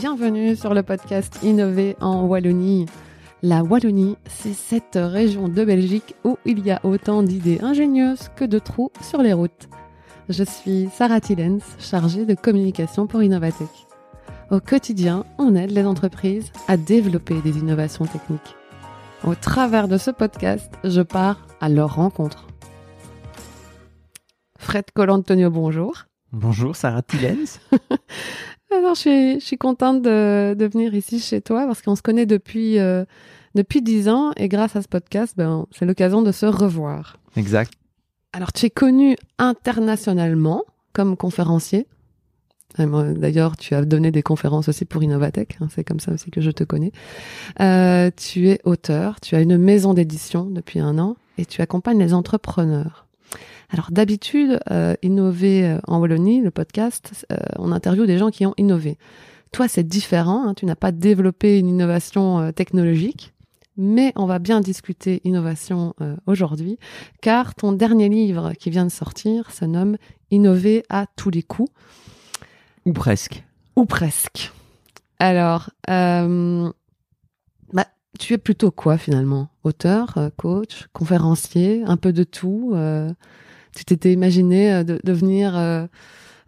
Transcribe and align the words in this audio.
bienvenue 0.00 0.56
sur 0.56 0.72
le 0.72 0.82
podcast 0.82 1.40
Innover 1.42 1.94
en 2.00 2.24
Wallonie. 2.24 2.86
La 3.42 3.62
Wallonie, 3.62 4.16
c'est 4.30 4.54
cette 4.54 4.94
région 4.98 5.46
de 5.46 5.62
Belgique 5.62 6.14
où 6.24 6.38
il 6.46 6.64
y 6.64 6.70
a 6.70 6.80
autant 6.84 7.22
d'idées 7.22 7.58
ingénieuses 7.60 8.30
que 8.34 8.46
de 8.46 8.58
trous 8.58 8.90
sur 9.02 9.20
les 9.20 9.34
routes. 9.34 9.68
Je 10.30 10.42
suis 10.42 10.88
Sarah 10.94 11.20
Tillens, 11.20 11.58
chargée 11.78 12.24
de 12.24 12.34
communication 12.34 13.06
pour 13.06 13.22
Innovatech. 13.22 13.68
Au 14.50 14.58
quotidien, 14.58 15.26
on 15.36 15.54
aide 15.54 15.70
les 15.70 15.84
entreprises 15.84 16.50
à 16.66 16.78
développer 16.78 17.42
des 17.42 17.58
innovations 17.58 18.06
techniques. 18.06 18.56
Au 19.22 19.34
travers 19.34 19.86
de 19.86 19.98
ce 19.98 20.10
podcast, 20.10 20.72
je 20.82 21.02
pars 21.02 21.46
à 21.60 21.68
leur 21.68 21.96
rencontre. 21.96 22.46
Fred 24.58 24.86
Colantonio, 24.94 25.50
bonjour. 25.50 26.06
Bonjour, 26.32 26.74
Sarah 26.74 27.02
Tillens. 27.02 27.58
Alors, 28.76 28.94
je 28.94 29.00
suis, 29.00 29.40
je 29.40 29.44
suis 29.44 29.58
contente 29.58 30.02
de, 30.02 30.54
de, 30.54 30.66
venir 30.66 30.94
ici 30.94 31.18
chez 31.18 31.40
toi 31.40 31.66
parce 31.66 31.82
qu'on 31.82 31.96
se 31.96 32.02
connaît 32.02 32.26
depuis 32.26 32.78
euh, 32.78 33.04
depuis 33.54 33.82
dix 33.82 34.08
ans 34.08 34.32
et 34.36 34.48
grâce 34.48 34.76
à 34.76 34.82
ce 34.82 34.88
podcast, 34.88 35.34
ben, 35.36 35.66
c'est 35.72 35.84
l'occasion 35.84 36.22
de 36.22 36.32
se 36.32 36.46
revoir. 36.46 37.16
Exact. 37.36 37.72
Alors, 38.32 38.52
tu 38.52 38.66
es 38.66 38.70
connu 38.70 39.16
internationalement 39.38 40.64
comme 40.92 41.16
conférencier. 41.16 41.86
D'ailleurs, 42.78 43.56
tu 43.56 43.74
as 43.74 43.84
donné 43.84 44.12
des 44.12 44.22
conférences 44.22 44.68
aussi 44.68 44.84
pour 44.84 45.02
Innovatech. 45.02 45.58
Hein, 45.60 45.66
c'est 45.74 45.82
comme 45.82 45.98
ça 45.98 46.12
aussi 46.12 46.30
que 46.30 46.40
je 46.40 46.52
te 46.52 46.62
connais. 46.62 46.92
Euh, 47.60 48.10
tu 48.16 48.48
es 48.48 48.60
auteur. 48.62 49.20
Tu 49.20 49.34
as 49.34 49.40
une 49.40 49.58
maison 49.58 49.92
d'édition 49.92 50.44
depuis 50.44 50.78
un 50.78 50.98
an 50.98 51.16
et 51.36 51.46
tu 51.46 51.62
accompagnes 51.62 51.98
les 51.98 52.14
entrepreneurs. 52.14 53.06
Alors 53.72 53.92
d'habitude, 53.92 54.58
euh, 54.70 54.94
innover 55.02 55.64
euh, 55.64 55.78
en 55.86 56.00
Wallonie, 56.00 56.40
le 56.40 56.50
podcast, 56.50 57.24
euh, 57.30 57.36
on 57.56 57.70
interviewe 57.70 58.06
des 58.06 58.18
gens 58.18 58.30
qui 58.30 58.44
ont 58.44 58.54
innové. 58.56 58.98
Toi, 59.52 59.68
c'est 59.68 59.86
différent. 59.86 60.48
Hein, 60.48 60.54
tu 60.54 60.66
n'as 60.66 60.74
pas 60.74 60.90
développé 60.90 61.58
une 61.58 61.68
innovation 61.68 62.40
euh, 62.40 62.50
technologique, 62.50 63.32
mais 63.76 64.12
on 64.16 64.26
va 64.26 64.40
bien 64.40 64.60
discuter 64.60 65.20
innovation 65.24 65.94
aujourd'hui, 66.26 66.78
car 67.22 67.54
ton 67.54 67.72
dernier 67.72 68.08
livre 68.10 68.52
qui 68.58 68.68
vient 68.68 68.84
de 68.84 68.90
sortir 68.90 69.50
se 69.52 69.64
nomme 69.64 69.96
Innover 70.30 70.84
à 70.90 71.06
tous 71.16 71.30
les 71.30 71.42
coups. 71.42 71.72
Ou 72.84 72.92
presque. 72.92 73.42
Ou 73.76 73.86
presque. 73.86 74.52
Alors, 75.18 75.70
bah, 75.88 77.86
tu 78.18 78.34
es 78.34 78.38
plutôt 78.38 78.70
quoi 78.70 78.98
finalement? 78.98 79.48
Auteur, 79.64 80.18
coach, 80.36 80.88
conférencier, 80.92 81.82
un 81.86 81.96
peu 81.96 82.12
de 82.12 82.24
tout 82.24 82.74
tu 83.74 83.84
t'étais 83.84 84.12
imaginé 84.12 84.84
de 84.84 85.00
devenir 85.04 85.56
euh, 85.56 85.86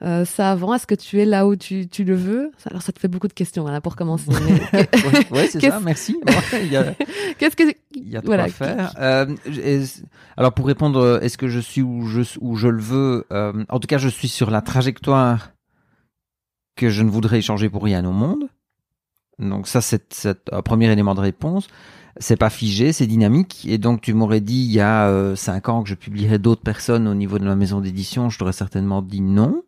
euh, 0.05 0.25
ça 0.25 0.51
avant? 0.51 0.75
Est-ce 0.75 0.87
que 0.87 0.97
tu 0.97 1.21
es 1.21 1.25
là 1.25 1.47
où 1.47 1.55
tu, 1.55 1.87
tu, 1.87 2.03
le 2.03 2.17
veux? 2.17 2.51
Alors, 2.69 2.83
ça 2.83 2.93
te 2.93 2.99
fait 2.99 3.09
beaucoup 3.09 3.29
de 3.29 3.33
questions 3.33 3.65
là, 3.67 3.81
pour 3.81 3.95
commencer. 3.95 4.31
oui, 5.31 5.47
c'est 5.49 5.61
ça, 5.61 5.79
merci. 5.85 6.19
Qu'est-ce 7.39 7.55
que. 7.55 7.63
Il 7.95 8.09
y 8.09 8.17
a 8.17 8.21
voilà, 8.25 8.49
quoi 8.51 8.67
faire. 8.67 8.95
Euh, 8.99 9.27
alors, 10.37 10.53
pour 10.55 10.67
répondre, 10.67 11.21
est-ce 11.23 11.39
que 11.39 11.47
je 11.47 11.61
suis 11.61 11.83
où 11.83 12.07
je, 12.07 12.23
où 12.41 12.57
je 12.57 12.69
le 12.69 12.81
veux 12.81 13.27
euh, 13.33 13.65
En 13.69 13.79
tout 13.79 13.87
cas, 13.87 13.99
je 13.99 14.09
suis 14.09 14.29
sur 14.29 14.51
la 14.51 14.61
trajectoire 14.61 15.53
que 16.75 16.89
je 16.89 17.03
ne 17.03 17.11
voudrais 17.11 17.41
changer 17.41 17.69
pour 17.69 17.85
rien 17.85 18.05
au 18.05 18.13
monde. 18.13 18.49
Donc, 19.39 19.69
ça, 19.69 19.81
c'est 19.81 20.51
un 20.51 20.63
premier 20.63 20.91
élément 20.91 21.15
de 21.15 21.21
réponse 21.21 21.69
c'est 22.19 22.37
pas 22.37 22.51
figé, 22.51 22.93
c'est 22.93 23.07
dynamique. 23.07 23.67
Et 23.69 23.79
donc, 23.79 24.01
tu 24.01 24.15
m'aurais 24.15 24.41
dit 24.41 24.65
il 24.65 24.73
y 24.73 24.81
a 24.81 25.09
euh, 25.09 25.35
cinq 25.37 25.69
ans 25.69 25.83
que 25.83 25.89
je 25.89 25.95
publierais 25.95 26.39
d'autres 26.39 26.63
personnes 26.63 27.09
au 27.09 27.15
niveau 27.15 27.39
de 27.39 27.45
ma 27.45 27.57
maison 27.57 27.81
d'édition, 27.81 28.31
je 28.31 28.39
t'aurais 28.39 28.53
certainement 28.53 29.03
dit 29.03 29.21
non. 29.21 29.63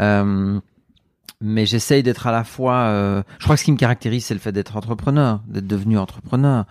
Euh, 0.00 0.60
mais 1.40 1.66
j'essaye 1.66 2.02
d'être 2.02 2.26
à 2.26 2.32
la 2.32 2.42
fois. 2.42 2.74
Euh, 2.88 3.22
je 3.38 3.44
crois 3.44 3.54
que 3.54 3.60
ce 3.60 3.64
qui 3.64 3.72
me 3.72 3.76
caractérise, 3.76 4.24
c'est 4.24 4.34
le 4.34 4.40
fait 4.40 4.50
d'être 4.50 4.76
entrepreneur, 4.76 5.40
d'être 5.46 5.66
devenu 5.66 5.96
entrepreneur. 5.96 6.64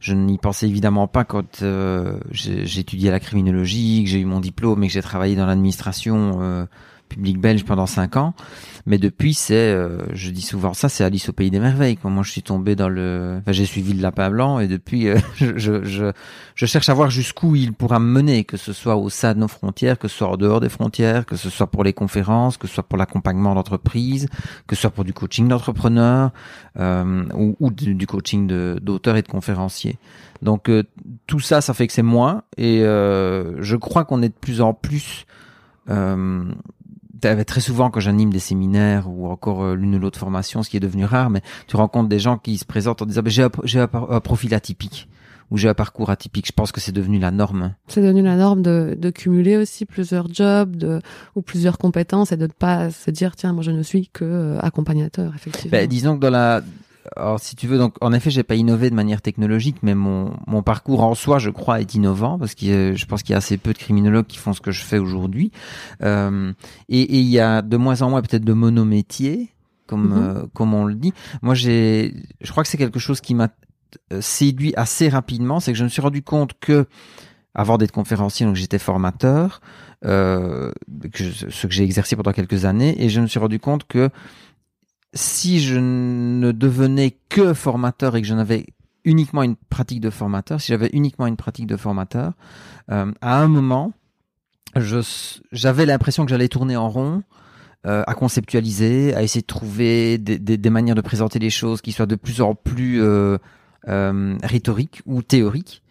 Je 0.00 0.14
n'y 0.14 0.38
pensais 0.38 0.66
évidemment 0.66 1.08
pas 1.08 1.24
quand 1.24 1.62
euh, 1.62 2.18
j'ai 2.30 2.80
étudié 2.80 3.10
la 3.10 3.20
criminologie, 3.20 4.04
que 4.04 4.10
j'ai 4.10 4.20
eu 4.20 4.24
mon 4.24 4.40
diplôme 4.40 4.82
et 4.82 4.86
que 4.86 4.92
j'ai 4.92 5.02
travaillé 5.02 5.36
dans 5.36 5.46
l'administration 5.46 6.66
public 7.08 7.38
belge 7.38 7.64
pendant 7.64 7.86
cinq 7.86 8.16
ans. 8.16 8.34
Mais 8.86 8.98
depuis, 8.98 9.32
c'est, 9.32 9.54
euh, 9.54 9.98
je 10.12 10.30
dis 10.30 10.42
souvent 10.42 10.74
ça, 10.74 10.90
c'est 10.90 11.04
Alice 11.04 11.30
au 11.30 11.32
pays 11.32 11.50
des 11.50 11.58
merveilles. 11.58 11.98
Moi 12.04 12.22
je 12.22 12.30
suis 12.30 12.42
tombé 12.42 12.76
dans 12.76 12.90
le, 12.90 13.36
enfin, 13.40 13.52
j'ai 13.52 13.64
suivi 13.64 13.94
le 13.94 14.02
lapin 14.02 14.30
blanc 14.30 14.58
et 14.58 14.68
depuis, 14.68 15.08
euh, 15.08 15.16
je, 15.36 15.56
je, 15.56 16.12
je, 16.54 16.66
cherche 16.66 16.88
à 16.90 16.94
voir 16.94 17.08
jusqu'où 17.08 17.56
il 17.56 17.72
pourra 17.72 17.98
me 17.98 18.10
mener, 18.10 18.44
que 18.44 18.58
ce 18.58 18.74
soit 18.74 18.96
au 18.96 19.08
sein 19.08 19.34
de 19.34 19.40
nos 19.40 19.48
frontières, 19.48 19.98
que 19.98 20.08
ce 20.08 20.18
soit 20.18 20.28
en 20.28 20.36
dehors 20.36 20.60
des 20.60 20.68
frontières, 20.68 21.24
que 21.24 21.36
ce 21.36 21.48
soit 21.48 21.68
pour 21.68 21.82
les 21.82 21.94
conférences, 21.94 22.58
que 22.58 22.66
ce 22.66 22.74
soit 22.74 22.82
pour 22.82 22.98
l'accompagnement 22.98 23.54
d'entreprise, 23.54 24.28
que 24.66 24.76
ce 24.76 24.82
soit 24.82 24.90
pour 24.90 25.04
du 25.04 25.14
coaching 25.14 25.48
d'entrepreneurs 25.48 26.30
euh, 26.78 27.24
ou, 27.60 27.70
du, 27.70 28.06
coaching 28.06 28.46
d'auteurs 28.80 29.16
et 29.16 29.22
de 29.22 29.28
conférenciers. 29.28 29.98
Donc 30.42 30.70
tout 31.26 31.40
ça, 31.40 31.62
ça 31.62 31.72
fait 31.72 31.86
que 31.86 31.92
c'est 31.94 32.02
moi 32.02 32.44
et 32.58 32.80
je 32.80 33.76
crois 33.76 34.04
qu'on 34.04 34.20
est 34.20 34.28
de 34.28 34.34
plus 34.34 34.60
en 34.60 34.74
plus 34.74 35.24
euh, 35.90 36.44
très 37.20 37.60
souvent 37.60 37.90
quand 37.90 38.00
j'anime 38.00 38.32
des 38.32 38.38
séminaires 38.38 39.08
ou 39.10 39.28
encore 39.28 39.62
euh, 39.62 39.74
l'une 39.74 39.94
ou 39.94 39.98
l'autre 39.98 40.18
formation, 40.18 40.62
ce 40.62 40.70
qui 40.70 40.76
est 40.76 40.80
devenu 40.80 41.04
rare, 41.04 41.30
mais 41.30 41.42
tu 41.66 41.76
rencontres 41.76 42.08
des 42.08 42.18
gens 42.18 42.38
qui 42.38 42.58
se 42.58 42.64
présentent 42.64 43.02
en 43.02 43.06
disant 43.06 43.22
bah, 43.22 43.30
j'ai 43.30 43.80
un, 43.80 43.90
un, 44.10 44.20
profil 44.20 44.54
atypique 44.54 45.08
ou 45.50 45.56
j'ai 45.56 45.68
un 45.68 45.74
parcours 45.74 46.10
atypique. 46.10 46.46
Je 46.46 46.52
pense 46.52 46.72
que 46.72 46.80
c'est 46.80 46.92
devenu 46.92 47.18
la 47.18 47.30
norme. 47.30 47.74
C'est 47.88 48.02
devenu 48.02 48.22
la 48.22 48.36
norme 48.36 48.62
de, 48.62 48.96
de 48.98 49.10
cumuler 49.10 49.56
aussi 49.56 49.84
plusieurs 49.84 50.32
jobs 50.32 50.76
de, 50.76 51.00
ou 51.34 51.42
plusieurs 51.42 51.78
compétences 51.78 52.32
et 52.32 52.36
de 52.36 52.46
ne 52.46 52.52
pas 52.52 52.90
se 52.90 53.10
dire 53.10 53.36
tiens 53.36 53.52
moi 53.52 53.62
je 53.62 53.70
ne 53.70 53.82
suis 53.82 54.08
que 54.08 54.24
euh, 54.24 54.58
accompagnateur 54.60 55.32
effectivement. 55.34 55.70
Ben, 55.70 55.86
disons 55.86 56.16
que 56.16 56.20
dans 56.20 56.30
la 56.30 56.62
alors 57.16 57.38
si 57.38 57.56
tu 57.56 57.66
veux 57.66 57.78
donc 57.78 57.96
en 58.00 58.12
effet 58.12 58.30
j'ai 58.30 58.42
pas 58.42 58.54
innové 58.54 58.90
de 58.90 58.94
manière 58.94 59.20
technologique 59.20 59.76
mais 59.82 59.94
mon, 59.94 60.32
mon 60.46 60.62
parcours 60.62 61.02
en 61.02 61.14
soi 61.14 61.38
je 61.38 61.50
crois 61.50 61.80
est 61.80 61.94
innovant 61.94 62.38
parce 62.38 62.54
que 62.54 62.94
je 62.94 63.06
pense 63.06 63.22
qu'il 63.22 63.32
y 63.32 63.34
a 63.34 63.38
assez 63.38 63.58
peu 63.58 63.72
de 63.72 63.78
criminologues 63.78 64.26
qui 64.26 64.38
font 64.38 64.52
ce 64.52 64.60
que 64.60 64.70
je 64.70 64.82
fais 64.82 64.98
aujourd'hui. 64.98 65.50
Euh, 66.02 66.52
et, 66.88 67.18
il 67.18 67.28
y 67.28 67.38
a 67.38 67.62
de 67.62 67.76
moins 67.76 68.02
en 68.02 68.10
moins 68.10 68.22
peut-être 68.22 68.44
de 68.44 68.52
monométiers 68.52 69.50
comme 69.86 70.12
mm-hmm. 70.12 70.38
euh, 70.38 70.46
comme 70.54 70.74
on 70.74 70.84
le 70.84 70.94
dit. 70.94 71.12
Moi 71.42 71.54
j'ai 71.54 72.14
je 72.40 72.50
crois 72.50 72.62
que 72.62 72.68
c'est 72.68 72.78
quelque 72.78 72.98
chose 72.98 73.20
qui 73.20 73.34
m'a 73.34 73.48
euh, 74.12 74.20
séduit 74.20 74.72
assez 74.76 75.08
rapidement. 75.08 75.60
C'est 75.60 75.72
que 75.72 75.78
je 75.78 75.84
me 75.84 75.88
suis 75.88 76.02
rendu 76.02 76.22
compte 76.22 76.54
que 76.58 76.86
avant 77.54 77.78
d'être 77.78 77.92
conférencier 77.92 78.46
donc 78.46 78.56
j'étais 78.56 78.78
formateur 78.78 79.60
euh, 80.04 80.70
que 81.12 81.24
ce 81.30 81.66
que 81.66 81.72
j'ai 81.72 81.84
exercé 81.84 82.16
pendant 82.16 82.32
quelques 82.32 82.64
années 82.64 83.02
et 83.02 83.08
je 83.08 83.20
me 83.20 83.26
suis 83.26 83.38
rendu 83.38 83.58
compte 83.58 83.84
que 83.84 84.10
si 85.14 85.60
je 85.60 85.78
ne 85.78 86.52
devenais 86.52 87.16
que 87.28 87.54
formateur 87.54 88.16
et 88.16 88.22
que 88.22 88.26
je 88.26 88.34
n'avais 88.34 88.66
uniquement 89.04 89.42
une 89.42 89.56
pratique 89.56 90.00
de 90.00 90.10
formateur, 90.10 90.60
si 90.60 90.68
j'avais 90.68 90.90
uniquement 90.92 91.26
une 91.26 91.36
pratique 91.36 91.66
de 91.66 91.76
formateur, 91.76 92.32
euh, 92.90 93.12
à 93.20 93.40
un 93.40 93.48
moment, 93.48 93.92
j'avais 95.52 95.86
l'impression 95.86 96.24
que 96.24 96.30
j'allais 96.30 96.48
tourner 96.48 96.76
en 96.76 96.88
rond, 96.88 97.22
euh, 97.86 98.02
à 98.06 98.14
conceptualiser, 98.14 99.14
à 99.14 99.22
essayer 99.22 99.42
de 99.42 99.46
trouver 99.46 100.18
des, 100.18 100.70
manières 100.70 100.94
de 100.94 101.00
présenter 101.00 101.38
les 101.38 101.50
choses 101.50 101.80
qui 101.80 101.92
soient 101.92 102.06
de 102.06 102.16
plus 102.16 102.40
en 102.40 102.54
plus 102.54 103.00
euh 103.02 103.38
rhétoriques 103.86 105.02
ou 105.04 105.22
théoriques. 105.22 105.82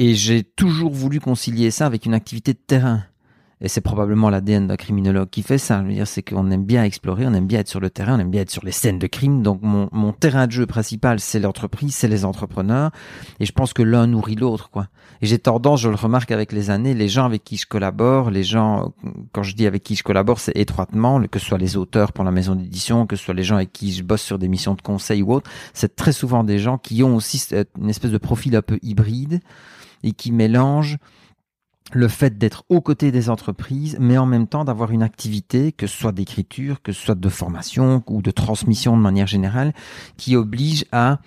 Et 0.00 0.14
j'ai 0.14 0.42
toujours 0.42 0.92
voulu 0.92 1.20
concilier 1.20 1.70
ça 1.70 1.86
avec 1.86 2.06
une 2.06 2.14
activité 2.14 2.52
de 2.52 2.58
terrain. 2.58 3.04
Et 3.62 3.68
c'est 3.68 3.82
probablement 3.82 4.30
l'ADN 4.30 4.66
d'un 4.66 4.76
criminologue 4.76 5.28
qui 5.28 5.42
fait 5.42 5.58
ça. 5.58 5.82
Je 5.82 5.88
veux 5.88 5.92
dire, 5.92 6.06
c'est 6.06 6.22
qu'on 6.22 6.50
aime 6.50 6.64
bien 6.64 6.82
explorer, 6.82 7.26
on 7.26 7.34
aime 7.34 7.46
bien 7.46 7.60
être 7.60 7.68
sur 7.68 7.80
le 7.80 7.90
terrain, 7.90 8.16
on 8.16 8.20
aime 8.20 8.30
bien 8.30 8.42
être 8.42 8.50
sur 8.50 8.64
les 8.64 8.72
scènes 8.72 8.98
de 8.98 9.06
crime. 9.06 9.42
Donc 9.42 9.60
mon, 9.62 9.88
mon 9.92 10.12
terrain 10.12 10.46
de 10.46 10.52
jeu 10.52 10.66
principal, 10.66 11.20
c'est 11.20 11.40
l'entreprise, 11.40 11.94
c'est 11.94 12.08
les 12.08 12.24
entrepreneurs. 12.24 12.90
Et 13.38 13.44
je 13.44 13.52
pense 13.52 13.74
que 13.74 13.82
l'un 13.82 14.06
nourrit 14.06 14.36
l'autre, 14.36 14.70
quoi. 14.70 14.88
Et 15.20 15.26
j'ai 15.26 15.38
tendance, 15.38 15.82
je 15.82 15.90
le 15.90 15.96
remarque 15.96 16.30
avec 16.30 16.52
les 16.52 16.70
années, 16.70 16.94
les 16.94 17.08
gens 17.08 17.26
avec 17.26 17.44
qui 17.44 17.58
je 17.58 17.66
collabore, 17.66 18.30
les 18.30 18.44
gens, 18.44 18.94
quand 19.32 19.42
je 19.42 19.54
dis 19.54 19.66
avec 19.66 19.82
qui 19.82 19.94
je 19.94 20.02
collabore, 20.02 20.40
c'est 20.40 20.56
étroitement, 20.56 21.22
que 21.30 21.38
ce 21.38 21.44
soit 21.44 21.58
les 21.58 21.76
auteurs 21.76 22.12
pour 22.12 22.24
la 22.24 22.30
maison 22.30 22.54
d'édition, 22.54 23.06
que 23.06 23.16
ce 23.16 23.24
soit 23.24 23.34
les 23.34 23.42
gens 23.42 23.56
avec 23.56 23.72
qui 23.72 23.92
je 23.92 24.02
bosse 24.02 24.22
sur 24.22 24.38
des 24.38 24.48
missions 24.48 24.74
de 24.74 24.80
conseil 24.80 25.22
ou 25.22 25.34
autre, 25.34 25.50
c'est 25.74 25.94
très 25.94 26.12
souvent 26.12 26.44
des 26.44 26.58
gens 26.58 26.78
qui 26.78 27.02
ont 27.02 27.16
aussi 27.16 27.44
une 27.78 27.90
espèce 27.90 28.10
de 28.10 28.18
profil 28.18 28.56
un 28.56 28.62
peu 28.62 28.78
hybride 28.82 29.40
et 30.02 30.12
qui 30.12 30.32
mélangent 30.32 30.96
le 31.92 32.08
fait 32.08 32.38
d'être 32.38 32.64
aux 32.68 32.80
côtés 32.80 33.10
des 33.10 33.30
entreprises, 33.30 33.96
mais 34.00 34.18
en 34.18 34.26
même 34.26 34.46
temps 34.46 34.64
d'avoir 34.64 34.90
une 34.90 35.02
activité, 35.02 35.72
que 35.72 35.86
ce 35.86 35.96
soit 35.96 36.12
d'écriture, 36.12 36.82
que 36.82 36.92
ce 36.92 37.04
soit 37.04 37.14
de 37.14 37.28
formation 37.28 38.02
ou 38.08 38.22
de 38.22 38.30
transmission 38.30 38.96
de 38.96 39.02
manière 39.02 39.26
générale, 39.26 39.72
qui 40.16 40.36
oblige 40.36 40.84
à 40.92 41.18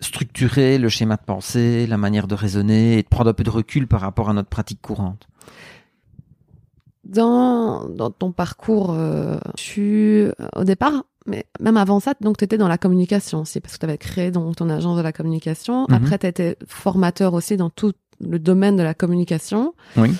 structurer 0.00 0.78
le 0.78 0.88
schéma 0.88 1.16
de 1.16 1.22
pensée, 1.24 1.86
la 1.86 1.96
manière 1.96 2.26
de 2.26 2.34
raisonner 2.34 2.98
et 2.98 3.02
de 3.02 3.08
prendre 3.08 3.30
un 3.30 3.34
peu 3.34 3.44
de 3.44 3.50
recul 3.50 3.86
par 3.86 4.00
rapport 4.00 4.28
à 4.28 4.32
notre 4.32 4.48
pratique 4.48 4.80
courante. 4.82 5.28
Dans, 7.04 7.88
dans 7.88 8.10
ton 8.10 8.32
parcours, 8.32 8.92
euh, 8.92 9.38
tu, 9.56 10.28
au 10.56 10.64
départ, 10.64 11.04
mais 11.26 11.46
même 11.60 11.76
avant 11.76 12.00
ça, 12.00 12.14
donc 12.20 12.36
tu 12.36 12.44
étais 12.44 12.58
dans 12.58 12.68
la 12.68 12.78
communication 12.78 13.40
aussi, 13.40 13.60
parce 13.60 13.74
que 13.74 13.80
tu 13.80 13.86
avais 13.86 13.98
créé 13.98 14.30
donc, 14.30 14.56
ton 14.56 14.68
agence 14.68 14.96
de 14.96 15.02
la 15.02 15.12
communication. 15.12 15.86
Mhm. 15.88 15.94
Après, 15.94 16.18
tu 16.18 16.26
étais 16.26 16.56
formateur 16.66 17.34
aussi 17.34 17.56
dans 17.56 17.70
tout 17.70 17.92
le 18.28 18.38
domaine 18.38 18.76
de 18.76 18.82
la 18.82 18.94
communication. 18.94 19.74
Oui. 19.96 20.10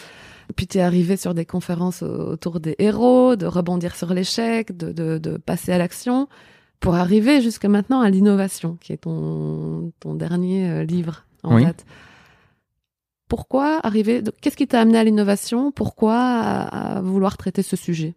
Puis 0.56 0.66
tu 0.66 0.78
es 0.78 0.82
arrivé 0.82 1.16
sur 1.16 1.32
des 1.34 1.46
conférences 1.46 2.02
autour 2.02 2.60
des 2.60 2.74
héros, 2.78 3.36
de 3.36 3.46
rebondir 3.46 3.94
sur 3.96 4.12
l'échec, 4.12 4.76
de, 4.76 4.92
de, 4.92 5.18
de, 5.18 5.36
passer 5.38 5.72
à 5.72 5.78
l'action. 5.78 6.28
pour 6.80 6.94
arriver 6.96 7.40
jusqu'à 7.40 7.68
maintenant 7.68 8.00
à 8.00 8.10
l'innovation, 8.10 8.76
qui 8.80 8.92
est 8.92 8.98
ton, 8.98 9.92
ton 10.00 10.14
dernier 10.14 10.68
euh, 10.68 10.84
livre 10.84 11.24
en 11.44 11.54
Oui. 11.54 11.64
date. 11.64 11.84
Pourquoi 13.28 13.80
arriver 13.86 14.22
Qu'est-ce 14.42 14.56
qui 14.56 14.66
t'a 14.66 14.80
amené 14.80 14.98
à 14.98 15.04
l'innovation? 15.04 15.70
Pourquoi 15.72 16.16
à, 16.18 16.96
à 16.96 17.00
vouloir 17.00 17.36
traiter 17.38 17.62
ce 17.62 17.76
sujet? 17.76 18.14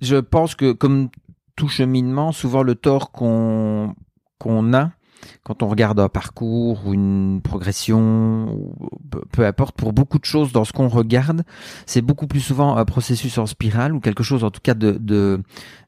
Je 0.00 0.16
pense 0.16 0.54
que 0.54 0.72
comme 0.72 1.08
tout 1.56 1.68
cheminement, 1.68 2.30
souvent 2.32 2.62
le 2.62 2.74
tort 2.74 3.10
qu'on 3.10 3.94
qu'on 4.38 4.74
a 4.74 4.92
quand 5.42 5.62
on 5.62 5.68
regarde 5.68 6.00
un 6.00 6.08
parcours 6.08 6.86
ou 6.86 6.94
une 6.94 7.40
progression, 7.42 8.74
peu- 9.32 9.46
importe, 9.46 9.76
pour 9.76 9.92
beaucoup 9.92 10.18
de 10.18 10.24
choses 10.24 10.52
dans 10.52 10.64
ce 10.64 10.72
qu'on 10.72 10.88
regarde, 10.88 11.42
c'est 11.86 12.02
beaucoup 12.02 12.26
plus 12.26 12.40
souvent 12.40 12.76
un 12.76 12.84
processus 12.84 13.38
en 13.38 13.46
spirale 13.46 13.94
ou 13.94 14.00
quelque 14.00 14.22
chose 14.22 14.44
en 14.44 14.50
tout 14.50 14.60
cas 14.62 14.74
de, 14.74 14.92
de, 15.00 15.42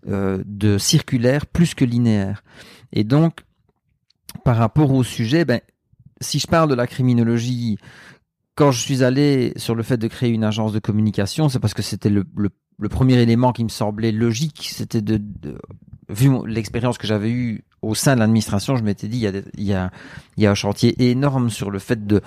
euh, 0.09 0.79
circulaire 0.79 1.47
plus 1.47 1.75
que 1.75 1.85
linéaire. 1.85 2.43
Et 2.93 3.05
donc, 3.05 3.41
par 4.45 4.57
rapport 4.57 4.93
au 4.93 5.03
sujet, 5.03 5.45
ben, 5.45 5.61
si 6.21 6.39
je 6.39 6.47
parle 6.47 6.69
de 6.69 6.75
la 6.75 6.87
criminologie, 6.87 7.79
quand 8.55 8.71
je 8.73 8.81
suis 8.81 9.05
allé 9.05 9.53
sur 9.57 9.75
le 9.75 9.83
fait 9.83 9.97
de 9.99 10.09
créer 10.09 10.31
une 10.31 10.45
agence 10.45 10.73
de 10.73 10.79
communication, 10.81 11.49
c'est 11.49 11.61
parce 11.61 11.75
que 11.75 11.83
c'était 11.83 12.11
le, 12.11 12.25
le, 12.37 12.89
premier 12.89 13.15
élément 13.15 13.53
qui 13.53 13.63
me 13.63 13.69
semblait 13.69 14.11
logique. 14.13 14.69
C'était 14.73 15.03
de, 15.03 15.19
de- 15.19 15.59
vu 16.09 16.31
l'expérience 16.47 16.99
que 16.99 17.07
j'avais 17.07 17.31
eue 17.31 17.65
au 17.83 17.95
sein 17.95 18.15
de 18.15 18.21
l'administration, 18.21 18.77
je 18.77 18.83
m'étais 18.83 19.09
dit 19.09 19.19
il 19.19 19.23
y, 19.23 19.73
a, 19.73 19.91
il, 20.37 20.43
y 20.43 20.47
a, 20.47 20.51
un 20.51 20.55
chantier 20.55 21.11
énorme 21.11 21.51
sur 21.51 21.71
le 21.71 21.79
fait 21.79 22.07
de, 22.07 22.21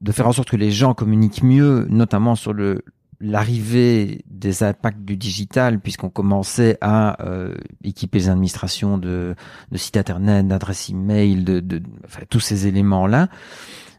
de, 0.00 0.12
faire 0.12 0.28
en 0.28 0.32
sorte 0.32 0.50
que 0.50 0.56
les 0.56 0.70
gens 0.70 0.94
communiquent 0.94 1.42
mieux, 1.42 1.86
notamment 1.88 2.34
sur 2.34 2.52
le 2.52 2.84
l'arrivée 3.20 4.22
des 4.28 4.62
impacts 4.62 5.00
du 5.00 5.16
digital, 5.16 5.80
puisqu'on 5.80 6.10
commençait 6.10 6.76
à 6.80 7.22
euh, 7.24 7.54
équiper 7.82 8.18
les 8.18 8.28
administrations 8.28 8.98
de, 8.98 9.34
de 9.70 9.76
sites 9.78 9.96
internet, 9.96 10.46
d'adresses 10.46 10.90
email, 10.90 11.42
de, 11.42 11.82
tous 12.28 12.40
ces 12.40 12.66
éléments-là. 12.66 13.28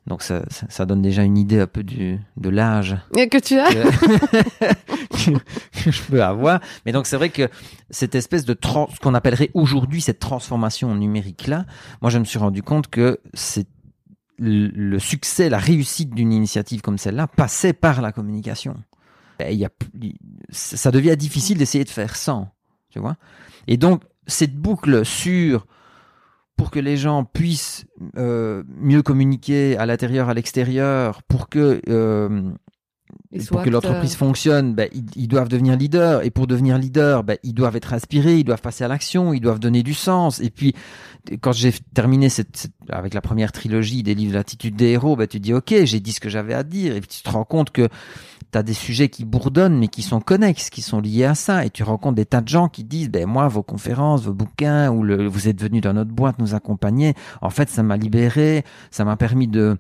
Donc 0.08 0.22
ça, 0.22 0.44
ça, 0.50 0.68
ça 0.70 0.86
donne 0.86 1.02
déjà 1.02 1.24
une 1.24 1.38
idée 1.38 1.60
un 1.60 1.68
peu 1.68 1.84
du, 1.84 2.20
de 2.38 2.50
l'âge 2.50 2.96
que 3.14 3.40
tu 3.40 3.58
as 3.58 3.72
que, 3.72 5.32
que 5.84 5.92
je 5.92 6.04
peux 6.04 6.24
avoir. 6.24 6.60
Mais 6.86 6.92
donc 6.92 7.08
c'est 7.08 7.18
vrai 7.18 7.30
que 7.30 7.50
cette 7.90 8.14
espèce 8.14 8.46
de 8.46 8.54
trans, 8.54 8.88
ce 8.94 9.00
qu'on 9.00 9.16
appellerait 9.16 9.50
aujourd'hui 9.56 10.02
cette 10.02 10.20
transformation 10.20 10.94
numérique 10.94 11.48
là, 11.48 11.66
moi 12.02 12.12
je 12.12 12.20
me 12.20 12.24
suis 12.24 12.38
rendu 12.38 12.62
compte 12.62 12.88
que 12.88 13.20
c'est 13.34 13.68
le 14.38 15.00
succès, 15.00 15.50
la 15.50 15.58
réussite 15.58 16.14
d'une 16.14 16.34
initiative 16.34 16.82
comme 16.82 16.98
celle-là 16.98 17.28
passait 17.28 17.74
par 17.74 18.02
la 18.02 18.12
communication. 18.12 18.76
Et 19.40 19.54
il 19.54 19.60
y 19.60 19.66
a, 19.66 19.70
ça 20.50 20.92
devient 20.92 21.16
difficile 21.18 21.58
d'essayer 21.58 21.84
de 21.84 21.90
faire 21.90 22.16
sans, 22.16 22.50
tu 22.90 23.00
vois. 23.00 23.16
Et 23.68 23.78
donc 23.78 24.04
cette 24.28 24.56
boucle 24.56 25.06
sur 25.06 25.66
pour 26.56 26.72
que 26.72 26.80
les 26.80 26.98
gens 26.98 27.24
puissent 27.26 27.86
euh, 28.18 28.64
mieux 28.68 29.02
communiquer 29.02 29.78
à 29.78 29.86
l'intérieur, 29.86 30.30
à 30.30 30.34
l'extérieur, 30.34 31.22
pour 31.24 31.50
que 31.50 31.82
euh, 31.90 32.52
pour 33.50 33.62
que 33.62 33.70
l'entreprise 33.70 34.14
acteurs. 34.14 34.28
fonctionne, 34.28 34.74
ben, 34.74 34.88
ils, 34.94 35.06
ils 35.16 35.28
doivent 35.28 35.50
devenir 35.50 35.76
leaders. 35.78 36.24
Et 36.24 36.32
pour 36.32 36.48
devenir 36.48 36.78
leader, 36.78 37.24
ben, 37.24 37.38
ils 37.44 37.54
doivent 37.54 37.76
être 37.76 37.94
inspirés, 37.94 38.40
ils 38.40 38.44
doivent 38.44 38.62
passer 38.62 38.84
à 38.84 38.88
l'action, 38.88 39.34
ils 39.34 39.42
doivent 39.42 39.60
donner 39.60 39.84
du 39.84 39.94
sens. 39.94 40.40
Et 40.40 40.50
puis, 40.50 40.74
quand 41.42 41.52
j'ai 41.52 41.74
terminé 41.94 42.30
cette, 42.30 42.56
cette- 42.56 42.72
avec 42.90 43.14
la 43.14 43.22
première 43.22 43.52
trilogie 43.52 44.04
des 44.04 44.16
livres 44.16 44.32
de 44.32 44.38
l'attitude 44.38 44.76
des 44.76 44.88
héros, 44.92 45.16
ben, 45.16 45.28
tu 45.28 45.38
te 45.40 45.44
dis, 45.44 45.54
OK, 45.54 45.74
j'ai 45.84 46.00
dit 46.00 46.14
ce 46.14 46.20
que 46.20 46.30
j'avais 46.30 46.54
à 46.54 46.64
dire. 46.64 46.96
Et 46.96 47.02
puis, 47.02 47.10
tu 47.10 47.22
te 47.22 47.30
rends 47.30 47.44
compte 47.46 47.72
que 47.72 47.90
tu 48.56 48.60
as 48.60 48.64
des 48.64 48.74
sujets 48.74 49.10
qui 49.10 49.26
bourdonnent, 49.26 49.78
mais 49.78 49.90
qui 49.90 50.02
sont 50.02 50.22
connexes, 50.22 50.70
qui 50.70 50.82
sont 50.82 51.02
liés 51.02 51.26
à 51.26 51.36
ça. 51.36 51.66
Et 51.66 51.70
tu 51.70 51.84
rencontres 51.84 52.16
des 52.16 52.26
tas 52.26 52.40
de 52.40 52.48
gens 52.48 52.70
qui 52.70 52.86
disent, 52.86 53.10
ben, 53.10 53.26
moi, 53.28 53.48
vos 53.50 53.64
conférences, 53.64 54.24
vos 54.24 54.34
bouquins, 54.34 54.90
ou 54.90 55.04
le, 55.04 55.28
vous 55.28 55.48
êtes 55.50 55.62
venu 55.62 55.82
dans 55.82 55.94
notre 55.94 56.12
boîte 56.12 56.40
nous 56.40 56.56
accompagner. 56.56 57.14
En 57.42 57.50
fait, 57.50 57.70
ça 57.70 57.84
m'a 57.84 57.98
libéré, 57.98 58.64
ça 58.92 59.04
m'a 59.04 59.18
permis 59.18 59.48
de, 59.48 59.78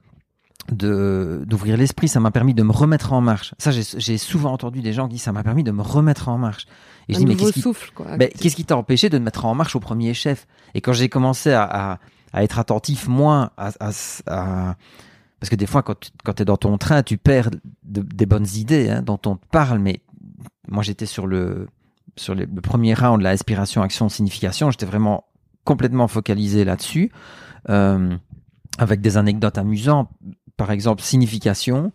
de 0.72 1.44
d'ouvrir 1.48 1.77
l'esprit, 1.77 2.07
ça 2.07 2.19
m'a 2.19 2.31
permis 2.31 2.54
de 2.54 2.63
me 2.63 2.72
remettre 2.72 3.13
en 3.13 3.22
marche. 3.22 3.54
Ça, 3.57 3.72
j'ai 3.72 4.18
souvent 4.18 4.51
entendu 4.51 4.81
des 4.81 4.94
gens 4.94 5.07
qui 5.07 5.13
disent 5.13 5.24
ça 5.24 5.31
m'a 5.31 5.44
permis 5.44 5.63
de 5.63 5.72
me 5.72 5.81
remettre 5.81 6.27
en 6.27 6.38
marche. 6.38 6.66
Et 7.07 7.13
je 7.13 7.18
un 7.18 7.22
dis 7.22 7.25
mais 7.27 7.36
qu'est-ce 7.36 8.56
qui, 8.56 8.63
ben, 8.63 8.68
t'a 8.68 8.77
empêché 8.77 9.10
de 9.10 9.18
te 9.18 9.24
mettre 9.24 9.45
en 9.45 9.56
marche 9.56 9.75
au 9.75 9.80
premier 9.80 10.13
chef? 10.13 10.48
Et 10.74 10.81
quand 10.81 10.94
j'ai 10.94 11.07
commencé 11.07 11.51
à, 11.51 11.63
à, 11.63 12.00
à 12.33 12.44
être 12.44 12.60
attentif 12.60 13.07
moins 13.07 13.51
à, 13.57 13.69
à, 13.80 13.92
à- 14.27 14.75
parce 15.40 15.50
que 15.50 15.56
des 15.56 15.66
fois 15.66 15.84
quand 15.84 15.96
tu 16.34 16.42
es 16.42 16.46
dans 16.46 16.58
ton 16.58 16.78
train, 16.78 17.04
tu 17.04 17.18
perds 17.18 17.50
de- 17.84 18.02
des 18.02 18.26
bonnes 18.26 18.48
idées 18.56 18.90
hein, 18.90 19.02
dont 19.02 19.20
on 19.26 19.36
te 19.36 19.46
parle. 19.52 19.80
Mais 19.80 20.02
moi, 20.68 20.84
j'étais 20.84 21.06
sur 21.06 21.28
le 21.28 21.68
le 22.30 22.62
premier 22.62 22.94
round, 22.94 23.22
la 23.22 23.32
aspiration, 23.32 23.82
action, 23.82 24.08
signification. 24.08 24.72
J'étais 24.72 24.86
vraiment 24.86 25.26
complètement 25.66 26.08
focalisé 26.08 26.64
là-dessus, 26.64 27.12
euh, 27.70 28.16
avec 28.78 29.02
des 29.02 29.18
anecdotes 29.18 29.58
amusantes. 29.58 30.10
Par 30.56 30.72
exemple, 30.72 31.02
signification 31.02 31.92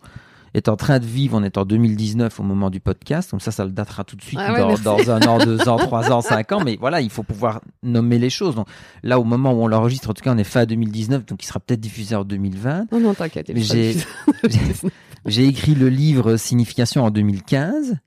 est 0.53 0.67
en 0.69 0.75
train 0.75 0.99
de 0.99 1.05
vivre, 1.05 1.37
on 1.37 1.43
est 1.43 1.57
en 1.57 1.65
2019 1.65 2.39
au 2.39 2.43
moment 2.43 2.69
du 2.69 2.79
podcast, 2.79 3.31
donc 3.31 3.41
ça, 3.41 3.51
ça 3.51 3.63
le 3.65 3.71
datera 3.71 4.03
tout 4.03 4.15
de 4.15 4.21
suite 4.21 4.39
Ah 4.41 4.53
ouais, 4.53 4.75
dans, 4.83 5.09
un 5.09 5.21
an, 5.21 5.37
deux 5.39 5.61
ans, 5.69 5.77
trois 5.77 6.11
ans, 6.11 6.21
cinq 6.21 6.51
ans, 6.51 6.61
mais 6.63 6.77
voilà, 6.79 7.01
il 7.01 7.09
faut 7.09 7.23
pouvoir 7.23 7.61
nommer 7.83 8.19
les 8.19 8.29
choses. 8.29 8.55
Donc 8.55 8.67
là, 9.03 9.19
au 9.19 9.23
moment 9.23 9.53
où 9.53 9.61
on 9.63 9.67
l'enregistre, 9.67 10.09
en 10.09 10.13
tout 10.13 10.23
cas, 10.23 10.33
on 10.33 10.37
est 10.37 10.43
fin 10.43 10.65
2019, 10.65 11.25
donc 11.25 11.43
il 11.43 11.45
sera 11.47 11.59
peut-être 11.59 11.79
diffusé 11.79 12.15
en 12.15 12.23
2020. 12.25 12.87
Non, 12.91 12.99
non, 12.99 13.13
t'inquiète. 13.13 13.51
j'ai- 15.25 15.47
écrit 15.47 15.75
le 15.75 15.89
livre 15.89 16.35
Signification 16.37 17.03
en 17.05 17.11
2015. 17.11 17.97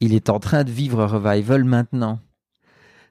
Il 0.00 0.14
est 0.14 0.30
en 0.30 0.38
train 0.38 0.64
de 0.64 0.70
vivre 0.70 1.00
un 1.02 1.06
revival 1.06 1.64
maintenant. 1.64 2.20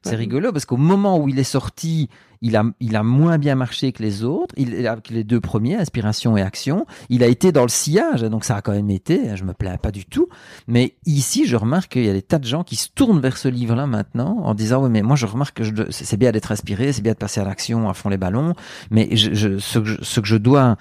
C'est 0.02 0.12
Ouais. 0.12 0.16
rigolo 0.16 0.52
parce 0.52 0.66
qu'au 0.66 0.78
moment 0.78 1.20
où 1.20 1.28
il 1.28 1.38
est 1.40 1.44
sorti, 1.44 2.10
il 2.42 2.56
a, 2.56 2.64
il 2.80 2.96
a 2.96 3.04
moins 3.04 3.38
bien 3.38 3.56
marché 3.56 3.92
que 3.92 4.02
les 4.02 4.24
autres, 4.24 4.54
il, 4.58 4.88
avec 4.88 5.10
les 5.10 5.24
deux 5.24 5.42
premiers, 5.42 5.76
Inspiration 5.76 6.38
et 6.38 6.42
Action. 6.42 6.86
Il 7.10 7.24
a 7.24 7.28
été 7.28 7.52
dans 7.52 7.64
le 7.64 7.70
sillage, 7.70 8.22
donc 8.22 8.46
ça 8.46 8.56
a 8.56 8.62
quand 8.62 8.72
même 8.72 8.90
été, 8.90 9.36
je 9.36 9.44
me 9.44 9.54
plains 9.54 9.78
pas 9.78 9.92
du 9.92 10.06
tout. 10.06 10.28
Mais 10.68 10.96
ici, 11.06 11.46
je 11.46 11.56
remarque 11.56 11.92
qu'il 11.94 12.06
y 12.06 12.10
a 12.10 12.14
des 12.14 12.22
tas 12.22 12.40
de 12.40 12.46
gens 12.46 12.64
qui 12.64 12.76
se 12.78 12.88
tournent 12.90 13.20
vers 13.20 13.38
ce 13.38 13.48
livre-là 13.50 13.88
maintenant 13.88 14.40
en 14.44 14.54
disant, 14.54 14.84
oui, 14.84 14.90
mais 14.90 15.02
moi, 15.02 15.16
je 15.16 15.26
remarque 15.26 15.58
que 15.58 15.64
je 15.64 15.74
c'est 15.90 16.18
bien 16.18 16.32
d'être 16.32 16.52
inspiré, 16.52 16.94
c'est 16.94 17.02
bien 17.02 17.14
de 17.14 17.18
passer 17.18 17.42
à 17.42 17.44
l'action, 17.44 17.90
à 17.90 17.94
fond 17.94 18.10
les 18.10 18.18
ballons, 18.18 18.54
mais 18.92 19.16
je, 19.16 19.34
je- 19.34 19.58
ce, 19.58 19.80
que 19.80 19.86
je, 19.86 19.98
ce 20.02 20.20
que 20.20 20.28
je 20.28 20.38
dois 20.38 20.78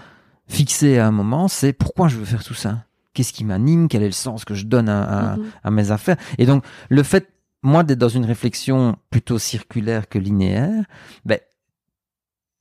fixer 0.46 0.98
à 0.98 1.06
un 1.06 1.10
moment, 1.12 1.48
c'est 1.48 1.72
pourquoi 1.72 2.08
je 2.08 2.16
veux 2.16 2.24
faire 2.24 2.44
tout 2.44 2.54
ça? 2.54 2.84
Qu'est-ce 3.14 3.32
qui 3.32 3.44
m'anime? 3.44 3.88
Quel 3.88 4.02
est 4.02 4.06
le 4.06 4.12
sens 4.12 4.44
que 4.44 4.54
je 4.54 4.64
donne 4.64 4.88
à, 4.88 5.02
à- 5.32 5.36
Mhm. 5.36 5.44
à 5.64 5.70
mes 5.70 5.90
affaires? 5.90 6.16
Et 6.38 6.46
donc, 6.46 6.64
le 6.88 7.02
fait, 7.02 7.28
moi, 7.62 7.82
d'être 7.82 7.98
dans 7.98 8.08
une 8.08 8.24
réflexion 8.24 8.96
plutôt 9.10 9.38
circulaire 9.38 10.08
que 10.08 10.18
linéaire, 10.18 10.84
ben, 11.24 11.38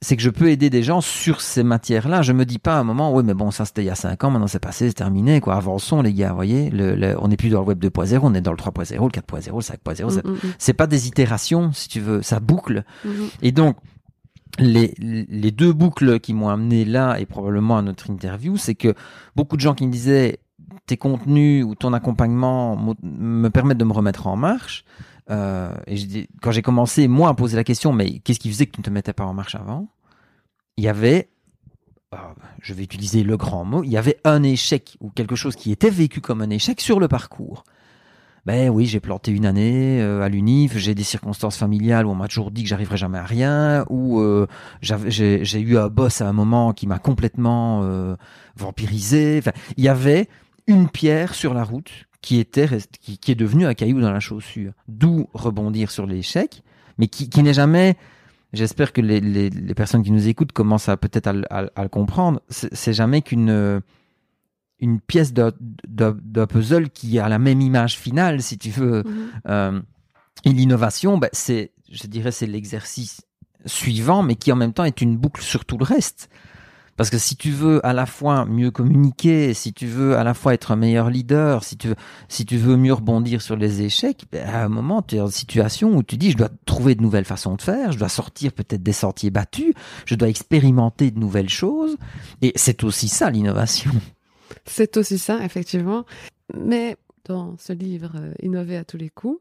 c'est 0.02 0.16
que 0.16 0.22
je 0.22 0.30
peux 0.30 0.50
aider 0.52 0.70
des 0.70 0.84
gens 0.84 1.02
sur 1.02 1.42
ces 1.42 1.64
matières-là. 1.64 2.22
Je 2.22 2.32
me 2.32 2.46
dis 2.46 2.60
pas 2.60 2.76
à 2.78 2.80
un 2.80 2.84
moment, 2.84 3.12
oui, 3.14 3.24
mais 3.26 3.34
bon, 3.34 3.50
ça 3.50 3.66
c'était 3.66 3.82
il 3.82 3.88
y 3.88 3.90
a 3.90 3.96
5 3.96 4.24
ans, 4.24 4.30
maintenant 4.30 4.48
c'est 4.48 4.60
passé, 4.60 4.88
c'est 4.88 4.94
terminé, 4.94 5.42
quoi. 5.42 5.56
Avançons, 5.56 6.02
les 6.04 6.14
gars, 6.14 6.30
vous 6.30 6.36
voyez. 6.36 6.70
Le, 6.70 6.96
le- 6.96 7.16
on 7.20 7.28
n'est 7.30 7.38
plus 7.38 7.50
dans 7.50 7.62
le 7.62 7.66
web 7.68 7.80
2.0, 7.84 8.20
on 8.22 8.34
est 8.36 8.42
dans 8.42 8.52
le 8.52 8.58
3.0, 8.58 8.94
le 9.04 9.10
4.0, 9.10 9.56
le 9.56 9.62
5.0. 9.62 10.10
c'est- 10.12 10.24
Mhm, 10.26 10.32
mhm, 10.34 10.40
C'est 10.60 10.74
pas 10.74 10.86
des 10.88 11.08
itérations, 11.08 11.72
si 11.74 11.90
tu 11.90 12.00
veux, 12.00 12.22
ça 12.22 12.40
boucle. 12.40 12.84
Et 13.42 13.52
donc, 13.52 13.78
les, 14.60 14.94
les 15.00 15.52
deux 15.52 15.74
boucles 15.74 16.20
qui 16.20 16.34
m'ont 16.34 16.50
amené 16.50 16.86
là 16.86 17.20
et 17.20 17.26
probablement 17.26 17.78
à 17.78 17.82
notre 17.82 18.10
interview, 18.10 18.56
c'est 18.58 18.76
que 18.76 18.94
beaucoup 19.36 19.56
de 19.56 19.62
gens 19.62 19.74
qui 19.76 19.86
me 19.88 19.92
disaient 19.92 20.40
tes 20.86 20.98
contenus 20.98 21.66
ou 21.66 21.76
ton 21.76 21.94
accompagnement 21.94 22.78
me 23.04 23.50
permettent 23.50 23.78
de 23.78 23.84
me 23.84 23.94
remettre 23.94 24.28
en 24.28 24.36
marche. 24.36 24.84
Euh, 25.30 25.76
et 25.88 25.98
je 25.98 26.06
dis- 26.06 26.28
quand 26.42 26.52
j'ai 26.52 26.62
commencé, 26.62 27.08
moi, 27.08 27.30
à 27.30 27.34
poser 27.34 27.56
la 27.56 27.64
question, 27.64 27.92
mais 27.94 28.20
qu'est-ce 28.20 28.40
qui 28.40 28.50
faisait 28.50 28.66
que 28.66 28.72
tu 28.72 28.82
ne 28.82 28.86
te 28.86 28.90
mettais 28.90 29.14
pas 29.14 29.26
en 29.26 29.34
marche 29.34 29.56
avant? 29.56 29.90
Il 30.78 30.84
y 30.84 30.88
avait, 30.88 31.30
ah, 32.12 32.34
je 32.62 32.74
vais 32.74 32.84
utiliser 32.84 33.24
le 33.24 33.36
grand 33.36 33.66
mot, 33.66 33.84
il 33.84 33.90
y 33.90 33.98
avait 33.98 34.18
un 34.24 34.44
échec 34.44 34.98
ou 35.02 35.10
quelque 35.10 35.36
chose 35.36 35.56
qui 35.56 35.72
était 35.72 35.90
vécu 35.90 36.22
comme 36.22 36.42
un 36.42 36.50
échec 36.50 36.80
sur 36.80 37.00
le 37.00 37.08
parcours. 37.08 37.64
Ben 38.46 38.70
oui, 38.70 38.86
j'ai 38.86 39.02
planté 39.02 39.32
une 39.32 39.46
année 39.46 40.02
euh, 40.02 40.22
à 40.22 40.30
l'UNIF, 40.30 40.78
j'ai 40.78 40.96
des 40.96 41.04
circonstances 41.04 41.58
familiales 41.58 42.06
où 42.06 42.12
on 42.12 42.16
m'a 42.16 42.30
toujours 42.30 42.50
dit 42.50 42.64
que 42.64 42.70
j'arriverais 42.70 42.96
jamais 42.96 43.18
à 43.18 43.26
rien, 43.26 43.84
ou 43.90 44.22
euh, 44.22 44.48
j'ai 44.82 45.60
eu 45.60 45.78
un 45.78 45.90
boss 45.90 46.22
à 46.22 46.30
un 46.30 46.32
moment 46.32 46.72
qui 46.72 46.88
m'a 46.88 46.98
complètement 46.98 47.82
euh, 47.84 48.16
vampirisé. 48.56 49.42
Il 49.76 49.84
y 49.84 49.90
avait 49.90 50.30
une 50.66 50.88
pierre 50.88 51.36
sur 51.36 51.54
la 51.54 51.66
route 51.66 52.07
qui 52.22 52.40
était 52.40 52.68
qui, 53.02 53.18
qui 53.18 53.32
est 53.32 53.36
devenue 53.36 53.66
un 53.66 53.74
caillou 53.74 54.02
dans 54.02 54.12
la 54.12 54.20
chaussure. 54.20 54.74
D'où 54.88 55.28
rebondir 55.34 55.92
sur 55.92 56.06
l'échec, 56.06 56.64
mais 56.98 57.08
qui, 57.08 57.30
qui 57.30 57.44
n'est 57.44 57.54
jamais. 57.54 57.96
J'espère 58.54 58.94
que 58.94 59.02
les, 59.02 59.20
les, 59.20 59.50
les 59.50 59.74
personnes 59.76 60.04
qui 60.04 60.12
nous 60.12 60.28
écoutent 60.28 60.54
commencent 60.54 60.90
à 60.90 60.96
peut-être 60.98 61.28
à, 61.28 61.34
le- 61.34 61.54
à 61.54 61.62
le- 61.64 61.70
à 61.76 61.84
le 61.84 61.90
comprendre. 61.90 62.42
C'est 62.50 62.94
jamais 62.94 63.22
qu'une 63.22 63.50
euh, 63.50 63.80
une 64.80 65.02
pièce 65.02 65.34
de, 65.34 65.54
de, 65.88 66.16
de 66.24 66.46
puzzle 66.46 66.90
qui 66.90 67.20
a 67.20 67.28
la 67.30 67.40
même 67.40 67.62
image 67.62 67.98
finale, 67.98 68.42
si 68.42 68.58
tu 68.58 68.70
veux. 68.70 69.04
Mhm. 69.04 69.30
Euh, 69.50 69.82
et 70.46 70.52
l'innovation, 70.52 71.18
ben, 71.18 71.30
c'est, 71.34 71.72
je 71.92 72.08
dirais, 72.08 72.32
c'est 72.32 72.48
l'exercice 72.48 73.22
suivant, 73.66 74.24
mais 74.24 74.36
qui 74.36 74.52
en 74.52 74.56
même 74.56 74.72
temps 74.74 74.86
est 74.86 75.02
une 75.02 75.18
boucle 75.18 75.42
sur 75.42 75.66
tout 75.66 75.78
le 75.78 75.84
reste. 75.84 76.30
Parce 76.98 77.12
que 77.12 77.20
si 77.20 77.38
tu 77.38 77.52
veux 77.52 77.86
à 77.86 77.94
la 77.94 78.08
fois 78.08 78.46
mieux 78.46 78.72
communiquer, 78.72 79.54
si 79.54 79.72
tu 79.72 79.86
veux 79.86 80.18
à 80.18 80.24
la 80.24 80.34
fois 80.34 80.56
être 80.56 80.72
un 80.72 80.76
meilleur 80.76 81.10
leader, 81.10 81.64
si 81.64 81.78
tu 81.78 81.90
veux, 81.90 81.96
si 82.28 82.46
tu 82.46 82.58
veux 82.58 82.76
mieux 82.76 82.94
rebondir 82.94 83.42
sur 83.42 83.56
les 83.56 83.84
échecs, 83.84 84.26
ben, 84.32 84.48
à 84.50 84.66
un 84.66 84.70
moment, 84.70 85.04
tu 85.04 85.16
es 85.16 85.20
une 85.20 85.30
situation 85.30 85.96
où 85.96 86.04
tu 86.04 86.18
dis, 86.18 86.32
je 86.32 86.38
dois 86.38 86.50
trouver 86.66 86.96
de 86.96 87.02
nouvelles 87.02 87.26
façons 87.26 87.56
de 87.56 87.62
faire, 87.62 87.92
je 87.92 88.00
dois 88.00 88.10
sortir 88.10 88.52
peut-être 88.52 88.84
des 88.84 88.94
sentiers 88.94 89.30
battus, 89.30 89.74
je 90.06 90.16
dois 90.16 90.28
expérimenter 90.28 91.12
de 91.12 91.20
nouvelles 91.20 91.50
choses. 91.50 91.96
Et 92.42 92.52
c'est 92.56 92.84
aussi 92.84 93.08
ça, 93.08 93.30
l'innovation. 93.30 93.92
C'est 94.66 94.98
aussi 94.98 95.18
ça, 95.18 95.44
effectivement. 95.46 96.06
Mais 96.54 96.98
dans 97.26 97.58
ce 97.58 97.74
livre, 97.74 98.12
euh, 98.16 98.34
Innover 98.42 98.78
à 98.78 98.84
tous 98.84 98.98
les 98.98 99.10
coups, 99.10 99.40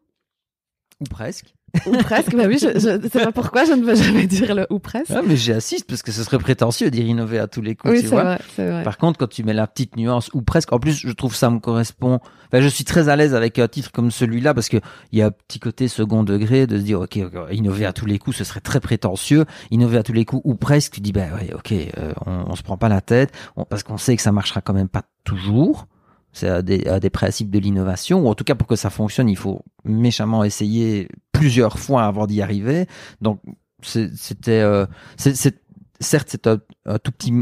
ou 1.00 1.04
presque. 1.04 1.55
Ou 1.86 1.92
presque, 1.98 2.34
bah 2.34 2.44
oui, 2.46 2.58
je, 2.58 2.68
je 2.74 3.08
sais 3.08 3.24
pas 3.24 3.32
pourquoi 3.32 3.64
je 3.64 3.72
ne 3.72 3.84
veux 3.84 3.94
jamais 3.94 4.26
dire 4.26 4.54
le 4.54 4.66
ou 4.70 4.78
presque. 4.78 5.12
Ah, 5.14 5.20
mais 5.26 5.36
j'y 5.36 5.52
assiste 5.52 5.86
parce 5.86 6.02
que 6.02 6.10
ce 6.10 6.22
serait 6.24 6.38
prétentieux 6.38 6.86
de 6.86 6.96
dire 6.96 7.04
innover 7.06 7.38
à 7.38 7.48
tous 7.48 7.60
les 7.60 7.74
coups, 7.74 7.94
oui, 7.94 8.00
tu 8.00 8.06
vois. 8.06 8.22
Vrai, 8.22 8.38
vrai. 8.56 8.82
Par 8.82 8.96
contre, 8.96 9.18
quand 9.18 9.28
tu 9.28 9.44
mets 9.44 9.52
la 9.52 9.66
petite 9.66 9.96
nuance 9.96 10.30
ou 10.32 10.42
presque, 10.42 10.72
en 10.72 10.78
plus, 10.78 10.94
je 10.94 11.12
trouve 11.12 11.34
ça 11.34 11.50
me 11.50 11.58
correspond. 11.58 12.20
Enfin, 12.46 12.60
je 12.60 12.68
suis 12.68 12.84
très 12.84 13.08
à 13.08 13.16
l'aise 13.16 13.34
avec 13.34 13.58
un 13.58 13.68
titre 13.68 13.92
comme 13.92 14.10
celui-là 14.10 14.54
parce 14.54 14.68
que 14.68 14.78
il 15.12 15.18
y 15.18 15.22
a 15.22 15.26
un 15.26 15.30
petit 15.30 15.58
côté 15.58 15.88
second 15.88 16.22
degré 16.22 16.66
de 16.66 16.78
se 16.78 16.82
dire, 16.82 17.00
ok, 17.00 17.18
innover 17.52 17.84
à 17.84 17.92
tous 17.92 18.06
les 18.06 18.18
coups, 18.18 18.36
ce 18.36 18.44
serait 18.44 18.60
très 18.60 18.80
prétentieux. 18.80 19.44
Innover 19.70 19.98
à 19.98 20.02
tous 20.02 20.12
les 20.14 20.24
coups 20.24 20.42
ou 20.44 20.54
presque, 20.54 20.92
tu 20.92 21.00
dis, 21.00 21.12
bah 21.12 21.26
ouais, 21.34 21.52
ok, 21.52 21.72
euh, 21.72 22.12
on, 22.24 22.44
on 22.48 22.56
se 22.56 22.62
prend 22.62 22.78
pas 22.78 22.88
la 22.88 23.00
tête 23.00 23.32
parce 23.68 23.82
qu'on 23.82 23.98
sait 23.98 24.16
que 24.16 24.22
ça 24.22 24.32
marchera 24.32 24.60
quand 24.60 24.74
même 24.74 24.88
pas 24.88 25.02
toujours 25.24 25.86
c'est 26.36 26.48
à 26.48 26.60
des, 26.60 26.86
à 26.86 27.00
des 27.00 27.08
principes 27.08 27.50
de 27.50 27.58
l'innovation, 27.58 28.20
ou 28.20 28.28
en 28.28 28.34
tout 28.34 28.44
cas 28.44 28.54
pour 28.54 28.68
que 28.68 28.76
ça 28.76 28.90
fonctionne, 28.90 29.30
il 29.30 29.38
faut 29.38 29.62
méchamment 29.84 30.44
essayer 30.44 31.08
plusieurs 31.32 31.78
fois 31.78 32.04
avant 32.04 32.26
d'y 32.26 32.42
arriver. 32.42 32.86
Donc 33.22 33.40
c'était, 33.82 34.60
euh, 34.60 34.84
c'est, 35.16 35.34
certes 35.98 36.28
c'est 36.30 36.46
un, 36.46 36.58
un, 36.84 36.98
tout 36.98 37.10
petit, 37.10 37.32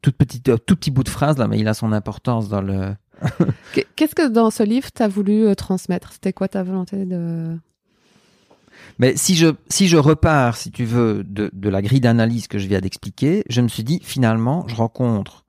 toute 0.00 0.16
petite, 0.16 0.48
un 0.48 0.56
tout 0.56 0.74
petit 0.74 0.90
bout 0.90 1.04
de 1.04 1.10
phrase 1.10 1.36
là, 1.36 1.48
mais 1.48 1.58
il 1.58 1.68
a 1.68 1.74
son 1.74 1.92
importance 1.92 2.48
dans 2.48 2.62
le. 2.62 2.94
Qu'est-ce 3.96 4.14
que 4.14 4.28
dans 4.28 4.50
ce 4.50 4.62
livre 4.62 4.88
tu 4.90 5.02
as 5.02 5.08
voulu 5.08 5.46
euh, 5.46 5.54
transmettre? 5.54 6.14
C'était 6.14 6.32
quoi 6.32 6.48
ta 6.48 6.62
volonté 6.62 7.04
de 7.04 7.58
mais 8.98 9.16
si 9.16 9.34
je 9.34 9.48
si 9.68 9.86
je 9.86 9.98
repars, 9.98 10.56
si 10.56 10.70
tu 10.70 10.84
veux, 10.84 11.24
de, 11.24 11.50
de 11.52 11.68
la 11.68 11.82
grille 11.82 12.00
d'analyse 12.00 12.48
que 12.48 12.58
je 12.58 12.66
viens 12.66 12.80
d'expliquer, 12.80 13.44
je 13.50 13.60
me 13.60 13.68
suis 13.68 13.84
dit 13.84 14.00
finalement, 14.02 14.66
je 14.68 14.74
rencontre 14.74 15.44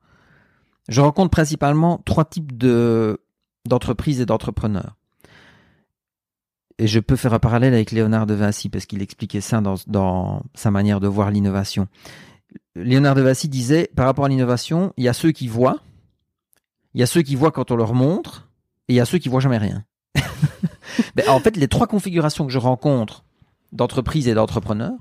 je 0.92 1.00
rencontre 1.00 1.30
principalement 1.30 2.00
trois 2.04 2.24
types 2.24 2.56
de 2.56 3.20
d'entreprises 3.66 4.20
et 4.20 4.26
d'entrepreneurs. 4.26 4.96
Et 6.78 6.86
je 6.86 7.00
peux 7.00 7.16
faire 7.16 7.32
un 7.32 7.38
parallèle 7.38 7.74
avec 7.74 7.92
Léonard 7.92 8.26
de 8.26 8.34
Vinci 8.34 8.68
parce 8.68 8.86
qu'il 8.86 9.02
expliquait 9.02 9.40
ça 9.40 9.60
dans, 9.60 10.42
sa 10.54 10.70
manière 10.70 11.00
de 11.00 11.06
voir 11.06 11.30
l'innovation. 11.30 11.86
Léonard 12.74 13.14
de 13.14 13.22
Vinci 13.22 13.48
disait, 13.48 13.88
par 13.94 14.06
rapport 14.06 14.24
à 14.24 14.28
l'innovation, 14.28 14.92
il 14.96 15.04
y 15.04 15.08
a 15.08 15.12
ceux 15.12 15.30
qui 15.30 15.46
voient, 15.46 15.78
il 16.94 17.00
y 17.00 17.04
a 17.04 17.06
ceux 17.06 17.22
qui 17.22 17.36
voient 17.36 17.52
quand 17.52 17.70
on 17.70 17.76
leur 17.76 17.94
montre, 17.94 18.48
et 18.88 18.94
il 18.94 18.96
y 18.96 19.00
a 19.00 19.04
ceux 19.04 19.18
qui 19.18 19.28
voient 19.28 19.40
jamais 19.40 19.58
rien. 19.58 19.84
ben, 21.14 21.28
en 21.28 21.38
fait, 21.38 21.56
les 21.56 21.68
trois 21.68 21.86
configurations 21.86 22.46
que 22.46 22.52
je 22.52 22.58
rencontre 22.58 23.24
d'entreprises 23.70 24.26
et 24.26 24.34
d'entrepreneurs, 24.34 24.98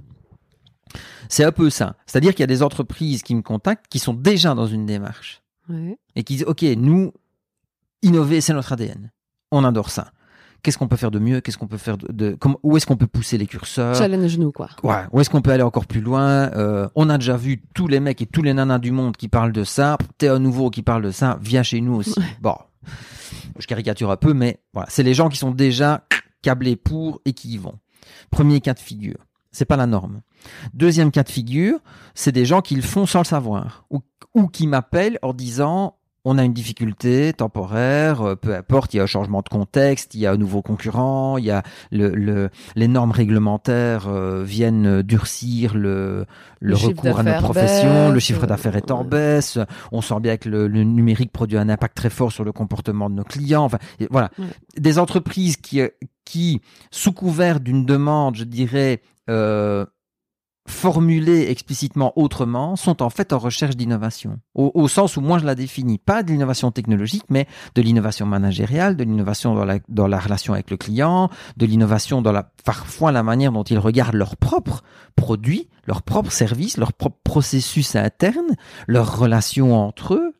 c'est 1.30 1.44
un 1.44 1.52
peu 1.52 1.70
ça. 1.70 1.96
C'est-à-dire 2.06 2.32
qu'il 2.32 2.42
y 2.42 2.44
a 2.44 2.48
des 2.48 2.62
entreprises 2.62 3.24
qui 3.24 3.34
me 3.34 3.42
contactent 3.42 3.88
qui 3.88 4.00
sont 4.00 4.14
déjà 4.14 4.54
dans 4.54 4.68
une 4.68 4.86
démarche 4.86 5.41
ouais. 5.70 5.98
et 6.16 6.24
qui 6.24 6.36
disent 6.36 6.46
ok 6.48 6.64
nous 6.78 7.14
innover 8.02 8.42
c'est 8.42 8.54
notre 8.54 8.72
ADN 8.74 9.12
on 9.52 9.64
adore 9.64 9.90
ça. 9.90 10.12
Qu'est-ce 10.64 10.78
qu'on 10.78 10.88
peut 10.88 10.96
faire 10.96 11.12
de 11.12 11.20
mieux? 11.20 11.42
Qu'est-ce 11.42 11.58
qu'on 11.58 11.68
peut 11.68 11.78
faire 11.78 11.98
de, 11.98 12.12
de 12.12 12.36
comment, 12.40 12.60
où 12.62 12.78
est-ce 12.78 12.86
qu'on 12.86 12.96
peut 12.96 13.08
pousser 13.08 13.38
les 13.38 13.48
curseurs? 13.48 13.96
Challenge 13.96 14.38
nous, 14.38 14.52
quoi. 14.52 14.70
ouais. 14.84 15.04
Où 15.12 15.20
est-ce 15.20 15.30
qu'on 15.30 15.42
peut 15.42 15.50
aller 15.52 15.64
encore 15.64 15.88
plus 15.88 16.02
loin? 16.02 16.52
Euh, 16.54 16.88
on 16.96 17.10
a 17.10 17.18
déjà 17.18 17.36
vu 17.36 17.64
tous 17.74 17.88
les 17.88 18.00
mecs 18.00 18.22
et 18.22 18.28
tous 18.28 18.44
les 18.44 18.54
nanas 18.54 18.78
du 18.80 18.92
monde 18.92 19.18
qui 19.18 19.28
parlent 19.28 19.52
de 19.52 19.64
ça. 19.64 19.98
T'es 20.20 20.28
un 20.28 20.38
nouveau 20.40 20.70
qui 20.70 20.84
parle 20.84 21.02
de 21.04 21.12
ça. 21.12 21.40
Viens 21.42 21.64
chez 21.64 21.82
nous 21.82 21.96
aussi. 21.96 22.18
Ouais. 22.18 22.26
bon. 22.42 22.56
Je 23.60 23.66
caricature 23.68 24.12
un 24.12 24.18
peu 24.18 24.34
mais 24.34 24.62
voilà. 24.74 24.88
C'est 24.90 25.04
les 25.04 25.14
gens 25.16 25.30
qui 25.30 25.38
sont 25.38 25.52
déjà 25.52 26.06
câblés 26.44 26.76
pour 26.76 27.22
et 27.26 27.34
qui 27.34 27.50
y 27.54 27.58
vont. 27.58 27.80
Premier 28.30 28.62
cas 28.62 28.74
de 28.74 28.80
figure 28.80 29.18
c'est 29.52 29.66
pas 29.66 29.78
la 29.78 29.88
norme 29.88 30.22
deuxième 30.74 31.12
cas 31.12 31.24
de 31.24 31.30
figure 31.30 31.80
c'est 32.16 32.32
des 32.32 32.46
gens 32.46 32.62
qui 32.62 32.76
le 32.76 32.82
font 32.82 33.06
sans 33.06 33.20
le 33.20 33.26
savoir 33.26 33.86
ou, 33.90 34.00
ou 34.34 34.48
qui 34.48 34.68
m'appellent 34.68 35.20
en 35.22 35.34
disant 35.34 35.98
on 36.24 36.38
a 36.38 36.44
une 36.44 36.54
difficulté 36.54 37.34
temporaire, 37.34 38.22
euh, 38.22 38.36
peu 38.36 38.54
importe, 38.56 38.94
il 38.94 38.98
y 38.98 39.00
a 39.00 39.04
un 39.04 39.08
changement 39.08 39.42
de 39.42 39.50
contexte, 39.50 40.14
il 40.14 40.20
y 40.20 40.28
a 40.28 40.32
un 40.32 40.38
nouveau 40.38 40.62
concurrent, 40.62 41.40
il 41.40 41.46
y 41.46 41.50
a 41.50 41.64
le, 41.92 42.10
le- 42.10 42.52
les 42.76 42.88
normes 42.88 43.10
réglementaires 43.10 44.08
euh, 44.08 44.44
viennent 44.44 45.02
durcir 45.02 45.74
le, 45.74 46.28
le, 46.60 46.70
Le 46.70 46.76
recours 46.76 47.18
à 47.18 47.24
nos 47.24 47.34
professions, 47.40 48.10
le 48.10 48.14
baisse, 48.14 48.24
chiffre 48.24 48.46
d'affaires 48.46 48.76
est 48.76 48.92
en 48.92 49.02
ouais. 49.02 49.08
baisse, 49.08 49.58
on 49.92 50.02
sent 50.02 50.20
bien 50.20 50.38
que 50.38 50.48
le, 50.48 50.68
le 50.68 50.84
numérique 50.84 51.32
produit 51.32 51.58
un 51.58 51.70
impact 51.70 51.98
très 51.98 52.12
fort 52.12 52.32
sur 52.32 52.44
le 52.44 52.52
comportement 52.52 53.10
de 53.10 53.16
nos 53.16 53.24
clients. 53.24 53.64
Enfin, 53.64 53.80
voilà, 54.12 54.30
Ouais. 54.38 54.46
des 54.78 55.00
entreprises 55.00 55.58
qui, 55.58 55.82
euh, 55.82 55.88
qui 56.32 56.62
sous 56.92 57.12
couvert 57.12 57.60
d'une 57.60 57.86
demande, 57.86 58.36
je 58.36 58.46
dirais, 58.46 59.02
euh, 59.30 59.86
formulée 60.66 61.50
explicitement 61.50 62.14
autrement, 62.16 62.78
sont 62.78 63.04
en 63.04 63.10
fait 63.10 63.34
en 63.34 63.38
recherche 63.38 63.76
d'innovation. 63.76 64.40
Au, 64.56 64.72
au 64.74 64.88
sens 64.88 65.18
où 65.18 65.22
moi 65.22 65.40
je 65.40 65.46
la 65.46 65.56
définis, 65.56 65.98
pas 65.98 66.24
de 66.24 66.32
l'innovation 66.32 66.72
technologique, 66.72 67.26
mais 67.30 67.48
de 67.76 67.82
l'innovation 67.82 68.26
managériale, 68.26 68.96
de 68.96 69.04
l'innovation 69.04 69.56
dans 69.56 69.66
la, 69.66 69.80
dans 69.90 70.08
la 70.08 70.20
relation 70.20 70.54
avec 70.54 70.72
le 70.72 70.78
client, 70.78 71.30
de 71.58 71.66
l'innovation 71.66 72.22
dans 72.22 72.32
la, 72.32 72.50
parfois 72.64 73.12
la 73.12 73.24
manière 73.24 73.52
dont 73.52 73.64
ils 73.64 73.80
regardent 73.80 74.16
leurs 74.16 74.38
propres 74.38 74.84
produits, 75.18 75.68
leurs 75.86 76.04
propres 76.04 76.32
services, 76.32 76.78
leurs 76.78 76.94
propres 76.94 77.20
processus 77.26 77.98
internes, 77.98 78.56
leurs 78.88 79.18
relations 79.18 79.76
entre 79.76 80.14
eux. 80.14 80.34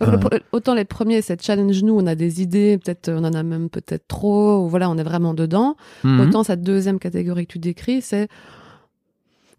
Le 0.00 0.40
autant 0.52 0.74
les 0.74 0.84
premiers, 0.84 1.20
c'est 1.22 1.42
challenge 1.42 1.82
nous, 1.82 1.94
on 1.94 2.06
a 2.06 2.14
des 2.14 2.40
idées, 2.42 2.78
peut-être 2.78 3.10
on 3.10 3.24
en 3.24 3.32
a 3.34 3.42
même 3.42 3.68
peut-être 3.68 4.08
trop, 4.08 4.64
ou 4.64 4.68
voilà, 4.68 4.88
on 4.90 4.96
est 4.96 5.02
vraiment 5.02 5.34
dedans. 5.34 5.76
Mhm. 6.04 6.20
Autant 6.20 6.42
cette 6.42 6.62
deuxième 6.62 6.98
catégorie 6.98 7.46
que 7.46 7.52
tu 7.52 7.58
décris, 7.58 8.00
c'est 8.02 8.28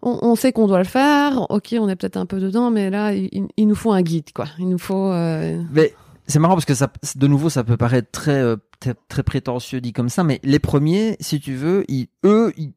on, 0.02 0.18
on 0.24 0.36
sait 0.36 0.52
qu'on 0.52 0.66
doit 0.68 0.80
le 0.80 0.84
faire, 0.86 1.46
ok, 1.52 1.76
on 1.80 1.88
est 1.88 1.96
peut-être 1.96 2.18
un 2.18 2.26
peu 2.26 2.40
dedans, 2.40 2.72
mais 2.72 2.90
là, 2.90 3.14
il, 3.14 3.30
il- 3.32 3.48
il 3.56 3.68
nous 3.68 3.76
faut 3.76 3.92
un 3.92 4.02
guide, 4.02 4.32
quoi. 4.34 4.48
Il 4.58 4.68
nous 4.68 4.80
faut. 4.80 5.12
euh, 5.12 5.62
Mais 5.72 5.94
c'est 6.26 6.40
marrant 6.40 6.56
parce 6.56 6.66
que 6.66 6.74
ça, 6.74 6.92
de 7.16 7.28
nouveau, 7.28 7.50
ça 7.50 7.64
peut 7.64 7.78
paraître 7.78 8.10
très, 8.12 8.40
euh, 8.42 8.56
très, 8.80 8.96
très 9.10 9.22
prétentieux 9.22 9.80
dit 9.80 9.94
comme 9.94 10.10
ça, 10.10 10.24
mais 10.24 10.40
les 10.44 10.58
premiers, 10.60 11.18
si 11.20 11.40
tu 11.40 11.54
veux, 11.54 11.84
ils, 11.88 12.08
eux, 12.26 12.52
ils, 12.58 12.72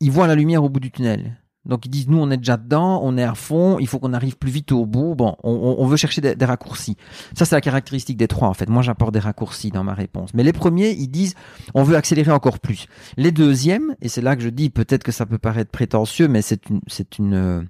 ils 0.00 0.10
voient 0.10 0.26
la 0.26 0.34
lumière 0.34 0.64
au 0.64 0.70
bout 0.70 0.80
du 0.80 0.90
tunnel. 0.90 1.36
Donc 1.64 1.86
ils 1.86 1.90
disent, 1.90 2.08
nous, 2.08 2.18
on 2.18 2.30
est 2.30 2.36
déjà 2.36 2.56
dedans, 2.56 3.00
on 3.04 3.16
est 3.16 3.22
à 3.22 3.34
fond, 3.34 3.78
il 3.78 3.86
faut 3.86 4.00
qu'on 4.00 4.12
arrive 4.14 4.36
plus 4.36 4.50
vite 4.50 4.72
au 4.72 4.84
bout. 4.84 5.14
Bon, 5.14 5.36
on, 5.44 5.76
on- 5.78 5.86
veut 5.86 5.96
chercher 5.96 6.20
des, 6.20 6.34
des 6.34 6.44
raccourcis. 6.44 6.96
Ça, 7.36 7.44
c'est 7.44 7.54
la 7.54 7.60
caractéristique 7.60 8.16
des 8.16 8.26
trois, 8.26 8.48
en 8.48 8.54
fait. 8.54 8.68
Moi, 8.68 8.82
j'apporte 8.82 9.12
des 9.14 9.20
raccourcis 9.20 9.70
dans 9.70 9.84
ma 9.84 9.94
réponse. 9.94 10.34
Mais 10.34 10.42
les 10.42 10.52
premiers, 10.52 10.90
ils 10.90 11.08
disent, 11.08 11.34
on 11.74 11.84
veut 11.84 11.96
accélérer 11.96 12.32
encore 12.32 12.58
plus. 12.58 12.86
Les 13.16 13.30
deuxièmes, 13.30 13.94
et 14.00 14.08
c'est 14.08 14.22
là 14.22 14.34
que 14.34 14.42
je 14.42 14.48
dis, 14.48 14.70
peut-être 14.70 15.04
que 15.04 15.12
ça 15.12 15.24
peut 15.24 15.38
paraître 15.38 15.70
prétentieux, 15.70 16.26
mais 16.26 16.42
c'est 16.42 16.68
une, 16.68 16.80
c'est 16.88 17.18
une, 17.18 17.34
euh, 17.34 17.62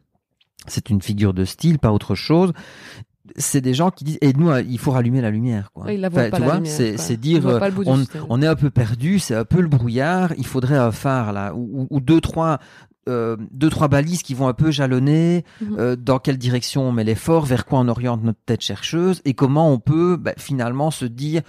c'est 0.67 0.89
une 0.89 1.03
figure 1.03 1.35
de 1.35 1.45
style, 1.45 1.79
pas 1.79 1.93
autre 1.93 2.15
chose. 2.15 2.53
C'est 3.37 3.61
des 3.61 3.75
gens 3.75 3.91
qui 3.91 4.05
disent, 4.05 4.19
et 4.21 4.33
nous, 4.33 4.51
euh, 4.51 4.63
il 4.63 4.79
faut 4.79 4.91
rallumer 4.91 5.21
la 5.21 5.31
lumière, 5.31 5.71
quoi. 5.73 5.87
voient 6.09 6.23
Enfin, 6.29 6.37
tu 6.39 6.43
vois, 6.43 6.61
c'est, 6.65 7.17
dire, 7.17 7.47
euh, 7.47 7.61
on, 8.29 8.43
est 8.43 8.47
un 8.47 8.57
peu 8.57 8.71
perdu, 8.71 9.19
c'est 9.19 9.35
un 9.35 9.45
peu 9.45 9.61
le 9.61 9.69
brouillard, 9.69 10.33
il 10.39 10.47
faudrait 10.47 10.77
un 10.77 10.93
phare, 10.93 11.33
là, 11.33 11.55
ou 11.55 12.01
deux, 12.01 12.21
trois, 12.21 12.59
euh, 13.09 13.37
deux, 13.51 13.69
trois 13.71 13.89
balises 13.89 14.23
qui 14.23 14.35
vont 14.35 14.49
un 14.49 14.53
peu 14.55 14.71
jalonner, 14.71 15.45
Mhm. 15.61 15.77
euh, 15.79 15.97
dans 15.97 16.19
quelle 16.19 16.39
direction 16.39 16.83
on 16.89 16.93
met 16.93 17.05
l'effort, 17.05 17.45
vers 17.47 17.67
quoi 17.67 17.81
on 17.81 17.89
oriente 17.89 18.23
notre 18.23 18.39
tête 18.47 18.61
chercheuse, 18.61 19.21
et 19.25 19.35
comment 19.35 19.71
on 19.73 19.79
peut, 19.79 20.17
bah, 20.17 20.33
finalement, 20.37 20.91
se 20.91 21.05
dire, 21.05 21.43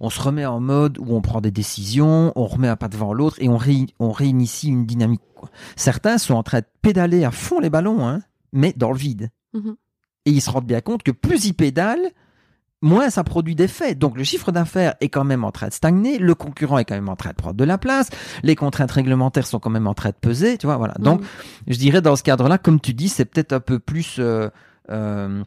on 0.00 0.10
se 0.10 0.20
remet 0.20 0.44
en 0.44 0.60
mode 0.60 0.98
où 0.98 1.14
on 1.14 1.20
prend 1.20 1.40
des 1.40 1.50
décisions, 1.50 2.32
on 2.36 2.46
remet 2.46 2.68
un 2.68 2.76
pas 2.76 2.88
devant 2.88 3.12
l'autre, 3.14 3.36
et 3.40 3.48
on, 3.48 3.56
ré- 3.56 3.86
on 3.98 4.10
réinitie 4.10 4.68
une 4.68 4.84
dynamique, 4.86 5.22
quoi. 5.34 5.48
Certains 5.76 6.18
sont 6.18 6.34
en 6.34 6.42
train 6.42 6.60
de 6.60 6.66
pédaler 6.82 7.24
à 7.24 7.30
fond 7.30 7.60
les 7.60 7.70
ballons, 7.70 8.06
hein, 8.06 8.20
mais 8.52 8.74
dans 8.76 8.90
le 8.92 8.98
vide. 8.98 9.30
Mhm. 9.54 9.76
Et 10.26 10.30
ils 10.32 10.40
se 10.40 10.50
rendent 10.50 10.66
bien 10.66 10.80
compte 10.80 11.02
que 11.02 11.12
plus 11.12 11.46
ils 11.46 11.54
pédalent, 11.54 12.10
moins 12.86 13.10
ça 13.10 13.24
produit 13.24 13.54
d'effets. 13.54 13.94
Donc 13.94 14.16
le 14.16 14.24
chiffre 14.24 14.52
d'affaires 14.52 14.94
est 15.00 15.08
quand 15.08 15.24
même 15.24 15.44
en 15.44 15.52
train 15.52 15.68
de 15.68 15.72
stagner, 15.72 16.18
le 16.18 16.34
concurrent 16.34 16.78
est 16.78 16.84
quand 16.84 16.94
même 16.94 17.08
en 17.08 17.16
train 17.16 17.30
de 17.30 17.34
prendre 17.34 17.56
de 17.56 17.64
la 17.64 17.76
place, 17.76 18.08
les 18.42 18.56
contraintes 18.56 18.92
réglementaires 18.92 19.46
sont 19.46 19.58
quand 19.58 19.70
même 19.70 19.86
en 19.86 19.94
train 19.94 20.10
de 20.10 20.16
peser, 20.20 20.56
tu 20.56 20.66
vois, 20.66 20.76
voilà. 20.76 20.94
Donc 20.98 21.22
je 21.66 21.76
dirais 21.76 22.00
dans 22.00 22.16
ce 22.16 22.22
cadre-là, 22.22 22.58
comme 22.58 22.80
tu 22.80 22.94
dis, 22.94 23.08
c'est 23.08 23.24
peut-être 23.26 23.52
un 23.52 23.60
peu 23.60 23.78
plus 23.78 24.16
euh, 24.18 24.48
euh, 24.90 25.42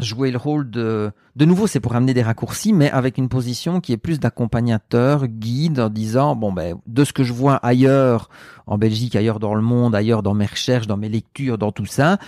jouer 0.00 0.30
le 0.30 0.38
rôle 0.38 0.70
de... 0.70 1.12
De 1.36 1.44
nouveau, 1.44 1.66
c'est 1.66 1.80
pour 1.80 1.96
amener 1.96 2.14
des 2.14 2.22
raccourcis, 2.22 2.72
mais 2.72 2.90
avec 2.90 3.18
une 3.18 3.28
position 3.28 3.80
qui 3.80 3.92
est 3.92 3.96
plus 3.96 4.20
d'accompagnateur, 4.20 5.26
guide, 5.26 5.80
en 5.80 5.88
disant, 5.88 6.36
bon, 6.36 6.52
ben, 6.52 6.76
de 6.86 7.04
ce 7.04 7.12
que 7.12 7.24
je 7.24 7.32
vois 7.32 7.56
ailleurs, 7.56 8.28
en 8.66 8.78
Belgique, 8.78 9.16
ailleurs 9.16 9.40
dans 9.40 9.54
le 9.54 9.62
monde, 9.62 9.94
ailleurs 9.94 10.22
dans 10.22 10.34
mes 10.34 10.46
recherches, 10.46 10.86
dans 10.86 10.96
mes 10.96 11.08
lectures, 11.08 11.58
dans 11.58 11.72
tout 11.72 11.86
ça, 11.86 12.18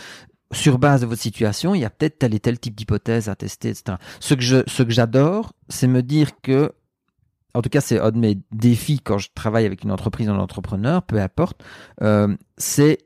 sur 0.53 0.79
base 0.79 1.01
de 1.01 1.07
votre 1.07 1.21
situation, 1.21 1.75
il 1.75 1.81
y 1.81 1.85
a 1.85 1.91
peut-être 1.91 2.19
tel 2.19 2.35
et 2.35 2.41
tel 2.41 2.59
type 2.59 2.75
d'hypothèse 2.75 3.29
à 3.29 3.35
tester, 3.35 3.71
etc. 3.71 3.97
Ce 4.21 4.35
que 4.35 4.43
je, 4.43 4.59
ce 4.67 4.83
que 4.83 4.91
j'adore, 4.91 5.53
c'est 5.69 5.89
me 5.89 6.03
dire 6.03 6.41
que, 6.41 6.73
en 7.55 7.63
tout 7.63 7.69
cas, 7.69 7.81
c'est 7.81 7.99
un 7.99 8.11
de 8.11 8.19
mes 8.19 8.39
défis 8.53 9.01
quand 9.01 9.19
je 9.19 9.29
travaille 9.35 9.67
avec 9.67 9.83
une 9.83 9.91
entreprise, 9.91 10.29
un 10.29 10.39
entrepreneur, 10.39 11.03
peu 11.03 11.21
importe, 11.21 11.65
euh, 12.03 12.37
c'est 12.57 12.99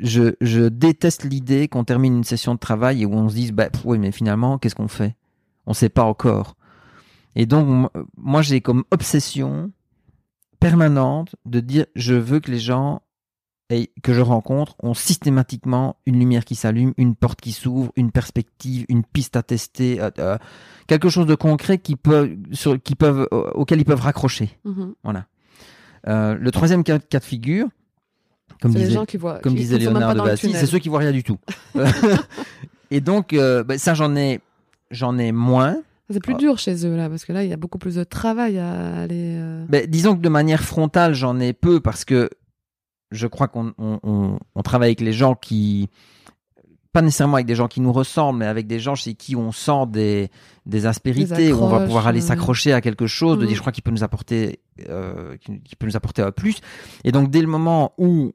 je, 0.00 0.34
je 0.40 0.62
déteste 0.68 1.24
l'idée 1.24 1.68
qu'on 1.68 1.84
termine 1.84 2.16
une 2.16 2.24
session 2.24 2.54
de 2.54 2.58
travail 2.58 3.02
et 3.02 3.06
où 3.06 3.14
on 3.14 3.28
se 3.28 3.34
dise, 3.34 3.52
bah, 3.52 3.68
oui, 3.84 3.98
mais 3.98 4.10
finalement, 4.10 4.58
qu'est-ce 4.58 4.74
qu'on 4.74 4.88
fait? 4.88 5.16
On 5.66 5.74
sait 5.74 5.88
pas 5.88 6.02
encore. 6.02 6.56
Et 7.36 7.46
donc, 7.46 7.90
moi, 8.16 8.42
j'ai 8.42 8.60
comme 8.60 8.84
obsession 8.90 9.70
permanente 10.58 11.36
de 11.46 11.60
dire, 11.60 11.86
je 11.94 12.14
veux 12.14 12.40
que 12.40 12.50
les 12.50 12.58
gens 12.58 13.02
et 13.72 13.90
que 14.02 14.12
je 14.12 14.20
rencontre 14.20 14.74
ont 14.82 14.94
systématiquement 14.94 15.96
une 16.06 16.18
lumière 16.18 16.44
qui 16.44 16.54
s'allume, 16.54 16.92
une 16.98 17.14
porte 17.14 17.40
qui 17.40 17.52
s'ouvre, 17.52 17.90
une 17.96 18.10
perspective, 18.12 18.84
une 18.88 19.02
piste 19.02 19.34
à 19.36 19.42
tester, 19.42 20.00
euh, 20.00 20.10
euh, 20.18 20.38
quelque 20.86 21.08
chose 21.08 21.26
de 21.26 21.34
concret 21.34 21.78
qui 21.78 21.96
peut, 21.96 22.36
sur, 22.52 22.80
qui 22.82 22.94
peuvent, 22.94 23.26
auquel 23.54 23.80
ils 23.80 23.84
peuvent 23.84 24.00
raccrocher. 24.02 24.58
Mhm. 24.64 24.94
Voilà. 25.02 25.26
Euh, 26.08 26.34
le 26.38 26.50
troisième 26.50 26.84
cas, 26.84 26.98
cas 26.98 27.18
de 27.20 27.24
figure, 27.24 27.68
comme 28.60 28.72
C'est 28.72 28.78
les 28.78 28.84
disait, 28.84 28.94
gens 28.96 29.04
qui 29.06 29.16
voient. 29.16 29.38
comme 29.38 29.52
qui- 29.54 29.60
disait 29.60 29.78
Léonard 29.78 30.12
de 30.12 30.18
dans 30.18 30.24
le 30.24 30.30
Vinci, 30.30 30.46
tunnel. 30.48 30.60
c'est 30.60 30.66
ceux 30.66 30.78
qui 30.78 30.88
voient 30.88 30.98
rien 31.00 31.12
du 31.12 31.22
tout. 31.22 31.38
et 32.90 33.00
donc, 33.00 33.32
euh, 33.32 33.64
ben, 33.64 33.78
ça, 33.78 33.94
j'en 33.94 34.14
ai, 34.16 34.40
j'en 34.90 35.18
ai 35.18 35.32
moins. 35.32 35.76
C'est 36.10 36.20
plus 36.22 36.34
dur 36.34 36.58
chez 36.58 36.84
eux 36.86 36.94
là, 36.94 37.08
parce 37.08 37.24
que 37.24 37.32
là, 37.32 37.42
il 37.42 37.48
y 37.48 37.54
a 37.54 37.56
beaucoup 37.56 37.78
plus 37.78 37.94
de 37.94 38.04
travail 38.04 38.58
à 38.58 38.96
aller. 39.00 39.34
euh, 39.38 39.64
Ben, 39.68 39.86
disons 39.88 40.14
que 40.14 40.20
de 40.20 40.28
manière 40.28 40.62
frontale, 40.62 41.14
j'en 41.14 41.40
ai 41.40 41.54
peu 41.54 41.80
parce 41.80 42.04
que 42.04 42.28
je 43.12 43.26
crois 43.26 43.48
qu'on 43.48 43.72
on, 43.78 44.00
on- 44.02 44.38
on 44.54 44.62
travaille 44.62 44.88
avec 44.88 45.00
les 45.00 45.12
gens 45.12 45.34
qui, 45.34 45.88
pas 46.92 47.00
nécessairement 47.02 47.34
avec 47.34 47.46
des 47.46 47.54
gens 47.54 47.68
qui 47.68 47.80
nous 47.80 47.92
ressemblent, 47.92 48.38
mais 48.40 48.46
avec 48.46 48.66
des 48.66 48.78
gens 48.78 48.94
chez 48.94 49.14
qui 49.14 49.34
on 49.36 49.50
sent 49.52 49.86
des, 49.88 50.30
des 50.66 50.86
aspérités, 50.86 51.34
Des 51.36 51.52
où 51.52 51.62
on 51.62 51.68
va 51.68 51.80
pouvoir 51.80 52.06
aller 52.06 52.22
euh. 52.22 52.26
s'accrocher 52.26 52.72
à 52.72 52.80
quelque 52.80 53.06
chose, 53.06 53.38
de 53.38 53.46
dire, 53.46 53.56
je 53.56 53.60
crois 53.60 53.72
qu'il 53.72 53.82
peut 53.82 53.90
nous 53.90 54.04
apporter, 54.04 54.60
euh, 54.88 55.36
qui, 55.38 55.76
peut 55.76 55.86
nous 55.86 55.96
apporter 55.96 56.22
un 56.22 56.32
plus. 56.32 56.56
Et 57.04 57.12
donc, 57.12 57.30
dès 57.30 57.40
le 57.40 57.46
moment 57.46 57.92
où 57.98 58.32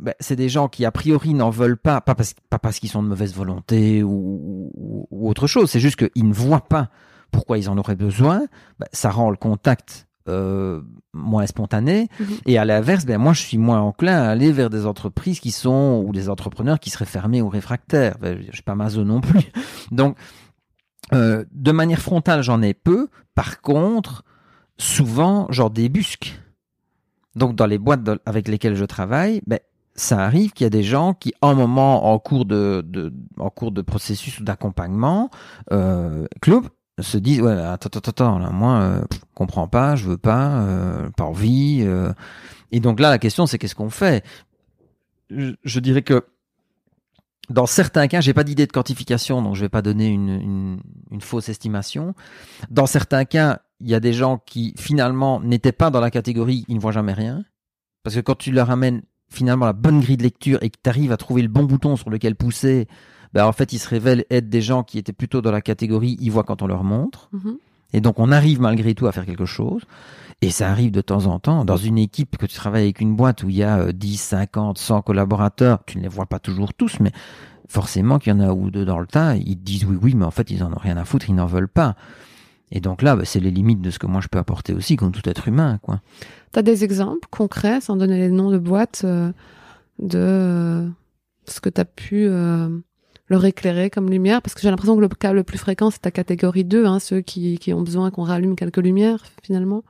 ben, 0.00 0.12
c'est 0.20 0.36
des 0.36 0.48
gens 0.48 0.68
qui 0.68 0.84
a 0.84 0.90
priori 0.92 1.34
n'en 1.34 1.50
veulent 1.50 1.78
pas, 1.78 2.00
pas 2.00 2.14
parce, 2.14 2.34
pas 2.50 2.58
parce 2.58 2.78
qu'ils 2.78 2.90
sont 2.90 3.02
de 3.02 3.08
mauvaise 3.08 3.32
volonté 3.32 4.02
ou, 4.02 4.70
ou, 4.74 5.06
ou 5.10 5.28
autre 5.28 5.46
chose, 5.46 5.70
c'est 5.70 5.80
juste 5.80 5.96
qu'ils 5.96 6.28
ne 6.28 6.34
voient 6.34 6.66
pas 6.68 6.90
pourquoi 7.30 7.58
ils 7.58 7.68
en 7.70 7.78
auraient 7.78 7.96
besoin, 7.96 8.46
ben, 8.78 8.86
ça 8.92 9.10
rend 9.10 9.30
le 9.30 9.36
contact 9.36 10.06
euh, 10.28 10.80
moins 11.12 11.46
spontané. 11.46 12.08
Mhm. 12.18 12.26
Et 12.46 12.58
à 12.58 12.64
l'inverse, 12.64 13.04
ben, 13.04 13.18
moi 13.18 13.32
je 13.32 13.42
suis 13.42 13.58
moins 13.58 13.80
enclin 13.80 14.22
à 14.22 14.28
aller 14.28 14.52
vers 14.52 14.70
des 14.70 14.86
entreprises 14.86 15.40
qui 15.40 15.50
sont, 15.50 16.02
ou 16.06 16.12
des 16.12 16.28
entrepreneurs 16.28 16.80
qui 16.80 16.90
seraient 16.90 17.04
fermés 17.04 17.42
ou 17.42 17.48
réfractaires. 17.48 18.16
Ben, 18.20 18.38
je 18.48 18.52
suis 18.52 18.62
pas 18.62 18.74
maso 18.74 19.04
non 19.04 19.20
plus. 19.20 19.50
Donc, 19.90 20.16
euh, 21.12 21.44
de 21.52 21.72
manière 21.72 22.00
frontale, 22.00 22.42
j'en 22.42 22.62
ai 22.62 22.74
peu. 22.74 23.08
Par 23.34 23.60
contre, 23.60 24.24
souvent, 24.78 25.46
j'en 25.50 25.68
débusque. 25.68 26.40
Donc, 27.36 27.54
dans 27.54 27.66
les 27.66 27.78
boîtes 27.78 28.08
avec 28.26 28.48
lesquelles 28.48 28.76
je 28.76 28.84
travaille, 28.84 29.42
ben, 29.46 29.58
ça 29.94 30.20
arrive 30.20 30.52
qu'il 30.52 30.64
y 30.64 30.66
a 30.66 30.70
des 30.70 30.82
gens 30.82 31.14
qui, 31.14 31.34
en 31.40 31.54
moment, 31.54 32.12
en 32.12 32.18
cours 32.18 32.44
de, 32.44 32.82
de 32.86 33.12
en 33.38 33.50
cours 33.50 33.72
de 33.72 33.82
processus 33.82 34.40
ou 34.40 34.44
d'accompagnement, 34.44 35.30
euh, 35.72 36.26
club, 36.40 36.64
se 37.02 37.18
disent 37.18 37.40
ouais 37.40 37.52
attends 37.52 37.88
attends 37.88 38.10
attends 38.10 38.38
là, 38.38 38.50
moi 38.50 38.80
euh, 38.80 39.04
pff, 39.06 39.20
comprends 39.34 39.66
pas 39.66 39.96
je 39.96 40.08
veux 40.08 40.16
pas 40.16 40.60
euh, 40.60 41.10
pas 41.10 41.24
envie 41.24 41.80
euh. 41.82 42.12
et 42.70 42.80
donc 42.80 43.00
là 43.00 43.10
la 43.10 43.18
question 43.18 43.46
c'est 43.46 43.58
qu'est-ce 43.58 43.74
qu'on 43.74 43.90
fait? 43.90 44.24
Je, 45.30 45.80
dirais 45.80 46.02
que 46.02 46.26
dans 47.48 47.66
certains 47.66 48.06
cas, 48.06 48.20
j'ai 48.20 48.34
pas 48.34 48.44
d'idée 48.44 48.66
de 48.66 48.72
quantification, 48.72 49.42
donc 49.42 49.56
je 49.56 49.62
vais 49.62 49.70
pas 49.70 49.82
donner 49.82 50.06
une, 50.06 50.28
une, 50.28 50.80
une 51.10 51.20
fausse 51.22 51.48
estimation. 51.48 52.14
Dans 52.70 52.86
certains 52.86 53.24
cas, 53.24 53.62
il 53.80 53.88
y 53.88 53.94
a 53.94 54.00
des 54.00 54.12
gens 54.12 54.38
qui 54.38 54.74
finalement 54.78 55.40
n'étaient 55.40 55.72
pas 55.72 55.90
dans 55.90 56.00
la 56.00 56.10
catégorie 56.10 56.64
ils 56.68 56.76
ne 56.76 56.80
voient 56.80 56.92
jamais 56.92 57.14
rien, 57.14 57.42
parce 58.02 58.14
que 58.14 58.20
quand 58.20 58.36
tu 58.36 58.52
leur 58.52 58.70
amènes 58.70 59.02
finalement 59.30 59.66
la 59.66 59.72
bonne 59.72 60.00
grille 60.00 60.18
de 60.18 60.22
lecture 60.22 60.62
et 60.62 60.70
que 60.70 60.78
tu 60.82 60.88
arrives 60.88 61.10
à 61.10 61.16
trouver 61.16 61.42
le 61.42 61.48
bon 61.48 61.64
bouton 61.64 61.96
sur 61.96 62.10
lequel 62.10 62.36
pousser, 62.36 62.86
ben 63.34 63.44
en 63.44 63.52
fait 63.52 63.72
ils 63.72 63.78
se 63.78 63.88
révèlent 63.88 64.24
être 64.30 64.48
des 64.48 64.62
gens 64.62 64.82
qui 64.82 64.98
étaient 64.98 65.12
plutôt 65.12 65.42
dans 65.42 65.52
la 65.52 65.60
catégorie 65.60 66.16
ils 66.20 66.30
voient 66.30 66.44
quand 66.44 66.62
on 66.62 66.66
leur 66.66 66.84
montre. 66.84 67.28
mhm. 67.32 67.58
Et 67.94 68.00
donc, 68.00 68.18
on 68.18 68.32
arrive 68.32 68.60
malgré 68.60 68.92
tout 68.96 69.06
à 69.06 69.12
faire 69.12 69.24
quelque 69.24 69.44
chose. 69.44 69.82
Et 70.42 70.50
ça 70.50 70.68
arrive 70.68 70.90
de 70.90 71.00
temps 71.00 71.26
en 71.26 71.38
temps. 71.38 71.64
Dans 71.64 71.76
une 71.76 71.96
équipe 71.96 72.36
que 72.36 72.44
tu 72.44 72.56
travailles 72.56 72.82
avec 72.82 73.00
une 73.00 73.14
boîte 73.14 73.44
où 73.44 73.50
il 73.50 73.54
y 73.54 73.62
a 73.62 73.78
euh, 73.78 73.92
10, 73.92 74.16
50, 74.16 74.78
100 74.78 75.02
collaborateurs, 75.02 75.78
tu 75.86 75.98
ne 75.98 76.02
les 76.02 76.08
vois 76.08 76.26
pas 76.26 76.40
toujours 76.40 76.74
tous, 76.74 76.98
mais 76.98 77.12
forcément 77.68 78.18
qu'il 78.18 78.32
y 78.32 78.36
en 78.36 78.40
a 78.40 78.52
ou 78.52 78.72
deux 78.72 78.84
dans 78.84 78.98
le 78.98 79.06
tas, 79.06 79.36
ils 79.36 79.56
te 79.56 79.62
disent 79.62 79.84
oui, 79.84 79.96
oui, 80.02 80.14
mais 80.16 80.24
en 80.24 80.32
fait, 80.32 80.50
ils 80.50 80.64
en 80.64 80.72
ont 80.72 80.78
rien 80.78 80.96
à 80.96 81.04
foutre, 81.04 81.30
ils 81.30 81.36
n'en 81.36 81.46
veulent 81.46 81.68
pas. 81.68 81.94
Et 82.72 82.80
donc 82.80 83.00
là, 83.00 83.14
bah, 83.14 83.24
c'est 83.24 83.40
les 83.40 83.52
limites 83.52 83.80
de 83.80 83.90
ce 83.90 84.00
que 84.00 84.06
moi 84.06 84.20
je 84.20 84.26
peux 84.28 84.38
apporter 84.38 84.74
aussi, 84.74 84.96
comme 84.96 85.12
tout 85.12 85.26
être 85.28 85.46
humain, 85.46 85.78
quoi. 85.80 86.00
T'as 86.50 86.62
des 86.62 86.82
exemples 86.82 87.28
concrets, 87.30 87.80
sans 87.80 87.96
donner 87.96 88.18
les 88.18 88.30
noms 88.30 88.50
de 88.50 88.58
boîtes, 88.58 89.02
euh, 89.04 89.32
de 90.00 90.18
euh, 90.18 90.88
ce 91.46 91.60
que 91.60 91.68
t'as 91.68 91.84
pu 91.84 92.26
euh, 92.26 92.68
leur 93.28 93.44
éclairer 93.44 93.90
comme 93.90 94.10
lumière 94.10 94.42
Parce 94.42 94.54
que 94.54 94.60
j'ai 94.60 94.70
l'impression 94.70 94.96
que 94.96 95.00
le 95.00 95.08
cas 95.08 95.32
le 95.32 95.42
plus 95.42 95.58
fréquent, 95.58 95.90
c'est 95.90 96.00
ta 96.00 96.10
catégorie 96.10 96.64
2, 96.64 96.86
hein, 96.86 96.98
ceux 96.98 97.20
qui, 97.20 97.58
qui 97.58 97.72
ont 97.72 97.82
besoin 97.82 98.10
qu'on 98.10 98.22
rallume 98.22 98.56
quelques 98.56 98.78
lumières, 98.78 99.24
finalement. 99.42 99.82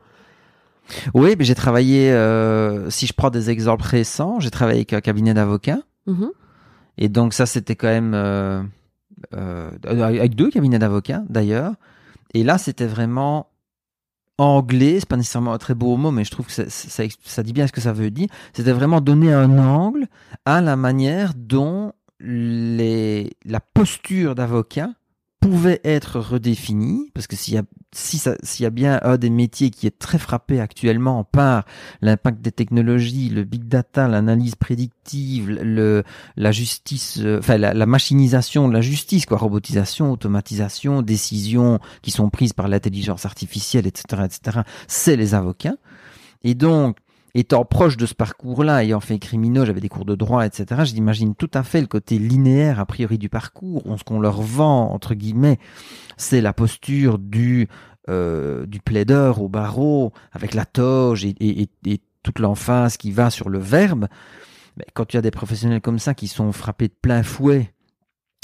Oui, 1.15 1.35
mais 1.39 1.45
j'ai 1.45 1.55
travaillé, 1.55 2.13
euh, 2.13 2.91
si 2.91 3.07
je 3.07 3.13
prends 3.13 3.31
des 3.31 3.51
exemples 3.51 3.85
récents, 3.85 4.41
j'ai 4.41 4.51
travaillé 4.51 4.81
avec 4.81 4.93
un 4.93 5.01
cabinet 5.01 5.35
d'avocats. 5.35 5.81
Mhm. 6.07 6.31
Et 6.99 7.09
donc 7.09 7.35
ça, 7.35 7.47
c'était 7.47 7.75
quand 7.75 7.89
même 7.89 8.13
euh, 8.15 8.63
euh, 9.35 9.71
avec 9.85 10.35
deux 10.35 10.51
cabinets 10.51 10.79
d'avocats 10.79 11.23
d'ailleurs. 11.29 11.75
Et 12.35 12.45
là, 12.45 12.59
c'était 12.59 12.87
vraiment 12.87 13.49
anglais. 14.39 14.99
C'est 15.01 15.09
pas 15.09 15.17
nécessairement 15.17 15.55
un 15.55 15.59
très 15.59 15.75
beau 15.75 15.97
mot, 15.97 16.11
mais 16.11 16.25
je 16.25 16.31
trouve 16.31 16.47
que 16.47 16.53
ça, 16.53 16.69
ça, 16.69 17.05
ça 17.25 17.43
dit 17.43 17.53
bien 17.53 17.67
ce 17.67 17.73
que 17.73 17.81
ça 17.81 17.93
veut 17.93 18.11
dire. 18.11 18.29
C'était 18.53 18.73
vraiment 18.73 19.01
donner 19.01 19.33
un 19.33 19.59
angle 19.59 20.07
à 20.45 20.61
la 20.61 20.77
manière 20.77 21.33
dont 21.35 21.93
les, 22.21 23.33
la 23.45 23.61
posture 23.61 24.35
d'avocat 24.35 24.91
pouvait 25.41 25.81
être 25.85 26.21
redéfinie, 26.21 27.11
parce 27.13 27.27
que 27.27 27.37
s'il 27.37 27.55
y 27.55 27.59
a 27.59 27.65
s'il 27.93 28.63
y 28.63 28.67
a 28.67 28.71
bien 28.71 28.99
un 29.03 29.17
des 29.19 29.31
métiers 29.31 29.71
qui 29.71 29.87
est 29.87 29.99
très 29.99 30.19
frappé 30.19 30.59
actuellement 30.59 31.23
par 31.23 31.65
l'impact 32.01 32.41
des 32.41 32.51
technologies, 32.51 33.29
le 33.29 33.45
big 33.45 33.69
data, 33.69 34.09
l'analyse 34.09 34.57
prédictive, 34.57 35.49
le, 35.51 36.03
la 36.37 36.51
justice, 36.51 37.19
euh, 37.21 37.39
enfin 37.39 37.57
la 37.57 37.87
machinisation 37.87 38.69
de 38.69 38.73
la 38.73 38.81
justice, 38.81 39.27
quoi, 39.27 39.39
robotisation, 39.39 40.11
automatisation, 40.11 41.03
décisions 41.03 41.79
qui 42.03 42.11
sont 42.11 42.31
prises 42.31 42.53
par 42.53 42.67
l'intelligence 42.67 43.27
artificielle, 43.27 43.87
etc., 43.87 44.23
etc. 44.25 44.61
C'est 44.89 45.17
les 45.17 45.35
avocats. 45.35 45.77
Et 46.43 46.55
donc, 46.55 46.99
étant 47.35 47.65
proche 47.65 47.97
de 47.97 48.07
ce 48.07 48.15
parcours-là, 48.15 48.85
ayant 48.85 49.01
fait 49.01 49.19
criminaux, 49.19 49.65
j'avais 49.65 49.81
des 49.81 49.89
cours 49.89 50.05
de 50.05 50.15
droit, 50.15 50.47
etc. 50.47 50.83
J'imagine 50.85 51.35
tout 51.35 51.51
à 51.55 51.63
fait 51.63 51.81
le 51.81 51.87
côté 51.89 52.19
linéaire 52.19 52.79
a 52.81 52.87
priori 52.87 53.19
du 53.19 53.29
parcours. 53.29 53.83
Ce 53.99 54.05
qu'on 54.05 54.21
leur 54.21 54.41
vend 54.41 54.93
entre 54.93 55.15
guillemets, 55.15 55.59
c'est 56.17 56.41
la 56.41 56.53
posture 56.53 57.19
du 57.19 57.69
euh, 58.11 58.67
du 58.67 58.81
plaideur 58.81 59.41
au 59.41 59.49
barreau 59.49 60.13
avec 60.33 60.53
la 60.55 60.67
toge 60.67 61.25
et, 61.25 61.31
et, 61.41 61.63
et- 61.63 61.71
et 61.93 62.01
toute 62.23 62.39
l'emphase 62.39 62.97
qui 62.99 63.11
va 63.13 63.31
sur 63.31 63.49
le 63.49 63.59
verbe. 63.59 64.09
Mais 64.77 64.85
quand 64.93 65.07
tu 65.07 65.17
as 65.17 65.23
des 65.23 65.31
professionnels 65.31 65.81
comme 65.81 65.99
ça 65.99 66.13
qui 66.15 66.29
sont 66.29 66.53
frappés 66.53 66.89
de 66.89 66.95
plein 67.01 67.23
fouet, 67.23 67.73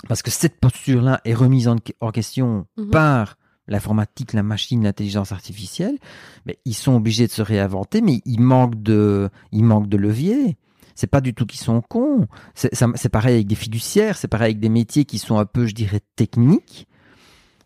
parce 0.09 0.23
que 0.23 0.31
cette 0.31 0.59
posture-là 0.61 1.21
est 1.27 1.35
remise 1.35 1.69
en, 1.69 1.77
en 2.01 2.11
question 2.11 2.67
Mhm. 2.79 2.91
par 2.91 3.37
l'informatique, 3.71 4.35
la 4.35 4.43
machine, 4.43 4.83
l'intelligence 4.83 5.33
artificielle, 5.33 5.97
mais 6.45 6.59
ils 6.67 6.75
sont 6.75 6.95
obligés 6.95 7.27
de 7.27 7.33
se 7.33 7.41
réinventer, 7.41 8.03
mais 8.03 8.21
ils 8.27 8.41
manquent 8.41 8.83
de, 8.83 9.31
ils 9.53 9.65
manquent 9.65 9.89
de 9.89 9.97
levier. 9.97 10.59
C'est 10.95 11.07
pas 11.07 11.23
du 11.23 11.33
tout 11.33 11.47
qu'ils 11.47 11.61
sont 11.61 11.81
cons. 11.81 12.27
C'est 12.55 13.09
pareil 13.09 13.37
avec 13.37 13.47
des 13.47 13.55
fiduciaires, 13.55 14.19
c'est 14.19 14.29
pareil 14.29 14.51
avec 14.51 14.61
des 14.61 14.69
métiers 14.69 15.07
qui 15.07 15.19
sont 15.19 15.39
un 15.39 15.47
peu, 15.47 15.65
je 15.65 15.75
dirais, 15.75 16.01
techniques. 16.17 16.89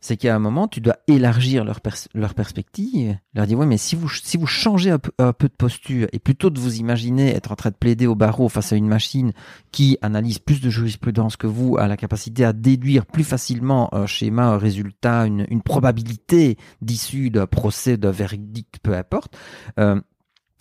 C'est 0.06 0.18
qu'à 0.18 0.36
un 0.36 0.38
moment, 0.38 0.68
tu 0.68 0.82
dois 0.82 0.98
élargir 1.08 1.64
leur, 1.64 1.80
leur 2.12 2.34
perspective, 2.34 3.16
leur 3.32 3.46
dire, 3.46 3.58
ouais, 3.58 3.64
mais 3.64 3.78
si 3.78 3.96
vous, 3.96 4.10
si 4.10 4.36
vous 4.36 4.46
changez 4.46 4.90
un 4.90 4.98
peu, 4.98 5.10
un 5.18 5.32
peu 5.32 5.48
de 5.48 5.54
posture, 5.54 6.08
et 6.12 6.18
plutôt 6.18 6.50
de 6.50 6.60
vous 6.60 6.76
imaginer 6.76 7.34
être 7.34 7.52
en 7.52 7.54
train 7.54 7.70
de 7.70 7.74
plaider 7.74 8.06
au 8.06 8.14
barreau 8.14 8.50
face 8.50 8.74
à 8.74 8.76
une 8.76 8.86
machine 8.86 9.32
qui 9.72 9.96
analyse 10.02 10.40
plus 10.40 10.60
de 10.60 10.68
jurisprudence 10.68 11.38
que 11.38 11.46
vous, 11.46 11.78
a 11.78 11.88
la 11.88 11.96
capacité 11.96 12.44
à 12.44 12.52
déduire 12.52 13.06
plus 13.06 13.24
facilement 13.24 13.94
un 13.94 14.04
schéma, 14.04 14.44
un 14.44 14.58
résultat, 14.58 15.24
une, 15.24 15.46
une 15.48 15.62
probabilité 15.62 16.58
d'issue 16.82 17.30
d'un 17.30 17.46
procès, 17.46 17.96
d'un 17.96 18.10
verdict, 18.10 18.80
peu 18.82 18.94
importe, 18.94 19.34
euh, 19.80 19.98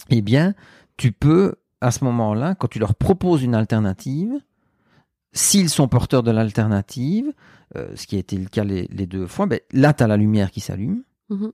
eh 0.10 0.21
bien, 0.21 0.53
tu 0.95 1.12
peux, 1.12 1.56
à 1.82 1.91
ce 1.91 2.06
moment-là, 2.06 2.56
quand 2.56 2.69
tu 2.69 2.79
leur 2.79 2.95
proposes 2.95 3.43
une 3.43 3.56
alternative, 3.56 4.39
s'ils 5.34 5.69
sont 5.69 5.89
porteurs 5.89 6.23
de 6.23 6.32
l'alternative, 6.32 7.34
euh, 7.75 7.95
ce 7.95 8.07
qui 8.07 8.15
a 8.15 8.19
été 8.19 8.38
le 8.38 8.47
cas 8.47 8.63
les, 8.63 8.88
les 8.91 9.07
deux 9.07 9.27
fois, 9.27 9.45
ben, 9.45 9.59
là, 9.71 9.93
tu 9.93 10.03
as 10.03 10.07
la 10.07 10.17
lumière 10.17 10.51
qui 10.51 10.59
s'allume. 10.59 11.03
Mhm. 11.29 11.51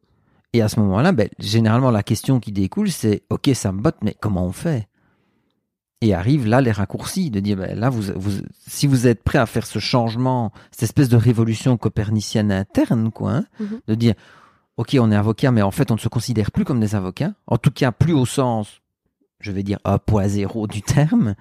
Et 0.54 0.62
à 0.62 0.68
ce 0.70 0.80
moment-là, 0.80 1.12
ben, 1.12 1.30
généralement, 1.40 1.92
la 1.92 2.04
question 2.04 2.40
qui 2.40 2.52
découle, 2.52 2.90
c'est 2.92 3.24
OK, 3.30 3.50
ça 3.54 3.72
me 3.72 3.82
botte, 3.82 3.98
mais 4.02 4.16
comment 4.20 4.46
on 4.46 4.52
fait? 4.52 4.88
Et 6.02 6.14
arrivent 6.14 6.48
là 6.48 6.62
les 6.62 6.72
raccourcis 6.72 7.30
de 7.30 7.40
dire 7.42 7.58
ben, 7.58 7.78
là, 7.78 7.90
vous, 7.90 8.14
vous, 8.16 8.42
si 8.68 8.88
vous 8.88 9.06
êtes 9.06 9.22
prêt 9.24 9.38
à 9.38 9.46
faire 9.46 9.66
ce 9.66 9.80
changement, 9.80 10.52
cette 10.72 10.84
espèce 10.84 11.10
de 11.10 11.18
révolution 11.18 11.78
copernicienne 11.78 12.52
interne, 12.52 13.12
quoi, 13.12 13.32
hein, 13.34 13.46
Mhm. 13.60 13.80
de 13.88 13.96
dire 13.96 14.14
OK, 14.78 14.96
on 15.00 15.12
est 15.12 15.16
avocat, 15.16 15.52
mais 15.52 15.62
en 15.62 15.72
fait, 15.72 15.92
on 15.92 15.96
ne 15.96 16.00
se 16.00 16.08
considère 16.08 16.52
plus 16.52 16.64
comme 16.64 16.80
des 16.80 16.96
avocats. 16.96 17.34
En 17.48 17.58
tout 17.58 17.70
cas, 17.70 17.92
plus 17.92 18.14
au 18.14 18.26
sens, 18.26 18.82
je 19.42 19.52
vais 19.52 19.62
dire, 19.64 19.78
1.0 19.84 20.68
du 20.68 20.82
terme. 20.82 21.36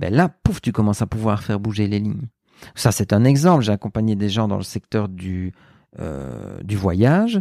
ben 0.00 0.12
là, 0.12 0.28
pouf, 0.28 0.60
tu 0.60 0.72
commences 0.72 1.00
à 1.00 1.06
pouvoir 1.06 1.42
faire 1.44 1.58
bouger 1.60 1.86
les 1.86 2.00
lignes. 2.00 2.26
Ça, 2.74 2.92
c'est 2.92 3.12
un 3.12 3.24
exemple. 3.24 3.62
J'ai 3.64 3.72
accompagné 3.72 4.16
des 4.16 4.28
gens 4.28 4.48
dans 4.48 4.56
le 4.56 4.62
secteur 4.62 5.08
du, 5.08 5.52
euh, 5.98 6.58
du 6.62 6.76
voyage 6.76 7.40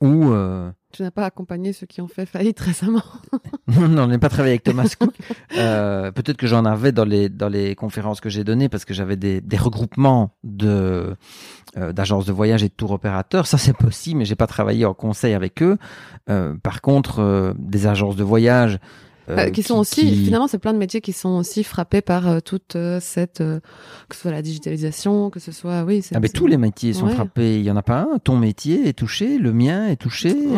où 0.00 0.30
euh, 0.30 0.70
Tu 0.92 1.02
n'as 1.02 1.10
pas 1.10 1.26
accompagné 1.26 1.74
ceux 1.74 1.86
qui 1.86 2.00
ont 2.00 2.08
fait 2.08 2.24
faillite 2.24 2.58
récemment. 2.58 3.02
non, 3.68 3.86
non, 3.86 4.02
on 4.04 4.06
n'est 4.06 4.18
pas 4.18 4.30
travaillé 4.30 4.52
avec 4.52 4.62
Thomas 4.62 4.90
Cook. 4.98 5.14
Euh, 5.58 6.10
Peut-être 6.10 6.38
que 6.38 6.46
j'en 6.46 6.64
avais 6.64 6.90
dans 6.90 7.04
les 7.04 7.28
dans 7.28 7.50
les 7.50 7.74
conférences 7.74 8.20
que 8.20 8.30
j'ai 8.30 8.44
données 8.44 8.70
parce 8.70 8.86
que 8.86 8.94
j'avais 8.94 9.16
des, 9.16 9.42
des 9.42 9.56
regroupements 9.58 10.30
de 10.42 11.16
d'agences 11.76 12.26
de 12.26 12.32
voyage 12.32 12.64
et 12.64 12.68
de 12.68 12.74
tour 12.74 12.90
opérateurs. 12.90 13.46
Ça, 13.46 13.56
c'est 13.56 13.76
possible, 13.76 14.18
mais 14.18 14.24
j'ai 14.24 14.34
pas 14.34 14.48
travaillé 14.48 14.84
en 14.86 14.94
conseil 14.94 15.34
avec 15.34 15.62
eux. 15.62 15.78
Par 16.26 16.80
contre, 16.80 17.54
des 17.58 17.86
agences 17.86 18.16
de 18.16 18.24
voyage 18.24 18.80
euh, 19.30 19.46
Euh, 19.46 19.50
qui 19.50 19.62
sont 19.62 19.76
aussi, 19.78 20.02
qui- 20.02 20.24
finalement, 20.24 20.46
c'est 20.48 20.58
plein 20.58 20.72
de 20.72 20.78
métiers 20.78 21.00
qui 21.00 21.12
sont 21.12 21.30
aussi 21.30 21.64
frappés 21.64 22.00
par 22.02 22.28
euh, 22.28 22.40
toute 22.40 22.76
euh, 22.76 22.98
cette, 23.00 23.38
que 23.38 24.14
ce 24.14 24.20
soit 24.22 24.30
la 24.30 24.42
digitalisation, 24.42 25.30
que 25.30 25.40
ce 25.40 25.52
soit, 25.52 25.82
oui, 25.84 26.02
c'est. 26.02 26.16
Ah 26.16 26.20
c'est- 26.22 26.32
tous 26.32 26.46
les 26.46 26.56
métiers 26.56 26.92
sont 26.92 27.06
Ouais. 27.06 27.14
frappés. 27.14 27.58
Il 27.58 27.64
y 27.64 27.70
en 27.70 27.76
a 27.76 27.82
pas 27.82 28.00
un. 28.12 28.18
Ton 28.18 28.36
métier 28.36 28.88
est 28.88 28.92
touché, 28.92 29.38
le 29.38 29.52
mien 29.52 29.86
est 29.88 29.96
touché. 29.96 30.32
Ouais, 30.32 30.56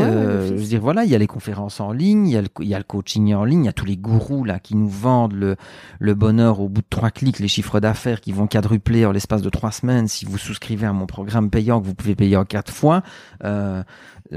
je 0.48 0.54
veux 0.54 0.64
dire, 0.64 0.80
voilà, 0.80 1.04
il 1.04 1.10
y 1.10 1.14
a 1.14 1.18
les 1.18 1.26
conférences 1.26 1.80
en 1.80 1.92
ligne, 1.92 2.26
il 2.28 2.32
y 2.32 2.36
a 2.36 2.42
le, 2.42 2.48
il 2.60 2.68
y 2.68 2.74
a 2.74 2.78
le 2.78 2.84
coaching 2.84 3.34
en 3.34 3.44
ligne, 3.44 3.62
il 3.64 3.66
y 3.66 3.68
a 3.68 3.72
tous 3.72 3.84
les 3.86 3.96
gourous 3.96 4.44
là 4.44 4.58
qui 4.58 4.74
nous 4.76 4.88
vendent 4.88 5.34
le, 5.34 5.56
le 5.98 6.14
bonheur 6.14 6.60
au 6.60 6.68
bout 6.68 6.80
de 6.82 6.86
trois 6.90 7.10
clics, 7.10 7.38
les 7.38 7.48
chiffres 7.48 7.80
d'affaires 7.80 8.20
qui 8.20 8.32
vont 8.32 8.46
quadrupler 8.46 9.06
en 9.06 9.12
l'espace 9.12 9.42
de 9.42 9.50
trois 9.50 9.72
semaines 9.72 10.08
si 10.08 10.24
vous 10.24 10.38
souscrivez 10.38 10.86
à 10.86 10.92
mon 10.92 11.06
programme 11.06 11.50
payant 11.50 11.80
que 11.80 11.86
vous 11.86 11.94
pouvez 11.94 12.14
payer 12.14 12.36
en 12.36 12.44
quatre 12.44 12.72
fois. 12.72 13.02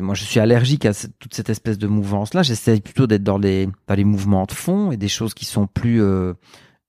Moi, 0.02 0.16
je 0.16 0.24
suis 0.24 0.40
allergique 0.40 0.86
à 0.86 0.92
toute 1.20 1.34
cette 1.34 1.50
espèce 1.50 1.78
de 1.78 1.88
mouvance 1.88 2.34
là. 2.34 2.44
J'essaie 2.44 2.80
plutôt 2.80 3.08
d'être 3.08 3.24
dans 3.24 3.38
les 3.38 3.70
dans 3.88 3.96
les 3.96 4.04
mouvements 4.04 4.46
de 4.46 4.52
fond 4.52 4.92
et 4.92 4.98
des 4.98 5.08
choses 5.08 5.34
qui 5.34 5.46
sont 5.46 5.68
plus 5.68 6.02
euh, 6.02 6.34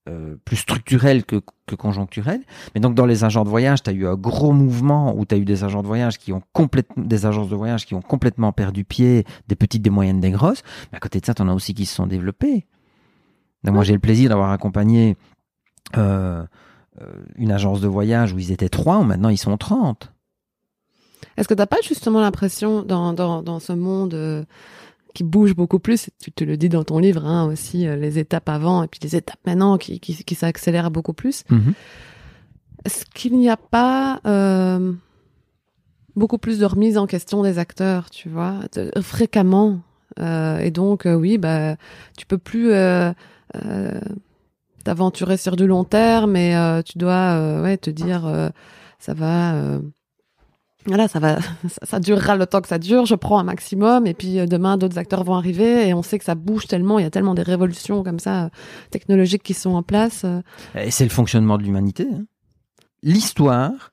euh, 0.09 0.35
plus 0.45 0.57
structurelles 0.57 1.25
que, 1.25 1.41
que 1.65 1.75
conjoncturelles. 1.75 2.41
Mais 2.73 2.81
donc 2.81 2.95
dans 2.95 3.05
les 3.05 3.23
agents 3.23 3.43
de 3.43 3.49
voyage, 3.49 3.83
tu 3.83 3.89
as 3.89 3.93
eu 3.93 4.07
un 4.07 4.15
gros 4.15 4.51
mouvement 4.51 5.15
où 5.17 5.25
tu 5.25 5.35
as 5.35 5.37
eu 5.37 5.45
des 5.45 5.63
agents 5.63 5.81
de 5.81 5.87
voyage 5.87 6.17
qui 6.17 6.33
ont 6.33 6.41
complètement 6.53 7.03
des 7.03 7.25
agences 7.25 7.49
de 7.49 7.55
voyage 7.55 7.85
qui 7.85 7.93
ont 7.93 8.01
complètement 8.01 8.51
perdu 8.51 8.83
pied, 8.83 9.25
des 9.47 9.55
petites, 9.55 9.81
des 9.81 9.89
moyennes, 9.89 10.19
des 10.19 10.31
grosses. 10.31 10.63
Mais 10.91 10.97
à 10.97 10.99
côté 10.99 11.19
de 11.19 11.25
ça, 11.25 11.33
tu 11.33 11.41
en 11.41 11.49
as 11.49 11.53
aussi 11.53 11.73
qui 11.73 11.85
se 11.85 11.95
sont 11.95 12.07
développés. 12.07 12.67
Donc 13.63 13.75
moi, 13.75 13.83
j'ai 13.83 13.93
le 13.93 13.99
plaisir 13.99 14.29
d'avoir 14.29 14.51
accompagné 14.51 15.17
euh, 15.97 16.45
une 17.35 17.51
agence 17.51 17.81
de 17.81 17.87
voyage 17.87 18.33
où 18.33 18.39
ils 18.39 18.51
étaient 18.51 18.69
trois, 18.69 19.03
maintenant 19.03 19.29
ils 19.29 19.37
sont 19.37 19.55
30. 19.55 20.11
Est-ce 21.37 21.47
que 21.47 21.53
t'as 21.53 21.65
pas 21.65 21.77
justement 21.83 22.19
l'impression 22.21 22.81
dans, 22.83 23.13
dans, 23.13 23.41
dans 23.43 23.59
ce 23.59 23.73
monde 23.73 24.13
euh, 24.13 24.43
qui 25.13 25.23
bouge 25.23 25.55
beaucoup 25.55 25.79
plus, 25.79 26.07
et 26.07 26.11
tu 26.21 26.31
te 26.31 26.43
le 26.43 26.57
dis 26.57 26.69
dans 26.69 26.83
ton 26.83 26.99
livre 26.99 27.25
hein, 27.25 27.45
aussi, 27.51 27.87
euh, 27.87 27.95
les 27.95 28.19
étapes 28.19 28.49
avant 28.49 28.83
et 28.83 28.87
puis 28.87 28.99
les 29.01 29.15
étapes 29.15 29.39
maintenant 29.45 29.77
qui, 29.77 29.99
qui, 29.99 30.15
qui 30.23 30.35
s'accélèrent 30.35 30.91
beaucoup 30.91 31.13
plus, 31.13 31.43
est-ce 32.85 33.03
qu'il 33.05 33.37
n'y 33.37 33.49
a 33.49 33.57
pas 33.57 34.21
euh, 34.27 34.93
beaucoup 36.15 36.37
plus 36.37 36.59
de 36.59 36.65
remise 36.65 36.97
en 36.97 37.07
question 37.07 37.41
des 37.43 37.57
acteurs, 37.59 38.09
tu 38.11 38.29
vois, 38.29 38.59
de- 38.75 38.91
fréquemment 39.01 39.79
Et 40.19 40.71
donc, 40.71 41.05
oui, 41.05 41.37
bah, 41.37 41.75
tu 42.17 42.25
peux 42.27 42.37
plus 42.37 42.71
t'aventurer 44.83 45.37
sur 45.37 45.55
du 45.55 45.67
long 45.67 45.83
terme, 45.83 46.31
mais 46.31 46.55
euh, 46.55 46.81
tu 46.81 46.97
dois 46.97 47.61
ouais, 47.61 47.77
te 47.77 47.89
dire, 47.89 48.51
ça 48.99 49.13
va... 49.13 49.79
voilà, 50.87 51.07
ça 51.07 51.19
va, 51.19 51.39
ça, 51.67 51.79
ça 51.83 51.99
durera 51.99 52.35
le 52.35 52.45
temps 52.47 52.61
que 52.61 52.67
ça 52.67 52.79
dure. 52.79 53.05
Je 53.05 53.15
prends 53.15 53.39
un 53.39 53.43
maximum, 53.43 54.07
et 54.07 54.13
puis 54.13 54.39
euh, 54.39 54.45
demain 54.45 54.77
d'autres 54.77 54.97
acteurs 54.97 55.23
vont 55.23 55.35
arriver, 55.35 55.87
et 55.87 55.93
on 55.93 56.01
sait 56.01 56.17
que 56.17 56.25
ça 56.25 56.35
bouge 56.35 56.67
tellement. 56.67 56.97
Il 56.99 57.03
y 57.03 57.05
a 57.05 57.09
tellement 57.11 57.35
des 57.35 57.43
révolutions 57.43 58.03
comme 58.03 58.19
ça 58.19 58.45
euh, 58.45 58.49
technologiques 58.91 59.43
qui 59.43 59.53
sont 59.53 59.75
en 59.75 59.83
place. 59.83 60.23
euh. 60.25 60.41
Et 60.75 60.91
c'est 60.91 61.03
le 61.03 61.09
fonctionnement 61.11 61.57
de 61.57 61.63
l'humanité. 61.63 62.07
hein. 62.11 62.25
L'histoire, 63.03 63.91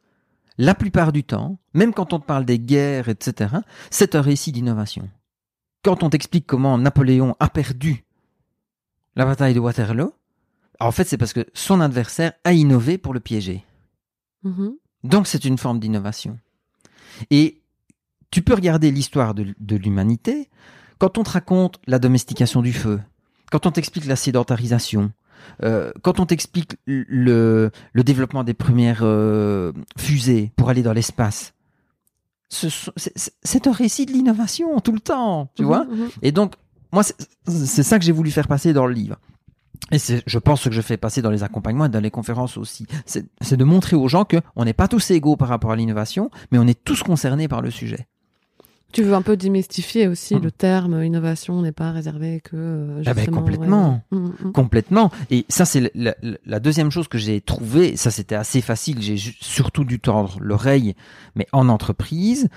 la 0.57 0.75
plupart 0.75 1.13
du 1.13 1.25
temps, 1.25 1.59
même 1.75 1.93
quand 1.93 2.13
on 2.13 2.19
te 2.19 2.25
parle 2.25 2.45
des 2.45 2.59
guerres, 2.59 3.09
etc., 3.09 3.57
c'est 3.91 4.15
un 4.15 4.23
récit 4.23 4.51
d'innovation. 4.53 5.09
Quand 5.83 6.03
on 6.03 6.11
t'explique 6.11 6.47
comment 6.47 6.79
Napoléon 6.79 7.37
a 7.41 7.49
perdu 7.51 8.05
la 9.17 9.27
bataille 9.27 9.55
de 9.55 9.61
Waterloo, 9.61 10.13
en 10.81 10.91
fait, 10.91 11.05
c'est 11.05 11.19
parce 11.19 11.33
que 11.33 11.47
son 11.55 11.81
adversaire 11.81 12.33
a 12.45 12.53
innové 12.53 12.99
pour 12.99 13.13
le 13.15 13.21
piéger. 13.21 13.65
Mhm. 14.43 14.75
Donc, 15.05 15.27
c'est 15.27 15.45
une 15.45 15.59
forme 15.59 15.79
d'innovation. 15.79 16.39
Et 17.31 17.61
tu 18.31 18.43
peux 18.43 18.55
regarder 18.55 18.91
l'histoire 18.91 19.35
de, 19.35 19.55
de 19.59 19.77
l'humanité 19.77 20.49
quand 20.99 21.19
on 21.19 21.23
te 21.23 21.31
raconte 21.31 21.81
la 21.87 21.99
domestication 21.99 22.63
du 22.63 22.73
feu, 22.73 23.01
quand 23.51 23.67
on 23.67 23.71
t'explique 23.71 24.07
la 24.07 24.17
sédentarisation, 24.17 25.13
euh, 25.63 25.93
quand 26.03 26.21
on 26.21 26.27
t'explique 26.27 26.77
le, 26.87 27.71
le 27.93 28.03
développement 28.05 28.45
des 28.45 28.55
premières 28.55 29.01
euh, 29.03 29.73
fusées 29.99 30.53
pour 30.57 30.71
aller 30.71 30.83
dans 30.83 30.93
l'espace. 30.95 31.53
C'est 32.49 33.67
un 33.67 33.73
récit 33.73 34.07
de 34.07 34.13
l'innovation 34.13 34.79
tout 34.81 34.93
le 34.93 35.01
temps, 35.01 35.51
tu 35.57 35.63
Mhm, 35.63 35.69
vois? 35.69 35.85
mhm. 35.85 36.09
et 36.23 36.33
donc, 36.33 36.55
moi, 36.93 37.03
c'est 37.03 37.83
ça 37.83 37.99
que 37.99 38.05
j'ai 38.05 38.13
voulu 38.13 38.31
faire 38.31 38.47
passer 38.47 38.73
dans 38.73 38.87
le 38.87 38.95
livre. 38.95 39.17
Et 39.93 39.99
c'est, 39.99 40.23
je 40.27 40.39
pense, 40.39 40.63
ce 40.63 40.69
que 40.71 40.75
je 40.75 40.81
fais 40.81 40.97
passer 40.97 41.21
dans 41.23 41.31
les 41.31 41.43
accompagnements 41.43 41.85
et 41.87 41.89
dans 41.91 42.01
les 42.01 42.11
conférences 42.11 42.57
aussi. 42.57 42.87
C'est 43.07 43.27
c'est 43.43 43.57
de 43.57 43.65
montrer 43.65 43.97
aux 43.97 44.09
gens 44.09 44.25
que 44.25 44.39
on 44.57 44.65
n'est 44.65 44.73
pas 44.73 44.89
tous 44.89 45.11
égaux 45.11 45.37
par 45.37 45.49
rapport 45.49 45.73
à 45.73 45.77
l'innovation, 45.77 46.31
mais 46.51 46.59
on 46.59 46.67
est 46.67 46.83
tous 46.85 47.03
concernés 47.03 47.49
par 47.49 47.61
le 47.61 47.71
sujet. 47.71 48.07
Tu 48.93 49.03
veux 49.03 49.15
un 49.15 49.23
peu 49.23 49.37
démystifier 49.37 50.07
aussi 50.07 50.37
Mhm. 50.37 50.43
le 50.43 50.51
terme 50.53 51.03
innovation 51.05 51.61
n'est 51.63 51.73
pas 51.73 51.91
réservé 51.91 52.41
que 52.41 52.53
euh, 52.55 53.03
Ah 53.07 53.13
ben, 53.13 53.29
complètement. 53.29 54.03
ouais. 54.13 54.19
Mhm, 54.19 54.33
mhm. 54.45 54.53
Complètement. 54.53 55.11
Et 55.31 55.45
ça, 55.49 55.65
c'est 55.65 55.91
la, 55.97 56.15
la- 56.23 56.39
la 56.47 56.61
deuxième 56.61 56.91
chose 56.93 57.09
que 57.09 57.19
j'ai 57.19 57.41
trouvée. 57.41 57.97
Ça, 57.97 58.11
c'était 58.13 58.37
assez 58.37 58.61
facile. 58.61 59.03
J'ai 59.03 59.17
surtout 59.41 59.85
dû 59.85 59.99
tordre 59.99 60.37
l'oreille, 60.41 60.95
mais 61.35 61.47
en 61.53 61.69
entreprise. 61.69 62.49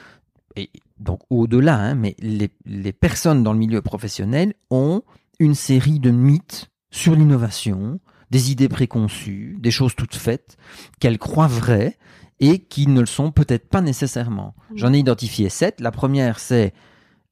Et 0.56 0.70
donc, 1.00 1.22
au-delà, 1.32 1.76
hein, 1.76 1.96
mais 1.96 2.16
les, 2.20 2.52
les 2.66 2.94
personnes 2.94 3.42
dans 3.44 3.54
le 3.54 3.60
milieu 3.60 3.82
professionnel 3.82 4.54
ont 4.70 5.02
une 5.40 5.56
série 5.56 6.00
de 6.00 6.12
mythes 6.12 6.68
sur 6.98 7.16
l'innovation, 7.16 8.00
des 8.32 8.52
idées 8.52 8.70
préconçues, 8.70 9.56
des 9.60 9.72
choses 9.72 9.96
toutes 9.96 10.16
faites, 10.16 10.58
qu'elles 11.00 11.20
croient 11.20 11.48
vraies 11.48 11.98
et 12.40 12.60
qui 12.60 12.88
ne 12.88 13.00
le 13.00 13.06
sont 13.06 13.32
peut-être 13.32 13.70
pas 13.70 13.82
nécessairement. 13.82 14.56
J'en 14.76 14.94
ai 14.94 15.00
identifié 15.00 15.50
sept. 15.50 15.80
La 15.80 15.92
première, 15.92 16.40
c'est 16.40 16.74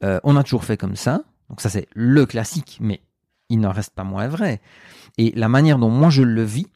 euh, 0.03 0.19
on 0.23 0.35
a 0.35 0.43
toujours 0.43 0.65
fait 0.65 0.77
comme 0.77 0.95
ça. 0.95 1.23
Donc 1.49 1.61
ça, 1.61 1.69
c'est 1.69 1.87
le 1.93 2.25
classique, 2.25 2.77
mais 2.79 3.01
il 3.49 3.59
n'en 3.59 3.71
reste 3.71 3.93
pas 3.93 4.03
moins 4.03 4.27
vrai. 4.27 4.61
Et 5.17 5.31
la 5.35 5.49
manière 5.49 5.79
dont 5.79 5.89
moi 5.89 6.09
je 6.09 6.21
le 6.21 6.43
vis, 6.43 6.67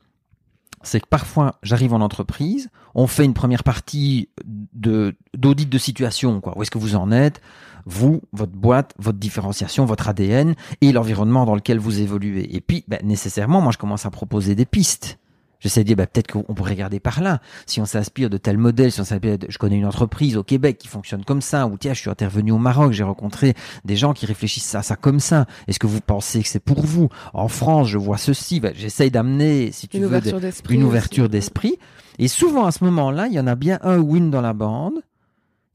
c'est 0.82 1.00
que 1.00 1.08
parfois 1.08 1.60
j'arrive 1.62 1.94
en 1.94 2.02
entreprise, 2.02 2.70
on 2.96 3.06
fait 3.06 3.26
une 3.26 3.34
première 3.34 3.64
partie 3.64 4.30
de 4.46 5.16
d'audit 5.36 5.70
de 5.70 5.78
situation, 5.78 6.42
quoi. 6.42 6.58
Où 6.58 6.64
est-ce 6.64 6.72
que 6.72 6.78
vous 6.78 6.96
en 6.96 7.12
êtes, 7.12 7.42
vous, 7.86 8.22
votre 8.34 8.52
boîte, 8.54 8.94
votre 9.00 9.18
différenciation, 9.20 9.86
votre 9.86 10.08
ADN 10.10 10.56
et 10.82 10.92
l'environnement 10.92 11.46
dans 11.46 11.56
lequel 11.56 11.80
vous 11.80 12.00
évoluez. 12.02 12.56
Et 12.56 12.62
puis, 12.62 12.84
ben, 12.88 13.00
nécessairement, 13.04 13.62
moi 13.62 13.72
je 13.72 13.78
commence 13.78 14.06
à 14.06 14.10
proposer 14.12 14.56
des 14.56 14.66
pistes. 14.66 15.18
J'essaie 15.62 15.82
de 15.82 15.88
dire, 15.88 15.98
ben, 15.98 16.08
peut-être 16.08 16.32
qu'on 16.32 16.54
pourrait 16.54 16.72
regarder 16.72 17.02
par 17.02 17.20
là. 17.20 17.42
Si 17.66 17.82
on 17.82 17.86
s'inspire 17.86 18.30
de 18.30 18.38
tel 18.38 18.58
modèle, 18.58 18.94
si 18.94 19.02
on 19.02 19.04
s'inspire, 19.04 19.38
de- 19.38 19.48
je 19.50 19.58
connais 19.58 19.76
une 19.78 19.86
entreprise 19.86 20.38
au 20.38 20.44
Québec 20.44 20.78
qui 20.78 20.88
fonctionne 20.88 21.26
comme 21.26 21.42
ça, 21.42 21.68
ou 21.68 21.78
tiens, 21.78 21.94
je 21.94 22.00
suis 22.00 22.10
intervenu 22.10 22.54
au 22.54 22.58
Maroc, 22.58 22.94
j'ai 22.94 23.04
rencontré 23.04 23.56
des 23.84 23.98
gens 23.98 24.14
qui 24.14 24.26
réfléchissent 24.26 24.74
à 24.76 24.84
ça 24.84 24.96
comme 24.96 25.20
ça. 25.20 25.48
Est-ce 25.68 25.78
que 25.78 25.86
vous 25.88 26.00
pensez 26.00 26.42
que 26.44 26.48
c'est 26.48 26.64
pour 26.64 26.86
vous? 26.86 27.10
En 27.34 27.50
France, 27.50 27.90
je 27.90 27.98
vois 27.98 28.18
ceci. 28.18 28.62
Ben, 28.62 28.72
J'essaye 28.74 29.12
d'amener, 29.12 29.74
si 29.74 29.90
tu 29.90 29.98
Une 29.98 30.04
veux, 30.04 30.10
des- 30.12 30.16
ouverture 30.30 30.40
d'esprit. 30.40 30.76
une 30.76 30.84
ouverture 30.84 31.28
d'esprit. 31.28 31.78
Et 32.20 32.30
souvent 32.30 32.66
à 32.66 32.72
ce 32.72 32.86
moment-là, 32.86 33.28
il 33.28 33.34
y 33.34 33.40
en 33.42 33.48
a 33.48 33.56
bien 33.56 33.80
un 33.82 33.98
win 33.98 34.32
dans 34.32 34.42
la 34.42 34.54
bande 34.54 34.94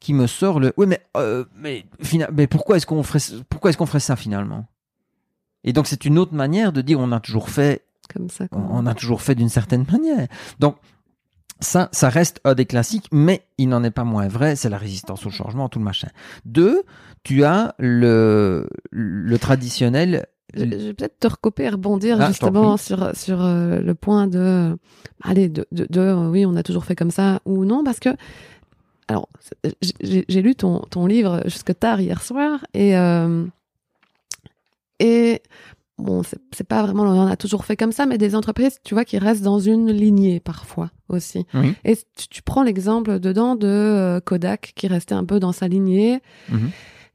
qui 0.01 0.13
me 0.15 0.27
sort 0.27 0.61
le. 0.61 0.73
Oui, 0.77 0.87
mais 0.87 1.01
euh, 1.17 1.45
mais, 1.57 1.85
mais 2.33 2.47
pourquoi 2.47 2.77
est-ce 2.77 2.87
qu'on 2.87 3.03
ferait 3.03 3.21
pourquoi 3.49 3.71
est-ce 3.71 3.79
qu'on 3.79 3.87
ferait 3.87 4.01
ça 4.01 4.17
finalement? 4.17 4.67
Et 5.65 5.73
donc 5.73 5.87
c'est 5.87 6.05
une 6.05 6.19
autre 6.19 6.35
manière 6.35 6.73
de 6.73 6.83
dire 6.83 7.01
on 7.01 7.11
a 7.13 7.21
toujours 7.21 7.49
fait 7.49 7.85
Comme 8.13 8.29
ça. 8.29 8.49
quoi. 8.49 8.63
on 8.71 8.87
a 8.87 8.95
toujours 8.95 9.23
fait 9.23 9.35
d'une 9.35 9.49
certaine 9.49 9.87
manière. 9.91 10.29
Donc 10.59 10.77
ça, 11.61 11.89
ça 11.93 12.09
reste 12.11 12.41
un 12.45 12.55
des 12.55 12.67
classiques, 12.67 13.09
mais 13.13 13.47
il 13.59 13.69
n'en 13.69 13.83
est 13.85 13.91
pas 13.91 14.05
moins 14.05 14.29
vrai. 14.29 14.57
C'est 14.57 14.69
la 14.69 14.77
résistance 14.77 15.25
au 15.25 15.31
changement, 15.31 15.69
tout 15.69 15.79
le 15.79 15.85
machin. 15.85 16.09
Deux, 16.45 16.83
tu 17.23 17.45
as 17.45 17.75
le 17.79 18.69
le 18.91 19.39
traditionnel. 19.39 20.27
Je, 20.57 20.63
vais 20.63 20.95
peut-être 20.95 21.19
te 21.19 21.27
recoper 21.27 21.65
et 21.65 21.69
rebondir 21.71 22.19
Ah, 22.21 22.29
justement 22.29 22.77
sur 22.77 23.17
sur 23.17 23.43
euh, 23.43 23.81
le 23.81 23.95
point 23.95 24.29
de 24.29 24.77
allez 25.23 25.49
de, 25.49 25.67
de, 25.73 25.85
de, 25.91 26.01
euh, 26.01 26.29
oui 26.29 26.47
on 26.47 26.55
a 26.55 26.63
toujours 26.63 26.85
fait 26.85 26.95
comme 26.95 27.11
ça 27.11 27.41
ou 27.45 27.65
non 27.65 27.83
parce 27.83 27.99
que 27.99 28.11
alors 29.09 29.29
j'ai 30.01 30.43
lu 30.43 30.55
ton 30.55 30.81
ton 30.91 31.07
livre 31.07 31.43
jusque 31.47 31.79
tard 31.79 32.01
hier 32.01 32.23
soir 32.23 32.65
et 32.75 32.97
euh, 32.97 33.45
et 35.01 35.43
bon 35.99 36.23
c'est 36.53 36.67
pas 36.67 36.83
vraiment 36.83 37.03
on 37.05 37.27
a 37.27 37.37
toujours 37.37 37.65
fait 37.65 37.77
comme 37.77 37.93
ça 37.93 38.07
mais 38.07 38.19
des 38.19 38.35
entreprises 38.35 38.79
tu 38.85 38.95
vois 38.95 39.05
qui 39.05 39.19
restent 39.19 39.43
dans 39.43 39.59
une 39.61 39.91
lignée 39.93 40.41
parfois 40.41 40.91
aussi 41.09 41.47
Oui. 41.55 41.75
et 41.85 41.97
tu, 42.17 42.29
tu 42.29 42.43
prends 42.43 42.63
l'exemple 42.63 43.21
dedans 43.21 43.55
de 43.57 43.69
euh, 43.69 44.21
Kodak 44.21 44.73
qui 44.75 44.89
restait 44.89 45.15
un 45.15 45.25
peu 45.25 45.39
dans 45.39 45.53
sa 45.53 45.69
lignée 45.69 46.21
Mhm. 46.51 46.71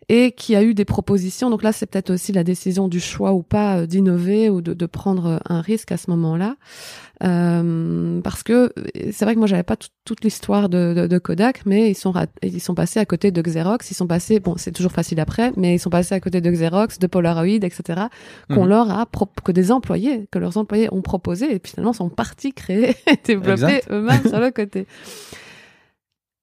Et 0.10 0.32
qui 0.32 0.56
a 0.56 0.63
eu 0.63 0.74
des 0.74 0.86
propositions. 0.86 1.50
Donc 1.50 1.63
là, 1.63 1.72
c'est 1.72 1.86
peut-être 1.86 2.10
aussi 2.10 2.32
la 2.32 2.43
décision 2.43 2.88
du 2.88 3.00
choix 3.00 3.32
ou 3.32 3.43
pas 3.43 3.78
euh, 3.78 3.86
d'innover 3.86 4.50
ou 4.50 4.62
de, 4.62 4.74
de, 4.74 4.86
prendre 4.88 5.39
un 5.48 5.62
risque 5.62 5.91
à 5.91 5.98
ce 5.98 6.10
moment-là. 6.10 6.56
Euh, 7.22 8.22
parce 8.22 8.43
que 8.43 8.72
c'est 9.12 9.26
vrai 9.26 9.34
que 9.34 9.39
moi 9.39 9.48
j'avais 9.48 9.63
pas 9.63 9.76
toute 10.06 10.24
l'histoire 10.24 10.69
de, 10.69 10.93
de, 10.95 11.08
de, 11.08 11.17
Kodak, 11.17 11.65
mais 11.65 11.91
ils 11.91 11.95
sont 11.95 12.13
ils 12.41 12.62
sont 12.62 12.76
passés 12.76 13.00
à 13.00 13.06
côté 13.06 13.32
de 13.32 13.41
Xerox, 13.41 13.91
ils 13.91 13.93
sont 13.93 14.08
passés 14.08 14.39
bon 14.39 14.56
c'est 14.56 14.72
toujours 14.72 14.93
facile 14.93 15.19
après, 15.19 15.52
mais 15.58 15.76
ils 15.76 15.80
sont 15.80 15.89
passés 15.89 16.15
à 16.15 16.22
côté 16.22 16.39
de 16.39 16.50
Xerox, 16.50 16.98
de 16.98 17.08
Polaroid, 17.08 17.45
etc. 17.62 18.04
Qu'on 18.50 18.63
mhm. 18.63 18.69
leur 18.69 18.89
a 18.91 19.06
que 19.43 19.52
des 19.52 19.72
employés, 19.72 20.28
que 20.32 20.39
leurs 20.39 20.58
employés 20.58 20.88
ont 20.93 21.02
proposé 21.02 21.54
et 21.54 21.62
finalement 21.62 21.93
sont 21.93 22.10
partis 22.10 22.54
créer 22.54 22.95
et 23.08 23.17
développer 23.24 23.82
eux-mêmes 23.89 24.26
sur 24.26 24.39
le 24.39 24.52
côté. 24.56 24.88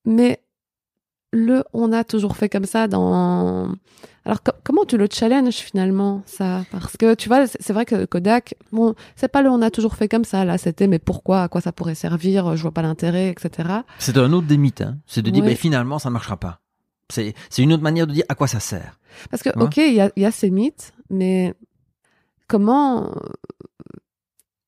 Mais 0.05 0.40
le 1.37 1.64
on 1.72 1.92
a 1.92 2.03
toujours 2.03 2.37
fait 2.37 2.49
comme 2.49 2.64
ça 2.64 2.88
dans 2.88 3.72
alors 4.25 4.40
comment 4.64 4.85
tu 4.85 4.96
le 4.96 5.07
challenges 5.11 5.55
finalement 5.55 6.22
ça? 6.27 6.64
Parce 6.72 6.96
que 6.96 7.14
tu 7.14 7.29
vois 7.29 7.46
c'est 7.46 7.72
vrai 7.72 7.85
que 7.85 8.07
Kodak 8.07 8.55
bon 8.72 8.94
c'est 9.14 9.29
pas 9.29 9.42
le 9.42 9.51
on 9.51 9.62
a 9.62 9.70
toujours 9.70 9.94
fait 9.94 10.09
comme 10.09 10.25
ça 10.25 10.44
là 10.44 10.59
c'était 10.59 10.88
mais 10.88 10.99
pourquoi? 10.99 11.42
À 11.42 11.49
quoi 11.49 11.61
ça 11.61 11.72
pourrait 11.72 11.94
servir? 11.94 12.57
Je 12.57 12.62
vois 12.62 12.72
pas 12.72 12.83
l'intérêt 12.83 13.29
etc 13.29 13.68
c'est 13.99 14.16
un 14.18 14.33
autre 14.33 14.46
des 14.46 14.57
mythes 14.57 14.81
hein. 14.81 14.99
c'est 15.07 15.22
de 15.22 15.31
dire 15.31 15.44
mais 15.44 15.55
finalement 15.55 15.99
ça 15.99 16.11
marchera 16.11 16.37
pas. 16.37 16.61
C'est 17.09 17.35
c'est 17.51 17.62
une 17.62 17.72
autre 17.72 17.85
manière 17.85 18.09
de 18.09 18.12
dire 18.12 18.25
à 18.29 18.35
quoi 18.35 18.49
ça 18.49 18.59
sert. 18.59 18.99
Parce 19.31 19.42
que 19.42 19.51
ok 19.59 19.77
il 19.77 19.94
y 19.94 20.01
a, 20.01 20.11
y 20.16 20.25
a 20.25 20.33
ces 20.33 20.51
mythes 20.51 20.92
mais 21.11 21.55
comment 22.49 23.14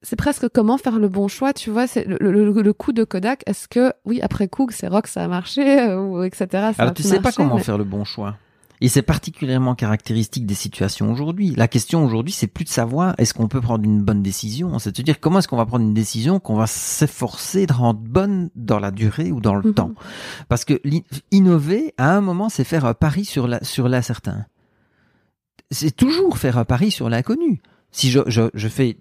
c'est 0.02 0.16
presque 0.16 0.48
comment 0.48 0.78
faire 0.78 0.98
le 0.98 1.08
bon 1.08 1.26
choix, 1.26 1.52
tu 1.52 1.70
vois, 1.70 1.87
c'est 1.87 2.04
le, 2.06 2.18
le, 2.20 2.72
coup 2.72 2.92
de 2.92 3.02
Kodak. 3.02 3.42
Est-ce 3.46 3.66
que, 3.66 3.92
oui, 4.04 4.20
après 4.22 4.46
coup, 4.46 4.68
c'est 4.70 4.87
rock, 4.87 5.08
ça 5.08 5.24
a 5.24 5.28
marché, 5.28 5.80
euh, 5.80 6.00
ou 6.00 6.22
etc. 6.22 6.46
Ça 6.50 6.72
Alors, 6.78 6.94
tu 6.94 7.02
sais 7.02 7.20
pas 7.20 7.32
comment 7.32 7.58
faire 7.58 7.78
le 7.78 7.84
bon 7.84 8.04
choix. 8.04 8.37
Et 8.80 8.88
c'est 8.88 9.02
particulièrement 9.02 9.74
caractéristique 9.74 10.46
des 10.46 10.54
situations 10.54 11.11
aujourd'hui. 11.11 11.52
La 11.56 11.66
question 11.66 12.04
aujourd'hui, 12.04 12.32
c'est 12.32 12.46
plus 12.46 12.64
de 12.64 12.68
savoir 12.68 13.14
est-ce 13.18 13.34
qu'on 13.34 13.48
peut 13.48 13.61
prendre 13.61 13.84
une 13.84 14.02
bonne 14.02 14.22
décision, 14.22 14.78
c'est 14.78 14.96
de 14.96 15.02
dire 15.02 15.18
comment 15.18 15.40
est-ce 15.40 15.48
qu'on 15.48 15.56
va 15.56 15.66
prendre 15.66 15.84
une 15.84 15.94
décision 15.94 16.38
qu'on 16.38 16.54
va 16.54 16.68
s'efforcer 16.68 17.66
de 17.66 17.72
rendre 17.72 17.98
bonne 17.98 18.50
dans 18.54 18.78
la 18.78 18.92
durée 18.92 19.32
ou 19.32 19.40
dans 19.40 19.56
le 19.56 19.68
mhm. 19.68 19.74
temps? 19.74 19.94
Parce 20.48 20.64
que 20.64 20.80
innover, 21.32 21.92
à 21.98 22.14
un 22.14 22.20
moment, 22.20 22.48
c'est 22.48 22.62
faire 22.62 22.84
un 22.84 22.94
pari 22.94 23.24
sur 23.24 23.48
la 23.48 23.62
sur 23.64 23.88
l'incertain. 23.88 24.46
C'est 25.72 25.94
toujours 25.94 26.38
faire 26.38 26.56
un 26.56 26.64
pari 26.64 26.92
sur 26.92 27.11
l'inconnu. 27.11 27.61
Si 27.90 28.11
je, 28.11 28.20
je, 28.28 28.42
je 28.54 28.68
fais 28.68 28.96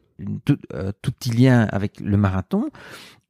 tout, 0.45 0.57
euh, 0.73 0.91
petit 1.01 1.31
lien 1.31 1.67
avec 1.71 1.99
le 1.99 2.17
marathon, 2.17 2.69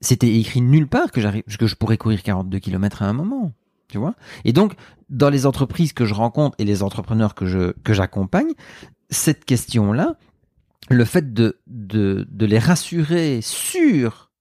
c'était 0.02 0.34
écrit 0.34 0.62
nulle 0.62 0.88
part 0.88 1.12
que 1.12 1.21
j'arrive, 1.21 1.43
que 1.43 1.67
je 1.67 1.76
pourrais 1.76 1.97
courir 1.97 2.23
42 2.23 2.60
km 2.60 3.02
à 3.02 3.06
un 3.06 3.13
moment. 3.13 3.54
Tu 3.88 3.97
vois? 3.97 4.15
Et 4.43 4.54
donc, 4.54 4.73
dans 5.10 5.30
les 5.30 5.45
entreprises 5.45 5.93
que 5.93 6.06
je 6.06 6.13
rencontre 6.13 6.56
et 6.60 6.65
les 6.65 6.84
entrepreneurs 6.84 7.36
que 7.36 7.45
je, 7.45 7.71
que 7.84 7.93
j'accompagne, 7.93 8.52
cette 9.10 9.45
question-là, 9.45 10.17
le 10.89 11.06
fait 11.06 11.34
de, 11.34 11.60
de, 11.67 12.28
de 12.30 12.45
les 12.45 12.60
rassurer 12.60 13.39
sur 13.41 14.32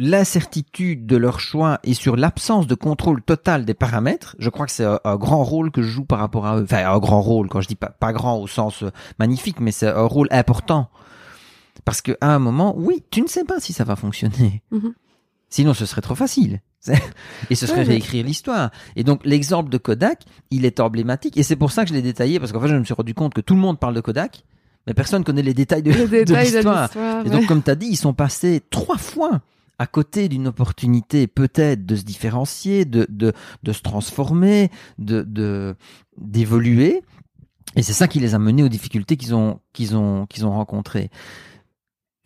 l'incertitude 0.00 1.06
de 1.06 1.16
leur 1.16 1.40
choix 1.40 1.78
et 1.84 1.94
sur 1.94 2.16
l'absence 2.16 2.66
de 2.66 2.74
contrôle 2.74 3.22
total 3.22 3.64
des 3.64 3.74
paramètres, 3.74 4.34
je 4.38 4.48
crois 4.48 4.66
que 4.66 4.72
c'est 4.72 4.84
un, 4.84 5.16
grand 5.16 5.44
rôle 5.44 5.70
que 5.70 5.82
je 5.82 5.88
joue 5.88 6.04
par 6.04 6.18
rapport 6.18 6.46
à 6.46 6.58
eux. 6.58 6.64
Enfin, 6.64 6.90
un 6.90 6.98
grand 6.98 7.20
rôle, 7.20 7.48
quand 7.48 7.60
je 7.60 7.68
dis 7.68 7.76
pas, 7.76 7.90
pas 7.90 8.12
grand 8.12 8.38
au 8.38 8.46
sens 8.46 8.82
euh, 8.82 8.90
magnifique, 9.18 9.60
mais 9.60 9.72
c'est 9.72 9.88
un 9.88 10.06
rôle 10.06 10.28
important. 10.30 10.88
Parce 11.84 12.00
que 12.00 12.16
à 12.20 12.34
un 12.34 12.38
moment, 12.38 12.74
oui, 12.76 13.04
tu 13.10 13.20
ne 13.20 13.26
sais 13.26 13.44
pas 13.44 13.60
si 13.60 13.72
ça 13.72 13.84
va 13.84 13.94
fonctionner. 13.94 14.62
Mm-hmm. 14.72 14.92
Sinon, 15.50 15.74
ce 15.74 15.86
serait 15.86 16.00
trop 16.00 16.14
facile. 16.14 16.60
et 17.50 17.54
ce 17.54 17.66
serait 17.66 17.82
réécrire 17.82 18.24
l'histoire. 18.24 18.70
Et 18.96 19.04
donc, 19.04 19.20
l'exemple 19.24 19.68
de 19.68 19.76
Kodak, 19.76 20.22
il 20.50 20.64
est 20.64 20.80
emblématique. 20.80 21.36
Et 21.36 21.42
c'est 21.42 21.56
pour 21.56 21.72
ça 21.72 21.82
que 21.82 21.90
je 21.90 21.94
l'ai 21.94 22.02
détaillé, 22.02 22.40
parce 22.40 22.52
qu'en 22.52 22.60
fait, 22.60 22.68
je 22.68 22.76
me 22.76 22.84
suis 22.84 22.94
rendu 22.94 23.12
compte 23.12 23.34
que 23.34 23.42
tout 23.42 23.54
le 23.54 23.60
monde 23.60 23.78
parle 23.78 23.94
de 23.94 24.00
Kodak, 24.00 24.44
mais 24.86 24.94
personne 24.94 25.24
connaît 25.24 25.42
les 25.42 25.52
détails 25.52 25.82
de, 25.82 25.90
l'histoire. 26.34 26.88
Et 27.26 27.28
donc, 27.28 27.46
comme 27.46 27.62
tu 27.62 27.70
as 27.70 27.74
dit, 27.74 27.86
ils 27.86 27.96
sont 27.96 28.14
passés 28.14 28.62
trois 28.70 28.96
fois 28.96 29.42
à 29.80 29.86
côté 29.86 30.28
d'une 30.28 30.46
opportunité 30.46 31.26
peut-être 31.26 31.86
de 31.86 31.96
se 31.96 32.02
différencier, 32.02 32.84
de, 32.84 33.06
de, 33.08 33.32
de 33.62 33.72
se 33.72 33.80
transformer, 33.80 34.70
de, 34.98 35.74
d'évoluer. 36.18 37.02
Et 37.76 37.82
c'est 37.82 37.94
ça 37.94 38.06
qui 38.06 38.20
les 38.20 38.34
a 38.34 38.38
menés 38.38 38.62
aux 38.62 38.68
difficultés 38.68 39.16
qu'ils 39.16 39.34
ont, 39.34 39.58
ont, 39.92 40.26
ont 40.42 40.50
rencontrées. 40.50 41.08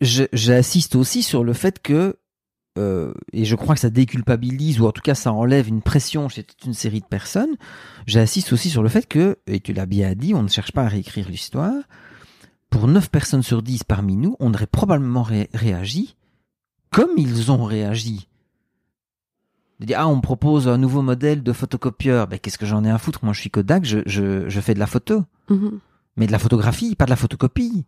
J'assiste 0.01 0.97
aussi 0.97 1.23
sur 1.23 1.45
le 1.45 1.53
fait 1.53 1.81
que, 1.81 2.17
euh, 2.77 3.13
et 3.31 3.45
je 3.45 3.55
crois 3.55 3.75
que 3.75 3.81
ça 3.81 3.89
déculpabilise, 3.89 4.81
ou 4.81 4.87
en 4.87 4.91
tout 4.91 5.01
cas 5.01 5.15
ça 5.15 5.31
enlève 5.31 5.69
une 5.69 5.81
pression 5.81 6.27
chez 6.27 6.43
toute 6.43 6.65
une 6.65 6.73
série 6.73 6.99
de 6.99 7.05
personnes, 7.05 7.55
j'assiste 8.05 8.51
aussi 8.51 8.69
sur 8.69 8.83
le 8.83 8.89
fait 8.89 9.07
que, 9.07 9.37
et 9.47 9.61
tu 9.61 9.71
l'as 9.71 9.85
bien 9.85 10.13
dit, 10.13 10.33
on 10.33 10.43
ne 10.43 10.49
cherche 10.49 10.73
pas 10.73 10.83
à 10.83 10.89
réécrire 10.89 11.29
l'histoire, 11.29 11.83
pour 12.69 12.89
9 12.89 13.09
personnes 13.09 13.43
sur 13.43 13.61
10 13.61 13.85
parmi 13.85 14.17
nous, 14.17 14.35
on 14.41 14.53
aurait 14.53 14.67
probablement 14.67 15.25
réagi 15.53 16.17
comme 16.95 17.17
ils 17.17 17.51
ont 17.51 17.65
réagi. 17.65 18.29
De 19.81 19.85
dire, 19.85 19.99
ah, 19.99 20.07
on 20.07 20.15
me 20.15 20.21
propose 20.21 20.69
un 20.69 20.77
nouveau 20.77 21.01
modèle 21.01 21.43
de 21.43 21.51
photocopieur. 21.51 22.27
Ben, 22.27 22.39
qu'est-ce 22.39 22.57
que 22.57 22.65
j'en 22.65 22.85
ai 22.85 22.89
à 22.89 22.97
foutre? 22.97 23.19
Moi, 23.23 23.33
je 23.33 23.41
suis 23.41 23.49
Kodak, 23.49 23.83
je, 23.83 23.99
je, 24.05 24.47
je 24.47 24.61
fais 24.61 24.73
de 24.73 24.79
la 24.79 24.87
photo. 24.87 25.25
Mhm. 25.49 25.79
Mais 26.15 26.25
de 26.25 26.31
la 26.31 26.39
photographie, 26.39 26.95
pas 26.95 27.03
de 27.03 27.09
la 27.09 27.17
photocopie. 27.17 27.85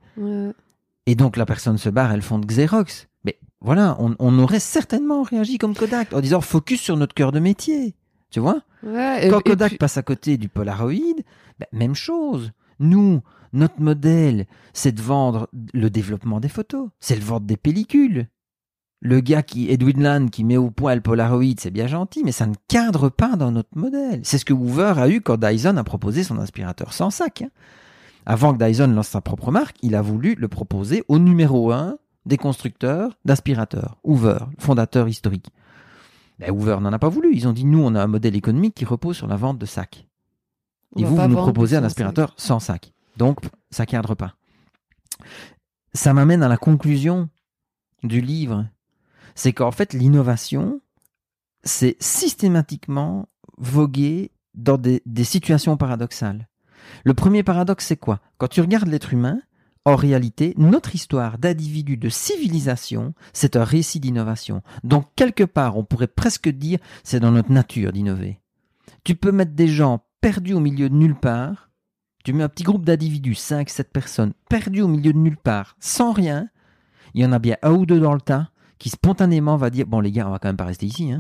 Et 1.06 1.16
donc, 1.16 1.38
la 1.38 1.46
personne 1.46 1.78
se 1.78 1.88
barre, 1.88 2.12
elle 2.12 2.22
font 2.22 2.38
de 2.38 2.46
Xerox. 2.46 3.08
Mais 3.24 3.40
voilà, 3.62 3.96
on, 4.00 4.14
on, 4.20 4.38
aurait 4.40 4.60
certainement 4.60 5.24
réagi 5.24 5.58
comme 5.58 5.74
Kodak 5.74 6.12
en 6.12 6.20
disant 6.20 6.42
focus 6.42 6.82
sur 6.82 6.98
notre 6.98 7.16
cœur 7.16 7.32
de 7.32 7.40
métier. 7.40 7.96
Tu 8.30 8.42
vois? 8.42 8.62
Quand 8.84 9.40
Kodak 9.40 9.78
passe 9.78 9.98
à 9.98 10.04
côté 10.04 10.36
du 10.36 10.50
Polaroid, 10.50 11.16
ben, 11.60 11.68
même 11.72 11.96
chose. 11.96 12.52
Nous, 12.82 13.22
notre 13.54 13.80
modèle, 13.80 14.48
c'est 14.74 14.92
de 14.92 15.02
vendre 15.02 15.48
le 15.74 15.90
développement 15.90 16.42
des 16.42 16.50
photos. 16.50 16.90
C'est 17.00 17.16
de 17.16 17.24
vendre 17.24 17.46
des 17.46 17.56
pellicules 17.56 18.28
le 19.00 19.20
gars 19.20 19.44
qui, 19.44 19.70
Edwin 19.70 20.02
Land, 20.02 20.28
qui 20.28 20.44
met 20.44 20.58
au 20.58 20.72
point 20.72 20.96
le 20.96 21.02
Polaroid, 21.02 21.56
c'est 21.60 21.72
bien 21.72 21.88
gentil, 21.88 22.24
mais 22.24 22.32
ça 22.32 22.48
ne 22.48 22.56
cadre 22.68 23.10
pas 23.10 23.36
dans 23.36 23.52
notre 23.52 23.78
modèle. 23.78 24.22
C'est 24.24 24.38
ce 24.38 24.46
que 24.46 24.54
Hoover 24.54 24.94
a 24.98 25.10
eu 25.10 25.22
quand 25.22 25.38
Dyson 25.38 25.78
a 25.78 25.84
proposé 25.84 26.24
son 26.24 26.40
aspirateur 26.40 26.94
sans 26.94 27.10
sac. 27.10 27.44
Hein. 27.44 27.50
Avant 28.26 28.54
que 28.54 28.64
Dyson 28.64 28.88
lance 28.88 29.10
sa 29.10 29.22
propre 29.22 29.52
marque, 29.52 29.78
il 29.82 29.96
a 29.96 30.02
voulu 30.02 30.36
le 30.36 30.48
proposer 30.48 31.04
au 31.08 31.20
numéro 31.20 31.72
un 31.72 31.98
des 32.26 32.38
constructeurs 32.38 33.18
d'aspirateurs. 33.24 33.98
Hoover, 34.04 34.40
fondateur 34.58 35.08
historique. 35.08 35.50
Ben, 36.40 36.52
Hoover 36.52 36.78
n'en 36.82 36.92
a 36.92 37.00
pas 37.00 37.10
voulu. 37.10 37.34
Ils 37.34 37.48
ont 37.48 37.54
dit, 37.54 37.66
nous, 37.66 37.82
on 37.82 37.96
a 37.96 38.04
un 38.04 38.08
modèle 38.08 38.36
économique 38.36 38.76
qui 38.76 38.86
repose 38.86 39.16
sur 39.16 39.28
la 39.28 39.38
vente 39.38 39.58
de 39.58 39.66
sacs. 39.66 40.08
Et 40.98 41.04
vous, 41.04 41.16
vous 41.16 41.28
nous 41.28 41.36
proposez 41.36 41.78
un 41.78 41.84
aspirateur 41.84 42.34
sans 42.38 42.60
sac. 42.60 42.92
Donc, 43.16 43.40
ça 43.72 43.86
cadre 43.86 44.16
pas. 44.16 44.36
Ça 45.94 46.14
m'amène 46.14 46.44
à 46.44 46.48
la 46.48 46.58
conclusion 46.58 47.30
du 48.04 48.22
livre 48.22 48.68
c'est 49.38 49.54
qu'en 49.54 49.72
fait, 49.72 49.94
l'innovation, 49.94 50.82
c'est 51.64 51.96
systématiquement 52.00 53.30
voguer 53.60 54.32
dans 54.56 54.80
des, 54.80 55.02
situations 55.24 55.78
paradoxales. 55.78 56.50
Le 57.04 57.14
premier 57.14 57.44
paradoxe, 57.44 57.86
c'est 57.86 57.98
quoi? 57.98 58.20
Quand 58.40 58.48
tu 58.48 58.62
regardes 58.62 58.88
l'être 58.88 59.14
humain, 59.14 59.40
en 59.86 59.96
réalité, 59.96 60.56
notre 60.58 60.96
histoire 60.96 61.38
d'individu, 61.38 61.98
de 61.98 62.10
civilisation, 62.10 63.14
c'est 63.32 63.56
un 63.56 63.64
récit 63.64 64.00
d'innovation. 64.00 64.64
Donc, 64.84 65.06
quelque 65.16 65.44
part, 65.44 65.78
on 65.78 65.86
pourrait 65.86 66.08
presque 66.08 66.50
dire, 66.50 66.80
c'est 67.04 67.20
dans 67.20 67.32
notre 67.32 67.52
nature 67.52 67.94
d'innover. 67.94 68.42
Tu 69.04 69.14
peux 69.14 69.32
mettre 69.32 69.54
des 69.54 69.68
gens 69.68 70.04
perdus 70.20 70.56
au 70.56 70.60
milieu 70.60 70.90
de 70.90 70.96
nulle 70.96 71.16
part, 71.16 71.70
tu 72.24 72.34
mets 72.34 72.44
un 72.44 72.50
petit 72.50 72.64
groupe 72.64 72.86
d'individus, 72.86 73.36
5, 73.36 73.70
7 73.70 73.92
personnes, 73.94 74.34
perdus 74.50 74.82
au 74.82 74.88
milieu 74.88 75.14
de 75.14 75.20
nulle 75.20 75.38
part, 75.38 75.78
sans 75.80 76.12
rien, 76.12 76.50
il 77.14 77.22
y 77.22 77.26
en 77.26 77.32
a 77.32 77.40
bien 77.40 77.58
un 77.62 77.74
ou 77.74 77.86
deux 77.86 78.00
dans 78.00 78.16
le 78.16 78.22
tas, 78.22 78.50
qui 78.80 78.90
spontanément 78.90 79.58
va 79.58 79.70
dire 79.70 79.86
bon 79.86 80.00
les 80.00 80.12
gars 80.12 80.28
on 80.28 80.32
va 80.32 80.40
quand 80.40 80.50
même 80.50 80.58
pas 80.58 80.66
rester 80.66 80.86
ici 80.86 81.12
hein. 81.12 81.20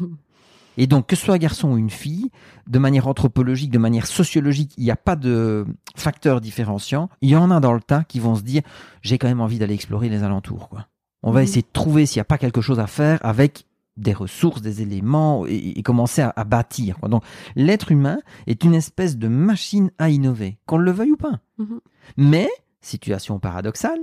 et 0.76 0.86
donc 0.86 1.06
que 1.06 1.16
ce 1.16 1.24
soit 1.24 1.34
un 1.34 1.38
garçon 1.38 1.72
ou 1.72 1.78
une 1.78 1.90
fille 1.90 2.30
de 2.66 2.78
manière 2.78 3.06
anthropologique 3.06 3.70
de 3.70 3.78
manière 3.78 4.06
sociologique 4.06 4.72
il 4.76 4.84
n'y 4.84 4.90
a 4.90 4.96
pas 4.96 5.16
de 5.16 5.66
facteurs 5.96 6.40
différenciants 6.40 7.08
il 7.20 7.30
y 7.30 7.36
en 7.36 7.50
a 7.50 7.60
dans 7.60 7.72
le 7.72 7.80
tas 7.80 8.04
qui 8.04 8.20
vont 8.20 8.34
se 8.34 8.42
dire 8.42 8.62
j'ai 9.02 9.18
quand 9.18 9.28
même 9.28 9.40
envie 9.40 9.58
d'aller 9.58 9.74
explorer 9.74 10.08
les 10.08 10.22
alentours 10.22 10.68
quoi 10.68 10.86
on 11.22 11.32
va 11.32 11.40
mhm. 11.40 11.44
essayer 11.44 11.62
de 11.62 11.72
trouver 11.72 12.06
s'il 12.06 12.18
n'y 12.18 12.22
a 12.22 12.26
pas 12.26 12.38
quelque 12.38 12.60
chose 12.60 12.80
à 12.80 12.86
faire 12.86 13.18
avec 13.24 13.66
des 13.96 14.12
ressources, 14.12 14.62
des 14.62 14.82
éléments 14.82 15.46
et, 15.46 15.82
commencer 15.82 16.22
à, 16.22 16.44
bâtir. 16.44 16.98
Quoi. 16.98 17.08
Donc 17.08 17.24
l'être 17.54 17.90
humain 17.90 18.18
est 18.46 18.62
une 18.64 18.74
espèce 18.74 19.16
de 19.16 19.28
machine 19.28 19.90
à 19.98 20.10
innover, 20.10 20.58
qu'on 20.66 20.78
le 20.78 20.90
veuille 20.90 21.12
ou 21.12 21.16
pas. 21.16 21.40
Mhm. 21.58 21.80
Mais, 22.16 22.48
situation 22.80 23.38
paradoxale, 23.38 24.00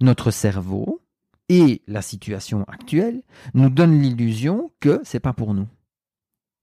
notre 0.00 0.30
cerveau 0.30 1.00
et 1.48 1.82
la 1.86 2.02
situation 2.02 2.64
actuelle 2.64 3.22
nous 3.54 3.70
donne 3.70 4.00
l'illusion 4.00 4.70
que 4.80 5.00
c'est 5.04 5.20
pas 5.20 5.32
pour 5.32 5.54
nous. 5.54 5.68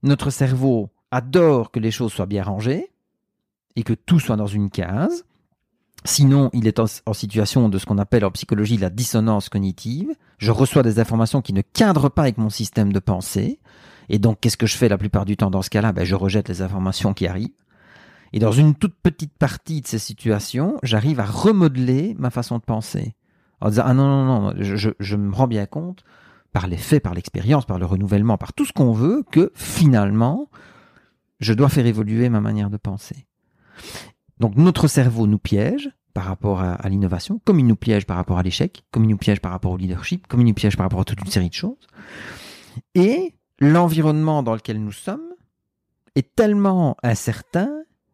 Notre 0.03 0.29
cerveau 0.29 0.89
adore 1.11 1.71
que 1.71 1.79
les 1.79 1.91
choses 1.91 2.13
soient 2.13 2.25
bien 2.25 2.43
rangées 2.43 2.91
et 3.75 3.83
que 3.83 3.93
tout 3.93 4.19
soit 4.19 4.35
dans 4.37 4.47
une 4.47 4.69
case. 4.69 5.25
Sinon, 6.05 6.49
il 6.53 6.65
est 6.65 6.79
en, 6.79 6.87
situation 7.13 7.67
de 7.67 7.77
ce 7.77 7.85
qu'on 7.85 7.97
appelle 7.97 8.23
en 8.23 8.31
psychologie 8.31 8.77
la 8.77 8.89
dissonance 8.89 9.49
cognitive. 9.49 10.15
Je 10.37 10.51
reçois 10.51 10.83
des 10.83 10.99
informations 10.99 11.41
qui 11.41 11.51
ne 11.51 11.61
cadrent 11.61 12.09
pas 12.09 12.21
avec 12.21 12.37
mon 12.37 12.49
système 12.49 12.93
de 12.93 12.99
pensée. 12.99 13.59
Et 14.07 14.17
donc, 14.17 14.39
qu'est-ce 14.39 14.57
que 14.57 14.65
je 14.65 14.77
fais 14.77 14.87
la 14.87 14.97
plupart 14.97 15.25
du 15.25 15.35
temps 15.35 15.51
dans 15.51 15.61
ce 15.61 15.69
cas-là? 15.69 15.91
Ben, 15.91 16.05
Je 16.05 16.15
rejette 16.15 16.47
les 16.47 16.61
informations 16.61 17.13
qui 17.13 17.27
arrivent. 17.27 17.49
Et 18.31 18.39
dans 18.39 18.51
une 18.51 18.75
toute 18.75 18.95
petite 18.95 19.33
partie 19.33 19.81
de 19.81 19.87
ces 19.87 19.99
situations, 19.99 20.77
j'arrive 20.83 21.19
à 21.19 21.25
remodeler 21.25 22.15
ma 22.17 22.29
façon 22.29 22.57
de 22.57 22.63
penser. 22.63 23.15
En 23.61 23.69
disant, 23.69 23.83
ah 23.85 23.93
non, 23.93 24.07
non, 24.07 24.25
non, 24.25 24.53
je, 24.57 24.89
je 24.99 25.15
me 25.15 25.33
rends 25.33 25.47
bien 25.47 25.65
compte, 25.65 26.03
par 26.51 26.67
les 26.67 26.77
faits, 26.77 27.03
par 27.03 27.13
l'expérience, 27.13 27.65
par 27.65 27.79
le 27.79 27.85
renouvellement, 27.85 28.37
par 28.37 28.53
tout 28.53 28.65
ce 28.65 28.73
qu'on 28.73 28.93
veut, 28.93 29.23
que 29.31 29.51
finalement, 29.55 30.49
je 31.39 31.53
dois 31.53 31.69
faire 31.69 31.85
évoluer 31.85 32.29
ma 32.29 32.41
manière 32.41 32.69
de 32.69 32.77
penser. 32.77 33.27
Donc 34.39 34.55
notre 34.55 34.87
cerveau 34.87 35.27
nous 35.27 35.37
piège 35.37 35.89
par 36.13 36.25
rapport 36.25 36.61
à, 36.61 36.89
l'innovation, 36.89 37.39
comme 37.45 37.59
il 37.59 37.67
nous 37.67 37.75
piège 37.75 38.05
par 38.05 38.17
rapport 38.17 38.39
à 38.39 38.43
l'échec, 38.43 38.83
comme 38.91 39.03
il 39.03 39.09
nous 39.09 39.17
piège 39.17 39.39
par 39.39 39.51
rapport 39.51 39.71
au 39.71 39.77
leadership, 39.77 40.27
comme 40.27 40.41
il 40.41 40.47
nous 40.47 40.53
piège 40.53 40.75
par 40.75 40.85
rapport 40.85 41.01
à 41.01 41.05
toute 41.05 41.21
une 41.21 41.27
série 41.31 41.49
de 41.49 41.53
choses. 41.53 41.87
Et 42.95 43.35
l'environnement 43.59 44.43
dans 44.43 44.55
lequel 44.55 44.83
nous 44.83 44.91
sommes 44.91 45.33
est 46.15 46.35
tellement 46.35 46.97
incertain, 47.03 47.69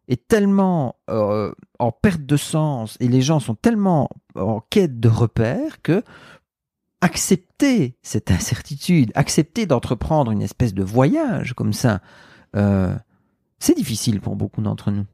est 0.08 0.28
tellement 0.28 0.96
euh, 1.10 1.52
en 1.78 1.92
perte 1.92 2.22
de 2.22 2.36
sens, 2.36 2.96
et 3.00 3.08
les 3.08 3.22
gens 3.22 3.40
sont 3.40 3.54
tellement 3.54 4.08
en 4.34 4.60
quête 4.60 5.00
de 5.00 5.08
repères 5.08 5.82
que 5.82 6.02
accepter 7.00 7.96
cette 8.02 8.30
incertitude, 8.30 9.12
accepter 9.14 9.66
d'entreprendre 9.66 10.30
une 10.30 10.42
espèce 10.42 10.74
de 10.74 10.82
voyage 10.82 11.52
comme 11.54 11.72
ça, 11.72 12.00
euh, 12.56 12.94
c'est 13.58 13.76
difficile 13.76 14.20
pour 14.20 14.36
beaucoup 14.36 14.62
d'entre 14.62 14.90
nous. 14.90 15.06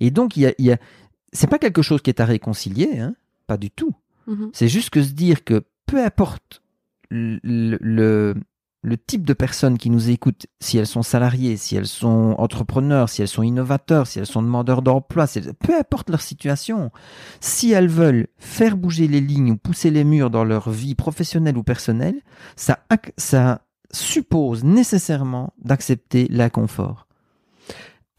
Et 0.00 0.10
donc, 0.10 0.36
il 0.36 0.52
y 0.58 0.72
a, 0.72 0.78
c'est 1.32 1.46
pas 1.48 1.58
quelque 1.58 1.82
chose 1.82 2.02
qui 2.02 2.10
est 2.10 2.20
à 2.20 2.24
réconcilier, 2.24 2.98
hein, 2.98 3.14
pas 3.46 3.56
du 3.56 3.70
tout. 3.70 3.94
Mm-hmm. 4.28 4.50
C'est 4.52 4.68
juste 4.68 4.90
que 4.90 5.02
se 5.02 5.12
dire 5.12 5.44
que 5.44 5.64
peu 5.86 6.02
importe 6.04 6.62
le, 7.10 7.38
le 7.80 8.34
type 8.96 9.24
de 9.24 9.32
personnes 9.32 9.76
qui 9.76 9.90
nous 9.90 10.10
écoutent, 10.10 10.46
si 10.60 10.78
elles 10.78 10.86
sont 10.86 11.02
salariées, 11.02 11.56
si 11.56 11.76
elles 11.76 11.86
sont 11.86 12.34
entrepreneurs, 12.38 13.08
si 13.08 13.22
elles 13.22 13.28
sont 13.28 13.42
innovateurs, 13.42 14.06
si 14.06 14.18
elles 14.18 14.26
sont 14.26 14.42
demandeurs 14.42 14.82
d'emploi, 14.82 15.26
peu 15.58 15.76
importe 15.76 16.10
leur 16.10 16.20
situation, 16.20 16.90
si 17.40 17.72
elles 17.72 17.88
veulent 17.88 18.28
faire 18.38 18.76
bouger 18.76 19.08
les 19.08 19.20
lignes 19.20 19.52
ou 19.52 19.56
pousser 19.56 19.90
les 19.90 20.04
murs 20.04 20.30
dans 20.30 20.44
leur 20.44 20.70
vie 20.70 20.94
professionnelle 20.94 21.58
ou 21.58 21.64
personnelle, 21.64 22.20
ça, 22.56 22.78
ça 23.16 23.62
suppose 23.92 24.64
nécessairement 24.64 25.52
d'accepter 25.58 26.28
l'inconfort. 26.30 27.07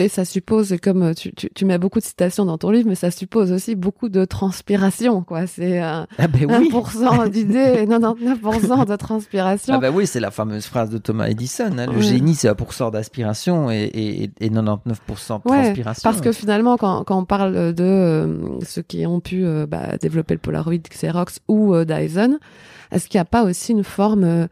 Et 0.02 0.08
ça 0.08 0.24
suppose, 0.24 0.76
comme 0.82 1.14
tu, 1.14 1.34
tu, 1.34 1.50
tu, 1.54 1.66
mets 1.66 1.78
beaucoup 1.78 2.00
de 2.00 2.06
citations 2.06 2.46
dans 2.46 2.58
ton 2.58 2.72
livre, 2.72 2.88
mais 2.88 2.96
ça 2.96 3.12
suppose 3.12 3.52
aussi 3.52 3.76
beaucoup 3.76 4.08
de 4.08 4.24
transpiration, 4.24 5.24
quoi. 5.24 5.46
C'est 5.46 5.84
euh, 5.84 6.06
ah 6.18 6.28
ben 6.30 6.46
oui. 6.50 6.70
1% 6.70 7.30
d'idées 7.30 7.82
et 7.82 7.86
99% 7.86 8.88
de 8.88 8.96
transpiration. 8.96 9.74
Ah 9.74 9.78
ben 9.80 9.94
oui, 9.94 10.08
c'est 10.08 10.22
la 10.22 10.32
fameuse 10.32 10.66
phrase 10.66 10.90
de 10.90 11.00
Thomas 11.00 11.28
Edison. 11.28 11.78
Hein. 11.78 11.88
Le 11.88 12.00
génie, 12.00 12.34
c'est 12.36 12.50
1% 12.50 12.94
d'aspiration 12.94 13.70
et, 13.70 13.84
et, 13.84 14.32
et, 14.40 14.50
99% 14.50 14.86
de 14.86 15.50
transpiration. 15.50 16.10
Parce 16.10 16.22
que 16.22 16.32
finalement, 16.32 16.78
quand, 16.78 17.04
quand 17.04 17.18
on 17.18 17.26
parle 17.26 17.74
de 17.74 17.84
euh, 17.84 18.60
ceux 18.66 18.84
qui 18.84 19.06
ont 19.06 19.20
pu 19.20 19.44
euh, 19.44 19.66
bah, 19.66 19.98
développer 20.02 20.34
le 20.34 20.40
Polaroid, 20.40 20.78
Xerox 20.78 21.40
ou 21.50 21.76
Dyson, 21.84 22.40
est-ce 22.94 23.10
qu'il 23.10 23.18
n'y 23.18 23.24
a 23.24 23.26
pas 23.26 23.44
aussi 23.44 23.74
une 23.74 23.84
forme 23.84 24.48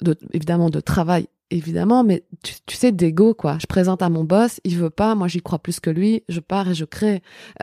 de, 0.00 0.16
évidemment 0.32 0.70
de 0.70 0.78
travail 0.78 1.26
évidemment, 1.50 2.02
mais 2.02 2.24
tu, 2.42 2.54
tu 2.66 2.76
sais, 2.76 2.92
d'ego, 2.92 3.34
quoi. 3.34 3.58
Je 3.60 3.66
présente 3.66 4.02
à 4.02 4.08
mon 4.08 4.24
boss, 4.24 4.60
il 4.64 4.76
veut 4.76 4.90
pas, 4.90 5.14
moi 5.14 5.28
j'y 5.28 5.40
crois 5.40 5.58
plus 5.58 5.80
que 5.80 5.90
lui, 5.90 6.24
je 6.28 6.40
pars 6.40 6.68
et 6.68 6.74
je 6.74 6.84
crée. 6.84 7.22